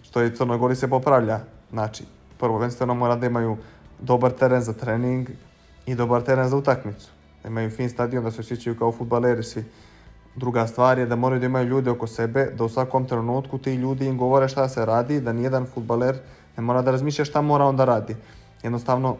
što 0.02 0.22
i 0.22 0.36
Crnoj 0.36 0.58
Gori 0.58 0.76
se 0.76 0.90
popravlja. 0.90 1.40
Znači, 1.70 2.04
prvenstveno 2.38 2.94
mora 2.94 3.16
da 3.16 3.26
imaju 3.26 3.56
dobar 4.00 4.30
teren 4.32 4.62
za 4.62 4.72
trening 4.72 5.28
i 5.86 5.94
dobar 5.94 6.22
teren 6.22 6.48
za 6.48 6.56
utakmicu. 6.56 7.08
Da 7.42 7.48
imaju 7.48 7.70
fin 7.70 7.90
stadion, 7.90 8.24
da 8.24 8.30
se 8.30 8.40
osjećaju 8.40 8.78
kao 8.78 8.92
futbaleri 8.92 9.42
svi. 9.42 9.64
Druga 10.36 10.66
stvar 10.66 10.98
je 10.98 11.06
da 11.06 11.16
moraju 11.16 11.40
da 11.40 11.46
imaju 11.46 11.68
ljude 11.68 11.90
oko 11.90 12.06
sebe, 12.06 12.46
da 12.58 12.64
u 12.64 12.68
svakom 12.68 13.04
trenutku 13.08 13.58
ti 13.58 13.74
ljudi 13.74 14.06
im 14.06 14.18
govore 14.18 14.48
šta 14.48 14.68
se 14.68 14.84
radi, 14.84 15.20
da 15.20 15.32
nijedan 15.32 15.66
futbaler 15.74 16.18
ne 16.56 16.62
mora 16.62 16.82
da 16.82 16.90
razmišlja 16.90 17.24
šta 17.24 17.40
mora 17.40 17.64
on 17.64 17.76
da 17.76 17.84
radi. 17.84 18.16
Jednostavno, 18.62 19.16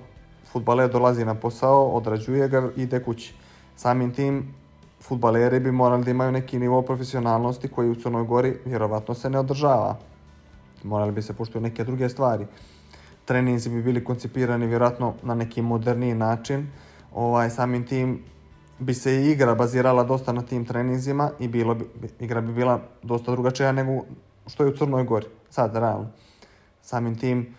futbaler 0.52 0.90
dolazi 0.90 1.24
na 1.24 1.34
posao, 1.34 1.88
odrađuje 1.88 2.48
ga 2.48 2.68
i 2.76 2.82
ide 2.82 3.02
kući. 3.02 3.34
Samim 3.76 4.14
tim, 4.14 4.54
futbaleri 5.00 5.60
bi 5.60 5.72
morali 5.72 6.04
da 6.04 6.10
imaju 6.10 6.32
neki 6.32 6.58
nivo 6.58 6.82
profesionalnosti 6.82 7.68
koji 7.68 7.90
u 7.90 7.94
Crnoj 7.94 8.24
Gori 8.24 8.56
vjerovatno 8.64 9.14
se 9.14 9.30
ne 9.30 9.38
održava. 9.38 9.98
Morali 10.84 11.12
bi 11.12 11.22
se 11.22 11.32
poštuju 11.32 11.62
neke 11.62 11.84
druge 11.84 12.08
stvari. 12.08 12.46
Treninzi 13.24 13.70
bi 13.70 13.82
bili 13.82 14.04
koncipirani 14.04 14.66
vjerojatno 14.66 15.14
na 15.22 15.34
neki 15.34 15.62
moderniji 15.62 16.14
način. 16.14 16.70
Ovaj, 17.14 17.50
samim 17.50 17.86
tim 17.86 18.22
bi 18.82 18.94
se 18.94 19.14
i 19.14 19.30
igra 19.30 19.54
bazirala 19.54 20.04
dosta 20.04 20.32
na 20.32 20.42
tim 20.42 20.64
treninzima 20.64 21.30
i 21.38 21.48
bilo 21.48 21.74
bi, 21.74 21.84
igra 22.20 22.40
bi 22.40 22.52
bila 22.52 22.80
dosta 23.02 23.30
drugačija 23.30 23.72
nego 23.72 24.04
što 24.46 24.64
je 24.64 24.70
u 24.70 24.76
Crnoj 24.76 25.04
Gori. 25.04 25.26
Sad, 25.50 25.76
realno. 25.76 26.10
Samim 26.82 27.18
tim, 27.18 27.54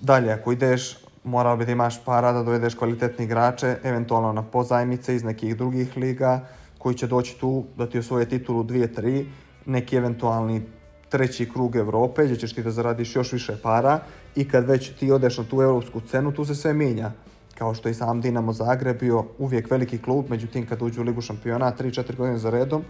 dalje, 0.00 0.32
ako 0.32 0.52
ideš, 0.52 0.98
morao 1.24 1.56
bi 1.56 1.66
da 1.66 1.72
imaš 1.72 2.04
para 2.04 2.32
da 2.32 2.42
dovedeš 2.42 2.74
kvalitetne 2.74 3.24
igrače, 3.24 3.76
eventualno 3.82 4.32
na 4.32 4.42
pozajmice 4.42 5.14
iz 5.14 5.24
nekih 5.24 5.56
drugih 5.56 5.96
liga, 5.96 6.46
koji 6.78 6.94
će 6.94 7.06
doći 7.06 7.36
tu 7.40 7.64
da 7.76 7.86
ti 7.86 7.98
osvoje 7.98 8.28
titulu 8.28 8.64
2-3, 8.64 9.24
neki 9.66 9.96
eventualni 9.96 10.62
treći 11.08 11.50
krug 11.52 11.76
Evrope, 11.76 12.24
gdje 12.24 12.36
ćeš 12.36 12.54
ti 12.54 12.62
da 12.62 12.70
zaradiš 12.70 13.16
još 13.16 13.32
više 13.32 13.56
para 13.62 14.00
i 14.36 14.48
kad 14.48 14.66
već 14.66 14.92
ti 14.98 15.12
odeš 15.12 15.38
na 15.38 15.44
tu 15.44 15.62
europsku 15.62 16.00
cenu, 16.00 16.32
tu 16.32 16.44
se 16.44 16.54
sve 16.54 16.74
mijenja. 16.74 17.12
Kao 17.58 17.74
što 17.74 17.88
je 17.88 17.94
sam 17.94 18.20
Dinamo 18.20 18.52
Zagreb 18.52 19.00
bio 19.00 19.24
uvijek 19.38 19.70
veliki 19.70 19.98
klub, 19.98 20.24
međutim 20.30 20.66
kad 20.66 20.82
uđu 20.82 21.00
u 21.00 21.04
Ligu 21.04 21.20
šampiona 21.20 21.72
3-4 21.78 22.16
godine 22.16 22.38
za 22.38 22.50
redom, 22.50 22.82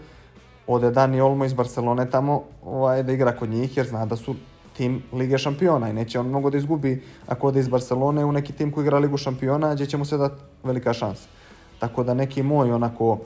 ode 0.67 0.91
Dani 0.91 1.21
Olmo 1.21 1.45
iz 1.45 1.55
Barcelone 1.55 2.11
tamo 2.11 2.43
ovaj, 2.65 3.03
da 3.03 3.13
igra 3.13 3.37
kod 3.37 3.49
njih 3.49 3.77
jer 3.77 3.87
zna 3.87 4.07
da 4.07 4.17
su 4.17 4.35
tim 4.77 5.03
Lige 5.13 5.39
šampiona 5.39 5.89
i 5.89 5.93
neće 5.93 6.21
on 6.21 6.29
mnogo 6.29 6.51
da 6.51 6.59
izgubi 6.59 7.03
ako 7.27 7.47
ode 7.49 7.61
iz 7.61 7.69
Barcelone 7.69 8.25
u 8.25 8.33
neki 8.33 8.53
tim 8.53 8.73
koji 8.73 8.85
igra 8.85 8.99
Ligu 8.99 9.17
šampiona 9.17 9.75
gdje 9.75 9.87
će 9.87 9.97
mu 9.97 10.05
se 10.05 10.17
dati 10.17 10.43
velika 10.65 10.93
šansa. 10.93 11.29
Tako 11.79 12.05
da 12.05 12.15
neki 12.15 12.43
moj 12.43 12.73
onako 12.73 13.19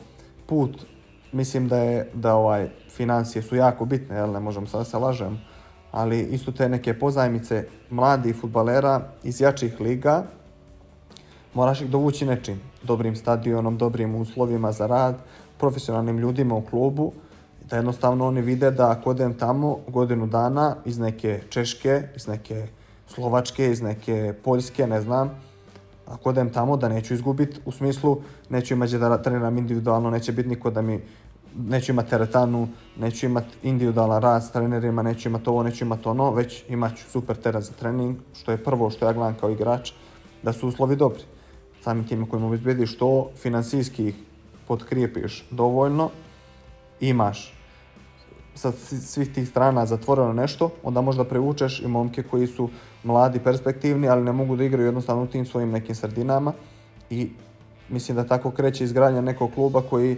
put 0.46 0.86
mislim 1.32 1.68
da 1.68 1.78
je 1.78 2.10
da 2.14 2.34
ovaj 2.34 2.68
financije 2.90 3.42
su 3.42 3.56
jako 3.56 3.84
bitne, 3.84 4.16
jel 4.16 4.32
ne 4.32 4.40
možemo 4.40 4.66
sad 4.66 4.80
da 4.80 4.84
se 4.84 4.98
lažem, 4.98 5.40
ali 5.90 6.20
isto 6.20 6.52
te 6.52 6.68
neke 6.68 6.98
pozajmice 6.98 7.66
mladih 7.90 8.36
futbalera 8.36 9.08
iz 9.24 9.40
jačih 9.40 9.80
liga 9.80 10.24
moraš 11.54 11.80
ih 11.80 11.90
dovući 11.90 12.26
nečim. 12.26 12.60
Dobrim 12.82 13.16
stadionom, 13.16 13.78
dobrim 13.78 14.14
uslovima 14.14 14.72
za 14.72 14.86
rad, 14.86 15.14
profesionalnim 15.58 16.18
ljudima 16.18 16.54
u 16.54 16.62
klubu, 16.62 17.12
da 17.70 17.76
jednostavno 17.76 18.26
oni 18.26 18.40
vide 18.40 18.70
da 18.70 18.90
ako 18.90 19.10
odem 19.10 19.34
tamo 19.34 19.78
godinu 19.88 20.26
dana 20.26 20.76
iz 20.84 20.98
neke 20.98 21.40
Češke, 21.48 22.02
iz 22.16 22.26
neke 22.26 22.66
Slovačke, 23.06 23.70
iz 23.70 23.82
neke 23.82 24.34
Poljske, 24.44 24.86
ne 24.86 25.00
znam, 25.00 25.30
ako 26.06 26.30
odem 26.30 26.50
tamo 26.50 26.76
da 26.76 26.88
neću 26.88 27.14
izgubiti, 27.14 27.60
u 27.64 27.72
smislu 27.72 28.20
neću 28.50 28.74
imati 28.74 28.98
da 28.98 29.22
treniram 29.22 29.58
individualno, 29.58 30.10
neće 30.10 30.32
biti 30.32 30.48
niko 30.48 30.70
da 30.70 30.82
mi 30.82 31.00
neću 31.56 31.92
imati 31.92 32.10
teretanu, 32.10 32.68
neću 32.98 33.26
imati 33.26 33.56
individualan 33.62 34.22
rad 34.22 34.44
s 34.44 34.50
trenerima, 34.50 35.02
neću 35.02 35.28
imati 35.28 35.48
ovo, 35.48 35.62
neću 35.62 35.84
imati 35.84 36.08
ono, 36.08 36.30
već 36.30 36.64
imat 36.68 36.96
ću 36.96 37.10
super 37.10 37.36
teren 37.36 37.62
za 37.62 37.72
trening, 37.72 38.16
što 38.40 38.50
je 38.50 38.64
prvo 38.64 38.90
što 38.90 39.06
ja 39.06 39.12
gledam 39.12 39.36
kao 39.40 39.50
igrač, 39.50 39.92
da 40.42 40.52
su 40.52 40.68
uslovi 40.68 40.96
dobri. 40.96 41.22
Samim 41.82 42.08
tim 42.08 42.26
kojim 42.26 42.44
obezbediš 42.44 42.96
to, 42.96 43.30
finansijski 43.36 44.08
ih 44.08 44.14
potkrijepiš 44.68 45.44
dovoljno, 45.50 46.10
imaš 47.00 47.54
sa 48.54 48.72
svi- 48.72 49.00
svih 49.00 49.32
tih 49.34 49.48
strana 49.48 49.86
zatvoreno 49.86 50.32
nešto, 50.32 50.70
onda 50.82 51.00
možda 51.00 51.24
privučeš 51.24 51.80
i 51.80 51.88
momke 51.88 52.22
koji 52.22 52.46
su 52.46 52.68
mladi, 53.04 53.38
perspektivni, 53.38 54.08
ali 54.08 54.24
ne 54.24 54.32
mogu 54.32 54.56
da 54.56 54.64
igraju 54.64 54.86
jednostavno 54.86 55.22
u 55.22 55.26
tim 55.26 55.46
svojim 55.46 55.70
nekim 55.70 55.94
sredinama 55.94 56.52
i 57.10 57.30
mislim 57.88 58.16
da 58.16 58.24
tako 58.24 58.50
kreće 58.50 58.84
izgradnja 58.84 59.20
nekog 59.20 59.50
kluba 59.54 59.82
koji 59.90 60.16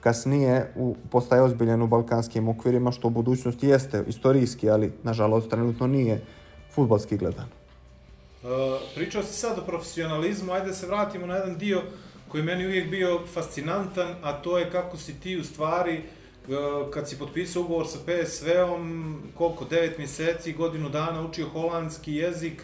kasnije 0.00 0.72
u, 0.76 0.96
postaje 1.10 1.42
ozbiljen 1.42 1.82
u 1.82 1.86
balkanskim 1.86 2.48
okvirima, 2.48 2.92
što 2.92 3.08
u 3.08 3.10
budućnosti 3.10 3.68
jeste 3.68 4.04
istorijski, 4.08 4.70
ali 4.70 4.92
nažalost 5.02 5.50
trenutno 5.50 5.86
nije 5.86 6.20
futbalski 6.74 7.16
gledan. 7.16 7.46
Pričao 8.94 9.22
si 9.22 9.32
sad 9.32 9.58
o 9.58 9.66
profesionalizmu, 9.66 10.52
ajde 10.52 10.66
da 10.66 10.74
se 10.74 10.86
vratimo 10.86 11.26
na 11.26 11.34
jedan 11.34 11.58
dio 11.58 11.82
koji 12.28 12.42
meni 12.42 12.66
uvijek 12.66 12.90
bio 12.90 13.20
fascinantan, 13.34 14.14
a 14.22 14.32
to 14.32 14.58
je 14.58 14.70
kako 14.70 14.96
si 14.96 15.20
ti 15.20 15.36
u 15.36 15.44
stvari, 15.44 16.02
uh, 16.48 16.90
kad 16.90 17.08
si 17.08 17.18
potpisao 17.18 17.62
ugovor 17.62 17.86
sa 17.86 17.98
PSV-om, 17.98 19.22
koliko, 19.34 19.64
9 19.64 19.98
mjeseci, 19.98 20.52
godinu 20.52 20.88
dana 20.88 21.26
učio 21.26 21.48
holandski 21.48 22.14
jezik, 22.14 22.62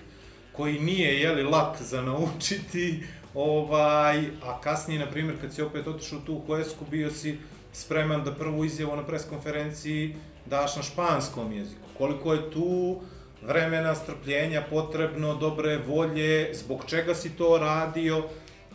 koji 0.52 0.78
nije, 0.78 1.20
jeli, 1.20 1.42
lak 1.42 1.82
za 1.82 2.02
naučiti, 2.02 3.02
ovaj, 3.34 4.20
a 4.42 4.60
kasnije, 4.60 5.00
na 5.00 5.10
primjer, 5.10 5.40
kad 5.40 5.54
si 5.54 5.62
opet 5.62 5.86
otišao 5.86 6.18
tu 6.18 6.34
u 6.34 6.42
Huesku, 6.46 6.84
bio 6.90 7.10
si 7.10 7.38
spreman 7.72 8.24
da 8.24 8.34
prvu 8.34 8.64
izjavu 8.64 8.96
na 8.96 9.06
preskonferenciji 9.06 10.16
daš 10.46 10.76
na 10.76 10.82
španskom 10.82 11.52
jeziku. 11.52 11.86
Koliko 11.98 12.32
je 12.32 12.50
tu 12.50 13.00
vremena, 13.46 13.94
strpljenja 13.94 14.62
potrebno, 14.70 15.34
dobre 15.34 15.78
volje, 15.86 16.54
zbog 16.54 16.84
čega 16.86 17.14
si 17.14 17.30
to 17.30 17.58
radio 17.58 18.22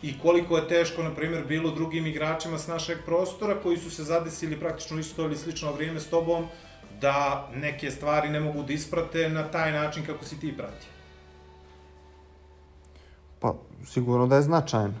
i 0.02 0.18
koliko 0.18 0.56
je 0.56 0.68
teško, 0.68 1.02
na 1.02 1.14
primjer, 1.14 1.44
bilo 1.46 1.70
drugim 1.70 2.06
igračima 2.06 2.58
s 2.58 2.66
našeg 2.66 2.98
prostora 3.04 3.54
koji 3.62 3.76
su 3.76 3.90
se 3.90 4.04
zadesili 4.04 4.60
praktično 4.60 4.98
isto 4.98 5.22
ili 5.22 5.36
slično 5.36 5.72
vrijeme 5.72 6.00
s 6.00 6.10
tobom, 6.10 6.44
da 7.00 7.48
neke 7.54 7.90
stvari 7.90 8.28
ne 8.28 8.40
mogu 8.40 8.62
da 8.62 8.72
isprate 8.72 9.28
na 9.28 9.50
taj 9.50 9.72
način 9.72 10.06
kako 10.06 10.24
si 10.24 10.40
ti 10.40 10.56
pratio. 10.56 10.90
Pa 13.38 13.54
sigurno 13.84 14.26
da 14.26 14.36
je 14.36 14.42
značajno. 14.42 14.94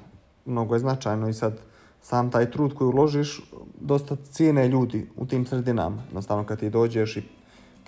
Mnogo 0.44 0.74
je 0.74 0.78
značajno 0.78 1.28
i 1.28 1.34
sad 1.34 1.58
sam 2.02 2.30
taj 2.30 2.50
trud 2.50 2.74
koji 2.74 2.88
uložiš, 2.88 3.40
dosta 3.80 4.16
cijene 4.30 4.68
ljudi 4.68 5.06
u 5.16 5.26
tim 5.26 5.46
sredinama. 5.46 6.02
Jednostavno 6.06 6.44
kad 6.44 6.60
ti 6.60 6.70
dođeš 6.70 7.16
i 7.16 7.22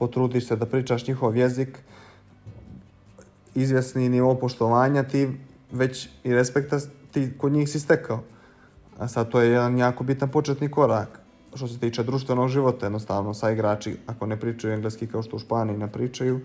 potrudiš 0.01 0.49
se 0.49 0.57
da 0.57 0.67
pričaš 0.67 1.07
njihov 1.07 1.37
jezik, 1.37 1.79
izvjesni 3.55 4.09
nivo 4.09 4.35
poštovanja, 4.35 5.03
ti 5.03 5.29
već 5.73 6.09
i 6.25 6.35
respekta 6.35 6.81
ti 7.13 7.33
kod 7.39 7.53
njih 7.53 7.69
si 7.69 7.81
stekao. 7.81 8.23
A 8.99 9.09
sad 9.09 9.29
to 9.29 9.41
je 9.41 9.51
jedan 9.51 9.79
jako 9.79 10.05
bitan 10.05 10.29
početni 10.29 10.71
korak 10.71 11.21
što 11.55 11.69
se 11.69 11.79
tiče 11.79 12.03
društvenog 12.03 12.49
života, 12.49 12.87
jednostavno 12.87 13.35
sa 13.35 13.51
igrači, 13.51 13.97
ako 14.07 14.27
ne 14.27 14.41
pričaju 14.41 14.75
engleski 14.75 15.07
kao 15.07 15.23
što 15.23 15.37
u 15.37 15.39
Španiji 15.39 15.77
ne 15.77 15.93
pričaju, 15.93 16.41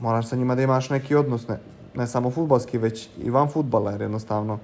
moraš 0.00 0.28
sa 0.28 0.36
njima 0.36 0.54
da 0.54 0.62
imaš 0.62 0.90
neki 0.90 1.14
odnos, 1.14 1.48
ne, 1.48 1.58
ne 1.94 2.06
samo 2.06 2.30
futbalski, 2.30 2.78
već 2.78 3.08
i 3.24 3.30
van 3.30 3.48
futbala, 3.48 3.90
jer 3.90 4.00
jednostavno 4.00 4.58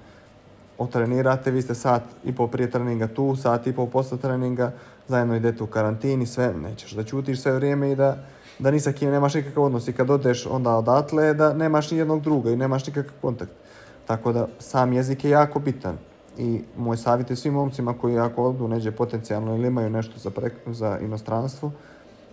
otrenirate, 0.79 1.51
vi 1.51 1.63
ste 1.63 1.75
sat 1.75 2.03
i 2.25 2.35
po 2.35 2.47
prije 2.47 2.71
treninga 2.71 3.07
tu, 3.07 3.37
sat 3.37 3.67
i 3.67 3.73
po 3.73 3.87
posle 3.87 4.19
treninga, 4.19 4.73
zajedno 5.09 5.37
idete 5.37 5.63
u 5.63 5.67
karantini, 5.67 6.27
sve, 6.27 6.55
nećeš 6.63 6.93
da 6.93 7.05
ćutiš 7.05 7.43
sve 7.43 7.53
vrijeme 7.53 7.93
i 7.93 7.97
da, 7.97 8.17
da 8.59 8.71
ni 8.71 8.81
sa 8.81 8.93
kim 8.93 9.11
nemaš 9.11 9.35
nikakav 9.35 9.65
odnos 9.65 9.89
i 9.89 9.93
kad 9.93 10.11
odeš 10.11 10.47
onda 10.47 10.77
odatle, 10.77 11.35
da 11.35 11.53
nemaš 11.53 11.91
ni 11.91 11.99
jednog 11.99 12.23
druga 12.23 12.51
i 12.51 12.57
nemaš 12.57 12.87
nikakav 12.87 13.13
kontakt. 13.21 13.53
Tako 14.07 14.33
da 14.33 14.49
sam 14.59 14.93
jezik 14.93 15.25
je 15.25 15.31
jako 15.31 15.59
bitan 15.59 15.97
i 16.39 16.63
moj 16.77 16.97
savjet 16.97 17.31
je 17.31 17.37
svim 17.37 17.55
momcima 17.55 17.95
koji 17.99 18.19
ako 18.19 18.45
odu 18.45 18.69
neđe 18.69 18.91
potencijalno 18.91 19.57
ili 19.57 19.69
imaju 19.69 19.91
nešto 19.91 20.19
za, 20.19 20.31
prek, 20.31 20.53
za 20.67 20.99
inostranstvo, 20.99 21.73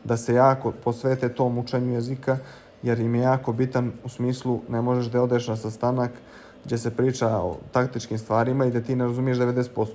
da 0.04 0.18
se 0.18 0.34
jako 0.34 0.72
posvete 0.84 1.30
tom 1.30 1.58
učenju 1.58 1.93
jezika, 1.93 2.38
jer 2.84 3.00
im 3.00 3.16
je 3.16 3.22
jako 3.22 3.54
bitan 3.54 3.91
u 4.04 4.10
smislu 4.10 4.60
ne 4.70 4.82
možeš 4.82 5.06
da 5.06 5.22
odeš 5.22 5.48
na 5.48 5.56
sastanak 5.56 6.12
gdje 6.66 6.78
se 6.78 6.91
priča 6.91 7.28
o 7.30 7.57
taktičkim 7.72 8.18
stvarima 8.18 8.66
i 8.66 8.72
da 8.72 8.82
ti 8.82 8.95
ne 8.95 9.05
razumiješ 9.05 9.38
90%. 9.38 9.88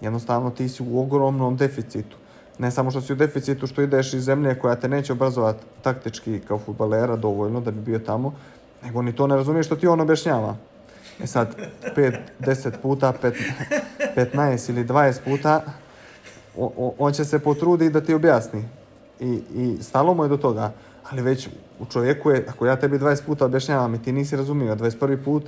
Jednostavno 0.00 0.50
ti 0.50 0.68
si 0.68 0.82
u 0.82 1.00
ogromnom 1.00 1.56
deficitu. 1.56 2.16
Ne 2.58 2.70
samo 2.70 2.90
što 2.90 3.00
si 3.00 3.12
u 3.12 3.16
deficitu 3.16 3.66
što 3.66 3.82
ideš 3.82 4.14
iz 4.14 4.24
zemlje 4.24 4.54
koja 4.54 4.74
te 4.76 4.88
neće 4.88 5.12
obrazovati 5.12 5.64
taktički 5.82 6.40
kao 6.40 6.58
futbalera 6.58 7.16
dovoljno 7.16 7.60
da 7.60 7.70
bi 7.70 7.80
bio 7.80 7.98
tamo, 7.98 8.34
nego 8.84 9.02
ni 9.02 9.12
to 9.12 9.26
ne 9.26 9.36
razumiješ 9.36 9.66
što 9.66 9.76
ti 9.76 9.86
on 9.86 10.00
objašnjava. 10.00 10.56
E 11.20 11.26
sad, 11.26 11.56
5, 11.96 12.12
10 12.40 12.70
puta, 12.82 13.12
15 14.16 14.70
ili 14.70 14.84
20 14.84 15.20
puta, 15.24 15.62
o- 16.56 16.72
o- 16.76 16.94
on 16.98 17.12
će 17.12 17.24
se 17.24 17.38
potruditi 17.38 17.92
da 17.92 18.00
ti 18.00 18.14
objasni. 18.14 18.64
I, 19.20 19.40
I 19.54 19.82
stalo 19.82 20.14
mu 20.14 20.22
je 20.24 20.28
do 20.28 20.36
toga. 20.36 20.72
Ali 21.10 21.22
već 21.22 21.48
u 21.80 21.86
čovjeku 21.86 22.30
je, 22.30 22.46
ako 22.48 22.66
ja 22.66 22.76
tebi 22.76 22.98
20 22.98 23.22
puta 23.22 23.44
objašnjavam 23.44 23.94
i 23.94 24.02
ti 24.02 24.12
nisi 24.12 24.36
razumio, 24.36 24.76
21. 24.76 25.24
put 25.24 25.44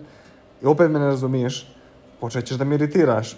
i 0.62 0.66
opet 0.66 0.90
me 0.90 0.98
ne 0.98 1.06
razumiješ, 1.06 1.74
počet 2.20 2.46
ćeš 2.46 2.56
da 2.56 2.64
mi 2.64 2.74
iritiraš 2.74 3.36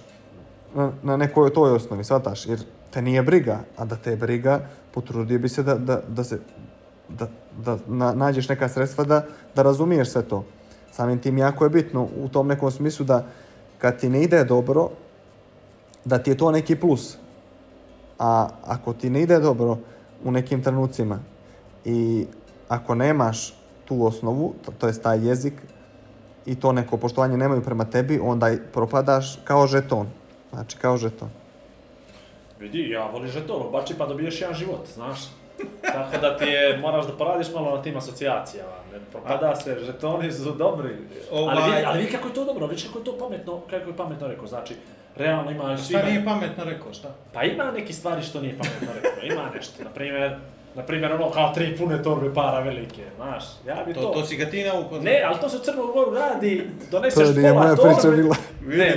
na, 0.74 0.92
na 1.02 1.16
nekoj 1.16 1.52
toj 1.52 1.72
osnovi, 1.72 2.04
shvataš? 2.04 2.46
Jer 2.46 2.60
te 2.90 3.02
nije 3.02 3.22
briga, 3.22 3.60
a 3.76 3.84
da 3.84 3.96
te 3.96 4.16
briga, 4.16 4.60
potrudio 4.94 5.38
bi 5.38 5.48
se 5.48 5.62
da, 5.62 5.74
da, 5.74 6.02
da 6.08 6.24
se 6.24 6.40
da, 7.08 7.28
da 7.64 7.78
na, 7.86 8.12
nađeš 8.14 8.48
neka 8.48 8.68
sredstva 8.68 9.04
da, 9.04 9.26
da 9.54 9.62
razumiješ 9.62 10.08
sve 10.08 10.22
to. 10.22 10.44
Samim 10.92 11.18
tim 11.18 11.38
jako 11.38 11.64
je 11.64 11.70
bitno 11.70 12.08
u 12.16 12.28
tom 12.28 12.46
nekom 12.46 12.70
smislu 12.70 13.06
da 13.06 13.26
kad 13.78 14.00
ti 14.00 14.08
ne 14.08 14.22
ide 14.22 14.44
dobro, 14.44 14.88
da 16.04 16.18
ti 16.18 16.30
je 16.30 16.36
to 16.36 16.50
neki 16.50 16.76
plus. 16.76 17.16
A 18.18 18.48
ako 18.64 18.92
ti 18.92 19.10
ne 19.10 19.22
ide 19.22 19.38
dobro 19.38 19.78
u 20.24 20.30
nekim 20.30 20.62
trenucima 20.62 21.18
i 21.84 22.26
ako 22.68 22.94
nemaš 22.94 23.54
tu 23.84 24.04
osnovu, 24.04 24.54
to, 24.64 24.72
to 24.78 24.86
je 24.86 25.02
taj 25.02 25.28
jezik 25.28 25.54
i 26.46 26.54
to 26.54 26.72
neko 26.72 26.96
poštovanje 26.96 27.36
nemaju 27.36 27.62
prema 27.62 27.84
tebi, 27.84 28.20
onda 28.22 28.50
i 28.50 28.58
propadaš 28.72 29.38
kao 29.44 29.66
žeton. 29.66 30.06
Znači, 30.50 30.76
kao 30.76 30.96
žeton. 30.96 31.28
Vidi, 32.60 32.90
ja 32.90 33.06
volim 33.06 33.28
žeton, 33.28 33.72
bači 33.72 33.94
pa 33.98 34.06
dobiješ 34.06 34.40
jedan 34.40 34.54
život, 34.54 34.88
znaš. 34.94 35.18
Tako 35.94 36.18
da 36.20 36.38
ti 36.38 36.44
je, 36.44 36.78
moraš 36.78 37.06
da 37.06 37.12
poradiš 37.12 37.46
malo 37.54 37.76
na 37.76 37.82
tim 37.82 37.96
asocijacijama. 37.96 38.72
Ne 38.92 38.98
propada 39.12 39.56
se, 39.56 39.78
žetoni 39.84 40.32
su 40.32 40.52
dobri. 40.52 40.96
Ali 41.32 41.42
Ovaj- 41.42 41.70
vidi, 41.70 41.84
ali 41.86 41.98
vidi 41.98 42.12
kako 42.12 42.28
je 42.28 42.34
to 42.34 42.44
dobro, 42.44 42.66
vidi 42.66 42.82
kako 42.86 42.98
je 42.98 43.04
to 43.04 43.18
pametno, 43.18 43.60
kako 43.70 43.90
je 43.90 43.96
pametno 43.96 44.28
rekao. 44.28 44.46
Znači, 44.46 44.74
realno 45.16 45.50
ima. 45.50 45.76
Šta 45.76 46.02
nije 46.02 46.24
pametno 46.24 46.64
rekao, 46.64 46.92
šta? 46.92 47.08
Pa 47.32 47.44
ima 47.44 47.70
neki 47.70 47.92
stvari 47.92 48.22
što 48.22 48.40
nije 48.40 48.58
pametno 48.58 48.88
rekao, 48.94 49.24
ima 49.24 49.50
nešto. 49.54 49.84
Na 49.84 49.90
primjer, 49.90 50.36
na 50.74 50.82
primjer 50.82 51.12
ono 51.12 51.30
kao 51.30 51.54
tri 51.54 51.76
pune 51.78 52.02
torbe 52.02 52.34
para 52.34 52.60
velike, 52.60 53.02
znaš. 53.16 53.44
Ja 53.66 53.84
bi 53.86 53.94
To, 53.94 54.00
to... 54.00 54.08
to 54.12 54.24
si 54.26 54.36
ga 54.36 54.46
ti 54.50 54.64
naukao? 54.64 55.00
Ne, 55.00 55.22
ali 55.26 55.40
to 55.40 55.48
se 55.48 55.56
u 55.56 55.60
Crnom 55.60 55.86
Goru 55.92 56.10
radi, 56.14 56.70
To 56.80 56.86
doneseš 56.90 57.28
je 57.36 57.42
pola 57.42 57.62
moja 57.62 57.76
torbe. 57.76 57.94
priča 57.94 58.10
bila. 58.16 58.36
Ne, 58.62 58.96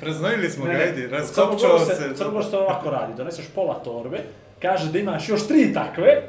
preznojili 0.00 0.50
smo 0.50 0.64
ga, 0.64 0.70
ajde, 0.70 1.08
raskopčao 1.08 1.58
Crnogoru 1.58 1.84
se. 1.84 2.10
U 2.12 2.14
Crnogoru 2.14 2.44
se 2.44 2.50
to 2.50 2.60
ovako 2.60 2.90
radi, 2.90 3.12
doneseš 3.16 3.46
pola 3.54 3.74
torbe, 3.74 4.18
kaže 4.62 4.92
da 4.92 4.98
imaš 4.98 5.28
još 5.28 5.48
tri 5.48 5.72
takve 5.74 6.22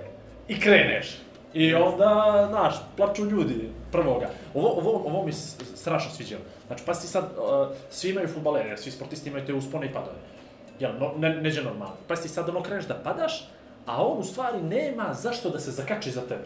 i 0.47 0.59
kreneš. 0.59 1.17
I 1.53 1.73
onda, 1.73 2.45
znaš, 2.49 2.75
plaču 2.97 3.25
ljudi 3.25 3.69
prvoga. 3.91 4.29
Ovo, 4.53 4.69
ovo, 4.69 5.03
ovo 5.05 5.25
mi 5.25 5.31
strašno 5.75 6.11
sviđalo. 6.11 6.41
Znači, 6.67 6.83
pa 6.85 6.93
si 6.93 7.07
sad, 7.07 7.23
uh, 7.23 7.67
svi 7.89 8.09
imaju 8.09 8.27
futbalere, 8.27 8.77
svi 8.77 8.91
sportisti 8.91 9.29
imaju 9.29 9.45
te 9.45 9.53
uspone 9.53 9.85
i 9.85 9.93
padove. 9.93 10.17
Jel, 10.79 10.91
no, 10.99 11.13
ne, 11.17 11.35
neđe 11.41 11.63
normalno. 11.63 11.95
Pa 12.07 12.15
si 12.15 12.29
sad 12.29 12.49
ono 12.49 12.63
kreneš 12.63 12.85
da 12.85 12.93
padaš, 12.93 13.49
a 13.89 14.05
on 14.05 14.19
u 14.19 14.23
stvari 14.23 14.61
nema 14.61 15.13
zašto 15.13 15.49
da 15.49 15.59
se 15.59 15.71
zakači 15.71 16.11
za 16.11 16.21
tebe. 16.21 16.45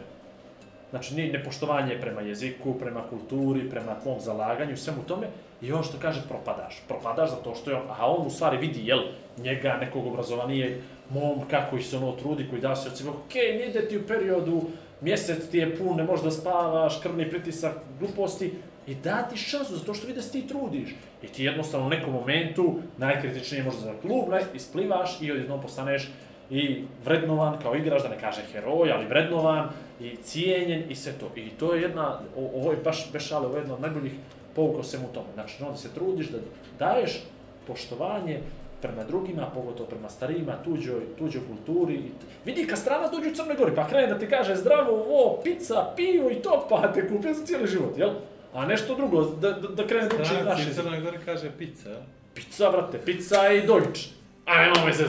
Znači, 0.89 1.15
ni 1.15 1.31
nepoštovanje 1.31 1.97
prema 2.01 2.21
jeziku, 2.21 2.73
prema 2.73 3.01
kulturi, 3.09 3.69
prema 3.69 3.99
tvom 4.03 4.19
zalaganju, 4.19 4.77
svemu 4.77 5.03
tome, 5.07 5.27
i 5.61 5.71
on 5.71 5.83
što 5.83 5.97
kaže, 6.01 6.21
propadaš. 6.29 6.81
Propadaš 6.87 7.29
zato 7.29 7.55
što 7.55 7.71
je 7.71 7.77
on, 7.77 7.83
a 7.99 8.11
on 8.11 8.27
u 8.27 8.29
stvari 8.29 8.57
vidi, 8.57 8.87
jel, 8.87 8.99
njega, 9.37 9.77
nekog 9.81 10.07
obrazovanije 10.07 10.81
momka 11.09 11.65
koji 11.69 11.83
se 11.83 11.97
ono 11.97 12.11
trudi, 12.11 12.47
koji 12.49 12.61
da 12.61 12.75
se 12.75 12.89
od 12.89 12.97
sebe, 12.97 13.09
okej, 13.09 13.57
ne 13.57 13.65
ide 13.65 13.87
ti 13.87 13.97
u 13.97 14.07
periodu, 14.07 14.61
mjesec 15.01 15.49
ti 15.51 15.57
je 15.57 15.75
pun, 15.77 15.97
ne 15.97 16.03
možeš 16.03 16.23
da 16.23 16.31
spavaš, 16.31 16.99
krvni 17.01 17.29
pritisak, 17.29 17.73
gluposti, 17.99 18.53
i 18.87 18.95
da 18.95 19.23
ti 19.23 19.37
šansu, 19.37 19.75
zato 19.75 19.93
što 19.93 20.07
vidi 20.07 20.15
da 20.15 20.21
se 20.21 20.31
ti 20.31 20.47
trudiš. 20.47 20.89
I 21.23 21.27
ti 21.27 21.43
jednostavno 21.43 21.87
u 21.87 21.89
nekom 21.89 22.13
momentu, 22.13 22.79
najkritičnije 22.97 23.63
možda 23.63 23.81
za 23.81 23.93
klub, 24.01 24.29
naj- 24.29 24.55
isplivaš 24.55 25.21
i 25.21 25.31
odjednom 25.31 25.61
postaneš 25.61 26.11
i 26.53 26.83
vrednovan 27.05 27.57
kao 27.61 27.75
igrač, 27.75 28.03
da 28.03 28.09
ne 28.09 28.19
kaže 28.19 28.41
heroj, 28.51 28.91
ali 28.91 29.05
vrednovan 29.05 29.69
i 29.99 30.15
cijenjen 30.15 30.83
i 30.89 30.95
sve 30.95 31.11
to. 31.11 31.31
I 31.35 31.49
to 31.49 31.73
je 31.73 31.81
jedna, 31.81 32.19
ovo 32.35 32.71
je 32.71 32.77
baš, 32.77 33.11
bez 33.13 33.21
šale, 33.21 33.47
ovo 33.47 33.55
je 33.55 33.61
jedna 33.61 33.73
od 33.73 33.81
najboljih 33.81 34.13
pouka 34.55 34.79
o 34.79 34.83
svemu 34.83 35.07
tome. 35.13 35.27
Znači, 35.33 35.63
onda 35.63 35.77
se 35.77 35.93
trudiš 35.93 36.27
da 36.29 36.37
daješ 36.79 37.23
poštovanje 37.67 38.39
prema 38.81 39.03
drugima, 39.03 39.49
pogotovo 39.53 39.89
prema 39.89 40.09
starijima, 40.09 40.53
tuđoj, 40.63 41.01
tuđoj 41.17 41.41
kulturi. 41.47 42.01
Vidi, 42.45 42.67
kad 42.67 42.79
stranac 42.79 43.11
dođe 43.11 43.29
u 43.29 43.35
Crnoj 43.35 43.55
Gori, 43.55 43.75
pa 43.75 43.87
krene 43.87 44.07
da 44.07 44.19
ti 44.19 44.27
kaže 44.29 44.55
zdravo, 44.55 45.05
o, 45.09 45.41
pizza, 45.43 45.93
pivo 45.95 46.29
i 46.29 46.35
to, 46.35 46.67
pa 46.69 46.91
te 46.91 47.07
kupio 47.09 47.33
za 47.33 47.45
cijeli 47.45 47.67
život, 47.67 47.97
jel? 47.97 48.11
A 48.53 48.65
nešto 48.65 48.95
drugo, 48.95 49.23
da, 49.23 49.51
da, 49.51 49.67
da 49.67 49.87
krene 49.87 50.07
da 50.07 50.15
uči 50.15 50.25
Stranac 50.25 50.45
naš 50.45 50.59
i 50.59 50.61
jezik. 50.61 50.83
Crnoj 50.83 51.01
Gori 51.01 51.17
kaže 51.25 51.51
pizza? 51.57 51.95
Pizza, 52.33 52.71
brate, 52.71 52.99
pizza 53.05 53.51
i 53.51 53.61
Deutsch. 53.61 54.09
A 54.45 54.61
nema 54.61 54.85
me 54.85 54.93
se. 54.93 55.05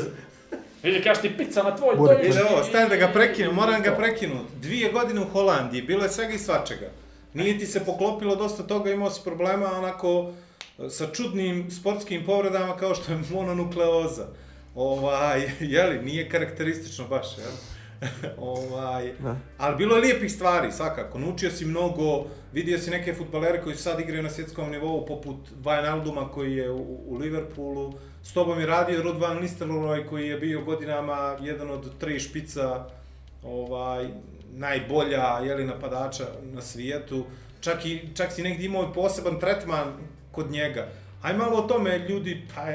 Vidi, 0.85 1.03
kažeš 1.03 1.23
ti 1.23 1.37
pizza 1.39 1.63
na 1.63 1.77
tvoj. 1.77 1.97
Deutsch. 1.99 2.25
Ide 2.27 2.45
ovo, 2.45 2.65
stavim 2.65 2.89
da 2.89 2.97
ga 2.97 3.09
prekinu, 3.09 3.51
i- 3.51 3.55
moram 3.55 3.83
ga 3.83 3.91
to. 3.91 3.97
prekinuti. 3.97 4.57
Dvije 4.57 4.93
godine 4.93 5.21
u 5.21 5.27
Holandiji, 5.27 5.83
bilo 5.83 6.03
je 6.03 6.11
svega 6.11 6.33
i 6.33 6.39
svačega. 6.39 6.91
Nije 7.35 7.59
ti 7.59 7.67
se 7.67 7.85
poklopilo 7.85 8.37
dosta 8.37 8.63
toga, 8.63 8.91
imao 8.91 9.11
si 9.11 9.21
problema 9.25 9.73
onako 9.73 10.33
e, 10.79 10.91
sa 10.91 11.07
čudnim 11.07 11.71
sportskim 11.71 12.25
povredama 12.25 12.77
kao 12.77 12.95
što 12.95 13.13
je 13.13 13.19
mononukleoza. 13.31 14.27
Ovaj, 14.75 15.43
jeli, 15.75 16.03
nije 16.03 16.29
karakteristično 16.29 17.05
baš, 17.07 17.27
jel? 17.39 17.51
ovaj, 18.39 19.13
Da. 19.19 19.37
ali 19.59 19.77
bilo 19.77 19.97
je 19.97 20.03
lijepih 20.03 20.33
stvari, 20.33 20.73
svakako. 20.73 21.19
Naučio 21.19 21.51
si 21.51 21.65
mnogo, 21.65 22.27
vidio 22.53 22.79
si 22.79 22.91
neke 22.91 23.15
futbalere 23.15 23.63
koji 23.63 23.77
sad 23.77 24.01
igraju 24.01 24.23
na 24.23 24.31
svjetskom 24.31 24.71
nivou, 24.71 25.07
poput 25.07 25.37
Wijnalduma 25.65 26.31
koji 26.31 26.57
je 26.57 26.71
u, 26.71 27.01
u 27.07 27.17
Liverpoolu. 27.17 27.95
S 28.23 28.33
tobom 28.33 28.61
je 28.61 28.67
radio 28.67 29.03
Rod 29.03 29.19
van 29.21 29.43
Nistelrooy 29.43 30.07
koji 30.07 30.29
je 30.29 30.39
bio 30.39 30.65
godinama 30.65 31.37
jedan 31.41 31.71
od 31.71 31.99
tri 31.99 32.21
špica 32.21 32.85
ovaj, 33.43 34.09
najbolja 34.53 35.39
jeli, 35.45 35.65
napadača 35.65 36.25
na 36.43 36.63
svijetu. 36.63 37.25
Čak, 37.61 37.87
i, 37.87 38.09
čak 38.15 38.33
si 38.33 38.43
negdje 38.43 38.67
imao 38.67 38.93
poseban 38.93 39.41
tretman 39.41 39.93
kod 40.33 40.51
njega. 40.51 40.89
Aj 41.23 41.37
malo 41.37 41.59
o 41.59 41.67
tome 41.69 41.99
ljudi, 41.99 42.43
pa 42.55 42.67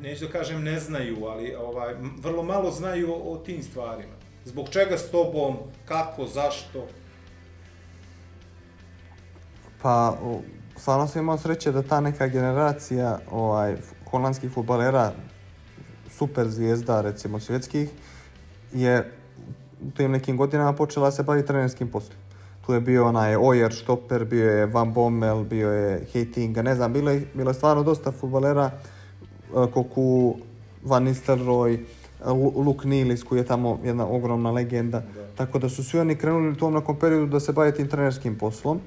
neću 0.00 0.26
da 0.26 0.32
kažem 0.32 0.62
ne 0.62 0.80
znaju, 0.80 1.24
ali 1.24 1.54
ovaj, 1.54 1.94
vrlo 2.18 2.42
malo 2.42 2.70
znaju 2.70 3.12
o, 3.12 3.32
o 3.32 3.36
tim 3.36 3.62
stvarima. 3.62 4.21
Zbog 4.44 4.68
čega 4.68 4.98
s 4.98 5.10
tobom, 5.10 5.56
kako, 5.84 6.26
zašto? 6.26 6.86
Pa, 9.82 10.16
stvarno 10.76 11.06
sam 11.06 11.22
imao 11.22 11.38
sreće 11.38 11.72
da 11.72 11.82
ta 11.82 12.00
neka 12.00 12.26
generacija 12.26 13.18
ovaj, 13.30 13.76
holandskih 14.10 14.50
futbalera, 14.50 15.12
super 16.10 16.48
zvijezda, 16.48 17.00
recimo 17.00 17.40
svjetskih, 17.40 17.90
je 18.72 19.12
u 19.82 19.90
tim 19.90 20.10
nekim 20.10 20.36
godinama 20.36 20.72
počela 20.72 21.10
se 21.10 21.22
baviti 21.22 21.46
trenerskim 21.46 21.88
poslom. 21.88 22.18
Tu 22.66 22.74
je 22.74 22.80
bio 22.80 23.06
onaj 23.06 23.36
Oyer 23.36 23.82
Stopper, 23.82 24.24
bio 24.24 24.50
je 24.50 24.66
Van 24.66 24.92
Bommel, 24.92 25.44
bio 25.44 25.72
je 25.72 26.06
Heitinga, 26.12 26.62
ne 26.62 26.74
znam, 26.74 26.92
bilo 26.92 27.10
je, 27.10 27.26
bilo 27.34 27.50
je 27.50 27.54
stvarno 27.54 27.82
dosta 27.82 28.12
futbalera, 28.12 28.70
e, 28.70 29.70
Koku, 29.72 30.36
Van 30.82 31.04
Nistelrooy, 31.04 31.84
Luke 32.54 32.88
Nilis 32.88 33.22
koji 33.22 33.38
je 33.38 33.46
tamo 33.46 33.78
jedna 33.84 34.06
ogromna 34.06 34.50
legenda. 34.50 35.02
Tako 35.36 35.58
da 35.58 35.68
su 35.68 35.84
svi 35.84 35.98
oni 35.98 36.16
krenuli 36.16 36.48
u 36.48 36.56
tom 36.56 36.74
nekom 36.74 36.98
periodu 36.98 37.26
da 37.26 37.40
se 37.40 37.52
bave 37.52 37.74
tim 37.74 37.88
trenerskim 37.88 38.38
poslom 38.38 38.80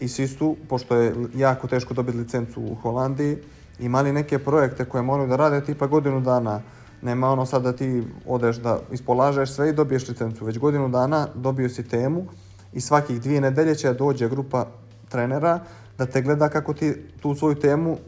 i 0.00 0.08
svi 0.08 0.28
su, 0.28 0.56
pošto 0.68 0.96
je 0.96 1.14
jako 1.34 1.68
teško 1.68 1.94
dobiti 1.94 2.18
licencu 2.18 2.60
u 2.60 2.74
Holandiji, 2.74 3.36
imali 3.78 4.12
neke 4.12 4.38
projekte 4.38 4.84
koje 4.84 5.02
moraju 5.02 5.28
da 5.28 5.36
rade 5.36 5.64
tipa 5.64 5.86
godinu 5.86 6.20
dana. 6.20 6.60
Nema 7.02 7.30
ono 7.30 7.46
sad 7.46 7.62
da 7.62 7.72
ti 7.72 8.02
odeš 8.26 8.56
da 8.56 8.80
ispolažeš 8.92 9.50
sve 9.50 9.70
i 9.70 9.72
dobiješ 9.72 10.08
licencu. 10.08 10.44
Već 10.44 10.58
godinu 10.58 10.88
dana 10.88 11.28
dobio 11.34 11.68
si 11.68 11.88
temu 11.88 12.26
i 12.72 12.80
svakih 12.80 13.20
dvije 13.20 13.40
nedelje 13.40 13.74
će 13.74 13.92
dođe 13.92 14.28
grupa 14.28 14.66
trenera 15.08 15.60
da 15.98 16.06
te 16.06 16.22
gleda 16.22 16.48
kako 16.48 16.74
ti 16.74 16.94
tu 17.20 17.34
svoju 17.34 17.54
temu 17.54 17.98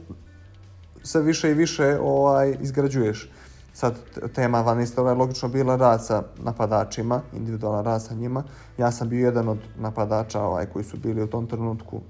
sve 1.03 1.23
više 1.23 1.51
i 1.51 1.55
više 1.55 1.99
ovaj, 2.03 2.57
izgrađuješ. 2.61 3.31
Sad, 3.77 3.95
tema 4.35 4.61
Van 4.61 4.79
Nistelrooy 4.79 5.09
je 5.09 5.15
logično 5.15 5.49
bila 5.49 5.77
rad 5.77 6.05
sa 6.05 6.23
napadačima, 6.39 7.21
individualan 7.33 7.85
rad 7.85 8.03
sa 8.03 8.15
njima. 8.15 8.43
Ja 8.79 8.91
sam 8.91 9.09
bio 9.09 9.25
jedan 9.25 9.49
od 9.49 9.59
napadača 9.79 10.43
ovaj, 10.43 10.67
koji 10.67 10.85
su 10.85 10.97
bili 10.97 11.23
u 11.23 11.27
tom 11.27 11.47
trenutku 11.47 12.01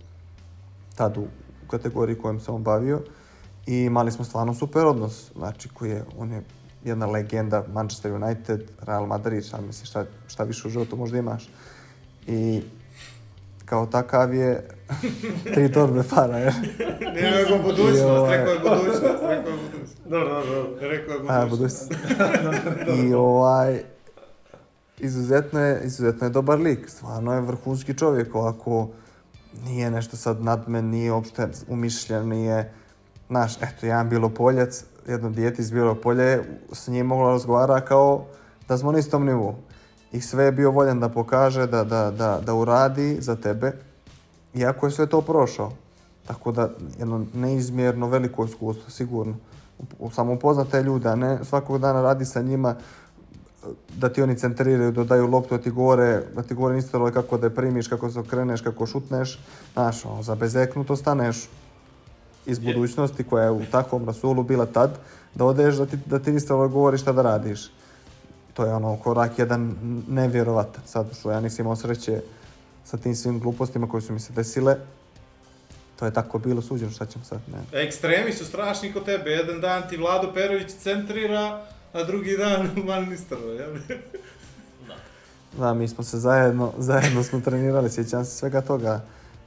tad 0.97 1.17
u 1.19 1.27
kategoriji 1.71 2.19
kojom 2.19 2.41
se 2.41 2.51
on 2.51 2.63
bavio 2.63 3.01
i 3.67 3.77
imali 3.77 4.13
smo 4.13 4.25
stvarno 4.25 4.55
super 4.55 4.87
odnos, 4.87 5.33
znači 5.37 5.69
koji 5.69 5.91
je, 5.91 6.05
on 6.19 6.33
je 6.33 6.43
jedna 6.85 7.07
legenda 7.07 7.65
Manchester 7.73 8.13
United, 8.13 8.71
Real 8.83 9.07
Madrid, 9.07 9.45
šta 9.45 9.61
misliš, 9.61 9.89
šta, 9.89 10.05
šta 10.27 10.45
više 10.45 10.69
u 10.69 10.71
životu 10.71 10.97
možda 10.97 11.19
imaš. 11.19 11.51
I 12.27 12.63
kao 13.67 13.87
takav 13.87 14.35
je 14.35 14.69
tri 15.55 15.73
torbe 15.73 16.03
para, 16.15 16.39
jel? 16.39 16.53
Nije 17.15 17.31
nego 17.31 17.63
budućnost, 17.63 18.03
ovaj- 18.03 18.37
rekao 18.39 18.53
je 18.53 18.59
budućnost, 18.59 19.03
rekao 19.03 19.31
je 19.31 19.43
budućnost. 19.43 19.97
Dobro, 20.05 20.29
dobro, 20.29 20.55
dobro. 20.55 20.89
Rekao 20.89 21.15
je 21.15 21.21
A, 21.29 21.47
budućnost. 21.47 21.93
I 23.05 23.15
ovaj, 23.15 23.81
izuzetno 24.99 25.61
je, 25.61 25.81
izuzetno 25.85 26.27
je 26.27 26.31
dobar 26.31 26.59
lik, 26.61 26.89
stvarno 26.89 27.35
je 27.35 27.41
vrhunski 27.41 27.95
čovjek, 27.95 28.35
ovako, 28.35 28.89
nije 29.65 29.91
nešto 29.91 30.17
sad 30.17 30.43
nadmen, 30.43 30.85
nije 30.91 31.13
uopšte 31.13 31.49
umišljen, 31.69 32.29
nije, 32.29 32.73
znaš, 33.29 33.57
eto, 33.57 33.87
jedan 33.87 34.09
Bilopoljac, 34.09 34.85
jedno 35.09 35.31
dijete 35.31 35.63
iz 35.63 35.71
Bilopolja 35.71 36.25
je 36.25 36.61
s 36.73 36.89
njim 36.89 37.07
moglo 37.07 37.31
razgovara 37.31 37.81
kao 37.81 38.25
da 38.69 38.79
smo 38.79 38.93
na 38.93 38.99
istom 38.99 39.27
nivou. 39.27 39.55
I 40.17 40.21
sve 40.21 40.45
je 40.45 40.53
bio 40.53 40.71
voljan 40.71 41.01
da 41.01 41.09
pokaže, 41.09 41.67
da, 41.67 41.85
da, 41.85 42.11
da, 42.11 42.41
da 42.47 42.55
uradi 42.55 43.19
za 43.21 43.37
tebe, 43.37 43.73
iako 44.55 44.87
je 44.87 44.93
sve 44.93 45.07
to 45.07 45.21
prošao. 45.21 45.73
Tako 46.27 46.53
da, 46.53 46.71
jedno 46.99 47.27
neizmjerno 47.35 48.09
veliko 48.09 48.45
iskustvo, 48.45 48.91
sigurno. 48.91 49.35
Samo 50.13 50.33
upoznat 50.33 50.69
te 50.69 50.83
ljude, 50.83 51.09
a 51.09 51.17
ne 51.17 51.45
svakog 51.45 51.79
dana 51.79 52.03
radi 52.03 52.25
sa 52.25 52.43
njima, 52.43 52.75
da 53.97 54.09
ti 54.09 54.23
oni 54.23 54.39
centriraju, 54.39 54.93
da 54.93 55.05
daju 55.05 55.27
loptu, 55.27 55.57
da 55.57 55.63
ti 55.63 55.71
govore, 55.71 56.23
da 56.35 56.43
ti 56.43 56.55
govore 56.55 56.77
instruktore 56.77 57.13
kako 57.13 57.39
da 57.39 57.47
je 57.47 57.55
primiš, 57.55 57.89
kako 57.89 58.11
se 58.11 58.21
okreneš, 58.21 58.61
kako 58.61 58.87
šutneš. 58.87 59.39
Znaš, 59.73 60.05
ono, 60.05 60.23
za 60.23 60.35
bezeknuto 60.35 60.97
staneš 60.97 61.49
iz 62.47 62.59
budućnosti 62.59 63.25
koja 63.25 63.45
je 63.45 63.51
u 63.51 63.65
takvom 63.71 64.07
rasulu 64.07 64.43
bila 64.43 64.67
tad, 64.67 64.99
da 65.35 65.45
odeš 65.45 65.75
da 65.75 65.87
ti, 65.87 65.99
da 66.07 66.19
ti 66.19 66.39
govori 66.71 66.99
šta 66.99 67.13
da 67.13 67.23
radiš. 67.23 67.71
To 68.57 68.65
je 68.65 68.75
ono 68.75 68.97
korak 68.97 69.39
jedan 69.39 69.77
nevjerovatan. 70.09 70.83
Sad 70.87 71.07
što 71.19 71.31
ja 71.31 71.41
nisam 71.41 71.65
imao 71.65 71.77
sreće 71.77 72.21
sa 72.85 72.97
tim 72.97 73.15
svim 73.15 73.41
glupostima 73.41 73.89
koje 73.89 74.01
su 74.01 74.13
mi 74.13 74.21
se 74.21 74.33
desile, 74.33 74.77
to 75.99 76.05
je 76.05 76.13
tako 76.13 76.39
bilo 76.39 76.63
suđeno, 76.63 76.91
šta 76.91 77.07
ćemo 77.07 77.25
sad, 77.25 77.41
ne. 77.53 77.83
Ekstremi 77.83 78.33
su 78.33 78.45
strašni 78.45 78.93
kod 78.93 79.05
tebe. 79.05 79.31
Jedan 79.31 79.61
dan 79.61 79.83
ti 79.89 79.97
Vlado 79.97 80.33
Perović 80.35 80.73
centrira, 80.73 81.65
a 81.93 82.05
drugi 82.05 82.37
dan 82.37 82.71
Van 82.89 83.07
Nistelrooy, 83.07 83.61
jel? 83.61 83.99
Da, 85.59 85.75
mi 85.75 85.89
smo 85.89 86.05
se 86.05 86.19
zajedno, 86.19 86.73
zajedno 86.79 87.23
smo 87.23 87.41
trenirali, 87.41 87.91
sjećam 87.91 88.25
se 88.25 88.31
svega 88.31 88.61
toga. 88.61 89.01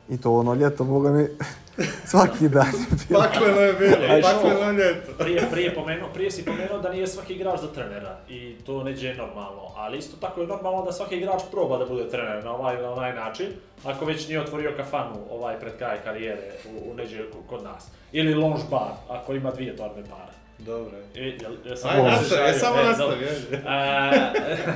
I 0.09 0.17
to 0.17 0.33
ono 0.33 0.53
ljeto, 0.53 0.83
boga 0.83 1.11
mi, 1.11 1.27
svaki 2.11 2.49
dan 2.49 2.67
je 2.67 2.97
bilo. 3.07 3.21
Pakleno 3.21 3.61
je 3.61 3.73
bilo, 3.73 4.19
što? 4.19 4.41
pakleno 4.41 4.71
ljeto. 4.71 5.11
Prije, 5.17 5.47
prije, 5.51 5.75
pomenuo, 5.75 6.09
prije 6.13 6.31
si 6.31 6.45
pomenuo 6.45 6.79
da 6.79 6.89
nije 6.89 7.07
svaki 7.07 7.33
igrač 7.33 7.59
za 7.59 7.67
trenera 7.67 8.17
i 8.29 8.55
to 8.65 8.83
neđe 8.83 9.13
normalno, 9.13 9.61
ali 9.75 9.97
isto 9.97 10.17
tako 10.17 10.41
je 10.41 10.47
normalno 10.47 10.85
da 10.85 10.91
svaki 10.91 11.15
igrač 11.15 11.41
proba 11.51 11.77
da 11.77 11.85
bude 11.85 12.09
trener 12.09 12.43
na 12.43 12.51
ovaj 12.51 12.73
ili 12.75 12.83
na 12.83 12.91
onaj 12.91 13.13
način, 13.13 13.47
ako 13.83 14.05
već 14.05 14.27
nije 14.27 14.41
otvorio 14.41 14.73
kafanu 14.77 15.15
ovaj 15.29 15.59
pred 15.59 15.77
kraj 15.77 15.97
karijere 16.03 16.51
u, 16.65 16.91
u 16.91 16.93
neđe 16.93 17.23
kod 17.49 17.63
nas. 17.63 17.87
Ili 18.11 18.33
lounge 18.33 18.63
bar, 18.71 18.91
ako 19.09 19.33
ima 19.33 19.51
dvije 19.51 19.75
torbe 19.75 20.03
para. 20.09 20.39
Dobro 20.59 20.97
je. 20.97 21.27
E, 21.27 21.37
jel, 21.41 21.53
jel 21.65 21.75
sam 21.75 21.89
Aj, 21.89 22.03
nastavi, 22.03 22.49
e, 22.49 22.53
samo 22.53 22.79
E, 22.79 22.83
nastavi. 22.83 23.25
E, 23.25 23.59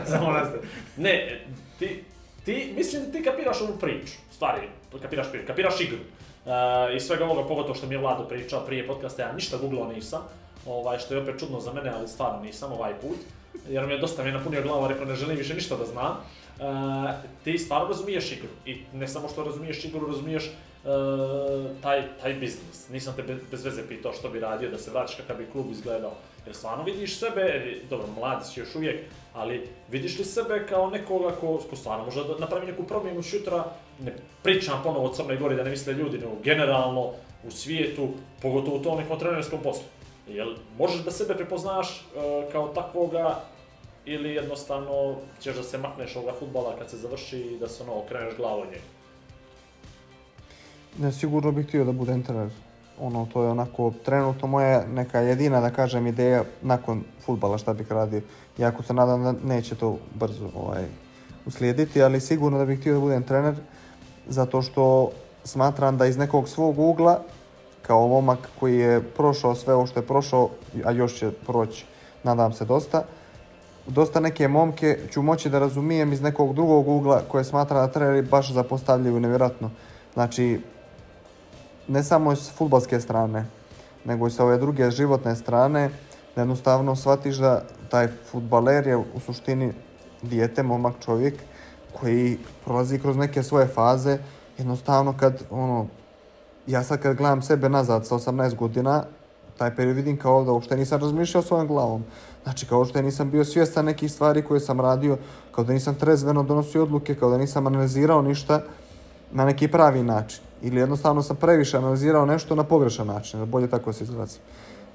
samo 0.11 0.31
nastavi. 0.31 0.67
Ne, 0.97 1.41
ti, 1.79 2.03
ti, 2.45 2.73
mislim 2.77 3.05
da 3.05 3.11
ti 3.11 3.23
kapiraš 3.23 3.61
ovu 3.61 3.77
priču, 3.79 4.13
stvari, 4.43 4.67
kapiraš 5.01 5.27
kapiraš 5.47 5.81
igru. 5.81 5.97
E, 5.97 6.95
I 6.95 6.99
svega 6.99 7.25
ovoga, 7.25 7.47
pogotovo 7.47 7.75
što 7.75 7.87
mi 7.87 7.95
je 7.95 7.99
Vlado 7.99 8.23
pričao 8.27 8.65
prije 8.65 8.87
podcasta, 8.87 9.21
ja 9.21 9.33
ništa 9.33 9.57
googlao 9.57 9.87
nisam, 9.87 10.21
ovaj, 10.65 10.99
što 10.99 11.13
je 11.13 11.21
opet 11.21 11.39
čudno 11.39 11.59
za 11.59 11.73
mene, 11.73 11.91
ali 11.95 12.07
stvarno 12.07 12.43
nisam 12.43 12.71
ovaj 12.71 12.93
put, 13.01 13.17
jer 13.69 13.87
mi 13.87 13.93
je 13.93 13.99
dosta 13.99 14.23
mi 14.23 14.29
je 14.29 14.33
napunio 14.33 14.61
glavu, 14.61 14.87
rekao 14.87 15.05
ne 15.05 15.15
želim 15.15 15.37
više 15.37 15.53
ništa 15.53 15.75
da 15.75 15.85
znam. 15.85 16.11
E, 16.11 16.63
ti 17.43 17.57
stvarno 17.57 17.87
razumiješ 17.87 18.31
igru 18.31 18.49
i 18.65 18.77
ne 18.93 19.07
samo 19.07 19.29
što 19.29 19.43
razumiješ 19.43 19.85
igru, 19.85 20.07
razumiješ 20.07 20.45
e, 20.45 20.51
taj, 21.81 22.03
taj 22.21 22.33
biznis. 22.33 22.89
Nisam 22.89 23.13
te 23.15 23.23
bez, 23.51 23.65
veze 23.65 23.87
pitao 23.87 24.13
što 24.13 24.29
bi 24.29 24.39
radio, 24.39 24.69
da 24.69 24.77
se 24.77 24.91
vratiš 24.91 25.15
kakav 25.15 25.37
bi 25.37 25.51
klub 25.51 25.71
izgledao. 25.71 26.11
Jer 26.45 26.55
stvarno 26.55 26.83
vidiš 26.83 27.19
sebe, 27.19 27.75
dobro, 27.89 28.07
mladi 28.19 28.45
si 28.45 28.59
još 28.59 28.75
uvijek, 28.75 29.05
ali 29.33 29.67
vidiš 29.91 30.19
li 30.19 30.25
sebe 30.25 30.65
kao 30.69 30.89
nekoga 30.89 31.31
ko, 31.35 31.61
ko 31.69 31.75
stvarno 31.75 32.05
može 32.05 32.23
da 32.23 32.37
napravi 32.39 32.67
neku 32.67 32.83
promjenu 32.83 33.23
sutra, 33.23 33.63
ne 34.03 34.13
pričam 34.43 34.79
ponovo 34.83 35.05
o 35.05 35.13
Crnoj 35.13 35.37
Gori 35.37 35.55
da 35.55 35.63
ne 35.63 35.69
misle 35.69 35.93
ljudi, 35.93 36.17
nego 36.17 36.35
generalno 36.43 37.11
u 37.47 37.51
svijetu, 37.51 38.07
pogotovo 38.41 38.77
u 38.77 38.81
tom 38.81 38.97
nekom 38.97 39.19
trenerskom 39.19 39.59
poslu. 39.63 39.83
Jel 40.27 40.47
možeš 40.77 41.03
da 41.03 41.11
sebe 41.11 41.35
prepoznaš 41.35 42.01
e, 42.15 42.51
kao 42.51 42.67
takvoga 42.67 43.39
ili 44.05 44.29
jednostavno 44.29 45.15
ćeš 45.41 45.55
da 45.55 45.63
se 45.63 45.77
makneš 45.77 46.15
ovoga 46.15 46.33
futbala 46.39 46.75
kad 46.79 46.89
se 46.89 46.97
završi 46.97 47.37
i 47.37 47.57
da 47.59 47.67
se 47.67 47.83
ono 47.83 47.93
okreneš 47.93 48.35
glavu 48.37 48.61
od 48.61 48.67
njega? 48.67 48.83
Ne, 50.99 51.11
sigurno 51.11 51.51
bih 51.51 51.67
htio 51.67 51.85
da 51.85 51.91
budem 51.91 52.23
trener. 52.23 52.49
Ono, 52.99 53.27
to 53.33 53.43
je 53.43 53.49
onako, 53.49 53.93
trenutno 54.05 54.47
moja 54.47 54.85
neka 54.87 55.19
jedina, 55.19 55.61
da 55.61 55.69
kažem, 55.69 56.07
ideja 56.07 56.43
nakon 56.61 57.03
futbala 57.25 57.57
šta 57.57 57.73
bih 57.73 57.91
radio. 57.91 58.21
Jako 58.57 58.83
se 58.83 58.93
nadam 58.93 59.23
da 59.23 59.33
neće 59.43 59.75
to 59.75 59.97
brzo 60.15 60.49
ovaj, 60.55 60.83
uslijediti, 61.45 62.03
ali 62.03 62.21
sigurno 62.21 62.57
da 62.57 62.65
bih 62.65 62.79
htio 62.79 62.93
da 62.93 62.99
budem 62.99 63.23
trener, 63.23 63.55
zato 64.27 64.61
što 64.61 65.11
smatram 65.43 65.97
da 65.97 66.05
iz 66.05 66.17
nekog 66.17 66.49
svog 66.49 66.79
ugla, 66.79 67.19
kao 67.81 68.07
momak 68.07 68.39
koji 68.59 68.77
je 68.77 69.01
prošao 69.01 69.55
sve 69.55 69.73
ovo 69.73 69.85
što 69.87 69.99
je 69.99 70.07
prošao, 70.07 70.49
a 70.85 70.91
još 70.91 71.15
će 71.15 71.31
proći, 71.31 71.85
nadam 72.23 72.53
se 72.53 72.65
dosta, 72.65 73.03
dosta 73.87 74.19
neke 74.19 74.47
momke 74.47 74.99
ću 75.11 75.21
moći 75.21 75.49
da 75.49 75.59
razumijem 75.59 76.13
iz 76.13 76.21
nekog 76.21 76.53
drugog 76.55 76.87
ugla 76.87 77.21
koje 77.27 77.43
smatra 77.43 77.81
da 77.81 77.91
treneri 77.91 78.21
baš 78.21 78.51
zapostavljaju 78.51 79.19
nevjerojatno. 79.19 79.71
Znači, 80.13 80.61
ne 81.87 82.03
samo 82.03 82.35
s 82.35 82.51
futbalske 82.51 82.99
strane, 82.99 83.45
nego 84.05 84.27
i 84.27 84.31
sa 84.31 84.43
ove 84.43 84.57
druge 84.57 84.91
životne 84.91 85.35
strane, 85.35 85.89
da 86.35 86.41
jednostavno 86.41 86.95
shvatiš 86.95 87.35
da 87.35 87.63
taj 87.89 88.07
futbaler 88.31 88.87
je 88.87 88.97
u 88.97 89.19
suštini 89.25 89.71
dijete, 90.21 90.63
momak 90.63 90.93
čovjek, 91.05 91.33
koji 91.99 92.37
prolazi 92.65 92.99
kroz 92.99 93.17
neke 93.17 93.43
svoje 93.43 93.67
faze, 93.67 94.17
jednostavno 94.57 95.13
kad, 95.19 95.43
ono, 95.51 95.87
ja 96.67 96.83
sad 96.83 97.01
kad 97.01 97.17
gledam 97.17 97.41
sebe 97.41 97.69
nazad 97.69 98.07
sa 98.07 98.15
18 98.15 98.55
godina, 98.55 99.03
taj 99.57 99.75
period 99.75 99.95
vidim 99.95 100.17
kao 100.17 100.43
da 100.43 100.51
uopšte 100.51 100.77
nisam 100.77 101.01
razmišljao 101.01 101.43
svojom 101.43 101.67
glavom. 101.67 102.03
Znači, 102.43 102.65
kao 102.65 102.85
što 102.85 103.01
nisam 103.01 103.31
bio 103.31 103.45
svjestan 103.45 103.85
nekih 103.85 104.11
stvari 104.11 104.41
koje 104.41 104.59
sam 104.59 104.81
radio, 104.81 105.17
kao 105.51 105.63
da 105.63 105.73
nisam 105.73 105.95
trezveno 105.95 106.43
donosio 106.43 106.83
odluke, 106.83 107.15
kao 107.15 107.29
da 107.29 107.37
nisam 107.37 107.67
analizirao 107.67 108.21
ništa 108.21 108.61
na 109.31 109.45
neki 109.45 109.67
pravi 109.67 110.03
način. 110.03 110.43
Ili 110.61 110.79
jednostavno 110.79 111.23
sam 111.23 111.35
previše 111.35 111.77
analizirao 111.77 112.25
nešto 112.25 112.55
na 112.55 112.63
pogrešan 112.63 113.07
način, 113.07 113.39
da 113.39 113.45
bolje 113.45 113.67
tako 113.67 113.93
se 113.93 114.03
izrazim. 114.03 114.41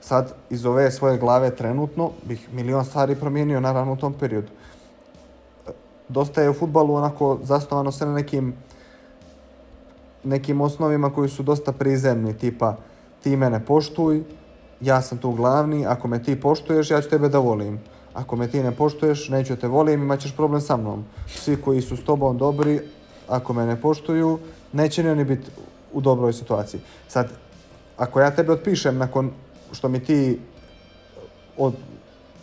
Sad, 0.01 0.33
iz 0.51 0.67
ove 0.67 0.91
svoje 0.91 1.19
glave 1.19 1.57
trenutno, 1.57 2.11
bih 2.25 2.49
milion 2.53 2.85
stvari 2.85 3.17
promijenio, 3.17 3.61
naravno, 3.61 3.93
u 3.93 3.97
tom 3.97 4.15
periodu. 4.15 4.49
Dosta 6.09 6.43
je 6.43 6.51
u 6.51 6.55
futbalu 6.55 6.95
onako 6.95 7.39
zasnovano 7.43 7.93
sve 7.93 8.07
na 8.07 8.13
nekim 8.13 8.55
nekim 10.25 10.61
osnovima 10.61 11.13
koji 11.13 11.29
su 11.29 11.43
dosta 11.43 11.73
prizemni, 11.73 12.39
tipa 12.39 12.77
ti 13.23 13.37
mene 13.37 13.65
poštuj, 13.65 14.23
ja 14.81 15.03
sam 15.03 15.19
tu 15.19 15.33
glavni, 15.33 15.87
ako 15.87 16.09
me 16.09 16.23
ti 16.23 16.41
poštuješ, 16.41 16.91
ja 16.91 17.01
ću 17.03 17.09
tebe 17.09 17.29
da 17.29 17.39
volim. 17.39 17.81
Ako 18.15 18.37
me 18.37 18.49
ti 18.49 18.63
ne 18.63 18.73
poštuješ, 18.73 19.29
neću 19.29 19.57
te 19.57 19.69
volim, 19.69 20.03
imat 20.03 20.21
ćeš 20.21 20.37
problem 20.37 20.61
sa 20.61 20.77
mnom. 20.77 21.05
Svi 21.27 21.57
koji 21.57 21.83
su 21.83 21.97
s 21.97 22.05
tobom 22.05 22.39
dobri, 22.39 22.81
ako 23.29 23.53
me 23.53 23.67
ne 23.67 23.81
poštuju, 23.81 24.39
neće 24.73 25.03
ni 25.03 25.11
oni 25.11 25.25
biti 25.25 25.51
u 25.93 26.01
dobroj 26.01 26.33
situaciji. 26.33 26.81
Sad, 27.09 27.29
ako 27.97 28.21
ja 28.21 28.31
tebe 28.31 28.53
otpišem 28.53 28.99
nakon 28.99 29.31
što 29.73 29.89
mi 29.89 30.01
ti 30.05 30.41
od, 31.57 31.75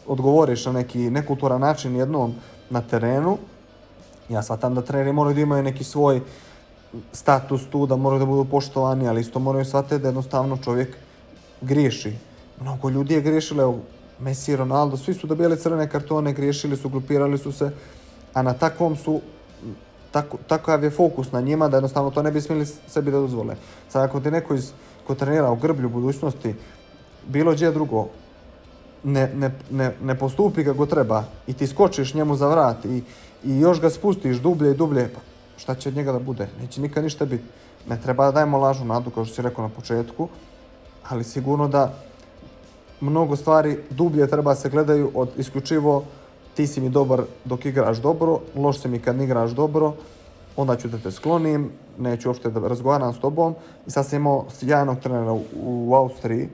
odgovoriš 0.08 0.66
na 0.66 0.72
neki 0.72 1.10
nekulturan 1.10 1.62
način 1.62 1.96
jednom 1.96 2.34
na 2.70 2.82
terenu, 2.82 3.38
ja 4.30 4.44
shvatam 4.44 4.76
da 4.76 4.82
treneri 4.82 5.14
moraju 5.14 5.36
da 5.36 5.42
imaju 5.42 5.64
neki 5.64 5.84
svoj 5.84 6.22
status 7.14 7.68
tu, 7.72 7.86
da 7.86 7.96
moraju 7.96 8.20
da 8.20 8.26
budu 8.26 8.46
poštovani, 8.46 9.08
ali 9.08 9.22
isto 9.22 9.40
moraju 9.40 9.66
shvatiti 9.66 10.00
da 10.00 10.08
jednostavno 10.08 10.58
čovjek 10.58 10.98
griješi. 11.62 12.14
Mnogo 12.62 12.90
ljudi 12.90 13.14
je 13.14 13.22
griješilo, 13.22 13.64
evo, 13.64 13.80
Messi, 14.20 14.56
Ronaldo, 14.56 14.98
svi 14.98 15.14
su 15.14 15.28
dobijali 15.28 15.58
crvene 15.58 15.90
kartone, 15.90 16.34
griješili 16.34 16.78
su, 16.78 16.90
grupirali 16.90 17.38
su 17.38 17.52
se, 17.52 17.72
a 18.34 18.42
na 18.42 18.54
takvom 18.54 18.96
su, 18.96 19.22
tako, 20.12 20.38
takav 20.48 20.84
je 20.84 20.90
fokus 20.90 21.32
na 21.32 21.42
njima 21.42 21.68
da 21.68 21.78
jednostavno 21.78 22.12
to 22.12 22.24
ne 22.24 22.32
bi 22.32 22.42
smjeli 22.42 22.66
sebi 22.66 23.12
da 23.12 23.20
dozvole. 23.20 23.56
Sad 23.90 24.04
ako 24.04 24.20
ti 24.20 24.32
neko 24.32 24.56
iz, 24.56 24.72
ko 25.08 25.16
trenira 25.16 25.52
u 25.52 25.56
grblju 25.56 25.90
budućnosti, 25.90 26.56
bilo 27.28 27.52
gdje 27.52 27.72
drugo, 27.72 28.08
ne, 29.04 29.32
ne, 29.36 29.52
ne, 29.72 29.96
ne 30.02 30.16
postupi 30.16 30.64
kako 30.66 30.86
treba 30.86 31.24
i 31.48 31.54
ti 31.54 31.68
skočiš 31.68 32.14
njemu 32.14 32.36
za 32.36 32.48
vrat 32.48 32.86
i, 32.86 33.04
i 33.46 33.60
još 33.60 33.82
ga 33.82 33.90
spustiš 33.90 34.38
dublje 34.38 34.72
i 34.72 34.78
dublje, 34.78 35.10
pa 35.14 35.20
šta 35.58 35.76
će 35.76 35.90
od 35.90 35.96
njega 35.96 36.12
da 36.12 36.20
bude? 36.20 36.48
Neće 36.62 36.82
nikad 36.82 37.04
ništa 37.04 37.26
biti. 37.26 37.44
Ne 37.90 38.02
treba 38.02 38.26
da 38.26 38.32
dajemo 38.32 38.58
lažu 38.58 38.86
nadu, 38.86 39.10
kao 39.10 39.26
što 39.26 39.36
si 39.36 39.42
rekao 39.42 39.68
na 39.68 39.70
početku, 39.70 40.28
ali 41.10 41.24
sigurno 41.24 41.68
da 41.68 41.94
mnogo 43.02 43.36
stvari 43.36 43.78
dublje 43.90 44.28
treba 44.28 44.56
se 44.56 44.70
gledaju 44.70 45.12
od 45.14 45.30
isključivo 45.38 46.04
ti 46.56 46.68
si 46.68 46.82
mi 46.82 46.90
dobar 46.90 47.22
dok 47.46 47.66
igraš 47.66 47.98
dobro, 47.98 48.40
loš 48.56 48.82
si 48.82 48.88
mi 48.88 49.00
kad 49.00 49.22
igraš 49.22 49.52
dobro 49.52 49.94
onda 50.56 50.76
ću 50.76 50.88
da 50.88 50.98
te 50.98 51.12
sklonim, 51.12 51.72
neću 52.00 52.30
uopšte 52.30 52.50
da 52.50 52.68
razgovaram 52.68 53.14
s 53.14 53.20
tobom. 53.20 53.56
I 53.88 53.92
sad 53.92 54.06
sam 54.06 54.20
imao 54.20 54.46
sjajnog 54.50 55.00
trenera 55.00 55.34
u, 55.34 55.44
u 55.64 55.96
Austriji, 55.96 56.50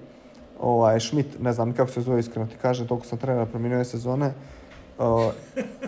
ovaj, 0.59 0.99
Schmidt, 0.99 1.39
ne 1.39 1.53
znam 1.53 1.73
kako 1.73 1.91
se 1.91 2.01
zove 2.01 2.19
iskreno 2.19 2.47
ti 2.47 2.55
kažem, 2.61 2.88
toliko 2.88 3.07
sam 3.07 3.18
trenera 3.18 3.45
promijenio 3.45 3.85
sezone. 3.85 4.34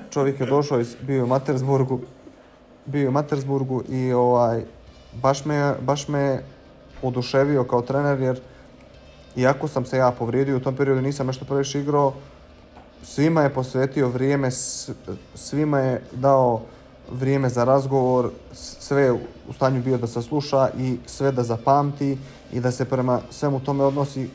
Čovjek 0.10 0.40
je 0.40 0.46
došao, 0.46 0.80
iz, 0.80 0.96
bio 1.02 1.16
je 1.16 1.24
u 1.24 1.28
Matersburgu, 1.28 2.00
bio 2.86 3.02
je 3.02 3.10
u 3.10 3.12
Matersburgu 3.12 3.84
i 3.90 4.14
ovaj, 4.14 4.64
baš 5.14 5.46
me, 5.46 5.76
baš 5.82 6.08
me 6.08 6.44
oduševio 7.02 7.64
kao 7.64 7.82
trener 7.82 8.22
jer 8.22 8.40
iako 9.36 9.68
sam 9.68 9.86
se 9.86 9.98
ja 9.98 10.12
povrijedio 10.12 10.58
u 10.58 10.60
tom 10.60 10.76
periodu 10.76 11.02
nisam 11.02 11.28
nešto 11.28 11.46
previše 11.46 11.80
igrao, 11.80 12.14
svima 13.04 13.42
je 13.42 13.54
posvetio 13.54 14.08
vrijeme, 14.08 14.52
svima 15.36 15.80
je 15.80 16.02
dao 16.12 16.62
vrijeme 17.12 17.50
za 17.50 17.64
razgovor, 17.64 18.32
sve 18.54 19.12
u 19.50 19.54
stanju 19.54 19.82
bio 19.84 19.98
da 19.98 20.08
sasluša 20.08 20.70
i 20.78 20.98
sve 21.06 21.32
da 21.32 21.44
zapamti 21.44 22.18
i 22.52 22.60
da 22.60 22.72
se 22.72 22.86
prema 22.86 23.22
svemu 23.30 23.60
tome 23.60 23.84
odnosi, 23.84 24.30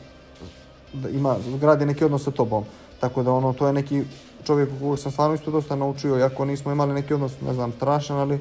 da 0.93 1.09
ima, 1.09 1.35
gradi 1.61 1.85
neki 1.85 2.05
odnos 2.05 2.23
sa 2.23 2.31
tobom. 2.31 2.63
Tako 2.99 3.23
da 3.23 3.31
ono, 3.31 3.53
to 3.53 3.67
je 3.67 3.73
neki 3.73 4.03
čovjek 4.49 4.69
kojeg 4.79 4.99
sam 4.99 5.11
stvarno 5.11 5.35
isto 5.35 5.51
dosta 5.51 5.75
naučio, 5.75 6.17
iako 6.17 6.45
nismo 6.45 6.71
imali 6.71 6.93
neki 6.93 7.13
odnos, 7.13 7.31
ne 7.41 7.53
znam, 7.53 7.71
strašan, 7.71 8.17
ali 8.17 8.39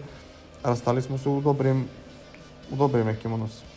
rastali 0.62 1.02
smo 1.02 1.18
se 1.18 1.28
u 1.28 1.40
dobrim, 1.40 1.84
u 2.70 2.76
dobrim 2.76 3.06
nekim 3.06 3.32
odnosima. 3.32 3.68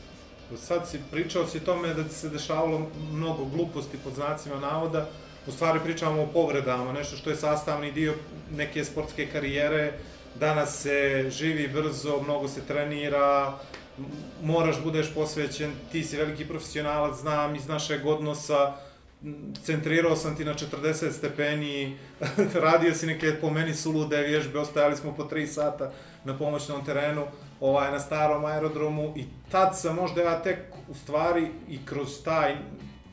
Sad 0.58 0.88
si 0.88 1.00
pričao 1.12 1.48
si 1.48 1.60
tome 1.60 1.94
da 1.94 2.04
ti 2.04 2.16
se 2.16 2.30
dešavalo 2.30 2.88
mnogo 3.12 3.46
gluposti 3.46 3.98
pod 3.98 4.14
znacima 4.14 4.60
navoda. 4.60 5.10
U 5.48 5.52
stvari 5.52 5.80
pričamo 5.84 6.22
o 6.22 6.28
povredama, 6.34 6.94
nešto 6.94 7.18
što 7.18 7.30
je 7.30 7.36
sastavni 7.36 7.92
dio 7.92 8.14
neke 8.56 8.86
sportske 8.86 9.28
karijere. 9.28 9.94
Danas 10.40 10.82
se 10.82 11.26
živi 11.30 11.68
brzo, 11.68 12.22
mnogo 12.24 12.48
se 12.48 12.62
trenira, 12.62 13.58
moraš 14.44 14.84
budeš 14.84 15.14
posvećen, 15.14 15.72
ti 15.92 16.04
si 16.04 16.18
veliki 16.18 16.48
profesionalac, 16.48 17.20
znam 17.20 17.56
iz 17.56 17.68
našeg 17.68 18.06
odnosa, 18.06 18.74
centrirao 19.64 20.16
sam 20.16 20.36
ti 20.36 20.46
na 20.46 20.54
40 20.54 21.12
stepeni, 21.12 21.98
radio 22.66 22.94
si 22.94 23.06
neke 23.06 23.34
po 23.42 23.50
meni 23.50 23.74
sulude 23.74 24.22
vježbe, 24.22 24.60
ostajali 24.60 24.96
smo 24.96 25.14
po 25.16 25.24
3 25.24 25.46
sata 25.48 25.92
na 26.24 26.38
pomoćnom 26.38 26.86
terenu, 26.86 27.26
ovaj, 27.60 27.92
na 27.92 28.00
starom 28.00 28.46
aerodromu 28.46 29.14
i 29.16 29.26
tad 29.52 29.80
sam 29.80 29.96
možda 29.96 30.22
ja 30.22 30.42
tek 30.42 30.60
u 30.90 30.94
stvari 30.94 31.48
i 31.70 31.80
kroz 31.86 32.24
taj, 32.24 32.56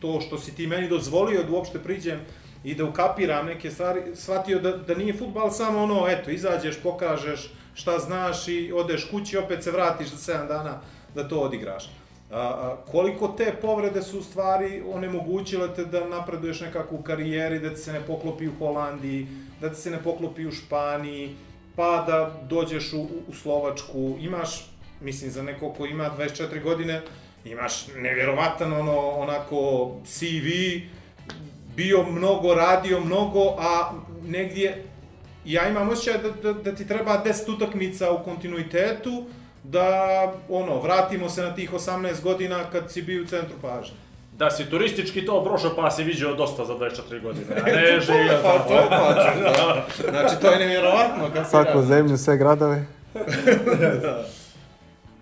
to 0.01 0.21
što 0.21 0.39
si 0.39 0.55
ti 0.55 0.67
meni 0.67 0.89
dozvolio 0.89 1.43
da 1.43 1.53
uopšte 1.53 1.79
priđem 1.79 2.21
i 2.65 2.75
da 2.75 2.85
ukapiram 2.85 3.47
neke 3.47 3.71
stvari, 3.71 4.03
shvatio 4.15 4.59
da, 4.59 4.77
da 4.77 4.95
nije 4.95 5.17
futbal 5.17 5.51
samo 5.51 5.83
ono, 5.83 6.09
eto, 6.09 6.31
izađeš, 6.31 6.83
pokažeš 6.83 7.53
šta 7.75 7.99
znaš 7.99 8.49
i 8.49 8.73
odeš 8.73 9.09
kući, 9.11 9.37
opet 9.37 9.63
se 9.63 9.71
vratiš 9.71 10.09
za 10.09 10.33
7 10.33 10.49
dana 10.49 10.81
da 11.15 11.29
to 11.29 11.41
odigraš. 11.41 11.91
A, 12.31 12.77
koliko 12.91 13.29
te 13.29 13.55
povrede 13.63 14.03
su 14.03 14.19
u 14.19 14.23
stvari 14.23 14.83
onemogućile 14.93 15.75
te 15.75 15.85
da 15.85 16.09
napreduješ 16.09 16.61
nekako 16.61 16.95
u 16.95 17.03
karijeri, 17.03 17.61
da 17.61 17.75
ti 17.75 17.81
se 17.81 17.93
ne 17.93 18.01
poklopi 18.07 18.49
u 18.49 18.59
Holandiji, 18.59 19.27
da 19.61 19.71
ti 19.71 19.81
se 19.81 19.91
ne 19.91 20.03
poklopi 20.03 20.47
u 20.47 20.53
Španiji, 20.53 21.35
pa 21.77 22.05
da 22.07 22.41
dođeš 22.49 22.93
u, 22.93 23.07
u 23.29 23.35
Slovačku, 23.35 24.17
imaš, 24.21 24.71
mislim 25.01 25.31
za 25.31 25.43
neko 25.43 25.73
ko 25.73 25.87
ima 25.87 26.11
24 26.19 26.63
godine, 26.63 27.03
imaš 27.45 27.87
nevjerovatan 27.97 28.73
ono, 28.73 28.99
onako 28.99 29.91
CV, 30.05 30.49
bio 31.77 32.03
mnogo, 32.03 32.55
radio 32.55 33.01
mnogo, 33.01 33.41
a 33.59 33.93
negdje 34.27 34.85
ja 35.45 35.69
imam 35.69 35.89
osjećaj 35.89 36.23
da, 36.23 36.31
da, 36.31 36.53
da 36.53 36.75
ti 36.75 36.89
treba 36.89 37.23
10 37.25 37.57
utakmica 37.57 38.13
u 38.13 38.25
kontinuitetu, 38.25 39.25
da 39.71 40.33
ono, 40.49 40.81
vratimo 40.81 41.29
se 41.29 41.43
na 41.43 41.55
tih 41.55 41.73
18 41.73 42.23
godina 42.23 42.65
kad 42.73 42.93
si 42.93 43.03
bio 43.03 43.23
u 43.23 43.27
centru 43.27 43.57
pažnje. 43.63 43.97
Da 44.33 44.51
si 44.51 44.71
turistički 44.71 45.27
to 45.27 45.45
prošao 45.45 45.77
pa 45.77 45.91
si 45.91 46.05
viđao 46.05 46.35
dosta 46.35 46.65
za 46.65 46.75
24 46.75 47.23
godine, 47.23 47.47
a 47.63 47.67
ne 47.67 48.01
živio 48.07 48.39
Pa 48.43 48.59
to 48.59 48.75
je 48.75 48.87
pa, 48.91 49.15
da. 49.15 49.87
Znači, 50.11 50.41
to 50.41 50.51
je 50.51 50.59
nevjerovatno. 50.59 51.31
Kad 51.35 51.53
radio. 51.53 51.83
zemlju, 51.83 52.19
sve 52.19 52.37
gradove. 52.37 52.87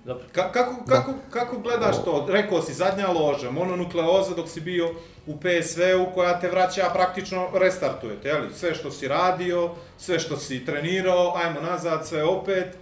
Dobro. 0.04 0.24
Ka, 0.32 0.52
kako, 0.52 0.84
kako, 0.88 1.14
kako 1.30 1.58
gledaš 1.58 2.04
to? 2.04 2.26
Rekao 2.30 2.62
si, 2.62 2.74
zadnja 2.74 3.08
loža, 3.08 3.50
mononukleoza 3.50 4.34
dok 4.34 4.48
si 4.48 4.60
bio 4.60 4.90
u 5.26 5.36
PSV-u 5.36 6.14
koja 6.14 6.40
te 6.40 6.48
vraća, 6.48 6.90
praktično 6.94 7.48
restartuje, 7.54 8.16
te, 8.22 8.28
jeli? 8.28 8.54
Sve 8.54 8.74
što 8.74 8.90
si 8.90 9.08
radio, 9.08 9.70
sve 9.98 10.18
što 10.18 10.36
si 10.36 10.64
trenirao, 10.64 11.36
ajmo 11.36 11.60
nazad, 11.60 12.06
sve 12.06 12.24
opet. 12.24 12.76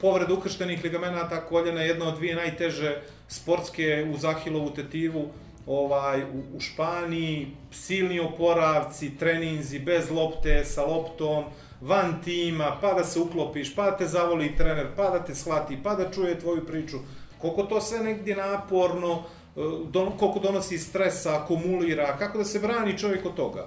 Povreda 0.00 0.34
ukrštenih 0.34 0.84
ligamenata 0.84 1.40
koljena 1.40 1.80
je 1.80 1.88
jedna 1.88 2.08
od 2.08 2.16
dvije 2.16 2.34
najteže 2.34 3.00
sportske 3.28 4.06
uz 4.14 4.24
Ahilovu 4.24 4.70
tetivu 4.70 5.28
ovaj, 5.66 6.22
u, 6.22 6.56
u 6.56 6.60
Španiji, 6.60 7.56
silni 7.70 8.20
oporavci, 8.20 9.16
treninzi 9.18 9.78
bez 9.78 10.10
lopte, 10.10 10.64
sa 10.64 10.84
loptom, 10.84 11.44
van 11.80 12.22
tima, 12.24 12.76
pa 12.80 12.92
da 12.94 13.04
se 13.04 13.20
uklopiš, 13.20 13.74
pa 13.74 13.90
da 13.90 13.96
te 13.96 14.06
zavoli 14.06 14.56
trener, 14.56 14.86
pa 14.96 15.10
da 15.10 15.24
te 15.24 15.34
shvati, 15.34 15.78
pa 15.82 15.94
da 15.94 16.10
čuje 16.10 16.38
tvoju 16.40 16.66
priču. 16.66 16.98
Koliko 17.38 17.62
to 17.62 17.80
sve 17.80 17.98
negdje 17.98 18.36
naporno, 18.36 19.22
eh, 19.56 19.60
don, 19.90 20.18
koliko 20.18 20.38
donosi 20.38 20.78
stresa, 20.78 21.42
akumulira, 21.42 22.16
kako 22.18 22.38
da 22.38 22.44
se 22.44 22.58
brani 22.58 22.98
čovjek 22.98 23.26
od 23.26 23.34
toga? 23.34 23.66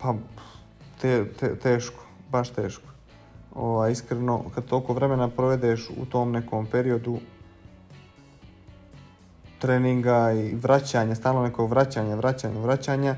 Pa, 0.00 0.14
te, 1.00 1.24
te, 1.40 1.58
teško, 1.58 2.01
baš 2.32 2.50
teško. 2.50 2.88
Ova, 3.54 3.88
iskreno, 3.88 4.44
kad 4.54 4.64
toliko 4.64 4.92
vremena 4.92 5.28
provedeš 5.28 5.90
u 6.00 6.06
tom 6.06 6.32
nekom 6.32 6.66
periodu 6.66 7.18
treninga 9.58 10.32
i 10.32 10.54
vraćanja, 10.54 11.14
stalno 11.14 11.42
neko 11.42 11.66
vraćanje, 11.66 12.16
vraćanje, 12.16 12.60
vraćanja, 12.60 13.16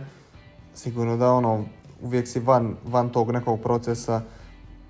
sigurno 0.74 1.16
da 1.16 1.32
ono, 1.32 1.64
uvijek 2.02 2.28
si 2.28 2.40
van, 2.40 2.74
van 2.84 3.08
tog 3.08 3.30
nekog 3.32 3.60
procesa, 3.60 4.20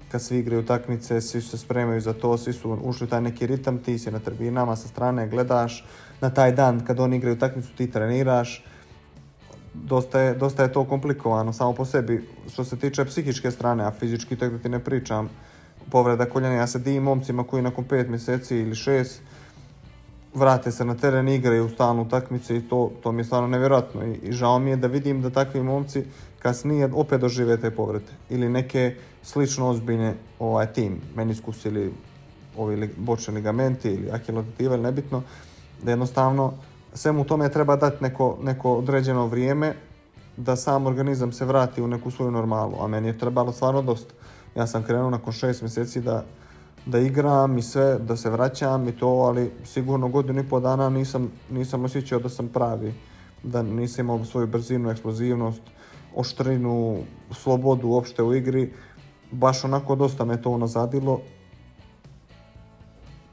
kad 0.08 0.22
svi 0.22 0.38
igraju 0.38 0.62
utakmice, 0.62 1.20
svi 1.20 1.42
se 1.42 1.58
spremaju 1.58 2.00
za 2.00 2.12
to, 2.12 2.38
svi 2.38 2.52
su 2.52 2.78
ušli 2.82 3.04
u 3.04 3.10
taj 3.10 3.20
neki 3.20 3.46
ritam, 3.46 3.78
ti 3.78 3.98
si 3.98 4.10
na 4.10 4.18
tribinama 4.18 4.76
sa 4.76 4.88
strane, 4.88 5.28
gledaš, 5.28 5.84
na 6.20 6.30
taj 6.30 6.52
dan 6.52 6.84
kad 6.86 7.00
oni 7.00 7.16
igraju 7.16 7.36
utakmicu 7.36 7.76
ti 7.76 7.90
treniraš, 7.90 8.64
dosta 9.74 10.20
je, 10.20 10.34
dosta 10.34 10.62
je 10.62 10.72
to 10.72 10.84
komplikovano 10.84 11.52
samo 11.52 11.72
po 11.72 11.84
sebi 11.84 12.28
što 12.52 12.64
se 12.64 12.76
tiče 12.76 13.04
psihičke 13.04 13.50
strane, 13.50 13.84
a 13.84 13.90
fizički 13.90 14.36
tek 14.36 14.52
da 14.52 14.58
ti 14.58 14.68
ne 14.68 14.78
pričam. 14.78 15.30
Povreda 15.90 16.24
koljena, 16.24 16.54
ja 16.54 16.66
se 16.66 16.78
divim 16.78 17.02
momcima 17.02 17.44
koji 17.44 17.62
nakon 17.62 17.84
5 17.84 18.08
mjeseci 18.08 18.56
ili 18.56 18.74
6 18.74 19.18
vrate 20.34 20.70
se 20.70 20.84
na 20.84 20.94
teren, 20.94 21.28
igraju 21.28 21.68
stalno 21.68 22.02
utakmice 22.02 22.56
i 22.56 22.60
to, 22.60 22.90
to 23.02 23.12
mi 23.12 23.20
je 23.20 23.24
stvarno 23.24 23.48
nevjerojatno. 23.48 24.06
I, 24.06 24.14
I 24.22 24.32
žao 24.32 24.58
mi 24.58 24.70
je 24.70 24.76
da 24.76 24.86
vidim 24.86 25.22
da 25.22 25.30
takvi 25.30 25.62
momci 25.62 26.04
kasnije 26.38 26.90
opet 26.94 27.20
dožive 27.20 27.56
te 27.56 27.70
povrede. 27.70 28.12
Ili 28.30 28.48
neke 28.48 28.94
slično 29.22 29.68
ozbiljne 29.68 30.14
ovaj, 30.38 30.66
tim, 30.72 31.00
meniskus 31.16 31.64
ili 31.64 31.92
ovi 32.56 32.90
bočni 32.96 33.34
ligamenti 33.34 33.90
ili 33.90 34.10
ahilotativa 34.10 34.74
ili 34.74 34.82
nebitno, 34.82 35.22
da 35.82 35.90
jednostavno 35.90 36.52
svemu 36.94 37.24
tome 37.24 37.48
treba 37.48 37.76
dati 37.76 38.04
neko, 38.04 38.38
neko 38.42 38.74
određeno 38.74 39.26
vrijeme 39.26 39.74
da 40.36 40.56
sam 40.56 40.86
organizam 40.86 41.32
se 41.32 41.44
vrati 41.44 41.82
u 41.82 41.88
neku 41.88 42.10
svoju 42.10 42.30
normalu, 42.30 42.76
a 42.80 42.86
meni 42.86 43.08
je 43.08 43.18
trebalo 43.18 43.52
stvarno 43.52 43.82
dosta. 43.82 44.14
Ja 44.56 44.66
sam 44.66 44.82
krenuo 44.82 45.10
nakon 45.10 45.32
šest 45.32 45.62
mjeseci 45.62 46.00
da, 46.00 46.24
da 46.86 46.98
igram 46.98 47.58
i 47.58 47.62
sve, 47.62 47.98
da 47.98 48.16
se 48.16 48.30
vraćam 48.30 48.88
i 48.88 48.92
to, 48.92 49.08
ali 49.08 49.52
sigurno 49.64 50.08
godinu 50.08 50.40
i 50.40 50.48
pol 50.48 50.60
dana 50.60 50.90
nisam, 50.90 51.30
nisam 51.50 51.84
osjećao 51.84 52.18
da 52.18 52.28
sam 52.28 52.48
pravi, 52.48 52.94
da 53.42 53.62
nisam 53.62 54.04
imao 54.04 54.24
svoju 54.24 54.46
brzinu, 54.46 54.90
eksplozivnost, 54.90 55.62
oštrinu, 56.14 56.98
slobodu 57.30 57.88
uopšte 57.88 58.22
u 58.22 58.34
igri. 58.34 58.72
Baš 59.30 59.64
onako 59.64 59.94
dosta 59.94 60.24
me 60.24 60.42
to 60.42 60.50
unazadilo, 60.50 61.20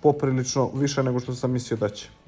poprilično 0.01 0.69
više 0.73 1.03
nego 1.03 1.19
što 1.19 1.33
sam 1.33 1.51
mislio 1.51 1.77
da 1.77 1.89
će. 1.89 2.20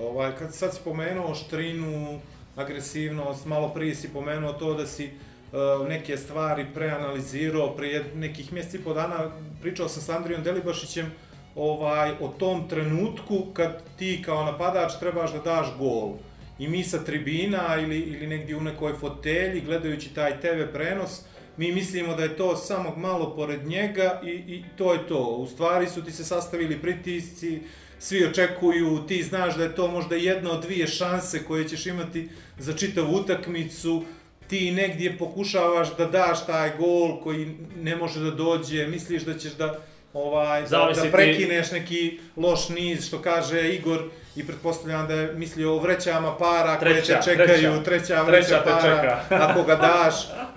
Ovaj, 0.00 0.32
kad 0.38 0.54
sad 0.54 0.74
si 0.74 0.80
pomenuo 0.84 1.34
štrinu, 1.34 2.20
agresivnost, 2.56 3.46
malo 3.46 3.68
prije 3.68 3.94
si 3.94 4.12
pomenuo 4.12 4.52
to 4.52 4.74
da 4.74 4.86
si 4.86 5.04
uh, 5.04 5.88
neke 5.88 6.16
stvari 6.16 6.66
preanalizirao, 6.74 7.76
prije 7.76 8.04
nekih 8.14 8.52
mjeseci 8.52 8.76
i 8.76 8.80
po 8.80 8.94
dana 8.94 9.30
pričao 9.60 9.88
sam 9.88 10.02
s 10.02 10.08
Andrijom 10.08 10.42
Delibašićem 10.42 11.12
ovaj, 11.54 12.10
o 12.20 12.28
tom 12.28 12.68
trenutku 12.68 13.46
kad 13.52 13.82
ti 13.98 14.22
kao 14.24 14.44
napadač 14.44 14.92
trebaš 15.00 15.32
da 15.32 15.38
daš 15.38 15.66
gol. 15.78 16.12
I 16.58 16.68
mi 16.68 16.84
sa 16.84 17.04
tribina 17.04 17.76
ili, 17.80 17.98
ili 17.98 18.26
negdje 18.26 18.56
u 18.56 18.60
nekoj 18.60 18.94
fotelji 18.94 19.60
gledajući 19.60 20.14
taj 20.14 20.40
TV 20.40 20.72
prenos, 20.72 21.22
mi 21.56 21.72
mislimo 21.72 22.14
da 22.14 22.22
je 22.22 22.36
to 22.36 22.56
samo 22.56 22.96
malo 22.96 23.36
pored 23.36 23.66
njega 23.66 24.20
i, 24.24 24.30
i 24.30 24.64
to 24.76 24.92
je 24.92 25.06
to. 25.08 25.24
U 25.24 25.46
stvari 25.46 25.86
su 25.88 26.04
ti 26.04 26.12
se 26.12 26.24
sastavili 26.24 26.78
pritisci, 26.78 27.60
svi 27.98 28.26
očekuju, 28.26 29.04
ti 29.08 29.22
znaš 29.22 29.56
da 29.56 29.62
je 29.62 29.74
to 29.74 29.88
možda 29.88 30.16
jedna 30.16 30.50
od 30.50 30.62
dvije 30.62 30.86
šanse 30.86 31.44
koje 31.44 31.68
ćeš 31.68 31.86
imati 31.86 32.28
za 32.58 32.72
čitavu 32.72 33.14
utakmicu, 33.14 34.04
ti 34.48 34.70
negdje 34.70 35.18
pokušavaš 35.18 35.96
da 35.96 36.06
daš 36.06 36.46
taj 36.46 36.76
gol 36.78 37.20
koji 37.22 37.56
ne 37.76 37.96
može 37.96 38.20
da 38.20 38.30
dođe, 38.30 38.86
misliš 38.86 39.22
da 39.22 39.38
ćeš 39.38 39.52
da 39.52 39.86
ovaj 40.16 40.60
da, 40.60 40.66
Zavisi 40.66 41.00
da 41.04 41.12
prekineš 41.12 41.70
neki 41.70 42.18
loš 42.36 42.68
niz, 42.68 43.06
što 43.06 43.18
kaže 43.22 43.74
Igor 43.74 44.02
i 44.36 44.46
pretpostavljam 44.46 45.06
da 45.06 45.14
je 45.14 45.32
mislio 45.32 45.74
o 45.74 45.78
vrećama 45.78 46.36
para 46.36 46.78
koje 46.78 46.94
Treća, 46.94 47.20
te 47.20 47.30
čekaju, 47.30 47.48
treća. 47.48 47.82
treća, 47.82 48.22
vreća 48.22 48.46
Treća 48.48 48.62
para, 48.64 48.80
čeka. 48.80 49.20
ako 49.44 49.62
ga 49.62 49.76
daš. 49.76 50.14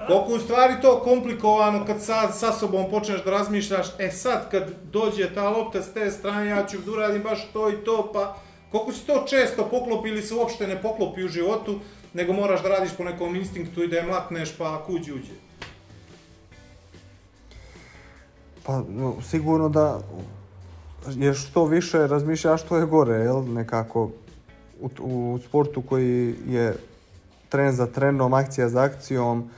Koliko 0.07 0.33
u 0.33 0.39
stvari 0.39 0.73
to 0.81 0.99
komplikovano 0.99 1.85
kad 1.85 2.03
sad 2.03 2.37
sa 2.37 2.51
sobom 2.51 2.89
počneš 2.89 3.23
da 3.23 3.31
razmišljaš, 3.31 3.87
e 3.99 4.11
sad 4.11 4.51
kad 4.51 4.71
dođe 4.91 5.33
ta 5.33 5.49
lopta 5.49 5.81
s 5.81 5.93
te 5.93 6.11
strane, 6.11 6.49
ja 6.49 6.65
ću 6.65 6.77
da 6.77 6.91
uradim 6.91 7.23
baš 7.23 7.39
to 7.53 7.69
i 7.69 7.77
to, 7.85 8.11
pa 8.13 8.37
koliko 8.71 8.91
si 8.91 9.07
to 9.07 9.25
često 9.29 9.65
poklopi 9.65 10.09
ili 10.09 10.21
se 10.21 10.33
uopšte 10.33 10.67
ne 10.67 10.81
poklopi 10.81 11.23
u 11.23 11.27
životu, 11.27 11.79
nego 12.13 12.33
moraš 12.33 12.63
da 12.63 12.69
radiš 12.69 12.91
po 12.97 13.03
nekom 13.03 13.35
instinktu 13.35 13.83
i 13.83 13.87
da 13.87 13.97
je 13.97 14.03
mlatneš 14.03 14.49
pa 14.57 14.83
kuđi 14.85 15.13
uđe. 15.13 15.48
Pa 18.65 18.83
no, 18.89 19.13
sigurno 19.21 19.69
da 19.69 19.99
je 21.07 21.33
što 21.33 21.65
više 21.65 22.07
razmišljaš 22.07 22.63
što 22.63 22.77
je 22.77 22.85
gore, 22.85 23.15
jel? 23.15 23.53
Nekako 23.53 24.09
u, 24.81 24.89
u 24.99 25.39
sportu 25.47 25.81
koji 25.81 26.35
je 26.47 26.75
tren 27.49 27.71
za 27.75 27.85
trenom, 27.85 28.33
akcija 28.33 28.69
za 28.69 28.81
akcijom, 28.81 29.49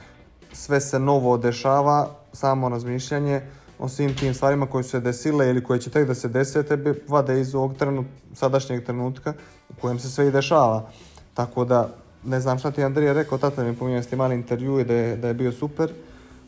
sve 0.53 0.82
se 0.82 0.99
novo 0.99 1.38
dešava, 1.38 2.10
samo 2.34 2.69
razmišljanje 2.69 3.41
o 3.80 3.90
svim 3.90 4.15
tim 4.15 4.34
stvarima 4.34 4.65
koje 4.65 4.84
su 4.84 4.90
se 4.90 4.99
desile 4.99 5.49
ili 5.49 5.64
koje 5.64 5.82
će 5.82 5.90
tek 5.90 6.07
da 6.07 6.15
se 6.15 6.28
dese, 6.28 6.64
tebe 6.64 6.94
vade 7.07 7.41
iz 7.41 7.56
ovog 7.56 7.73
trenut, 7.78 8.06
sadašnjeg 8.34 8.86
trenutka 8.86 9.34
u 9.69 9.73
kojem 9.82 9.99
se 9.99 10.10
sve 10.10 10.28
i 10.28 10.32
dešava. 10.32 10.90
Tako 11.34 11.65
da, 11.65 11.90
ne 12.23 12.40
znam 12.40 12.60
šta 12.60 12.72
ti 12.72 12.84
Andrija 12.84 13.14
rekao, 13.14 13.38
tata 13.38 13.64
mi 13.64 13.76
pominjao 13.76 14.03
ste 14.03 14.15
mali 14.15 14.36
intervju 14.36 14.80
i 14.80 14.84
da 14.84 14.94
je, 14.94 15.18
da 15.18 15.28
je 15.28 15.34
bio 15.34 15.52
super, 15.52 15.91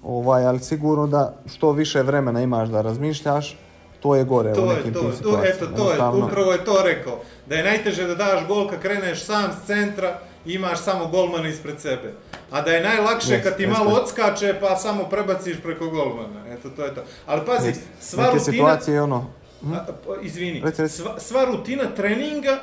ovaj, 0.03 0.45
ali 0.45 0.59
sigurno 0.59 1.07
da 1.07 1.33
što 1.55 1.71
više 1.71 2.01
vremena 2.01 2.41
imaš 2.41 2.69
da 2.69 2.81
razmišljaš, 2.81 3.57
to 3.99 4.15
je 4.15 4.23
gore 4.23 4.51
u 4.51 4.55
To 4.55 4.71
je 4.71 4.77
nekim 4.77 4.93
to, 4.93 4.99
tim 4.99 5.09
to, 5.11 5.15
situacijama. 5.17 5.47
eto, 5.47 5.65
to 5.67 5.71
je, 5.73 5.87
Jednostavno, 5.87 6.25
upravo 6.25 6.51
je 6.51 6.65
to 6.65 6.81
rekao. 6.83 7.19
Da 7.47 7.55
je 7.55 7.63
najteže 7.63 8.07
da 8.07 8.15
daš 8.15 8.47
gol 8.47 8.69
kad 8.69 8.79
kreneš 8.79 9.23
sam 9.23 9.51
s 9.53 9.67
centra 9.67 10.19
i 10.45 10.53
imaš 10.53 10.79
samo 10.79 11.07
golmana 11.07 11.47
ispred 11.49 11.79
sebe. 11.81 12.13
A 12.51 12.61
da 12.61 12.71
je 12.71 12.83
najlakše 12.83 13.33
Jeste, 13.33 13.43
kad 13.43 13.57
ti 13.57 13.63
jeste. 13.63 13.77
malo 13.79 13.91
odskače 13.91 14.55
pa 14.61 14.75
samo 14.75 15.03
prebaciš 15.03 15.57
preko 15.63 15.89
golmana. 15.89 16.47
Eto, 16.49 16.69
to 16.69 16.85
je 16.85 16.95
to. 16.95 17.01
Ali 17.25 17.41
pazi, 17.45 17.67
Jeste. 17.67 17.83
sva 18.01 18.23
neke 18.23 18.37
rutina... 18.37 18.51
situacije 18.51 19.01
ono, 19.01 19.25
A, 19.65 19.85
pa, 19.85 19.93
izvini, 20.21 20.61
Reci, 20.65 20.81
reci. 20.81 20.97
sva, 20.97 21.19
sva 21.19 21.45
rutina 21.45 21.83
treninga 21.95 22.57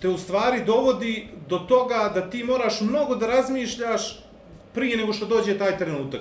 te 0.00 0.08
u 0.08 0.18
stvari 0.18 0.64
dovodi 0.64 1.28
do 1.48 1.58
toga 1.58 2.10
da 2.14 2.30
ti 2.30 2.44
moraš 2.44 2.80
mnogo 2.80 3.14
da 3.14 3.26
razmišljaš 3.26 4.24
prije 4.74 4.96
nego 4.96 5.12
što 5.12 5.26
dođe 5.26 5.58
taj 5.58 5.78
trenutak. 5.78 6.20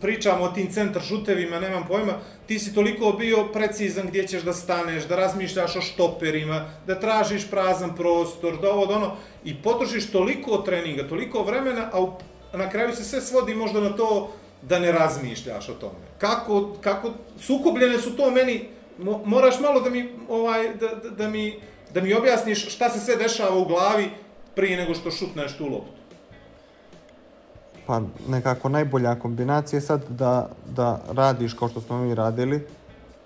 Pričamo 0.00 0.44
o 0.44 0.48
tim 0.48 0.72
centar 0.72 1.02
šutevima, 1.02 1.60
nemam 1.60 1.84
pojma, 1.88 2.12
ti 2.46 2.58
si 2.58 2.74
toliko 2.74 3.12
bio 3.12 3.44
precizan 3.52 4.06
gdje 4.06 4.26
ćeš 4.26 4.42
da 4.42 4.52
staneš, 4.52 5.04
da 5.04 5.16
razmišljaš 5.16 5.76
o 5.76 5.80
štoperima, 5.80 6.70
da 6.86 7.00
tražiš 7.00 7.50
prazan 7.50 7.96
prostor, 7.96 8.60
da 8.60 8.70
ovo, 8.70 8.86
da 8.86 8.96
ono, 8.96 9.16
i 9.44 9.54
potrošiš 9.62 10.10
toliko 10.10 10.56
treninga, 10.56 11.08
toliko 11.08 11.42
vremena, 11.42 11.90
a 11.92 12.02
u, 12.02 12.12
na 12.52 12.70
kraju 12.70 12.96
se 12.96 13.04
sve 13.04 13.20
svodi 13.20 13.54
možda 13.54 13.80
na 13.80 13.96
to 13.96 14.32
da 14.62 14.78
ne 14.78 14.92
razmišljaš 14.92 15.68
o 15.68 15.74
tome. 15.74 16.06
Kako, 16.18 16.76
kako, 16.80 17.10
sukobljene 17.40 17.98
su 17.98 18.16
to 18.16 18.30
meni, 18.30 18.68
mo, 18.98 19.22
moraš 19.24 19.60
malo 19.60 19.80
da 19.80 19.90
mi, 19.90 20.08
ovaj, 20.28 20.74
da, 20.74 20.88
da, 20.88 21.10
da 21.10 21.28
mi, 21.28 21.60
da 21.94 22.00
mi 22.00 22.14
objasniš 22.14 22.74
šta 22.74 22.90
se 22.90 23.00
sve 23.00 23.16
dešava 23.16 23.56
u 23.56 23.64
glavi 23.64 24.10
prije 24.54 24.76
nego 24.76 24.94
što 24.94 25.10
šutneš 25.10 25.56
tu 25.56 25.66
loptu. 25.66 25.95
Pa 27.86 28.00
nekako 28.28 28.68
najbolja 28.68 29.14
kombinacija 29.14 29.76
je 29.76 29.80
sad 29.80 30.04
da, 30.08 30.48
da 30.76 31.00
radiš 31.08 31.54
kao 31.54 31.68
što 31.68 31.80
smo 31.80 31.98
mi 31.98 32.14
radili, 32.14 32.66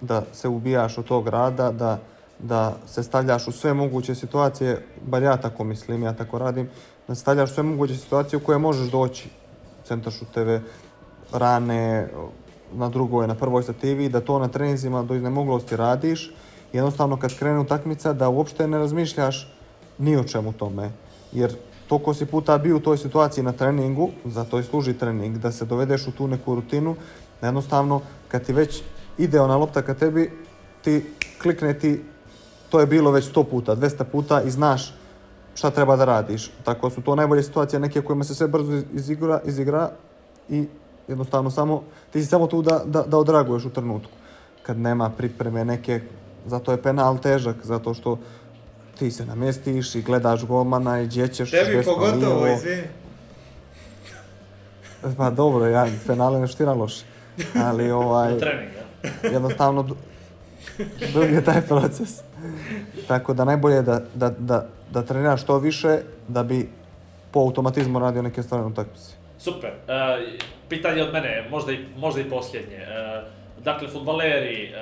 da 0.01 0.23
se 0.33 0.49
ubijaš 0.49 0.99
od 0.99 1.05
tog 1.05 1.29
rada, 1.29 1.73
da, 1.73 1.99
da 2.39 2.77
se 2.87 3.03
stavljaš 3.03 3.49
u 3.49 3.53
sve 3.53 3.75
moguće 3.75 4.15
situacije, 4.15 4.87
bar 5.03 5.23
ja 5.23 5.37
tako 5.37 5.65
mislim, 5.65 6.03
ja 6.03 6.13
tako 6.13 6.39
radim, 6.39 6.69
da 7.09 7.15
se 7.15 7.21
stavljaš 7.21 7.51
u 7.51 7.55
sve 7.55 7.63
moguće 7.63 7.97
situacije 7.97 8.37
u 8.37 8.45
koje 8.45 8.59
možeš 8.59 8.91
doći. 8.91 9.29
Centar 9.85 10.13
šuteve, 10.13 10.63
rane, 11.33 12.09
na 12.73 12.89
drugoj, 12.89 13.27
na 13.27 13.35
prvoj 13.35 13.63
stativi, 13.63 14.09
da 14.09 14.21
to 14.21 14.39
na 14.39 14.49
treninzima 14.49 15.03
do 15.03 15.15
iznemoglosti 15.15 15.77
radiš. 15.77 16.35
Jednostavno 16.73 17.17
kad 17.17 17.39
krene 17.39 17.59
utakmica 17.59 18.13
da 18.13 18.29
uopšte 18.29 18.69
ne 18.69 18.79
razmišljaš 18.79 19.55
ni 19.99 20.17
o 20.17 20.25
čemu 20.25 20.53
tome. 20.53 20.91
Jer 21.33 21.57
toliko 21.91 22.15
si 22.15 22.27
puta 22.27 22.59
bio 22.59 22.77
u 22.77 22.81
toj 22.81 22.99
situaciji 22.99 23.45
na 23.45 23.53
treningu, 23.53 24.11
zato 24.25 24.59
i 24.59 24.63
služi 24.63 24.95
trening, 24.95 25.39
da 25.39 25.51
se 25.53 25.65
dovedeš 25.65 26.07
u 26.07 26.13
tu 26.13 26.29
neku 26.29 26.55
rutinu, 26.55 26.95
jednostavno 27.43 28.01
kad 28.29 28.45
ti 28.47 28.53
već 28.53 28.83
ide 29.19 29.41
ona 29.41 29.57
lopta 29.57 29.83
ka 29.83 29.95
tebi, 29.95 30.31
ti 30.85 31.03
klikne 31.43 31.75
ti, 31.79 32.05
to 32.69 32.81
je 32.81 32.87
bilo 32.87 33.11
već 33.11 33.33
100 33.35 33.45
puta, 33.45 33.77
200 33.77 34.05
puta 34.05 34.43
i 34.43 34.51
znaš 34.51 34.95
šta 35.55 35.71
treba 35.71 35.97
da 35.97 36.05
radiš. 36.05 36.53
Tako 36.65 36.91
su 36.91 37.03
to 37.03 37.15
najbolje 37.15 37.43
situacije 37.43 37.81
neke 37.81 38.03
kojima 38.03 38.25
se 38.25 38.35
sve 38.35 38.49
brzo 38.49 38.83
izigra, 38.95 39.41
izigra 39.45 39.91
i 40.49 40.69
jednostavno 41.09 41.51
samo, 41.51 41.83
ti 42.13 42.23
si 42.23 42.27
samo 42.27 42.47
tu 42.47 42.63
da, 42.63 42.83
da, 42.87 43.03
da 43.03 43.19
odraguješ 43.19 43.65
u 43.65 43.71
trenutku. 43.71 44.13
Kad 44.63 44.79
nema 44.79 45.11
pripreme 45.11 45.65
neke, 45.65 46.01
zato 46.47 46.73
je 46.73 46.83
penal 46.83 47.19
težak, 47.19 47.57
zato 47.65 47.95
što 47.95 48.19
ti 49.01 49.11
se 49.11 49.27
namjestiš 49.27 49.95
i 49.95 50.03
gledaš 50.03 50.45
golmana 50.45 51.01
i 51.01 51.07
gdje 51.07 51.29
ćeš 51.29 51.51
Tebi 51.51 51.83
pogotovo, 51.85 52.47
izvini. 52.47 52.83
Pa 55.17 55.31
dobro, 55.31 55.67
ja 55.67 55.87
penale 56.07 56.41
ne 56.41 56.47
štira 56.47 56.73
loše. 56.73 57.05
Ali 57.57 57.91
ovaj, 57.91 58.39
Trening, 58.41 58.71
ja. 58.73 59.31
jednostavno 59.31 59.83
du- 59.83 59.97
dug 61.15 61.31
je 61.31 61.45
taj 61.45 61.63
proces. 61.63 62.21
Tako 63.09 63.35
da 63.35 63.45
najbolje 63.45 63.75
je 63.75 63.83
da, 63.83 64.01
da, 64.15 64.29
da, 64.39 64.67
da 64.91 65.03
treniraš 65.03 65.43
što 65.43 65.59
više 65.59 65.99
da 66.29 66.43
bi 66.43 66.69
po 67.31 67.41
automatizmu 67.41 67.99
radio 67.99 68.23
neke 68.23 68.43
stvari 68.43 68.63
na 68.63 68.69
utakmici. 68.69 69.13
Super. 69.39 69.71
E, 69.71 70.39
pitanje 70.69 71.03
od 71.03 71.13
mene, 71.13 71.47
možda 71.51 71.73
i, 71.73 71.79
možda 71.97 72.21
i 72.21 72.31
posljednje. 72.31 72.77
E, 72.77 73.23
dakle, 73.65 73.89
futbaleri, 73.89 74.65
e, 74.65 74.73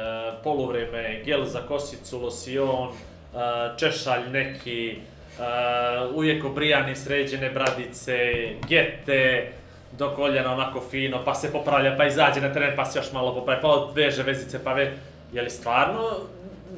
poluvreme, 0.44 1.22
gel 1.24 1.44
za 1.44 1.60
kosicu, 1.68 2.20
losion, 2.20 2.88
češalj 3.78 4.31
neki, 4.31 4.97
uvijek 6.15 6.44
obrijani 6.44 6.97
sređene 6.97 7.51
bradice, 7.51 8.16
gete, 8.69 9.52
do 9.93 10.10
koljena 10.16 10.52
onako 10.52 10.81
fino, 10.90 11.24
pa 11.24 11.35
se 11.35 11.52
popravlja, 11.52 11.97
pa 11.97 12.06
izađe 12.06 12.40
na 12.40 12.52
teren, 12.52 12.77
pa 12.77 12.85
se 12.85 12.98
još 12.98 13.12
malo 13.12 13.35
popravlja, 13.35 13.62
pa 13.62 13.89
veže 13.94 14.23
vezice, 14.23 14.65
pa 14.65 14.73
ve... 14.73 14.93
Je 15.32 15.43
li 15.43 15.51
stvarno 15.51 16.10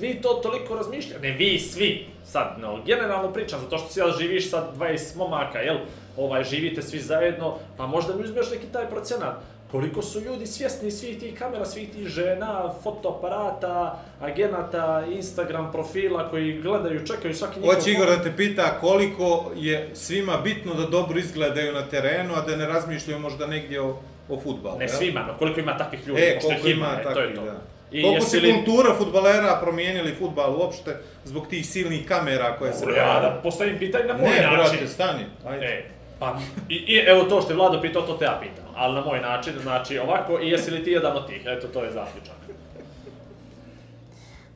vi 0.00 0.14
to 0.22 0.28
toliko 0.28 0.74
razmišljate? 0.74 1.28
Ne 1.28 1.32
vi, 1.32 1.58
svi. 1.58 2.06
Sad, 2.24 2.56
no, 2.60 2.82
generalno 2.86 3.32
pričam, 3.32 3.60
zato 3.60 3.78
što 3.78 3.88
si 3.88 4.00
ja 4.00 4.06
živiš 4.18 4.50
sa 4.50 4.68
20 4.76 5.16
momaka, 5.16 5.58
jel? 5.58 5.76
Ovaj, 6.16 6.44
živite 6.44 6.82
svi 6.82 6.98
zajedno, 6.98 7.58
pa 7.76 7.86
možda 7.86 8.14
mi 8.14 8.24
uzmeš 8.24 8.50
neki 8.50 8.66
taj 8.72 8.86
procenat. 8.90 9.34
Koliko 9.70 10.02
su 10.02 10.20
ljudi 10.20 10.46
svjesni 10.46 10.90
svih 10.90 11.18
tih 11.18 11.38
kamera, 11.38 11.64
svih 11.64 11.90
tih 11.90 12.06
žena, 12.08 12.72
fotoaparata, 12.82 13.98
agenata, 14.20 15.04
Instagram 15.10 15.72
profila 15.72 16.30
koji 16.30 16.60
gledaju, 16.60 17.06
čekaju 17.06 17.34
svaki 17.34 17.60
njihov... 17.60 17.74
Hoće 17.74 17.90
Igor 17.90 18.06
da 18.06 18.22
te 18.22 18.36
pita 18.36 18.78
koliko 18.80 19.52
je 19.56 19.90
svima 19.94 20.36
bitno 20.36 20.74
da 20.74 20.86
dobro 20.86 21.18
izgledaju 21.18 21.72
na 21.72 21.82
terenu, 21.82 22.34
a 22.34 22.40
da 22.40 22.56
ne 22.56 22.66
razmišljaju 22.66 23.18
možda 23.20 23.46
negdje 23.46 23.80
o, 23.80 23.96
o 24.28 24.40
futbalu. 24.40 24.78
Ne 24.78 24.84
jel? 24.84 24.96
svima, 24.96 25.20
no 25.20 25.34
koliko 25.38 25.60
ima 25.60 25.76
takvih 25.76 26.06
ljudi, 26.06 26.20
E, 26.22 26.38
koliko 26.40 26.68
ih 26.68 26.76
ima 26.76 26.86
e, 27.00 27.02
to 27.02 27.08
je 27.10 27.14
takvih, 27.14 27.34
to. 27.36 27.44
da. 27.44 27.56
I 27.92 28.02
Koliko 28.02 28.24
se 28.26 28.40
li... 28.40 28.54
kultura 28.54 28.94
futbalera 28.94 29.58
promijenili 29.62 30.14
futbal 30.14 30.56
uopšte 30.58 30.96
zbog 31.24 31.46
tih 31.46 31.66
silnih 31.66 32.06
kamera 32.08 32.56
koje 32.58 32.72
se 32.72 32.84
ja 32.96 33.20
da 33.20 33.40
postavim 33.42 33.78
pitanje 33.78 34.04
na 34.04 34.14
moj 34.14 34.28
Ne, 34.28 34.42
način. 34.42 34.70
brate, 34.70 34.86
stani. 34.86 35.24
Ajde. 35.46 35.66
E, 35.66 35.84
pa, 36.20 36.38
i, 36.68 36.74
i 36.74 36.96
evo 37.06 37.24
to 37.24 37.40
što 37.42 37.50
je 37.50 37.56
Vlado 37.56 37.80
pitao, 37.80 38.02
to 38.02 38.14
te 38.14 38.24
ja 38.24 38.38
pitam, 38.40 38.64
ali 38.76 38.94
na 38.94 39.00
moj 39.00 39.20
način, 39.20 39.52
znači 39.62 39.98
ovako, 39.98 40.40
i 40.40 40.48
jesi 40.48 40.70
li 40.70 40.84
ti 40.84 40.90
jedan 40.90 41.16
od 41.16 41.26
tih, 41.26 41.42
eto 41.46 41.68
to 41.68 41.84
je 41.84 41.92
zaključak. 41.92 42.34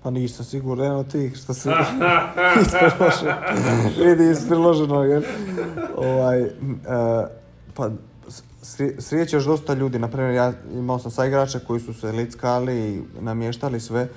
Pa 0.02 0.10
nisam 0.10 0.44
siguran 0.44 0.84
jedan 0.84 0.98
od 0.98 1.12
tih 1.12 1.36
što 1.36 1.54
se 1.54 1.72
ispreloženo. 2.60 3.34
Vidi 4.06 4.30
ispreloženo, 4.30 5.02
jel? 5.02 5.22
Ovaj, 5.96 6.42
e, 6.42 6.48
pa 7.74 7.90
sri- 8.62 9.00
srijećeš 9.00 9.44
dosta 9.44 9.74
ljudi, 9.74 9.98
na 9.98 10.08
primjer 10.08 10.34
ja 10.34 10.52
imao 10.74 10.98
sam 10.98 11.10
sa 11.10 11.26
igrače 11.26 11.58
koji 11.66 11.80
su 11.80 11.94
se 11.94 12.12
lickali 12.12 12.94
i 12.94 13.02
namještali 13.20 13.80
sve 13.80 14.08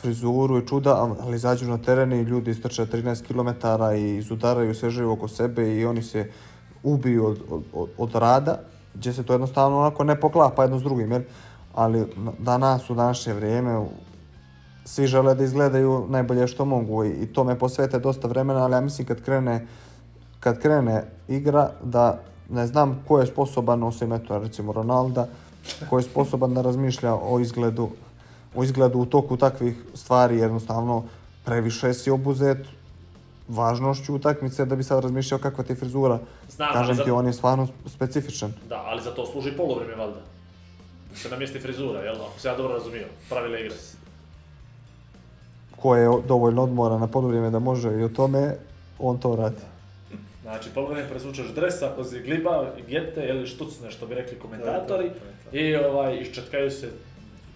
frizuru 0.00 0.58
i 0.58 0.66
čuda, 0.66 1.16
ali 1.20 1.36
izađu 1.36 1.66
na 1.66 1.78
teren 1.78 2.12
i 2.12 2.22
ljudi 2.22 2.50
istrče 2.50 2.86
13 2.86 3.26
km 3.26 3.66
i 3.96 4.16
izudaraju 4.16 4.74
sve 4.74 4.90
živo 4.90 5.12
oko 5.12 5.28
sebe 5.28 5.76
i 5.76 5.84
oni 5.84 6.02
se 6.02 6.30
ubiju 6.84 7.26
od, 7.26 7.38
od, 7.72 7.88
od, 7.98 8.14
rada, 8.14 8.58
gdje 8.94 9.12
se 9.12 9.22
to 9.22 9.32
jednostavno 9.32 9.78
onako 9.78 10.04
ne 10.04 10.20
poklapa 10.20 10.62
jedno 10.62 10.78
s 10.78 10.82
drugim, 10.82 11.12
jel? 11.12 11.22
Ali 11.74 11.98
na- 12.16 12.32
danas, 12.38 12.90
u 12.90 12.94
današnje 12.94 13.34
vrijeme, 13.34 13.86
svi 14.84 15.06
žele 15.06 15.34
da 15.34 15.44
izgledaju 15.44 16.06
najbolje 16.08 16.46
što 16.46 16.64
mogu 16.64 17.04
i, 17.04 17.10
i 17.10 17.26
tome 17.26 17.58
posvete 17.58 17.98
dosta 17.98 18.28
vremena, 18.28 18.64
ali 18.64 18.74
ja 18.74 18.80
mislim 18.80 19.06
kad 19.06 19.22
krene, 19.22 19.66
kad 20.40 20.58
krene 20.58 21.04
igra 21.28 21.70
da 21.82 22.20
ne 22.50 22.66
znam 22.66 23.02
ko 23.08 23.20
je 23.20 23.26
sposoban, 23.26 23.82
osim 23.82 24.12
eto, 24.12 24.38
recimo 24.38 24.72
Ronalda, 24.72 25.26
ko 25.90 25.98
je 25.98 26.02
sposoban 26.02 26.54
da 26.54 26.62
razmišlja 26.62 27.14
o 27.14 27.40
izgledu, 27.40 27.88
o 28.56 28.64
izgledu 28.64 28.98
u 28.98 29.06
toku 29.06 29.36
takvih 29.36 29.76
stvari, 29.94 30.38
jednostavno 30.38 31.02
previše 31.44 31.94
si 31.94 32.10
obuzet 32.10 32.58
važnošću 33.48 34.14
utakmice 34.14 34.64
da 34.64 34.76
bi 34.76 34.82
sad 34.82 35.02
razmišljao 35.02 35.40
kakva 35.40 35.64
ti 35.64 35.74
frizura. 35.74 36.18
Znam, 36.56 36.68
ali 36.68 36.78
Kažem 36.78 36.94
za- 36.96 37.04
ti, 37.04 37.10
on 37.10 37.26
je 37.26 37.32
stvarno 37.32 37.68
specifičan. 37.86 38.52
Da, 38.68 38.82
ali 38.86 39.02
za 39.02 39.10
to 39.10 39.26
služi 39.26 39.52
polovreme, 39.56 39.94
valjda. 39.94 40.20
Da 41.10 41.16
se 41.16 41.28
namjesti 41.28 41.58
frizura, 41.58 42.00
jel? 42.00 42.14
Ako 42.14 42.40
se 42.40 42.48
ja 42.48 42.56
dobro 42.56 42.74
razumio, 42.74 43.06
pravila 43.28 43.58
igre. 43.58 43.74
Ko 45.76 45.96
je 45.96 46.08
dovoljno 46.28 46.62
odmora 46.62 46.98
na 46.98 47.06
poluvrijeme 47.06 47.50
da 47.50 47.58
može 47.58 47.88
i 48.00 48.04
o 48.04 48.08
tome, 48.08 48.56
on 48.98 49.18
to 49.18 49.36
radi. 49.36 49.60
Znači, 50.42 50.70
polovreme 50.74 51.08
presvučeš 51.08 51.46
dres, 51.54 51.82
ako 51.82 52.04
si 52.04 52.20
gliba, 52.20 52.70
gete 52.88 53.26
ili 53.28 53.46
štucne, 53.46 53.90
što 53.90 54.06
bi 54.06 54.14
rekli 54.14 54.38
komentatori. 54.38 55.10
I 55.52 55.76
ovaj, 55.76 56.16
iščetkaju 56.16 56.70
se 56.70 56.90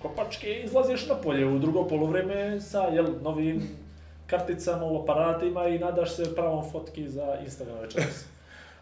kopačke 0.03 0.47
i 0.49 0.65
izlaziš 0.65 1.07
na 1.09 1.15
polje 1.15 1.47
u 1.47 1.59
drugo 1.59 1.85
polovreme 1.89 2.61
sa 2.61 2.83
jel, 2.83 3.07
novim 3.23 3.69
karticama 4.27 4.85
u 4.85 5.03
aparatima 5.03 5.67
i 5.69 5.79
nadaš 5.79 6.17
se 6.17 6.35
pravom 6.35 6.71
fotki 6.73 7.09
za 7.09 7.37
Instagram 7.45 7.77
večeras. 7.83 8.25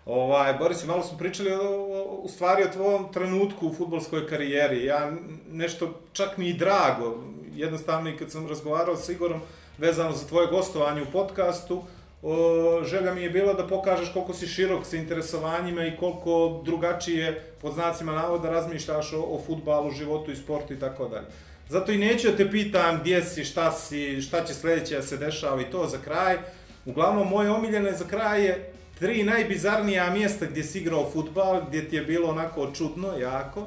Ovaj, 0.07 0.55
Boris, 0.55 0.85
malo 0.85 1.03
smo 1.03 1.19
pričali 1.19 1.53
o, 1.53 1.61
o, 1.61 2.21
u 2.23 2.29
stvari 2.29 2.63
o 2.63 2.73
tvojom 2.73 3.13
trenutku 3.13 3.69
u 3.69 3.75
futbolskoj 3.75 4.29
karijeri. 4.29 4.85
Ja 4.85 5.13
nešto, 5.51 6.01
čak 6.13 6.37
mi 6.37 6.49
i 6.49 6.55
drago, 6.55 7.25
jednostavno 7.55 8.11
i 8.11 8.17
kad 8.17 8.31
sam 8.31 8.49
razgovarao 8.49 8.97
s 8.97 9.09
Igorom 9.09 9.41
vezano 9.79 10.13
za 10.13 10.27
tvoje 10.27 10.47
gostovanje 10.47 11.03
u 11.03 11.13
podcastu, 11.13 11.83
o, 12.23 12.85
želja 12.85 13.15
mi 13.15 13.23
je 13.23 13.31
bila 13.31 13.55
da 13.55 13.67
pokažeš 13.67 14.13
koliko 14.13 14.35
si 14.35 14.47
širok 14.47 14.87
sa 14.87 14.97
interesovanjima 14.97 15.87
i 15.87 15.97
koliko 15.97 16.63
drugačije, 16.65 17.53
pod 17.63 17.75
znacima 17.75 18.13
navoda, 18.13 18.51
razmišljaš 18.51 19.13
o, 19.13 19.21
o 19.21 19.43
futbalu, 19.47 19.91
životu 19.91 20.31
i 20.31 20.37
sportu 20.37 20.75
i 20.75 20.79
tako 20.79 21.09
dalje. 21.09 21.27
Zato 21.69 21.93
i 21.93 21.99
neću 21.99 22.31
da 22.31 22.37
te 22.37 22.51
pitam 22.51 22.99
gdje 23.01 23.23
si, 23.25 23.45
šta 23.45 23.73
si, 23.73 24.23
šta 24.23 24.45
će 24.45 24.55
sledeće 24.55 24.97
da 24.97 25.03
se 25.03 25.17
dešava 25.17 25.63
i 25.63 25.71
to 25.71 25.87
za 25.87 25.99
kraj. 25.99 26.39
Uglavnom, 26.85 27.29
moje 27.29 27.51
omiljene 27.51 27.93
za 27.93 28.05
kraj 28.05 28.45
je 28.45 28.73
tri 28.99 29.23
najbizarnija 29.23 30.11
mjesta 30.11 30.47
gdje 30.47 30.63
si 30.63 30.79
igrao 30.79 31.11
futbal, 31.13 31.63
gdje 31.69 31.89
ti 31.89 31.97
je 31.97 32.03
bilo 32.03 32.29
onako 32.29 32.71
čudno, 32.75 33.19
jako, 33.19 33.67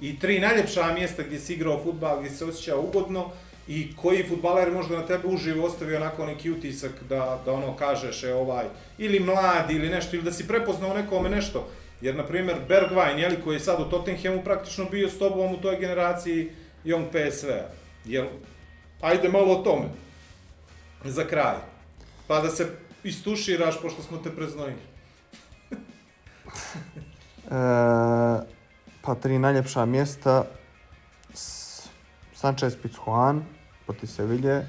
i 0.00 0.18
tri 0.18 0.40
najljepša 0.40 0.92
mjesta 0.92 1.22
gdje 1.22 1.38
si 1.38 1.52
igrao 1.52 1.82
futbal, 1.84 2.18
gdje 2.18 2.30
se 2.30 2.44
osjećao 2.44 2.80
ugodno, 2.80 3.30
i 3.68 3.96
koji 3.96 4.28
futbaler 4.28 4.72
možda 4.72 4.96
na 4.96 5.06
tebe 5.06 5.28
uživo 5.28 5.66
ostavio 5.66 5.96
onako 5.96 6.26
neki 6.26 6.50
utisak 6.50 6.90
da, 7.08 7.42
da 7.44 7.52
ono 7.52 7.76
kažeš, 7.76 8.24
e 8.24 8.34
ovaj, 8.34 8.64
ili 8.98 9.20
mlad, 9.20 9.70
ili 9.70 9.88
nešto, 9.88 10.16
ili 10.16 10.24
da 10.24 10.32
si 10.32 10.48
prepoznao 10.48 10.94
nekome 10.94 11.28
nešto. 11.28 11.68
Jer, 12.00 12.16
na 12.16 12.26
primjer, 12.26 12.56
Bergwijn, 12.68 13.18
jeli, 13.18 13.36
koji 13.44 13.56
je 13.56 13.60
sad 13.60 13.80
u 13.80 13.84
Tottenhamu 13.84 14.42
praktično 14.44 14.84
bio 14.84 15.08
s 15.08 15.18
tobom 15.18 15.54
u 15.54 15.60
toj 15.60 15.76
generaciji 15.76 16.50
Young 16.84 17.06
PSV-a. 17.10 17.68
Jel, 18.04 18.26
ajde 19.00 19.28
malo 19.28 19.52
o 19.52 19.62
tome. 19.62 19.88
Za 21.04 21.24
kraj. 21.24 21.56
Pa 22.26 22.40
da 22.40 22.50
se 22.50 22.66
istuširaš, 23.04 23.80
pošto 23.82 24.02
smo 24.02 24.18
te 24.18 24.36
preznojili. 24.36 24.80
E, 27.50 27.52
pa 29.02 29.14
tri 29.14 29.38
najljepša 29.38 29.84
mjesta. 29.84 30.44
Sanchez 32.34 32.76
Pizjuan, 32.82 33.44
proti 33.86 34.06
Sevilje. 34.06 34.54
E, 34.54 34.66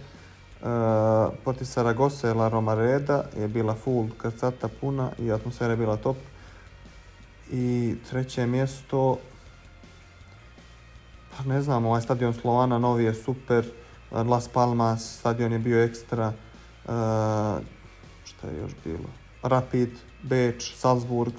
proti 1.44 1.66
Saragosse 1.66 2.34
La 2.34 2.50
Romareda 2.50 3.24
je 3.38 3.48
bila 3.48 3.76
full 3.76 4.10
krcata 4.18 4.68
puna 4.82 5.12
i 5.20 5.32
atmosfera 5.32 5.72
je 5.72 5.78
bila 5.78 5.98
top. 5.98 6.18
I 7.52 7.96
treće 8.10 8.48
mjesto, 8.48 9.18
pa 11.38 11.44
ne 11.44 11.62
znam, 11.62 11.86
ovaj 11.86 12.02
stadion 12.02 12.34
Slovana 12.34 12.80
novi 12.80 13.04
je 13.04 13.14
super. 13.14 13.66
Las 14.12 14.48
Palmas, 14.48 15.18
stadion 15.20 15.52
je 15.54 15.60
bio 15.60 15.84
ekstra. 15.84 16.34
E, 16.88 17.81
šta 18.42 18.48
je 18.48 18.58
još 18.58 18.72
bilo? 18.86 19.10
Rapid, 19.44 19.90
Beč, 20.22 20.74
Salzburg. 20.76 21.34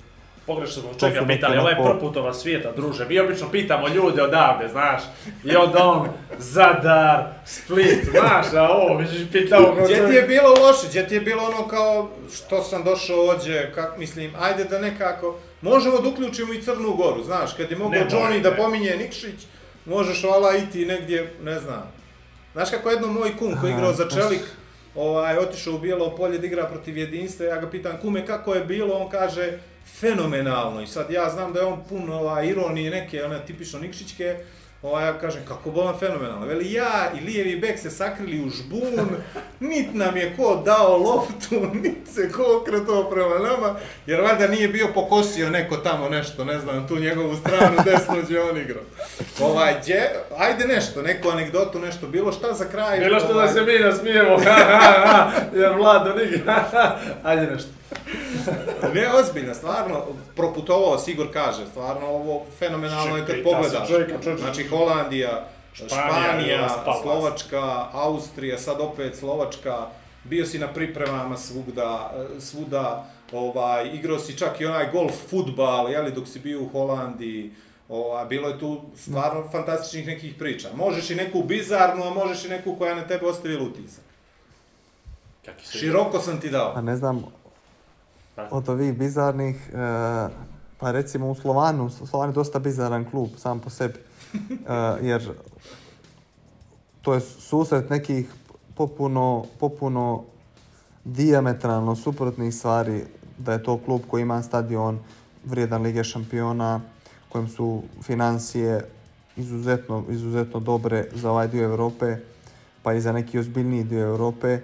Pogrešno 0.47 0.83
smo 0.83 0.93
To 0.93 1.09
čega 1.09 1.27
pitali, 1.27 1.59
ovo 1.59 1.69
je 1.69 1.77
onako- 1.77 1.91
proputova 1.91 2.35
svijeta, 2.35 2.73
druže. 2.73 3.07
Mi 3.09 3.21
obično 3.21 3.49
pitamo 3.51 3.89
ljude 3.89 4.23
odavde, 4.23 4.69
znaš. 4.69 5.03
I 5.45 5.57
onda 5.57 5.85
on, 5.85 6.09
Zadar, 6.39 7.25
Split, 7.45 8.05
znaš, 8.11 8.47
a 8.55 8.69
ovo, 8.69 8.99
mi 8.99 9.07
ćeš 9.09 9.21
pitao 9.33 9.75
Gdje 9.85 10.09
ti 10.09 10.15
je 10.15 10.23
bilo 10.23 10.49
loše? 10.49 10.87
Gdje 10.89 11.09
ti 11.09 11.15
je 11.15 11.21
bilo 11.21 11.43
ono 11.43 11.69
kao, 11.69 12.11
što 12.35 12.63
sam 12.63 12.85
došao 12.85 13.21
ovdje, 13.21 13.73
kak, 13.75 13.99
mislim, 13.99 14.33
ajde 14.41 14.65
da 14.65 14.79
nekako, 14.79 15.39
možemo 15.61 15.99
da 16.01 16.09
uključimo 16.09 16.53
i 16.53 16.63
Crnu 16.63 16.95
Goru, 16.97 17.25
znaš, 17.25 17.53
kad 17.53 17.71
je 17.71 17.77
mogao 17.77 18.01
Johnny 18.01 18.31
ne. 18.31 18.41
da 18.41 18.55
pominje 18.57 18.97
Nikšić, 18.97 19.47
možeš 19.85 20.25
vala 20.25 20.57
iti 20.57 20.87
negdje, 20.87 21.35
ne 21.43 21.61
znam. 21.61 21.93
Znaš 22.53 22.71
kako 22.71 22.89
je 22.89 22.95
jedno 22.95 23.09
moj 23.09 23.37
kum 23.39 23.55
koji 23.61 23.71
je 23.71 23.75
igrao 23.75 23.93
za 23.93 24.09
Čelik, 24.09 24.43
ovaj, 24.95 25.39
otišao 25.39 25.75
u 25.75 25.79
Bijelo 25.79 26.17
polje 26.17 26.39
da 26.39 26.47
igra 26.47 26.67
protiv 26.67 26.99
jedinstva, 26.99 27.47
ja 27.47 27.61
ga 27.61 27.71
pitam, 27.71 27.99
kume, 28.03 28.27
kako 28.27 28.55
je 28.55 28.65
bilo, 28.65 28.95
on 28.95 29.11
kaže, 29.11 29.59
fenomenalno. 30.01 30.83
I 30.83 30.87
sad 30.87 31.11
ja 31.11 31.31
znam 31.31 31.53
da 31.53 31.61
je 31.61 31.67
on 31.67 31.85
pun 31.89 32.11
ovaj, 32.11 32.49
ironije 32.49 32.91
neke, 32.91 33.25
one 33.25 33.47
tipično 33.47 33.79
Nikšićke, 33.79 34.37
Ovaj, 34.83 35.07
ja 35.07 35.19
kažem, 35.19 35.43
kako 35.49 35.71
bolan 35.71 35.99
fenomenalno. 35.99 36.47
Veli, 36.47 36.73
ja 36.73 37.11
i 37.21 37.25
lijevi 37.25 37.57
bek 37.57 37.79
se 37.79 37.91
sakrili 37.91 38.45
u 38.47 38.51
žbun, 38.51 39.07
nit 39.61 39.95
nam 39.95 40.17
je 40.17 40.37
ko 40.37 40.63
dao 40.65 40.99
loptu, 40.99 41.67
nit 41.83 42.15
se 42.15 42.33
ko 42.33 42.59
okretao 42.61 43.11
prema 43.11 43.39
nama, 43.39 43.77
jer 44.07 44.21
valjda 44.21 44.49
nije 44.49 44.69
bio 44.69 44.89
pokosio 44.95 45.51
neko 45.51 45.77
tamo 45.77 46.09
nešto, 46.09 46.45
ne 46.45 46.59
znam, 46.59 46.89
tu 46.89 46.99
njegovu 46.99 47.37
stranu 47.37 47.77
desno 47.85 48.15
gdje 48.23 48.43
on 48.43 48.59
igrao. 48.59 48.83
Ovaj, 49.41 49.75
gdje, 49.83 50.11
ajde 50.39 50.65
nešto, 50.65 51.03
neku 51.03 51.29
anegdotu, 51.29 51.79
nešto, 51.79 52.07
bilo 52.07 52.33
šta 52.33 52.53
za 52.53 52.65
kraj. 52.65 52.99
Bilo 52.99 53.19
što 53.21 53.29
da 53.29 53.35
ovaj, 53.35 53.49
se 53.49 53.61
mi 53.61 53.79
nasmijemo, 53.79 54.39
ha, 54.45 54.53
ha, 54.53 55.07
ha, 55.07 55.31
jer 55.55 55.73
Vlado 55.73 56.15
ha, 56.73 56.97
ajde 57.23 57.47
nešto. 57.47 57.82
Ne, 58.95 59.13
ozbiljno, 59.15 59.55
stvarno, 59.55 60.05
proputovao, 60.37 60.99
Sigor 60.99 61.33
kaže, 61.33 61.67
stvarno 61.67 62.07
ovo 62.07 62.43
fenomenalno 62.59 63.17
je 63.17 63.27
kad 63.27 63.37
ta 63.37 63.43
pogledaš. 63.45 63.89
Znači, 64.39 64.69
Holandija, 64.69 65.49
Španija, 65.75 66.69
Španija. 66.69 66.69
Slovačka, 67.03 67.87
Austrija, 67.93 68.59
sad 68.59 68.81
opet 68.81 69.17
Slovačka, 69.17 69.87
bio 70.25 70.47
si 70.47 70.59
na 70.59 70.69
pripremama 70.69 71.37
svugda, 71.37 72.13
svuda, 72.41 73.07
ovaj, 73.33 73.91
igrao 73.95 74.19
si 74.19 74.39
čak 74.39 74.61
i 74.61 74.67
onaj 74.67 74.91
golf 74.93 75.15
futbal, 75.31 75.91
jeli, 75.91 76.13
dok 76.13 76.29
si 76.29 76.39
bio 76.39 76.63
u 76.63 76.69
Holandiji, 76.69 77.51
Ova, 77.89 78.25
bilo 78.25 78.49
je 78.49 78.59
tu 78.59 78.81
stvarno 78.97 79.49
fantastičnih 79.53 80.07
nekih 80.07 80.35
priča. 80.39 80.69
Možeš 80.77 81.11
i 81.11 81.15
neku 81.15 81.43
bizarnu, 81.43 82.05
a 82.05 82.11
možeš 82.11 82.45
i 82.45 82.49
neku 82.49 82.77
koja 82.79 82.95
na 82.95 83.07
tebe 83.07 83.27
ostavila 83.27 83.63
utisak. 83.63 84.05
Široko 85.79 86.21
sam 86.21 86.41
ti 86.41 86.51
dao. 86.51 86.75
Pa 86.75 86.81
ne 86.81 86.97
znam, 86.97 87.21
Da. 87.21 87.42
Od 88.51 88.69
ovih 88.69 88.99
bizarnih, 88.99 89.71
e, 89.75 89.79
pa 90.79 90.91
recimo 90.91 91.31
u 91.31 91.35
Slovanu, 91.35 91.91
Slovan 91.91 92.29
je 92.29 92.35
dosta 92.35 92.59
bizaran 92.59 93.11
klub 93.11 93.29
sam 93.37 93.61
po 93.61 93.71
sebi, 93.71 93.99
E, 94.33 94.39
jer 95.09 95.33
to 97.03 97.15
je 97.15 97.21
susret 97.21 97.91
nekih 97.91 98.35
popuno, 98.75 99.45
popuno 99.61 100.25
diametralno 101.05 101.97
suprotnih 101.97 102.55
stvari, 102.55 103.05
da 103.39 103.53
je 103.53 103.63
to 103.63 103.79
klub 103.79 104.01
koji 104.09 104.23
ima 104.23 104.43
stadion 104.43 104.99
vrijedan 105.45 105.83
Lige 105.83 106.05
šampiona, 106.05 106.81
kojem 107.29 107.49
su 107.49 107.83
financije 108.03 108.89
izuzetno, 109.37 110.05
izuzetno 110.11 110.61
dobre 110.61 111.09
za 111.15 111.31
ovaj 111.31 111.49
dio 111.49 111.65
Europe, 111.65 112.17
pa 112.83 112.93
i 112.93 113.01
za 113.01 113.13
neki 113.13 113.39
ozbiljniji 113.39 113.85
dio 113.85 114.07
Europe. 114.07 114.59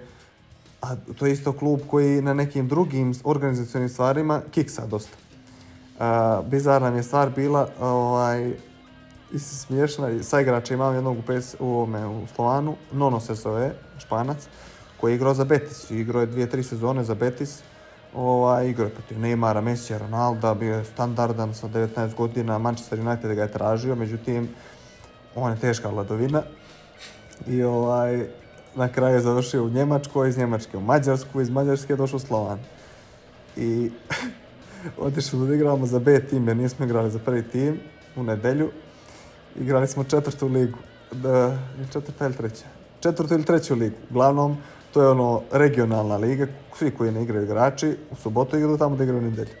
A 0.81 0.95
to 1.19 1.25
je 1.25 1.33
isto 1.33 1.53
klub 1.53 1.79
koji 1.87 2.21
na 2.21 2.33
nekim 2.33 2.67
drugim 2.67 3.13
organizacionim 3.23 3.89
stvarima 3.89 4.41
kiksa 4.51 4.85
dosta. 4.85 5.17
Uh, 5.99 6.45
bizarna 6.47 6.91
mi 6.91 6.97
je 6.97 7.03
stvar 7.03 7.29
bila, 7.29 7.67
ovaj, 7.79 8.53
isto 9.33 9.55
smiješna, 9.55 10.23
sa 10.23 10.41
igrača 10.41 10.73
imam 10.73 10.95
jednog 10.95 11.17
u, 11.17 11.21
PS, 11.21 11.55
u, 11.59 11.65
ovome, 11.67 12.07
u 12.07 12.27
Slovanu, 12.35 12.75
Nono 12.91 13.19
se 13.19 13.33
zove, 13.33 13.73
španac, 13.97 14.47
koji 15.01 15.11
je 15.11 15.15
igrao 15.15 15.33
za 15.33 15.45
Betis, 15.45 15.91
igrao 15.91 16.21
je 16.21 16.25
dvije, 16.25 16.49
tri 16.49 16.63
sezone 16.63 17.03
za 17.03 17.15
Betis, 17.15 17.59
ovaj, 18.15 18.69
igrao 18.69 18.85
je 18.85 18.93
protiv 18.93 19.19
Neymara, 19.19 19.61
Messi, 19.61 19.97
Ronalda, 19.97 20.53
bio 20.53 20.75
je 20.75 20.85
standardan 20.85 21.53
sa 21.53 21.67
19 21.67 22.15
godina, 22.15 22.57
Manchester 22.57 22.99
United 22.99 23.35
ga 23.35 23.41
je 23.41 23.51
tražio, 23.51 23.95
međutim, 23.95 24.49
on 25.35 25.51
je 25.51 25.59
teška 25.59 25.89
vladovina. 25.89 26.43
I 27.47 27.63
ovaj, 27.63 28.27
na 28.75 28.91
kraju 28.91 29.15
je 29.15 29.21
završio 29.21 29.63
u 29.63 29.69
Njemačkoj, 29.69 30.29
iz 30.29 30.37
Njemačke 30.37 30.77
u 30.77 30.81
Mađarsku, 30.81 31.41
iz 31.41 31.49
Mađarske 31.49 31.93
je 31.93 31.97
došao 31.97 32.17
u 32.17 32.19
Slovan. 32.19 32.59
I 33.57 33.91
otišli 35.07 35.47
da 35.47 35.55
igramo 35.55 35.85
za 35.85 35.99
B 35.99 36.19
tim, 36.19 36.47
jer 36.47 36.57
nismo 36.57 36.85
igrali 36.85 37.11
za 37.11 37.19
prvi 37.19 37.43
tim 37.43 37.79
u 38.15 38.23
nedelju. 38.23 38.71
Igrali 39.59 39.87
smo 39.87 40.03
četvrtu 40.03 40.47
ligu. 40.47 40.77
Da, 41.11 41.57
četvrta 41.93 42.25
ili 42.25 42.33
treća? 42.33 42.65
Četvrtu 42.99 43.33
ili 43.33 43.45
treću 43.45 43.75
ligu. 43.75 43.95
Uglavnom, 44.09 44.57
to 44.93 45.01
je 45.01 45.09
ono 45.09 45.41
regionalna 45.51 46.17
liga, 46.17 46.47
svi 46.77 46.91
koji 46.91 47.11
ne 47.11 47.23
igraju 47.23 47.43
igrači, 47.43 47.97
u 48.11 48.15
subotu 48.15 48.57
igraju 48.57 48.77
tamo 48.77 48.95
da 48.95 49.03
igraju 49.03 49.21
nedelju. 49.21 49.55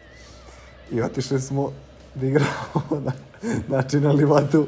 i 0.91 1.01
otišli 1.01 1.41
smo 1.41 1.71
da 2.15 2.25
igramo 2.25 3.01
na, 3.05 3.11
znači 3.67 3.99
na 3.99 4.11
livadu 4.11 4.67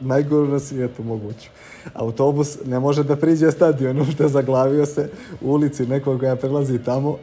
najgoru 0.00 0.48
na 0.48 0.58
svijetu 0.58 1.02
moguću. 1.02 1.48
Autobus 1.94 2.58
ne 2.64 2.80
može 2.80 3.04
da 3.04 3.16
priđe 3.16 3.50
stadionu, 3.50 4.04
što 4.04 4.28
zaglavio 4.38 4.86
se 4.86 5.10
u 5.40 5.52
ulici 5.52 5.86
nekog 5.86 6.20
koja 6.20 6.36
prelazi 6.36 6.78
tamo, 6.78 7.18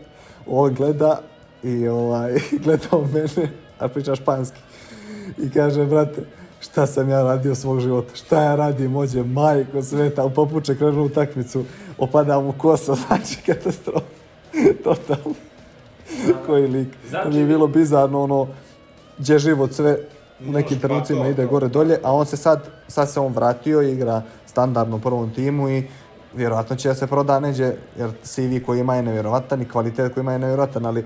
on 0.47 0.73
gleda 0.73 1.21
i 1.63 1.87
ovaj, 1.87 2.33
gleda 2.63 2.87
u 2.91 3.05
mene, 3.13 3.51
a 3.79 3.87
priča 3.87 4.15
španski. 4.15 4.59
I 5.37 5.49
kaže, 5.49 5.85
brate, 5.85 6.21
šta 6.59 6.85
sam 6.87 7.09
ja 7.09 7.23
radio 7.23 7.55
svog 7.55 7.79
života, 7.79 8.15
šta 8.15 8.43
ja 8.43 8.55
radim, 8.55 8.95
ođe 8.95 9.23
majko 9.23 9.81
sveta, 9.81 10.25
u 10.25 10.29
popuče 10.29 10.75
krenu 10.75 11.03
utakmicu, 11.03 11.63
opadam 11.97 12.47
u 12.47 12.53
kosa, 12.57 12.95
znači 13.07 13.37
katastrofa. 13.45 14.05
Totalno. 14.83 15.35
Koji 16.45 16.67
lik. 16.67 16.87
Znači- 17.09 17.29
mi 17.29 17.35
je 17.35 17.45
bilo 17.45 17.67
bizarno 17.67 18.23
ono, 18.23 18.47
gdje 19.17 19.39
život 19.39 19.73
sve 19.73 19.97
u 20.39 20.51
nekim 20.51 20.79
trenucima 20.79 21.27
ide 21.27 21.45
gore 21.45 21.67
dolje, 21.67 21.99
a 22.03 22.13
on 22.13 22.25
se 22.25 22.37
sad, 22.37 22.67
sad 22.87 23.09
se 23.09 23.19
on 23.19 23.33
vratio 23.33 23.81
i 23.81 23.91
igra 23.91 24.21
standardno 24.45 24.95
u 24.95 24.99
prvom 24.99 25.33
timu 25.33 25.69
i 25.69 25.83
vjerojatno 26.33 26.75
će 26.75 26.87
da 26.87 26.95
se 26.95 27.07
proda 27.07 27.39
neđe, 27.39 27.73
jer 27.97 28.11
CV 28.23 28.65
koji 28.65 28.79
ima 28.79 28.95
je 28.95 29.03
nevjerovatan 29.03 29.61
i 29.61 29.69
kvalitet 29.69 30.13
koji 30.13 30.21
ima 30.21 30.33
je 30.33 30.39
nevjerovatan, 30.39 30.85
ali 30.85 31.05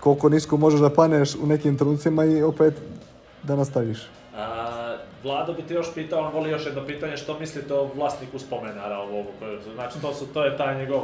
koliko 0.00 0.28
nisko 0.28 0.56
možeš 0.56 0.80
da 0.80 0.90
paneš 0.90 1.34
u 1.34 1.46
nekim 1.46 1.78
trenucima 1.78 2.24
i 2.24 2.42
opet 2.42 2.74
da 3.42 3.56
nastaviš. 3.56 4.08
A, 4.36 4.96
Vlado 5.24 5.52
bi 5.52 5.62
te 5.62 5.74
još 5.74 5.94
pitao, 5.94 6.20
on 6.20 6.32
voli 6.32 6.50
još 6.50 6.66
jedno 6.66 6.86
pitanje, 6.86 7.16
što 7.16 7.38
mislite 7.38 7.74
o 7.74 7.90
vlasniku 7.94 8.38
spomenara 8.38 8.98
ovog, 8.98 9.26
znači 9.74 10.00
to, 10.00 10.14
su, 10.14 10.26
to 10.26 10.44
je 10.44 10.56
taj 10.56 10.78
njegov 10.78 11.02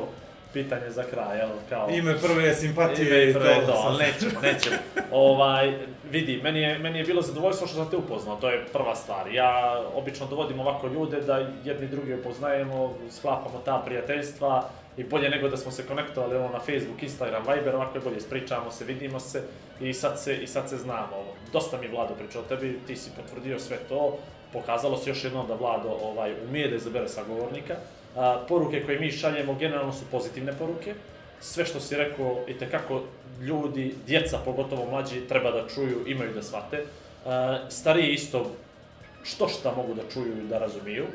pitanje 0.62 0.90
za 0.90 1.02
kraj, 1.02 1.39
jel, 1.39 1.48
kao... 1.68 1.89
Ime 1.90 2.18
prve 2.18 2.55
simpatije 2.55 3.22
Ime 3.22 3.30
i 3.30 3.32
to. 3.35 3.40
prvo 3.40 3.52
je 3.52 3.66
to, 3.66 3.82
ali 3.86 3.98
nećemo, 3.98 4.40
nećemo. 4.43 4.76
Ovaj, 5.12 5.72
vidi, 6.10 6.40
meni 6.43 6.60
je, 6.60 6.78
meni 6.78 6.98
je 6.98 7.05
bilo 7.05 7.22
zadovoljstvo 7.22 7.66
što 7.66 7.76
sam 7.76 7.90
te 7.90 7.97
upoznao, 7.97 8.36
to 8.36 8.51
je 8.51 8.64
prva 8.72 8.94
stvar. 8.97 9.32
Ja 9.32 9.82
obično 9.94 10.26
dovodim 10.26 10.60
ovako 10.60 10.86
ljude 10.89 11.20
da 11.20 11.48
jedni 11.64 11.86
drugi 11.86 12.14
upoznajemo, 12.14 12.94
sklapamo 13.10 13.62
ta 13.64 13.82
prijateljstva 13.86 14.68
i 14.97 15.05
bolje 15.05 15.30
nego 15.30 15.48
da 15.48 15.56
smo 15.56 15.72
se 15.72 15.86
konektovali 15.86 16.36
ono, 16.36 16.48
na 16.48 16.59
Facebook, 16.59 17.02
Instagram, 17.02 17.43
Viber, 17.48 17.74
ovako 17.74 17.98
je 17.98 18.02
bolje, 18.02 18.20
spričamo 18.20 18.70
se, 18.70 18.85
vidimo 18.85 19.20
se 19.20 19.43
i 19.80 19.94
sad 19.94 20.20
se, 20.20 20.36
i 20.36 20.47
sad 20.47 20.68
se 20.68 20.76
znamo. 20.76 21.16
Dosta 21.52 21.78
mi 21.78 21.86
je 21.86 21.93
Vlado 21.93 22.14
pričao 22.14 22.43
o 22.43 22.44
tebi, 22.44 22.78
ti 22.86 22.97
si 22.97 23.10
potvrdio 23.16 23.59
sve 23.59 23.76
to, 23.89 24.18
pokazalo 24.52 24.97
se 24.97 25.10
još 25.10 25.24
jednom 25.24 25.47
da 25.47 25.55
Vlado 25.55 25.89
ovaj, 26.02 26.35
umije 26.48 26.68
da 26.68 26.76
izabere 26.76 27.09
sagovornika. 27.09 27.74
A, 28.16 28.44
poruke 28.48 28.85
koje 28.85 29.01
mi 29.01 29.12
šaljemo 29.12 29.55
generalno 29.55 29.93
su 29.93 30.05
pozitivne 30.10 30.52
poruke, 30.52 30.94
sve 31.40 31.64
što 31.64 31.80
si 31.80 31.97
rekao 31.97 32.36
i 32.48 32.55
kako 32.70 33.02
ljudi, 33.40 33.94
djeca 34.06 34.39
pogotovo 34.44 34.90
mlađi, 34.90 35.28
treba 35.28 35.51
da 35.51 35.68
čuju, 35.68 36.05
imaju 36.06 36.35
da 36.35 36.43
shvate. 36.43 36.76
E, 36.76 36.85
stariji 37.68 38.12
isto 38.12 38.51
što 39.22 39.48
šta 39.48 39.72
mogu 39.76 39.94
da 39.94 40.02
čuju 40.12 40.39
i 40.39 40.48
da 40.48 40.59
razumiju. 40.59 41.05
E, 41.05 41.09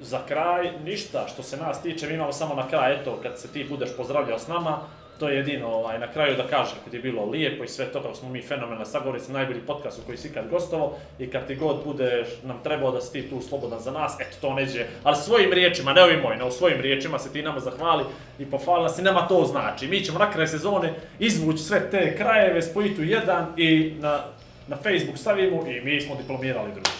za 0.00 0.20
kraj, 0.28 0.72
ništa 0.84 1.26
što 1.28 1.42
se 1.42 1.56
nas 1.56 1.82
tiče, 1.82 2.06
mi 2.06 2.14
imamo 2.14 2.32
samo 2.32 2.54
na 2.54 2.68
kraj, 2.68 3.00
eto, 3.00 3.18
kad 3.22 3.38
se 3.38 3.48
ti 3.48 3.66
budeš 3.68 3.96
pozdravljao 3.96 4.38
s 4.38 4.48
nama, 4.48 4.80
to 5.18 5.28
je 5.28 5.36
jedino 5.36 5.68
ovaj, 5.68 5.98
na 5.98 6.12
kraju 6.12 6.36
da 6.36 6.46
kažem 6.46 6.76
ti 6.90 6.96
je 6.96 7.02
bilo 7.02 7.24
lijepo 7.24 7.64
i 7.64 7.68
sve 7.68 7.86
to, 7.86 8.02
kako 8.02 8.14
smo 8.14 8.28
mi 8.28 8.42
fenomenalna 8.42 8.84
sagovorica, 8.84 9.32
najbolji 9.32 9.60
podcast 9.60 9.98
u 9.98 10.06
koji 10.06 10.18
si 10.18 10.28
ikad 10.28 10.48
gostovao 10.50 10.92
i 11.18 11.30
kad 11.30 11.46
ti 11.46 11.54
god 11.54 11.84
budeš 11.84 12.28
nam 12.42 12.60
trebao 12.62 12.92
da 12.92 13.00
si 13.00 13.12
ti 13.12 13.30
tu 13.30 13.40
slobodan 13.40 13.80
za 13.80 13.90
nas, 13.90 14.16
eto 14.20 14.36
to 14.40 14.54
neđe, 14.54 14.86
ali 15.02 15.16
svojim 15.16 15.52
riječima, 15.52 15.92
ne 15.92 16.02
ovim 16.02 16.20
mojim, 16.20 16.38
nego 16.38 16.50
svojim 16.50 16.80
riječima 16.80 17.18
se 17.18 17.32
ti 17.32 17.42
nama 17.42 17.60
zahvali 17.60 18.04
i 18.38 18.50
pohvali 18.50 18.82
nas 18.82 18.98
i 18.98 19.02
nama 19.02 19.28
to 19.28 19.44
znači. 19.44 19.88
Mi 19.88 20.04
ćemo 20.04 20.18
na 20.18 20.30
kraju 20.30 20.48
sezone 20.48 20.94
izvući 21.18 21.58
sve 21.58 21.90
te 21.90 22.16
krajeve, 22.16 22.62
spojiti 22.62 23.00
u 23.00 23.04
jedan 23.04 23.46
i 23.56 23.94
na, 24.00 24.24
na 24.68 24.76
Facebook 24.76 25.18
stavimo 25.18 25.66
i 25.66 25.80
mi 25.80 26.00
smo 26.00 26.14
diplomirali 26.14 26.72
druže. 26.72 26.98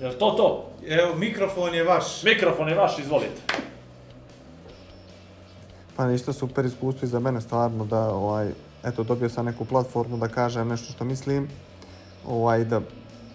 Jel 0.00 0.12
to 0.12 0.30
to? 0.30 0.70
Evo, 0.88 1.14
mikrofon 1.14 1.74
je 1.74 1.84
vaš. 1.84 2.22
Mikrofon 2.22 2.68
je 2.68 2.74
vaš, 2.74 2.98
izvolite. 2.98 3.66
Pa 5.96 6.06
ništa 6.06 6.32
super 6.32 6.64
iskustvo 6.64 7.06
i 7.06 7.08
za 7.08 7.20
mene 7.20 7.40
stvarno 7.40 7.84
da 7.84 8.14
ovaj, 8.14 8.50
eto 8.84 9.04
dobio 9.04 9.28
sam 9.28 9.46
neku 9.46 9.64
platformu 9.64 10.16
da 10.16 10.28
kažem 10.28 10.68
nešto 10.68 10.92
što 10.92 11.04
mislim, 11.04 11.48
ovaj, 12.26 12.64
da 12.64 12.80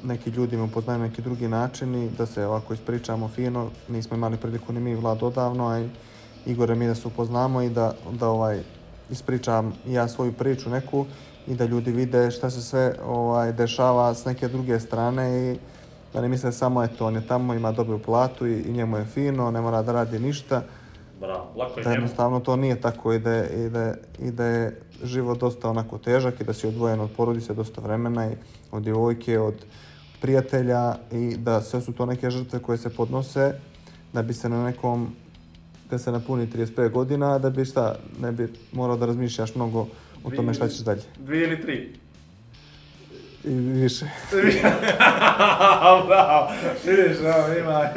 neki 0.03 0.29
ljudi 0.29 0.57
me 0.57 0.63
upoznaju 0.63 0.99
na 0.99 1.07
neki 1.07 1.21
drugi 1.21 1.47
način 1.47 1.95
i 1.95 2.09
da 2.09 2.25
se 2.25 2.45
ovako 2.45 2.73
ispričamo 2.73 3.27
fino. 3.27 3.69
Nismo 3.89 4.17
imali 4.17 4.37
priliku 4.37 4.73
ni 4.73 4.79
mi 4.79 4.95
Vlad 4.95 5.23
odavno, 5.23 5.67
a 5.67 5.79
i 5.79 5.89
Igore 6.45 6.75
mi 6.75 6.87
da 6.87 6.95
se 6.95 7.07
upoznamo 7.07 7.61
i 7.61 7.69
da, 7.69 7.93
da 8.11 8.27
ovaj, 8.27 8.61
ispričam 9.09 9.73
ja 9.87 10.07
svoju 10.07 10.33
priču 10.33 10.69
neku 10.69 11.05
i 11.47 11.55
da 11.55 11.65
ljudi 11.65 11.91
vide 11.91 12.31
šta 12.31 12.49
se 12.49 12.61
sve 12.61 12.95
ovaj, 13.05 13.53
dešava 13.53 14.13
s 14.13 14.25
neke 14.25 14.47
druge 14.47 14.79
strane 14.79 15.51
i 15.51 15.57
da 16.13 16.21
ne 16.21 16.27
misle 16.27 16.51
samo 16.51 16.83
eto 16.83 17.07
on 17.07 17.15
je 17.15 17.27
tamo, 17.27 17.53
ima 17.53 17.71
dobru 17.71 17.99
platu 17.99 18.47
i, 18.47 18.61
i 18.61 18.71
njemu 18.71 18.97
je 18.97 19.05
fino, 19.05 19.51
ne 19.51 19.61
mora 19.61 19.81
da 19.81 19.91
radi 19.91 20.19
ništa 20.19 20.63
Bravo, 21.21 21.51
lako 21.55 21.79
je 21.79 21.83
da 21.83 21.91
jednostavno 21.91 22.39
to 22.39 22.55
nije 22.55 22.81
tako 22.81 23.13
i 23.13 23.19
da, 23.19 23.31
je- 23.31 23.49
i, 23.57 23.69
da, 23.69 23.93
i 24.19 24.31
da 24.31 24.45
je 24.45 24.71
život 25.03 25.39
dosta 25.39 25.69
onako 25.69 25.97
težak 25.97 26.41
i 26.41 26.43
da 26.43 26.53
si 26.53 26.67
odvojen 26.67 26.99
od 26.99 27.09
porodice 27.11 27.53
dosta 27.53 27.81
vremena 27.81 28.31
i 28.31 28.35
od 28.71 28.83
djevojke, 28.83 29.39
od 29.39 29.65
prijatelja 30.21 30.81
i 31.11 31.37
da 31.37 31.61
sve 31.61 31.81
su 31.81 31.93
to 31.93 32.05
neke 32.05 32.29
žrtve 32.29 32.59
koje 32.59 32.77
se 32.77 32.89
podnose 32.89 33.53
da 34.13 34.21
bi 34.21 34.33
se 34.33 34.49
na 34.49 34.63
nekom 34.63 35.07
da 35.89 35.97
se 35.97 36.11
napuni 36.11 36.47
35 36.47 36.91
godina, 36.91 37.39
da 37.39 37.49
bi 37.49 37.65
šta, 37.65 37.95
ne 38.21 38.31
bi 38.31 38.47
morao 38.71 38.97
da 38.97 39.05
razmišljaš 39.05 39.55
mnogo 39.55 39.87
o 40.23 40.31
tome 40.31 40.53
šta 40.53 40.67
ćeš 40.67 40.79
dalje. 40.79 41.01
Dvije 41.19 41.43
ili 41.43 41.61
tri? 41.61 41.93
I 43.43 43.49
više. 43.49 44.05
Bravo, 46.01 46.51
vidiš, 46.85 47.17
evo, 47.19 47.59
ima. 47.59 47.89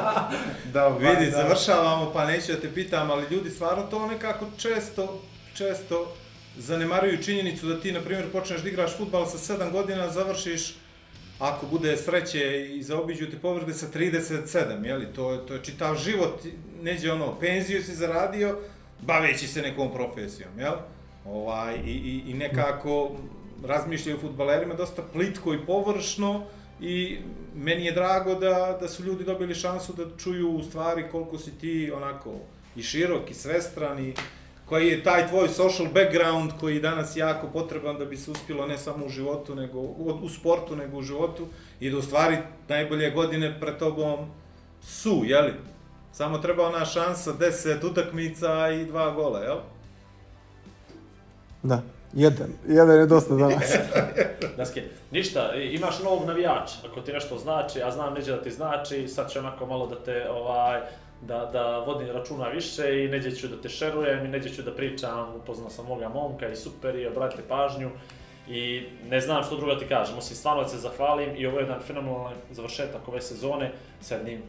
da, 0.72 0.88
Vidi, 0.90 1.30
završavamo, 1.30 2.10
pa 2.12 2.26
neću 2.26 2.52
da 2.52 2.60
te 2.60 2.70
pitam, 2.70 3.10
ali 3.10 3.26
ljudi 3.30 3.50
stvarno 3.50 3.82
to 3.82 4.06
nekako 4.06 4.46
često, 4.56 5.20
često 5.54 6.12
zanemaruju 6.56 7.22
činjenicu 7.22 7.66
da 7.66 7.80
ti, 7.80 7.92
na 7.92 8.00
primjer, 8.00 8.32
počneš 8.32 8.60
da 8.60 8.68
igraš 8.68 8.96
futbal 8.96 9.26
sa 9.26 9.54
7 9.54 9.70
godina, 9.70 10.10
završiš, 10.10 10.74
ako 11.38 11.66
bude 11.66 11.96
sreće 11.96 12.40
i 12.68 12.82
zaobiđu 12.82 13.30
te 13.30 13.36
povrede 13.38 13.74
sa 13.74 13.86
37, 13.88 14.84
jeli, 14.84 15.06
to, 15.06 15.32
je- 15.32 15.46
to 15.46 15.54
je 15.54 15.60
čitav 15.60 15.96
život, 15.96 16.40
neđe 16.82 17.12
ono, 17.12 17.34
penziju 17.34 17.82
si 17.82 17.94
zaradio, 17.94 18.58
baveći 19.00 19.46
se 19.48 19.62
nekom 19.62 19.92
profesijom, 19.92 20.58
jel? 20.58 20.74
Ovaj, 21.26 21.74
i, 21.76 21.90
i, 21.90 22.22
I 22.26 22.34
nekako 22.34 23.10
razmišljaju 23.64 24.18
futbalerima 24.20 24.74
dosta 24.74 25.02
plitko 25.12 25.54
i 25.54 25.66
površno, 25.66 26.44
i 26.80 27.18
meni 27.54 27.84
je 27.84 27.92
drago 27.92 28.34
da, 28.34 28.78
da 28.80 28.88
su 28.88 29.04
ljudi 29.04 29.24
dobili 29.24 29.54
šansu 29.54 29.92
da 29.92 30.04
čuju 30.18 30.50
u 30.50 30.62
stvari 30.62 31.04
koliko 31.10 31.38
si 31.38 31.58
ti 31.58 31.92
onako 31.96 32.34
i 32.76 32.82
širok 32.82 33.30
i 33.30 33.34
svestran 33.34 34.04
i 34.04 34.14
koji 34.66 34.88
je 34.88 35.04
taj 35.04 35.28
tvoj 35.28 35.48
social 35.48 35.88
background 35.94 36.52
koji 36.60 36.74
je 36.74 36.80
danas 36.80 37.16
jako 37.16 37.46
potreban 37.46 37.98
da 37.98 38.04
bi 38.04 38.16
se 38.16 38.30
uspjelo 38.30 38.66
ne 38.66 38.78
samo 38.78 39.06
u 39.06 39.08
životu, 39.08 39.54
nego 39.54 39.78
u, 39.78 40.18
u 40.22 40.28
sportu, 40.28 40.76
nego 40.76 40.98
u 40.98 41.02
životu 41.02 41.46
i 41.80 41.90
da 41.90 41.98
u 41.98 42.02
stvari 42.02 42.38
najbolje 42.68 43.10
godine 43.10 43.60
pred 43.60 43.78
tobom 43.78 44.30
su, 44.82 45.22
jeli? 45.24 45.52
Samo 46.12 46.38
treba 46.38 46.66
ona 46.66 46.84
šansa, 46.84 47.32
10 47.32 47.90
utakmica 47.90 48.70
i 48.70 48.84
dva 48.84 49.10
gola, 49.10 49.40
jel? 49.40 49.58
Da, 51.62 51.82
jedan. 52.12 52.48
Jedan 52.68 52.98
je 52.98 53.06
dosta 53.06 53.34
za 53.34 53.48
nas. 53.48 53.76
Daske, 54.56 54.82
ništa, 55.10 55.54
imaš 55.54 56.02
novog 56.02 56.26
navijača, 56.26 56.74
ako 56.90 57.00
ti 57.00 57.12
nešto 57.12 57.38
znači, 57.38 57.82
a 57.82 57.90
znam 57.90 58.14
neđe 58.14 58.32
da 58.32 58.42
ti 58.42 58.50
znači, 58.50 59.08
sad 59.08 59.32
ću 59.32 59.38
onako 59.38 59.66
malo 59.66 59.86
da 59.86 59.96
te, 60.04 60.30
ovaj, 60.30 60.80
da, 61.22 61.50
da 61.52 61.78
vodim 61.78 62.08
računa 62.08 62.48
više 62.48 63.04
i 63.04 63.08
neđe 63.08 63.30
ću 63.30 63.48
da 63.48 63.60
te 63.60 63.68
šerujem 63.68 64.24
i 64.24 64.28
neđe 64.28 64.48
ću 64.48 64.62
da 64.62 64.74
pričam, 64.74 65.34
upoznao 65.36 65.70
sam 65.70 65.86
moga 65.86 66.08
momka 66.08 66.48
i 66.48 66.56
super 66.56 66.94
i 66.94 67.06
obratite 67.06 67.42
pažnju. 67.48 67.90
I 68.48 68.86
ne 69.08 69.20
znam 69.20 69.44
što 69.44 69.56
drugo 69.56 69.74
ti 69.74 69.86
kažem, 69.88 70.18
osim 70.18 70.36
stvarno 70.36 70.62
da 70.62 70.68
se 70.68 70.78
zahvalim 70.78 71.30
i 71.36 71.46
ovo 71.46 71.58
je 71.58 71.62
jedan 71.62 71.80
fenomenalan 71.80 72.34
završetak 72.50 73.08
ove 73.08 73.20
sezone 73.20 73.72
sa 74.00 74.14
jednim 74.14 74.42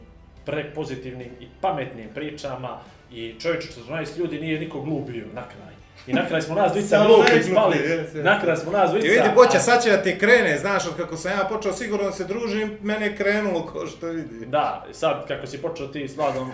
prepozitivnim 0.44 1.30
i 1.40 1.46
pametnim 1.60 2.08
pričama 2.14 2.80
i 3.12 3.34
čovječe 3.40 3.68
14 3.88 4.18
ljudi 4.18 4.40
nije 4.40 4.60
niko 4.60 4.80
glup 4.80 5.08
bio 5.08 5.24
na 5.32 5.42
kraj. 5.42 5.73
I 6.06 6.12
na 6.12 6.28
kraj 6.28 6.42
smo 6.42 6.54
nas 6.54 6.72
dvica 6.72 7.04
glupi 7.06 7.42
spali, 7.42 7.76
jes, 7.76 8.14
jes. 8.14 8.24
na 8.24 8.40
kraj 8.40 8.56
smo 8.56 8.72
nas 8.72 8.90
dvica. 8.90 9.06
I 9.06 9.10
vidi, 9.10 9.28
Boća, 9.34 9.58
sad 9.58 9.82
će 9.82 9.90
da 9.90 10.02
te 10.02 10.18
krene, 10.18 10.58
znaš, 10.58 10.86
od 10.86 10.96
kako 10.96 11.16
sam 11.16 11.32
ja 11.32 11.48
počeo 11.48 11.72
sigurno 11.72 12.04
da 12.04 12.12
se 12.12 12.24
družim, 12.24 12.78
mene 12.82 13.06
je 13.06 13.16
krenulo 13.16 13.66
ko 13.66 13.86
što 13.86 14.06
vidi. 14.06 14.46
Da, 14.46 14.86
sad 14.92 15.28
kako 15.28 15.46
si 15.46 15.62
počeo 15.62 15.86
ti 15.86 16.08
s 16.08 16.16
Vladom, 16.16 16.52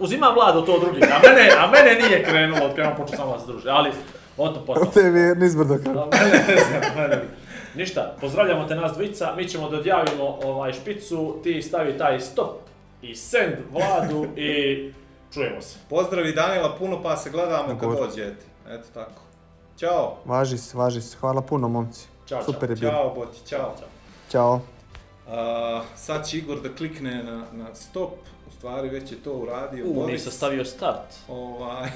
uzima 0.00 0.26
Vlado 0.26 0.60
to 0.60 0.78
drugi, 0.78 1.00
a 1.02 1.28
mene, 1.28 1.50
a 1.58 1.66
mene 1.66 2.08
nije 2.08 2.24
krenulo 2.24 2.64
od 2.64 2.76
kada 2.76 2.90
on 2.90 2.96
počeo 2.96 3.16
samo 3.16 3.32
da 3.32 3.38
se 3.38 3.46
druži, 3.46 3.68
ali 3.68 3.90
o 4.36 4.48
to 4.48 4.64
potom. 4.66 4.90
Tebi 4.94 5.18
je 5.18 5.34
nizbrdo 5.34 5.78
kao. 5.84 6.02
A 6.02 6.16
mene 6.16 6.44
ne 6.48 6.56
znam, 6.56 6.82
mene. 6.96 7.22
Ništa, 7.74 8.16
pozdravljamo 8.20 8.64
te 8.64 8.74
nas 8.74 8.92
dvojica, 8.92 9.34
mi 9.36 9.48
ćemo 9.48 9.70
da 9.70 9.76
odjavimo 9.76 10.38
ovaj 10.44 10.72
špicu, 10.72 11.40
ti 11.42 11.62
stavi 11.62 11.98
taj 11.98 12.20
stop 12.20 12.60
i 13.02 13.14
send 13.14 13.54
Vladu 13.72 14.26
i 14.36 14.92
čujemo 15.34 15.62
se. 15.62 15.76
Pozdravi 15.88 16.32
Danila 16.32 16.76
puno 16.78 17.02
pa 17.02 17.16
se 17.16 17.30
gledamo 17.30 17.68
kad 17.68 17.80
Dobro. 17.80 18.06
dođete. 18.06 18.44
Eto 18.68 18.88
tako. 18.94 19.22
Ćao. 19.78 20.16
Važi 20.24 20.58
se, 20.58 20.76
važi 20.78 21.02
se. 21.02 21.16
Hvala 21.16 21.40
puno, 21.42 21.68
momci. 21.68 22.06
Ćao, 22.26 22.44
Super 22.44 22.70
je 22.70 22.76
bilo. 22.76 22.92
Ćao, 22.92 23.14
Boti, 23.14 23.38
čao. 23.48 23.74
Ćao. 24.30 24.60
A, 25.28 25.82
sad 25.96 26.28
će 26.28 26.38
Igor 26.38 26.60
da 26.60 26.74
klikne 26.74 27.22
na, 27.22 27.44
na 27.52 27.74
stop, 27.74 28.12
u 28.48 28.50
stvari 28.50 28.88
već 28.88 29.12
je 29.12 29.22
to 29.22 29.32
uradio. 29.32 29.86
U, 29.86 29.94
Boris. 29.94 30.12
nisam 30.12 30.32
stavio 30.32 30.64
start. 30.64 31.14
Ovaj, 31.28 31.90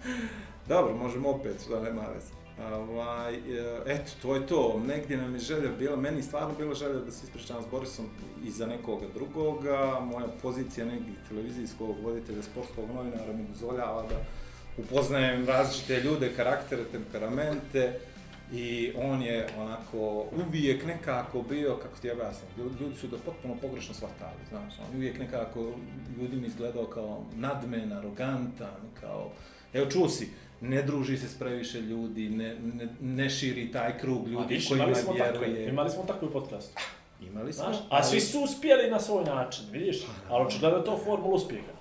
dobro, 0.68 0.96
možemo 0.96 1.30
opet, 1.30 1.62
što 1.66 1.80
nema 1.80 2.02
veze. 2.14 2.43
Ovaj, 2.62 3.34
e, 3.34 3.40
eto, 3.86 4.10
to 4.22 4.34
je 4.34 4.46
to. 4.46 4.82
Negdje 4.86 5.16
nam 5.16 5.34
je 5.34 5.40
želja 5.40 5.70
bila, 5.78 5.96
meni 5.96 6.22
stvarno 6.22 6.54
bila 6.58 6.74
želja 6.74 7.00
da 7.00 7.10
se 7.10 7.24
ispričam 7.24 7.62
s 7.62 7.66
Borisom 7.70 8.06
i 8.44 8.50
za 8.50 8.66
nekoga 8.66 9.06
drugoga. 9.14 10.00
Moja 10.00 10.26
pozicija 10.42 10.86
negdje 10.86 11.14
televizijskog 11.28 11.96
voditelja, 12.02 12.42
sportskog 12.42 12.84
novinara 12.94 13.32
mi 13.32 13.44
dozvoljava 13.48 14.02
da 14.02 14.16
upoznajem 14.78 15.46
različite 15.46 16.00
ljude, 16.00 16.32
karaktere, 16.36 16.84
temperamente. 16.92 18.00
I 18.52 18.92
on 18.96 19.22
je 19.22 19.46
onako 19.58 20.26
uvijek 20.46 20.86
nekako 20.86 21.42
bio, 21.42 21.76
kako 21.76 21.98
ti 21.98 22.10
objasnim, 22.10 22.50
ljudi, 22.58 22.96
su 22.96 23.08
ga 23.08 23.16
potpuno 23.24 23.56
pogrešno 23.60 23.94
shvatali, 23.94 24.40
znaš, 24.48 24.74
on 24.78 24.92
je 24.92 24.96
uvijek 24.96 25.18
nekako 25.18 25.72
ljudima 26.20 26.46
izgledao 26.46 26.86
kao 26.86 27.24
nadmen, 27.36 27.92
arogantan, 27.92 28.80
kao, 29.00 29.30
evo 29.72 29.90
čuo 29.90 30.08
si, 30.08 30.28
ne 30.64 30.82
druži 30.82 31.16
se 31.18 31.28
s 31.28 31.38
previše 31.38 31.80
ljudi, 31.80 32.28
ne, 32.28 32.54
ne, 32.54 32.88
ne 33.00 33.30
širi 33.30 33.72
taj 33.72 33.98
krug 33.98 34.28
ljudi 34.28 34.54
viš, 34.54 34.68
kojima 34.68 34.94
smo 34.94 35.14
takve, 35.14 35.46
vjeruje. 35.46 35.68
imali 35.68 35.90
smo 35.90 36.02
takvu 36.02 36.30
podcast. 36.30 36.78
Imali 37.22 37.52
smo, 37.52 37.64
Znaš, 37.64 37.76
a 37.76 37.80
ali- 37.88 38.04
svi 38.04 38.20
su 38.20 38.40
uspjeli 38.40 38.90
na 38.90 39.00
svoj 39.00 39.24
način, 39.24 39.64
vidiš? 39.70 40.02
Ali 40.28 40.46
očigledno 40.46 40.78
je 40.78 40.84
to 40.84 40.98
formula 40.98 41.34
uspjeha. 41.34 41.72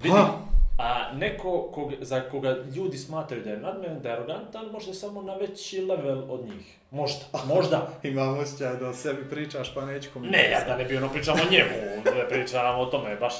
Vidi, 0.00 0.14
Ha. 0.16 0.38
a 0.78 1.12
neko 1.14 1.70
kog, 1.72 1.92
za 2.00 2.20
koga 2.20 2.56
ljudi 2.76 2.98
smatraju 2.98 3.44
da 3.44 3.50
je 3.50 3.56
nadmen, 3.58 4.00
da 4.02 4.08
je 4.08 4.14
arogantan, 4.14 4.66
možda 4.66 4.94
samo 4.94 5.22
na 5.22 5.34
veći 5.34 5.80
level 5.80 6.22
od 6.28 6.44
njih. 6.44 6.76
Možda, 6.90 7.24
možda. 7.54 7.88
Imam 8.02 8.38
osjećaj 8.38 8.76
da 8.76 8.88
o 8.88 8.94
sebi 8.94 9.30
pričaš 9.30 9.74
pa 9.74 9.84
neću 9.86 10.08
Ne, 10.20 10.50
ja 10.50 10.64
da 10.66 10.76
ne 10.76 10.84
bi 10.84 10.96
ono 10.96 11.08
pričamo 11.08 11.38
o 11.38 11.50
njemu, 11.50 11.70
ne 12.16 12.28
pričamo 12.28 12.78
o 12.78 12.86
tome, 12.86 13.16
baš 13.16 13.34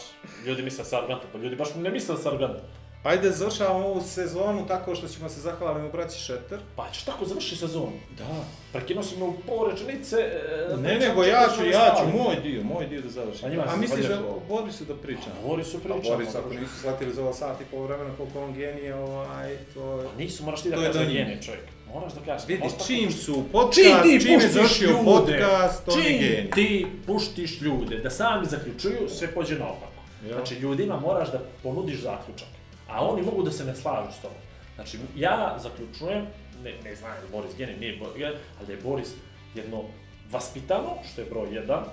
ljudi 0.47 0.63
misle 0.63 0.79
da 0.79 0.85
sam 0.85 0.99
arogantan, 0.99 1.29
pa 1.33 1.39
ljudi 1.39 1.57
baš 1.57 1.75
ne 1.75 1.91
misle 1.91 2.15
da 2.15 2.21
sam 2.21 2.31
arogantan. 2.31 2.65
Ajde, 3.03 3.31
završavamo 3.31 3.87
ovu 3.87 4.01
sezonu 4.03 4.67
tako 4.67 4.95
što 4.95 5.09
ćemo 5.09 5.29
se 5.29 5.41
zahvaliti 5.41 5.87
u 5.87 5.93
braći 5.93 6.21
Šeter. 6.21 6.59
Pa 6.77 6.91
ćeš 6.93 7.03
tako 7.03 7.25
završi 7.25 7.57
sezonu. 7.57 7.93
Da. 8.19 8.25
Prekinuo 8.73 9.03
si 9.03 9.17
me 9.17 9.25
u 9.25 9.35
pol 9.47 9.71
rečenice. 9.71 10.17
e, 10.17 10.77
Ne, 10.77 10.89
pričam 10.89 11.09
nego 11.09 11.23
četiri 11.25 11.31
ja 11.31 11.47
ću, 11.57 11.65
ja 11.67 11.95
ću, 11.99 12.19
moj 12.19 12.37
dio, 12.43 12.63
moj 12.65 12.87
dio 12.87 13.01
da 13.03 13.09
završim. 13.09 13.47
A 13.47 13.51
njima 13.51 13.65
A 13.69 13.77
misliš 13.77 14.07
da. 14.07 14.23
Borisu 14.49 14.85
da 14.85 14.95
pričam? 14.95 15.33
Govori 15.43 15.65
su 15.65 15.77
A 15.77 15.81
pričamo. 15.81 16.17
Boris, 16.17 16.35
ako 16.35 16.49
nisu 16.51 16.79
shvatili 16.79 17.15
za 17.15 17.23
ovo 17.23 17.33
sat 17.33 17.61
i 17.61 17.65
pol 17.65 17.83
vremena 17.83 18.11
koliko 18.17 18.41
on 18.41 18.55
genije, 18.55 18.95
ovaj, 18.95 19.57
to. 19.75 20.03
Pa 20.07 20.23
nisu, 20.23 20.45
moraš 20.45 20.63
ti 20.63 20.71
da 20.71 20.77
kažeš 20.77 20.93
da 20.93 20.99
do 20.99 21.01
je 21.01 21.09
njih. 21.09 21.17
genij 21.19 21.41
čovjek. 21.41 21.65
Moraš 21.95 22.13
da 22.13 22.21
kažeš. 22.23 22.49
Vidi, 22.49 22.63
čim 22.87 23.13
su 23.13 23.45
podcast, 23.53 23.75
Čim 23.75 24.03
ti 24.03 24.21
čim 24.21 24.33
je 24.33 24.49
završio 24.49 24.89
ljude, 24.89 25.05
podcast, 25.05 25.89
on 25.89 25.99
je 25.99 26.05
čim 26.05 26.19
genij. 26.21 26.51
ti 26.51 26.87
puštiš 27.07 27.61
ljude 27.61 27.97
da 27.97 28.11
sami 28.11 28.47
zaključuju, 28.47 29.09
sve 29.09 29.29
pođe 29.29 29.59
naopako. 29.59 29.93
Ja. 30.27 30.33
Znači, 30.35 30.55
ljudima 30.55 30.97
moraš 30.97 31.33
da 31.33 31.41
ponudiš 31.63 32.01
zaključak, 32.01 32.49
a 32.89 33.05
oni 33.05 33.23
mogu 33.23 33.43
da 33.43 33.51
se 33.51 33.65
ne 33.65 33.77
slažu 33.77 34.13
s 34.13 34.23
tobom. 34.23 34.37
Znači, 34.75 34.99
ja 35.17 35.57
zaključujem, 35.59 36.27
ne, 36.65 36.75
ne 36.85 36.95
znam 36.97 37.11
je 37.11 37.21
li 37.21 37.29
Boris 37.33 37.57
genij, 37.57 37.77
nije 37.77 37.97
Boris 37.97 38.15
genij, 38.17 38.37
ali 38.59 38.67
da 38.67 38.73
je 38.73 38.81
Boris 38.81 39.09
jedno 39.55 39.83
vaspitano, 40.31 40.91
što 41.05 41.21
je 41.21 41.27
broj 41.27 41.55
jedan, 41.55 41.85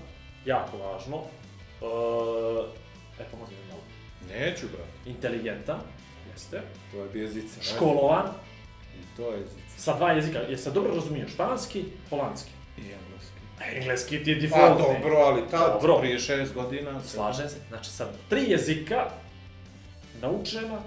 jako 0.45 0.77
važno, 0.77 1.17
uh, 1.17 2.65
e, 3.19 3.23
pomozi 3.31 3.51
mi 3.53 3.67
malo, 3.69 3.81
Neću, 4.29 4.65
brate. 4.67 4.91
inteligentan, 5.05 5.79
jeste, 6.33 6.61
To 6.91 6.97
je 6.97 7.09
bio 7.09 7.27
zica. 7.27 7.55
ajde. 7.55 7.75
školovan, 7.75 8.25
I 8.95 9.17
to 9.17 9.31
je 9.31 9.39
zica. 9.39 9.77
sa 9.77 9.93
dva 9.93 10.11
jezika, 10.11 10.39
jer 10.39 10.59
se 10.59 10.71
dobro 10.71 10.93
razumiju, 10.93 11.27
španski, 11.27 11.85
holandski. 12.09 12.51
I 12.77 12.81
engleski. 12.81 13.35
A 13.59 13.71
engleski 13.71 14.23
ti 14.23 14.29
je 14.31 14.37
A 14.37 14.39
defaultni. 14.39 14.85
dobro, 14.93 15.15
ali 15.17 15.41
tad, 15.51 15.73
Dobro. 15.73 15.97
prije 15.99 16.19
šest 16.19 16.53
godina... 16.53 17.01
se- 17.01 17.07
Slažem 17.09 17.49
se. 17.49 17.55
Znači 17.69 17.89
sa 17.89 18.07
tri 18.29 18.45
jezika 18.47 19.09
naučena 20.25 20.79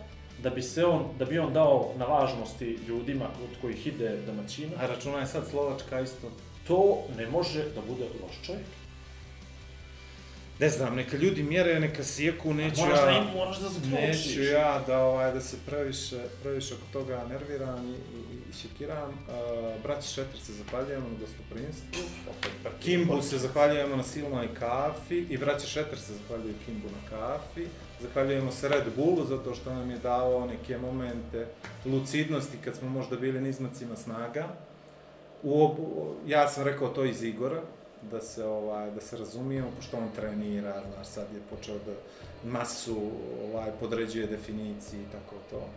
da 0.43 0.51
bi 0.51 0.63
se 0.63 0.85
on, 0.87 1.05
da 1.19 1.25
bi 1.25 1.39
on 1.39 1.53
dao 1.53 1.93
na 1.97 2.05
važnosti 2.05 2.79
ljudima 2.89 3.25
od 3.25 3.61
kojih 3.61 3.87
ide 3.87 4.17
domaćina, 4.27 4.73
A 4.81 4.87
računaj 4.87 5.27
sad 5.27 5.49
Slovačka 5.51 6.01
isto. 6.01 6.31
to 6.67 6.99
ne 7.17 7.27
može 7.27 7.63
da 7.75 7.81
bude 7.89 8.05
loš 8.05 8.47
čovjek. 8.47 8.67
Ne 10.61 10.69
znam, 10.69 10.95
neka 10.95 11.17
ljudi 11.17 11.43
mjere, 11.43 11.81
neka 11.81 12.05
sjeku, 12.05 12.55
neću 12.55 12.81
moraš 12.81 13.01
da 13.01 13.11
ja... 13.11 13.19
im, 13.19 13.25
moraš 13.37 13.59
da 13.59 13.69
zaključiš. 13.69 14.27
Neću 14.27 14.43
ja 14.43 14.83
da, 14.87 14.99
ovaj, 14.99 15.33
da 15.33 15.41
se 15.41 15.57
previše, 15.67 16.19
previše 16.43 16.75
oko 16.75 16.85
toga 16.93 17.25
nerviram 17.29 17.87
i, 17.87 17.91
i, 17.93 18.51
i 18.51 18.53
šekiram. 18.53 19.09
Uh, 19.09 19.83
braći 19.83 20.09
Šeter 20.09 20.41
se 20.41 20.53
zahvaljujemo 20.53 21.09
na 21.09 21.19
gostoprinstvu. 21.21 22.03
Kimbu 22.81 23.23
se 23.23 23.39
zahvaljujemo 23.39 23.97
na 23.97 24.03
silnoj 24.03 24.49
kafi 24.55 25.19
i 25.19 25.39
braći 25.39 25.67
Šeter 25.67 25.99
se 25.99 26.13
zahvaljuju 26.15 26.55
Kimbu 26.67 26.89
na 26.89 27.11
kafi. 27.11 27.67
Zahvaljujemo 28.01 28.53
se 28.53 28.69
Red 28.69 28.85
Bullu 28.97 29.27
zato 29.27 29.55
što 29.55 29.75
nam 29.75 29.91
je 29.91 29.99
dao 29.99 30.47
neke 30.47 30.79
momente 30.79 31.47
lucidnosti 31.87 32.59
kad 32.65 32.77
smo 32.77 32.89
možda 32.89 33.17
bili 33.17 33.41
na 33.41 33.49
izmacima 33.49 33.97
snaga. 33.97 34.49
U 35.43 35.65
ob... 35.65 35.77
Ja 36.27 36.49
sam 36.49 36.65
rekao 36.65 36.89
to 36.89 37.05
iz 37.05 37.23
Igora, 37.23 37.63
da 38.03 38.21
se, 38.21 38.45
ovaj, 38.45 38.91
da 38.91 39.01
se 39.01 39.17
razumijemo, 39.17 39.69
pošto 39.77 39.97
on 39.97 40.09
trenira, 40.17 40.83
znaš, 40.95 41.07
sad 41.07 41.27
je 41.35 41.41
počeo 41.51 41.75
da 41.75 41.93
masu 42.51 43.11
ovaj, 43.45 43.71
podređuje 43.81 44.27
definiciji 44.27 45.01
i 45.01 45.13
tako 45.13 45.35
to. 45.51 45.69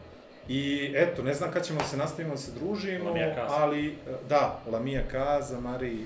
I 0.48 0.92
eto, 0.96 1.24
ne 1.24 1.34
znam 1.34 1.52
kad 1.52 1.66
ćemo 1.66 1.80
se 1.84 1.98
nastavimo 1.98 2.34
da 2.34 2.42
se 2.42 2.52
družimo, 2.52 3.14
ali 3.48 3.98
da, 4.30 4.62
Lamija 4.72 5.04
Kaza, 5.12 5.60
Mariji, 5.60 6.06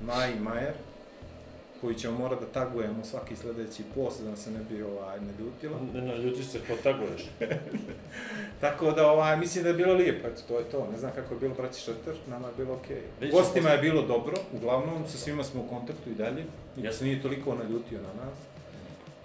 Maji 0.00 0.34
Majer, 0.40 0.74
koji 1.84 1.94
ćemo 1.94 2.18
morati 2.18 2.44
da 2.44 2.52
tagujemo 2.60 3.04
svaki 3.04 3.36
sljedeći 3.36 3.82
post 3.94 4.22
da 4.22 4.36
se 4.36 4.50
ne 4.50 4.60
bi 4.70 4.82
ovaj, 4.82 5.20
ne 5.20 5.32
ljutilo. 5.38 5.80
Ne, 5.94 6.00
ne, 6.00 6.18
ljudi 6.18 6.42
se 6.42 6.58
potaguješ. 6.68 7.22
Tako 8.60 8.90
da, 8.92 9.10
ovaj, 9.10 9.36
mislim 9.36 9.64
da 9.64 9.70
je 9.70 9.74
bilo 9.74 9.94
lijepo, 9.94 10.28
eto, 10.28 10.42
to 10.48 10.58
je 10.58 10.64
to. 10.64 10.88
Ne 10.92 10.98
znam 10.98 11.12
kako 11.14 11.34
je 11.34 11.40
bilo 11.40 11.54
braći 11.54 11.80
Šeter, 11.80 12.14
nama 12.26 12.48
je 12.48 12.54
bilo 12.56 12.74
okej. 12.74 13.02
Ćemo 13.20 13.32
Gostima 13.32 13.70
je 13.70 13.78
bilo 13.78 14.02
dobro, 14.02 14.36
uglavnom, 14.52 15.08
sa 15.08 15.18
svima 15.18 15.44
smo 15.44 15.60
u 15.60 15.68
kontaktu 15.68 16.10
i 16.10 16.14
dalje. 16.14 16.44
Niko 16.76 16.92
se 16.92 17.04
nije 17.04 17.22
toliko 17.22 17.54
naljutio 17.54 17.98
na 17.98 18.24
nas. 18.24 18.38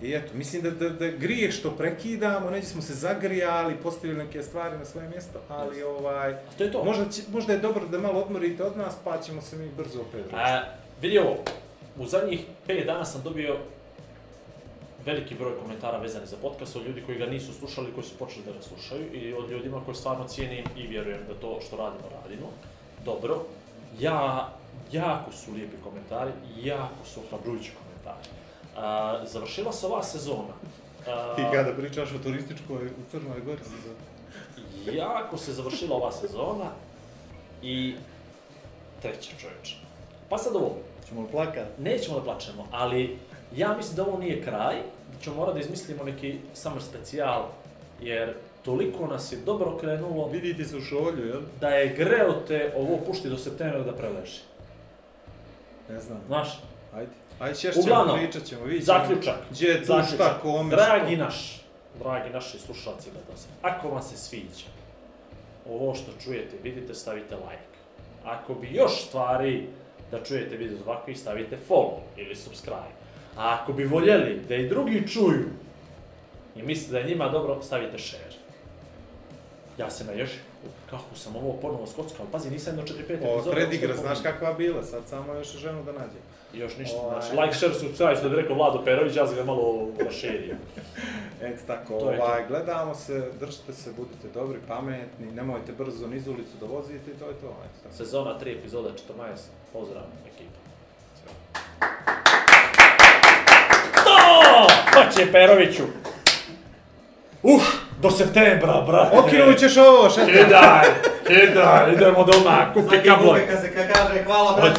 I 0.01 0.13
eto, 0.13 0.33
mislim 0.33 0.61
da, 0.61 0.71
da, 0.71 0.89
da 0.89 1.07
grijeh 1.07 1.51
što 1.51 1.71
prekidamo, 1.71 2.49
neđe 2.49 2.67
smo 2.67 2.81
se 2.81 2.93
zagrijali, 2.93 3.75
postavili 3.83 4.19
neke 4.19 4.43
stvari 4.43 4.77
na 4.77 4.85
svoje 4.85 5.09
mjesto, 5.09 5.39
ali 5.49 5.83
ovaj, 5.83 6.35
To 6.57 6.63
je 6.63 6.71
to. 6.71 6.83
možda, 6.83 7.09
će, 7.09 7.21
možda 7.31 7.53
je 7.53 7.59
dobro 7.59 7.85
da 7.87 7.99
malo 7.99 8.19
odmorite 8.19 8.63
od 8.63 8.77
nas, 8.77 8.95
pa 9.03 9.17
ćemo 9.21 9.41
se 9.41 9.57
mi 9.57 9.69
brzo 9.77 10.01
opet. 10.01 10.25
A, 10.33 10.61
vidi 11.01 11.19
ovo, 11.19 11.37
u 11.97 12.05
zadnjih 12.05 12.39
5 12.67 12.85
dana 12.85 13.05
sam 13.05 13.21
dobio 13.23 13.57
veliki 15.05 15.35
broj 15.35 15.59
komentara 15.61 15.97
vezani 15.97 16.25
za 16.27 16.37
podcast 16.41 16.75
od 16.75 16.85
ljudi 16.87 17.03
koji 17.05 17.17
ga 17.17 17.25
nisu 17.25 17.53
slušali, 17.53 17.91
koji 17.93 18.03
su 18.03 18.17
počeli 18.17 18.45
da 18.45 18.51
ga 18.51 18.61
slušaju 18.61 19.13
i 19.13 19.33
od 19.33 19.51
ljudima 19.51 19.81
koje 19.85 19.95
stvarno 19.95 20.27
cijenim 20.27 20.65
i 20.77 20.87
vjerujem 20.87 21.19
da 21.27 21.33
to 21.33 21.59
što 21.61 21.77
radimo, 21.77 22.03
radimo. 22.23 22.47
Dobro, 23.05 23.41
ja, 23.99 24.49
jako 24.91 25.31
su 25.31 25.51
lijepi 25.53 25.75
komentari 25.83 26.31
jako 26.57 27.05
su 27.05 27.19
ohrabrujući 27.19 27.71
komentari. 27.73 28.27
A, 28.77 29.19
završila 29.25 29.73
se 29.73 29.85
ova 29.87 30.03
sezona. 30.03 30.53
A, 31.07 31.35
Ti 31.35 31.41
kada 31.53 31.73
pričaš 31.73 32.11
o 32.11 32.23
turističkoj 32.23 32.85
u 32.85 33.11
Crnoj 33.11 33.39
Gori, 33.41 33.61
za- 33.63 34.91
jako 34.91 35.37
se 35.37 35.53
završila 35.53 35.95
ova 35.95 36.11
sezona 36.11 36.71
i 37.63 37.95
treća 39.01 39.31
čovječe. 39.31 39.75
Pa 40.29 40.37
sad 40.37 40.55
ovo, 40.55 40.75
ćemo 41.09 41.21
li 41.21 41.27
plakat? 41.31 41.67
nećemo 41.79 42.17
da 42.17 42.23
plačemo, 42.23 42.67
ali 42.71 43.17
ja 43.55 43.73
mislim 43.77 43.95
da 43.95 44.03
ovo 44.03 44.17
nije 44.17 44.43
kraj, 44.43 44.75
da 45.13 45.23
ćemo 45.23 45.35
morati 45.35 45.53
da 45.53 45.63
izmislimo 45.63 46.03
neki 46.03 46.39
summer 46.53 46.83
specijal, 46.83 47.45
jer 48.01 48.33
toliko 48.65 49.07
nas 49.07 49.31
je 49.31 49.37
dobro 49.37 49.77
krenulo 49.77 50.27
Vidite 50.27 50.65
se 50.65 50.77
u 50.77 50.81
šolju, 50.81 51.27
jel? 51.27 51.41
da 51.61 51.69
je 51.69 51.95
greo 51.95 52.33
te 52.47 52.73
ovo 52.77 52.97
pušti 52.97 53.29
do 53.29 53.37
septembra 53.37 53.83
da 53.83 53.93
preleži. 53.93 54.39
Ne 55.89 55.99
znam. 55.99 56.21
Znaš, 56.27 56.59
Ajde. 56.95 57.11
Ajde, 57.39 57.55
šešćemo, 57.55 57.83
Uglavnom, 57.83 58.17
pričat 58.17 58.43
ćemo, 58.43 58.63
vidjet 58.63 58.85
ćemo. 58.85 58.99
zaključak. 58.99 59.35
Gdje 59.51 59.67
je 59.67 59.79
tu 59.79 59.85
zaključak. 59.85 60.13
šta, 60.15 60.39
kome, 60.41 60.69
Dragi 60.69 61.15
što. 61.15 61.23
naš, 61.23 61.61
dragi 61.99 62.29
naši 62.29 62.59
slušalci 62.59 63.09
i 63.09 63.11
gledalci, 63.11 63.47
ako 63.61 63.89
vam 63.89 64.01
se 64.01 64.17
sviđa 64.17 64.65
ovo 65.69 65.95
što 65.95 66.11
čujete, 66.23 66.57
vidite, 66.63 66.93
stavite 66.93 67.35
like. 67.35 67.77
Ako 68.25 68.53
bi 68.53 68.69
još 68.73 69.05
stvari 69.07 69.67
da 70.11 70.23
čujete 70.23 70.57
video 70.57 70.77
ovakvih, 70.85 71.19
stavite 71.19 71.57
follow 71.69 71.99
ili 72.17 72.35
subscribe. 72.35 72.93
A 73.37 73.57
ako 73.61 73.73
bi 73.73 73.83
voljeli 73.83 74.41
da 74.49 74.55
i 74.55 74.69
drugi 74.69 75.07
čuju 75.07 75.45
i 76.55 76.63
mislite 76.63 76.91
da 76.91 76.99
je 76.99 77.07
njima 77.07 77.29
dobro, 77.29 77.61
stavite 77.61 77.99
share. 77.99 78.33
Ja 79.77 79.89
se 79.89 80.05
naježim. 80.05 80.48
Kako 80.89 81.15
sam 81.15 81.35
ovo 81.35 81.53
ponovo 81.53 81.87
skockao, 81.87 82.25
pazi, 82.31 82.49
nisam 82.51 82.77
jedno 82.77 82.95
4-5 82.95 83.11
O, 83.11 83.33
epizoda. 83.33 83.51
predigra, 83.51 83.89
uspio 83.89 84.05
znaš 84.05 84.17
kakva 84.23 84.53
bila, 84.53 84.83
sad 84.83 85.07
samo 85.07 85.33
još 85.33 85.57
ženu 85.57 85.83
da 85.83 85.91
nađe. 85.91 86.19
I 86.53 86.59
Još 86.59 86.77
ništa, 86.77 86.97
Ovaj. 86.97 87.21
znači, 87.21 87.35
like, 87.37 87.55
share, 87.55 87.73
subscribe, 87.73 88.15
što 88.15 88.29
bi 88.29 88.35
rekao 88.35 88.55
Vlado 88.55 88.81
Perović, 88.85 89.15
ja 89.15 89.27
sam 89.27 89.35
ga 89.35 89.43
malo 89.43 89.87
raširio. 89.99 90.55
Eto 91.41 91.61
tako, 91.67 91.99
To 91.99 92.11
je 92.11 92.17
to. 92.17 92.23
ovaj, 92.23 92.47
gledamo 92.47 92.95
se, 92.95 93.31
držite 93.39 93.73
se, 93.73 93.91
budite 93.91 94.27
dobri, 94.33 94.59
pametni, 94.67 95.31
nemojte 95.31 95.71
brzo 95.71 96.07
niz 96.07 96.27
ulicu 96.27 96.51
da 96.59 96.65
vozite 96.65 97.11
i 97.11 97.19
to 97.19 97.25
je 97.25 97.33
to. 97.33 97.47
Eto 97.65 97.79
tako. 97.83 97.95
Sezona 97.95 98.39
3, 98.39 98.59
epizoda 98.59 98.89
14, 98.89 98.93
pozdrav 99.73 100.03
ekipa. 100.25 100.59
To! 103.95 104.67
Hoće 104.93 105.31
Peroviću! 105.31 105.83
Uh, 107.43 107.61
do 108.01 108.11
septembra, 108.11 108.81
brate! 108.81 109.17
Okinut 109.17 109.57
ćeš 109.57 109.77
ovo, 109.77 110.09
šefe! 110.09 110.31
Kidaj, 110.33 110.85
kidaj, 111.27 111.93
idemo 111.93 112.23
doma, 112.23 112.73
kupi 112.73 112.97
kablove. 112.99 113.47
Kad 113.47 113.59
se 113.61 113.67
ka- 113.67 113.93
kaže 113.93 114.23
hvala 114.23 114.51
hoć, 114.51 114.71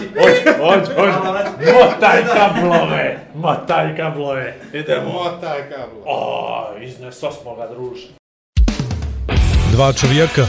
hoć, 0.58 0.94
Hvala, 0.94 1.32
brate. 1.32 1.72
motaj 1.74 2.22
kablove, 2.26 3.18
motaj 3.34 3.96
kablove, 3.96 4.54
idemo. 4.72 5.12
Motaj 5.12 5.58
kablo. 5.62 6.02
O, 6.06 6.64
izneso 6.82 7.32
smo 7.32 7.54
ga, 7.54 7.66
druže. 7.68 8.06
Dva 9.72 9.92
čovjeka, 9.92 10.46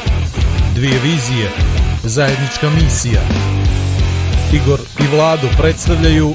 dvije 0.76 1.00
vizije, 1.00 1.50
zajednička 2.04 2.70
misija. 2.70 3.22
Igor 4.54 4.80
i 5.00 5.16
Vlado 5.16 5.48
predstavljaju 5.58 6.34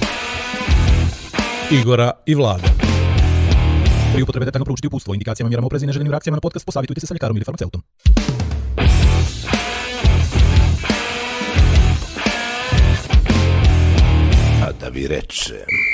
Igora 1.71 2.11
i 2.27 2.35
Vlada. 2.35 2.76
Pri 4.17 4.23
upotrebe 4.23 4.45
detaljno 4.45 4.65
proučiti 4.65 4.87
upustvo, 4.87 5.15
indikacijama, 5.15 5.49
mjerama 5.49 5.67
oprezi 5.67 5.85
i 5.85 5.87
neželjenim 5.87 6.11
reakcijama 6.11 6.37
na 6.37 6.41
podcast. 6.41 6.67
Posavitujte 6.67 7.01
se 7.01 7.07
sa 7.07 7.15
ljekarom 7.15 7.37
ili 7.37 7.45
farmaceutom. 7.45 7.83
A 14.63 14.73
da 14.81 14.89
vi 14.89 15.07
rečem... 15.07 15.86